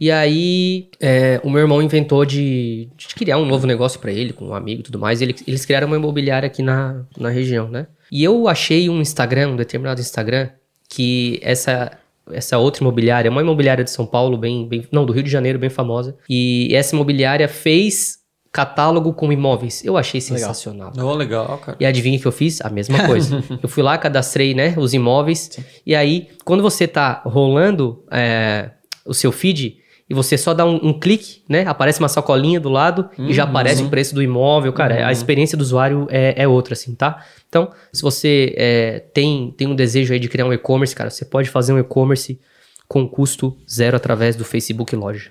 E 0.00 0.10
aí, 0.10 0.88
é, 0.98 1.38
o 1.44 1.50
meu 1.50 1.60
irmão 1.60 1.82
inventou 1.82 2.24
de, 2.24 2.88
de 2.96 3.08
criar 3.14 3.36
um 3.36 3.44
novo 3.44 3.66
negócio 3.66 4.00
pra 4.00 4.10
ele, 4.10 4.32
com 4.32 4.46
um 4.46 4.54
amigo 4.54 4.80
e 4.80 4.82
tudo 4.84 4.98
mais. 4.98 5.20
e 5.20 5.24
ele- 5.24 5.36
eles 5.46 5.66
criaram 5.66 5.86
uma 5.88 5.96
imobiliária 5.96 6.46
aqui 6.46 6.62
na, 6.62 7.02
na 7.18 7.28
região, 7.28 7.68
né? 7.68 7.86
E 8.10 8.24
eu 8.24 8.48
achei 8.48 8.88
um 8.88 9.00
Instagram, 9.00 9.50
um 9.50 9.56
determinado 9.56 10.00
Instagram, 10.00 10.48
que 10.88 11.38
essa, 11.42 11.92
essa 12.32 12.56
outra 12.58 12.82
imobiliária, 12.82 13.28
é 13.28 13.30
uma 13.30 13.42
imobiliária 13.42 13.84
de 13.84 13.90
São 13.90 14.06
Paulo, 14.06 14.38
bem, 14.38 14.66
bem. 14.66 14.84
Não, 14.90 15.04
do 15.04 15.12
Rio 15.12 15.22
de 15.22 15.30
Janeiro, 15.30 15.58
bem 15.58 15.70
famosa. 15.70 16.16
E 16.28 16.74
essa 16.74 16.94
imobiliária 16.96 17.46
fez 17.46 18.18
catálogo 18.50 19.12
com 19.12 19.30
imóveis. 19.30 19.84
Eu 19.84 19.96
achei 19.96 20.20
sensacional. 20.20 20.92
Oh, 20.98 21.14
legal, 21.14 21.58
cara. 21.58 21.76
E 21.78 21.86
adivinha 21.86 22.18
o 22.18 22.20
que 22.20 22.26
eu 22.26 22.32
fiz? 22.32 22.60
A 22.62 22.68
mesma 22.70 23.06
coisa. 23.06 23.44
eu 23.62 23.68
fui 23.68 23.82
lá, 23.82 23.96
cadastrei, 23.96 24.54
né, 24.54 24.74
os 24.76 24.92
imóveis. 24.94 25.58
E 25.86 25.94
aí, 25.94 26.26
quando 26.44 26.62
você 26.62 26.88
tá 26.88 27.22
rolando 27.24 28.02
é, 28.10 28.70
o 29.06 29.14
seu 29.14 29.30
feed 29.30 29.76
e 30.10 30.14
você 30.14 30.36
só 30.36 30.52
dá 30.52 30.66
um, 30.66 30.88
um 30.88 30.92
clique, 30.92 31.42
né, 31.48 31.64
aparece 31.68 32.00
uma 32.00 32.08
sacolinha 32.08 32.58
do 32.58 32.68
lado 32.68 33.08
e 33.16 33.32
já 33.32 33.44
aparece 33.44 33.80
o 33.84 33.88
preço 33.88 34.12
do 34.12 34.20
imóvel. 34.20 34.72
Cara, 34.72 35.06
a 35.06 35.12
experiência 35.12 35.56
do 35.56 35.60
usuário 35.60 36.08
é, 36.10 36.42
é 36.42 36.48
outra, 36.48 36.74
assim, 36.74 36.96
tá? 36.96 37.24
Então, 37.48 37.70
se 37.92 38.02
você 38.02 38.52
é, 38.56 39.04
tem, 39.14 39.54
tem 39.56 39.68
um 39.68 39.74
desejo 39.76 40.12
aí 40.12 40.18
de 40.18 40.28
criar 40.28 40.46
um 40.46 40.52
e-commerce, 40.52 40.96
cara, 40.96 41.10
você 41.10 41.24
pode 41.24 41.48
fazer 41.48 41.72
um 41.72 41.78
e-commerce 41.78 42.40
com 42.88 43.08
custo 43.08 43.56
zero 43.70 43.96
através 43.96 44.34
do 44.34 44.44
Facebook 44.44 44.96
Loja. 44.96 45.30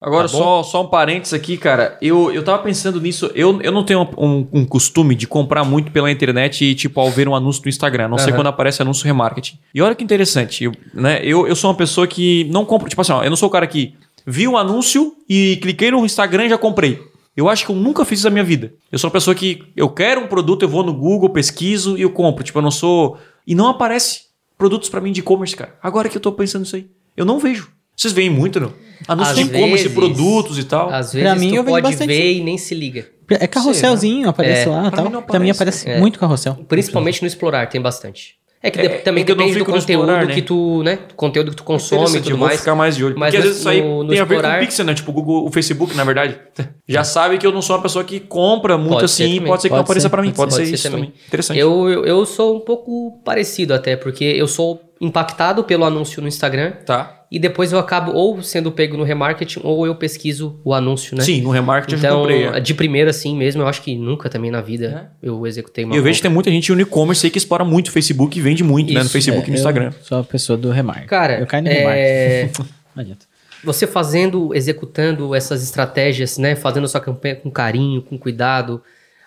Agora, 0.00 0.28
Tá 0.28 0.28
só, 0.28 0.62
só 0.62 0.82
um 0.82 0.86
parênteses 0.86 1.34
aqui, 1.34 1.56
cara. 1.56 1.98
Eu, 2.00 2.32
eu 2.32 2.44
tava 2.44 2.62
pensando 2.62 3.00
nisso. 3.00 3.30
Eu, 3.34 3.60
eu 3.60 3.72
não 3.72 3.84
tenho 3.84 4.08
um, 4.16 4.46
um 4.52 4.64
costume 4.64 5.14
de 5.16 5.26
comprar 5.26 5.64
muito 5.64 5.90
pela 5.90 6.10
internet 6.10 6.64
e, 6.64 6.74
tipo, 6.74 7.00
ao 7.00 7.10
ver 7.10 7.28
um 7.28 7.34
anúncio 7.34 7.62
no 7.64 7.68
Instagram. 7.68 8.06
Não 8.08 8.18
sei 8.18 8.28
Aham. 8.28 8.36
quando 8.36 8.46
aparece 8.46 8.80
anúncio 8.80 9.04
remarketing. 9.04 9.58
E 9.74 9.82
olha 9.82 9.96
que 9.96 10.04
interessante. 10.04 10.62
Eu, 10.64 10.72
né, 10.94 11.20
eu, 11.24 11.48
eu 11.48 11.56
sou 11.56 11.68
uma 11.70 11.76
pessoa 11.76 12.06
que 12.06 12.44
não 12.44 12.64
compra. 12.64 12.88
Tipo 12.88 13.02
assim, 13.02 13.12
ó, 13.12 13.24
eu 13.24 13.30
não 13.30 13.36
sou 13.36 13.48
o 13.48 13.52
cara 13.52 13.66
que 13.66 13.94
vi 14.24 14.46
um 14.46 14.56
anúncio 14.56 15.14
e 15.28 15.58
cliquei 15.60 15.90
no 15.90 16.04
Instagram 16.04 16.46
e 16.46 16.50
já 16.50 16.58
comprei. 16.58 17.02
Eu 17.36 17.48
acho 17.48 17.64
que 17.64 17.72
eu 17.72 17.76
nunca 17.76 18.04
fiz 18.04 18.20
isso 18.20 18.28
na 18.28 18.32
minha 18.32 18.44
vida. 18.44 18.72
Eu 18.90 18.98
sou 18.98 19.08
uma 19.08 19.12
pessoa 19.12 19.34
que 19.34 19.64
eu 19.76 19.88
quero 19.88 20.20
um 20.20 20.26
produto, 20.28 20.62
eu 20.62 20.68
vou 20.68 20.84
no 20.84 20.92
Google, 20.92 21.30
pesquiso 21.30 21.98
e 21.98 22.02
eu 22.02 22.10
compro. 22.10 22.44
Tipo, 22.44 22.58
eu 22.58 22.62
não 22.62 22.70
sou. 22.70 23.18
E 23.44 23.54
não 23.54 23.68
aparece 23.68 24.22
produtos 24.56 24.88
pra 24.88 25.00
mim 25.00 25.10
de 25.10 25.20
e-commerce, 25.20 25.56
cara. 25.56 25.74
Agora 25.82 26.08
que 26.08 26.16
eu 26.16 26.20
tô 26.20 26.30
pensando 26.32 26.62
nisso 26.62 26.76
aí. 26.76 26.86
Eu 27.16 27.24
não 27.24 27.38
vejo. 27.40 27.68
Vocês 27.96 28.12
veem 28.12 28.30
muito, 28.30 28.60
não? 28.60 28.72
Anúncios 29.06 29.38
Às 29.38 29.44
de 29.44 29.50
e-commerce, 29.50 29.82
vezes- 29.88 29.92
produtos 29.92 30.58
e 30.58 30.64
tal. 30.64 30.88
Às 30.90 31.12
Pra 31.12 31.20
vezes 31.20 31.40
mim, 31.40 31.48
tu 31.50 31.54
eu 31.56 31.62
vejo 31.62 31.74
pode 31.74 31.82
bastante 31.82 32.08
ver 32.08 32.32
e 32.32 32.40
nem 32.42 32.58
se 32.58 32.74
liga. 32.74 33.06
É 33.30 33.46
carrosselzinho, 33.46 34.28
aparece 34.28 34.62
É. 34.68 34.70
lá 34.70 34.88
e 34.88 34.90
Pra 34.90 35.02
mim 35.02 35.10
tal. 35.10 35.20
não 35.20 35.22
Pra 35.22 35.38
mim 35.38 35.50
aparece. 35.50 35.82
aparece 35.84 35.90
É. 35.90 35.98
muito 36.00 36.18
carrossel. 36.18 36.54
Principalmente 36.66 37.20
no 37.22 37.28
Explorar, 37.28 37.66
tem 37.68 37.80
bastante. 37.80 38.36
É 38.60 38.72
que 38.72 38.80
É, 38.80 38.88
de- 38.88 38.98
também 39.04 39.22
é 39.22 39.24
que 39.24 39.30
não 39.30 39.36
depende 39.38 39.52
do 39.54 39.58
no 39.60 39.64
conteúdo 39.66 39.88
Explorar, 40.02 40.26
né? 40.26 40.34
que 40.34 40.42
tu, 40.42 40.82
né? 40.82 40.98
do 41.08 41.14
Conteúdo 41.14 41.50
que 41.52 41.56
tu 41.58 41.62
consome 41.62 42.02
e 42.18 42.20
tudo 42.20 42.30
eu 42.30 42.36
vou 42.38 42.48
mais. 42.48 42.58
ficar 42.58 42.74
mais 42.74 42.96
de 42.96 43.04
olho. 43.04 43.14
Mas 43.16 43.28
Porque 43.32 43.36
às 43.36 43.42
no- 43.44 43.48
vezes 43.50 43.60
isso 43.60 43.68
aí 43.68 43.80
no- 43.82 44.02
no 44.02 44.08
tem 44.10 44.18
a 44.18 44.24
ver 44.24 44.34
explorar- 44.34 44.56
com 44.58 44.64
o 44.64 44.66
Pixel, 44.66 44.84
né? 44.84 44.94
Tipo, 44.94 45.10
o 45.12 45.14
Google, 45.14 45.46
o 45.46 45.52
Facebook, 45.52 45.94
na 45.96 46.02
verdade. 46.02 46.40
Já 46.88 47.04
sabe 47.04 47.38
que 47.38 47.46
eu 47.46 47.52
não 47.52 47.62
sou 47.62 47.76
uma 47.76 47.82
pessoa 47.82 48.02
que 48.04 48.18
compra 48.18 48.76
muito 48.76 48.94
Pode 48.94 49.04
assim. 49.04 49.40
Pode 49.42 49.62
ser 49.62 49.68
que 49.68 49.74
não 49.74 49.78
Pode 49.78 49.86
apareça 49.86 50.06
ser, 50.06 50.10
pra 50.10 50.22
mim. 50.22 50.32
pode 50.32 50.36
Pode, 50.50 50.54
ser. 50.54 50.66
ser, 50.66 50.74
isso 50.74 50.90
também. 50.90 51.04
também. 51.04 51.20
Interessante. 51.28 51.60
Eu, 51.60 51.88
eu, 51.88 52.04
eu 52.04 52.26
sou 52.26 52.56
um 52.56 52.60
pouco 52.60 53.20
parecido 53.24 53.72
até, 53.74 53.94
porque 53.94 54.24
eu 54.24 54.48
sou 54.48 54.80
impactado 55.00 55.62
pelo 55.64 55.84
anúncio 55.84 56.20
no 56.20 56.26
Instagram 56.28 56.72
Tá. 56.84 57.24
e 57.30 57.38
depois 57.38 57.72
eu 57.72 57.78
acabo 57.78 58.12
ou 58.12 58.42
sendo 58.42 58.72
pego 58.72 58.96
no 58.96 59.04
remarketing 59.04 59.60
ou 59.62 59.86
eu 59.86 59.94
pesquiso 59.94 60.60
o 60.64 60.74
anúncio, 60.74 61.16
né? 61.16 61.22
Sim, 61.22 61.42
no 61.42 61.50
remarketing 61.50 61.94
eu 61.94 61.98
Então, 61.98 62.18
comprei. 62.20 62.44
é. 62.44 62.60
de 62.60 62.74
primeira 62.74 63.10
assim 63.10 63.36
mesmo, 63.36 63.62
eu 63.62 63.68
acho 63.68 63.80
que 63.82 63.94
nunca 63.96 64.28
também 64.28 64.50
na 64.50 64.60
vida 64.60 65.12
eu 65.22 65.46
executei 65.46 65.84
uma 65.84 65.94
E 65.94 65.98
eu 65.98 66.02
vejo 66.02 66.16
que 66.18 66.22
tem 66.22 66.30
muita 66.30 66.50
gente 66.50 66.72
no 66.72 66.80
e-commerce 66.80 67.24
aí 67.26 67.30
que 67.30 67.38
explora 67.38 67.64
muito 67.64 67.88
o 67.88 67.92
Facebook 67.92 68.36
e 68.38 68.42
vende 68.42 68.64
muito, 68.64 68.88
né? 68.92 69.00
No 69.00 69.04
Isso, 69.06 69.12
Facebook 69.12 69.46
e 69.46 69.50
no 69.50 69.56
É, 69.56 69.58
Instagram. 69.58 69.86
Eu 69.86 70.04
sou 70.04 70.18
a 70.18 70.24
pessoa 70.24 70.56
do 70.56 70.70
remark. 70.70 71.06
Cara, 71.06 71.38
eu 71.40 71.46
caio 71.46 71.62
no 71.62 71.68
é... 71.70 72.42
remark. 72.44 72.58
Não 72.96 73.02
adianta. 73.02 73.26
Você 73.64 73.86
fazendo, 73.86 74.54
executando 74.54 75.34
essas 75.34 75.62
estratégias, 75.62 76.38
né? 76.38 76.54
Fazendo 76.56 76.86
sua 76.88 77.00
campanha 77.00 77.36
com 77.36 77.50
carinho, 77.50 78.02
com 78.02 78.16
cuidado, 78.18 78.80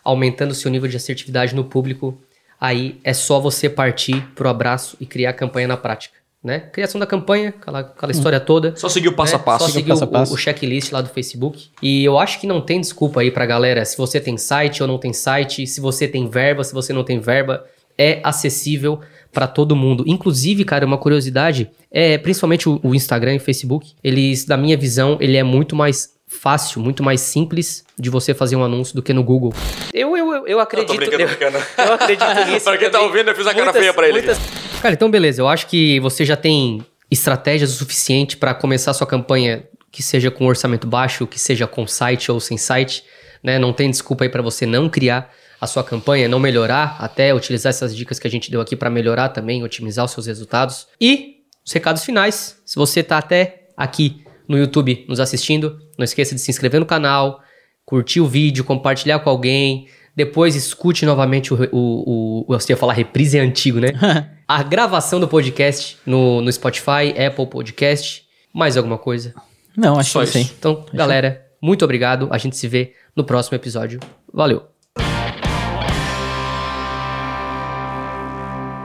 aumentando 0.04 0.52
o 0.52 0.56
seu 0.56 0.72
nível 0.72 0.90
de 0.90 0.96
assertividade 0.98 1.54
no 1.56 1.64
público, 1.66 2.18
aí 2.62 3.00
é 3.04 3.12
só 3.12 3.40
você 3.40 3.68
partir 3.68 4.22
pro 4.36 4.48
abraço 4.48 4.96
e 5.00 5.06
criar 5.08 5.32
a 5.32 5.34
campanha 5.34 5.68
na 5.68 5.76
prática, 5.76 6.16
né? 6.44 6.60
Criação 6.60 7.00
da 7.00 7.08
campanha, 7.08 7.50
aquela, 7.50 7.80
aquela 7.80 8.12
história 8.12 8.40
toda. 8.40 8.76
Só 8.76 8.88
seguir 8.88 9.08
o 9.08 9.14
passo 9.14 9.36
a 9.36 9.40
né? 9.40 9.44
passo. 9.44 9.66
Só 9.66 9.72
seguir 9.72 9.90
passo 9.90 10.04
a 10.04 10.08
o, 10.08 10.12
passo. 10.12 10.34
o 10.36 10.38
checklist 10.38 10.92
lá 10.92 11.02
do 11.02 11.10
Facebook. 11.10 11.70
E 11.82 12.06
eu 12.06 12.20
acho 12.20 12.40
que 12.40 12.46
não 12.46 12.62
tem 12.62 12.80
desculpa 12.80 13.22
aí 13.22 13.32
pra 13.32 13.48
galera 13.48 13.84
se 13.84 13.98
você 13.98 14.20
tem 14.20 14.38
site 14.38 14.84
ou 14.84 14.88
não 14.88 15.00
tem 15.00 15.12
site, 15.12 15.66
se 15.66 15.82
você 15.82 16.08
tem 16.08 16.30
verba, 16.30 16.64
se 16.64 16.74
você 16.74 16.94
não 16.94 17.04
tem 17.04 17.20
verba. 17.20 17.66
É 17.98 18.22
acessível 18.24 19.02
pra 19.32 19.48
todo 19.48 19.76
mundo. 19.76 20.04
Inclusive, 20.08 20.64
cara, 20.64 20.86
uma 20.86 20.98
curiosidade, 20.98 21.70
é 21.92 22.18
principalmente 22.18 22.70
o, 22.70 22.80
o 22.84 22.96
Instagram 22.96 23.34
e 23.34 23.38
o 23.38 23.42
Facebook, 23.42 23.94
eles, 24.04 24.46
na 24.46 24.58
minha 24.58 24.78
visão, 24.78 25.18
ele 25.20 25.38
é 25.38 25.44
muito 25.44 25.76
mais 25.76 26.14
fácil, 26.40 26.82
muito 26.82 27.04
mais 27.04 27.22
simples 27.22 27.84
de 28.00 28.10
você 28.10 28.34
fazer 28.34 28.56
um 28.56 28.64
anúncio 28.64 28.96
do 28.96 29.04
que 29.04 29.14
no 29.14 29.24
Google. 29.24 29.54
Eu, 29.94 30.16
eu, 30.18 30.34
eu, 30.34 30.48
eu 30.48 30.60
acredito. 30.60 30.96
brincando, 30.96 31.22
eu, 31.24 31.28
brincando. 31.28 31.58
eu 31.78 31.94
acredito 31.94 32.34
nisso. 32.50 32.66
Pra 32.66 32.78
quem 32.78 32.90
tá 32.90 33.02
ouvindo, 33.02 33.30
eu 33.30 33.36
fiz 33.36 33.46
a 33.46 33.52
cara 33.54 33.66
Muitas- 33.66 33.82
feia 33.82 33.94
pra 33.94 34.08
ele. 34.08 34.14
muitas- 34.20 34.40
Cara, 34.82 34.94
então 34.94 35.12
beleza. 35.12 35.42
Eu 35.42 35.48
acho 35.48 35.68
que 35.68 36.00
você 36.00 36.26
já 36.26 36.36
tem 36.36 36.84
estratégias 37.10 37.72
o 37.72 37.76
suficiente 37.78 38.38
para 38.38 38.54
começar 38.54 38.94
sua 38.94 39.06
campanha, 39.06 39.64
que 39.92 40.02
seja 40.02 40.32
com 40.32 40.48
orçamento 40.48 40.88
baixo, 40.88 41.28
que 41.28 41.38
seja 41.38 41.68
com 41.68 41.86
site 41.86 42.32
ou 42.32 42.40
sem 42.40 42.58
site, 42.58 43.04
né? 43.44 43.60
Não 43.60 43.74
tem 43.74 43.90
desculpa 43.92 44.24
aí 44.24 44.30
para 44.30 44.42
você 44.42 44.66
não 44.66 44.90
criar 44.90 45.30
a 45.60 45.68
sua 45.68 45.84
campanha, 45.84 46.28
não 46.28 46.40
melhorar, 46.40 46.96
até 47.00 47.34
utilizar 47.36 47.70
essas 47.70 47.96
dicas 47.96 48.18
que 48.18 48.26
a 48.26 48.32
gente 48.32 48.50
deu 48.50 48.62
aqui 48.62 48.76
para 48.76 48.90
melhorar 48.90 49.30
também, 49.30 49.62
otimizar 49.64 50.06
os 50.06 50.12
seus 50.12 50.26
resultados. 50.26 50.88
E 51.00 51.36
os 51.64 51.72
recados 51.72 52.04
finais. 52.04 52.58
Se 52.66 52.76
você 52.78 53.04
tá 53.04 53.18
até 53.20 53.66
aqui 53.78 54.21
no 54.48 54.58
YouTube 54.58 55.06
nos 55.08 55.20
assistindo, 55.20 55.78
não 55.98 56.04
esqueça 56.04 56.36
de 56.36 56.42
se 56.42 56.52
inscrever 56.52 56.80
no 56.80 56.86
canal, 56.86 57.42
curtir 57.86 58.22
o 58.22 58.28
vídeo, 58.28 58.64
compartilhar 58.64 59.20
com 59.20 59.30
alguém. 59.30 59.88
Depois 60.16 60.56
escute 60.56 61.06
novamente 61.06 61.54
o, 61.54 61.58
o, 61.72 62.46
o, 62.48 62.54
eu 62.54 62.60
ia 62.70 62.78
falar 62.78 62.94
reprise 62.94 63.38
é 63.38 63.42
antigo, 63.42 63.80
né? 63.80 63.90
a 64.48 64.62
gravação 64.64 65.20
do 65.20 65.28
podcast 65.28 65.98
no, 66.06 66.42
no 66.42 66.52
Spotify, 66.52 67.14
Apple 67.18 67.48
Podcast. 67.48 68.24
Mais 68.54 68.76
alguma 68.76 68.98
coisa? 68.98 69.34
Não, 69.78 69.98
acho 69.98 70.12
Só 70.12 70.22
que 70.22 70.28
sei. 70.28 70.42
Então, 70.42 70.86
galera, 70.94 71.46
muito 71.62 71.86
obrigado. 71.86 72.28
A 72.32 72.38
gente 72.38 72.58
se 72.58 72.68
vê 72.68 72.94
no 73.16 73.24
próximo 73.24 73.56
episódio. 73.56 74.00
Valeu! 74.34 74.71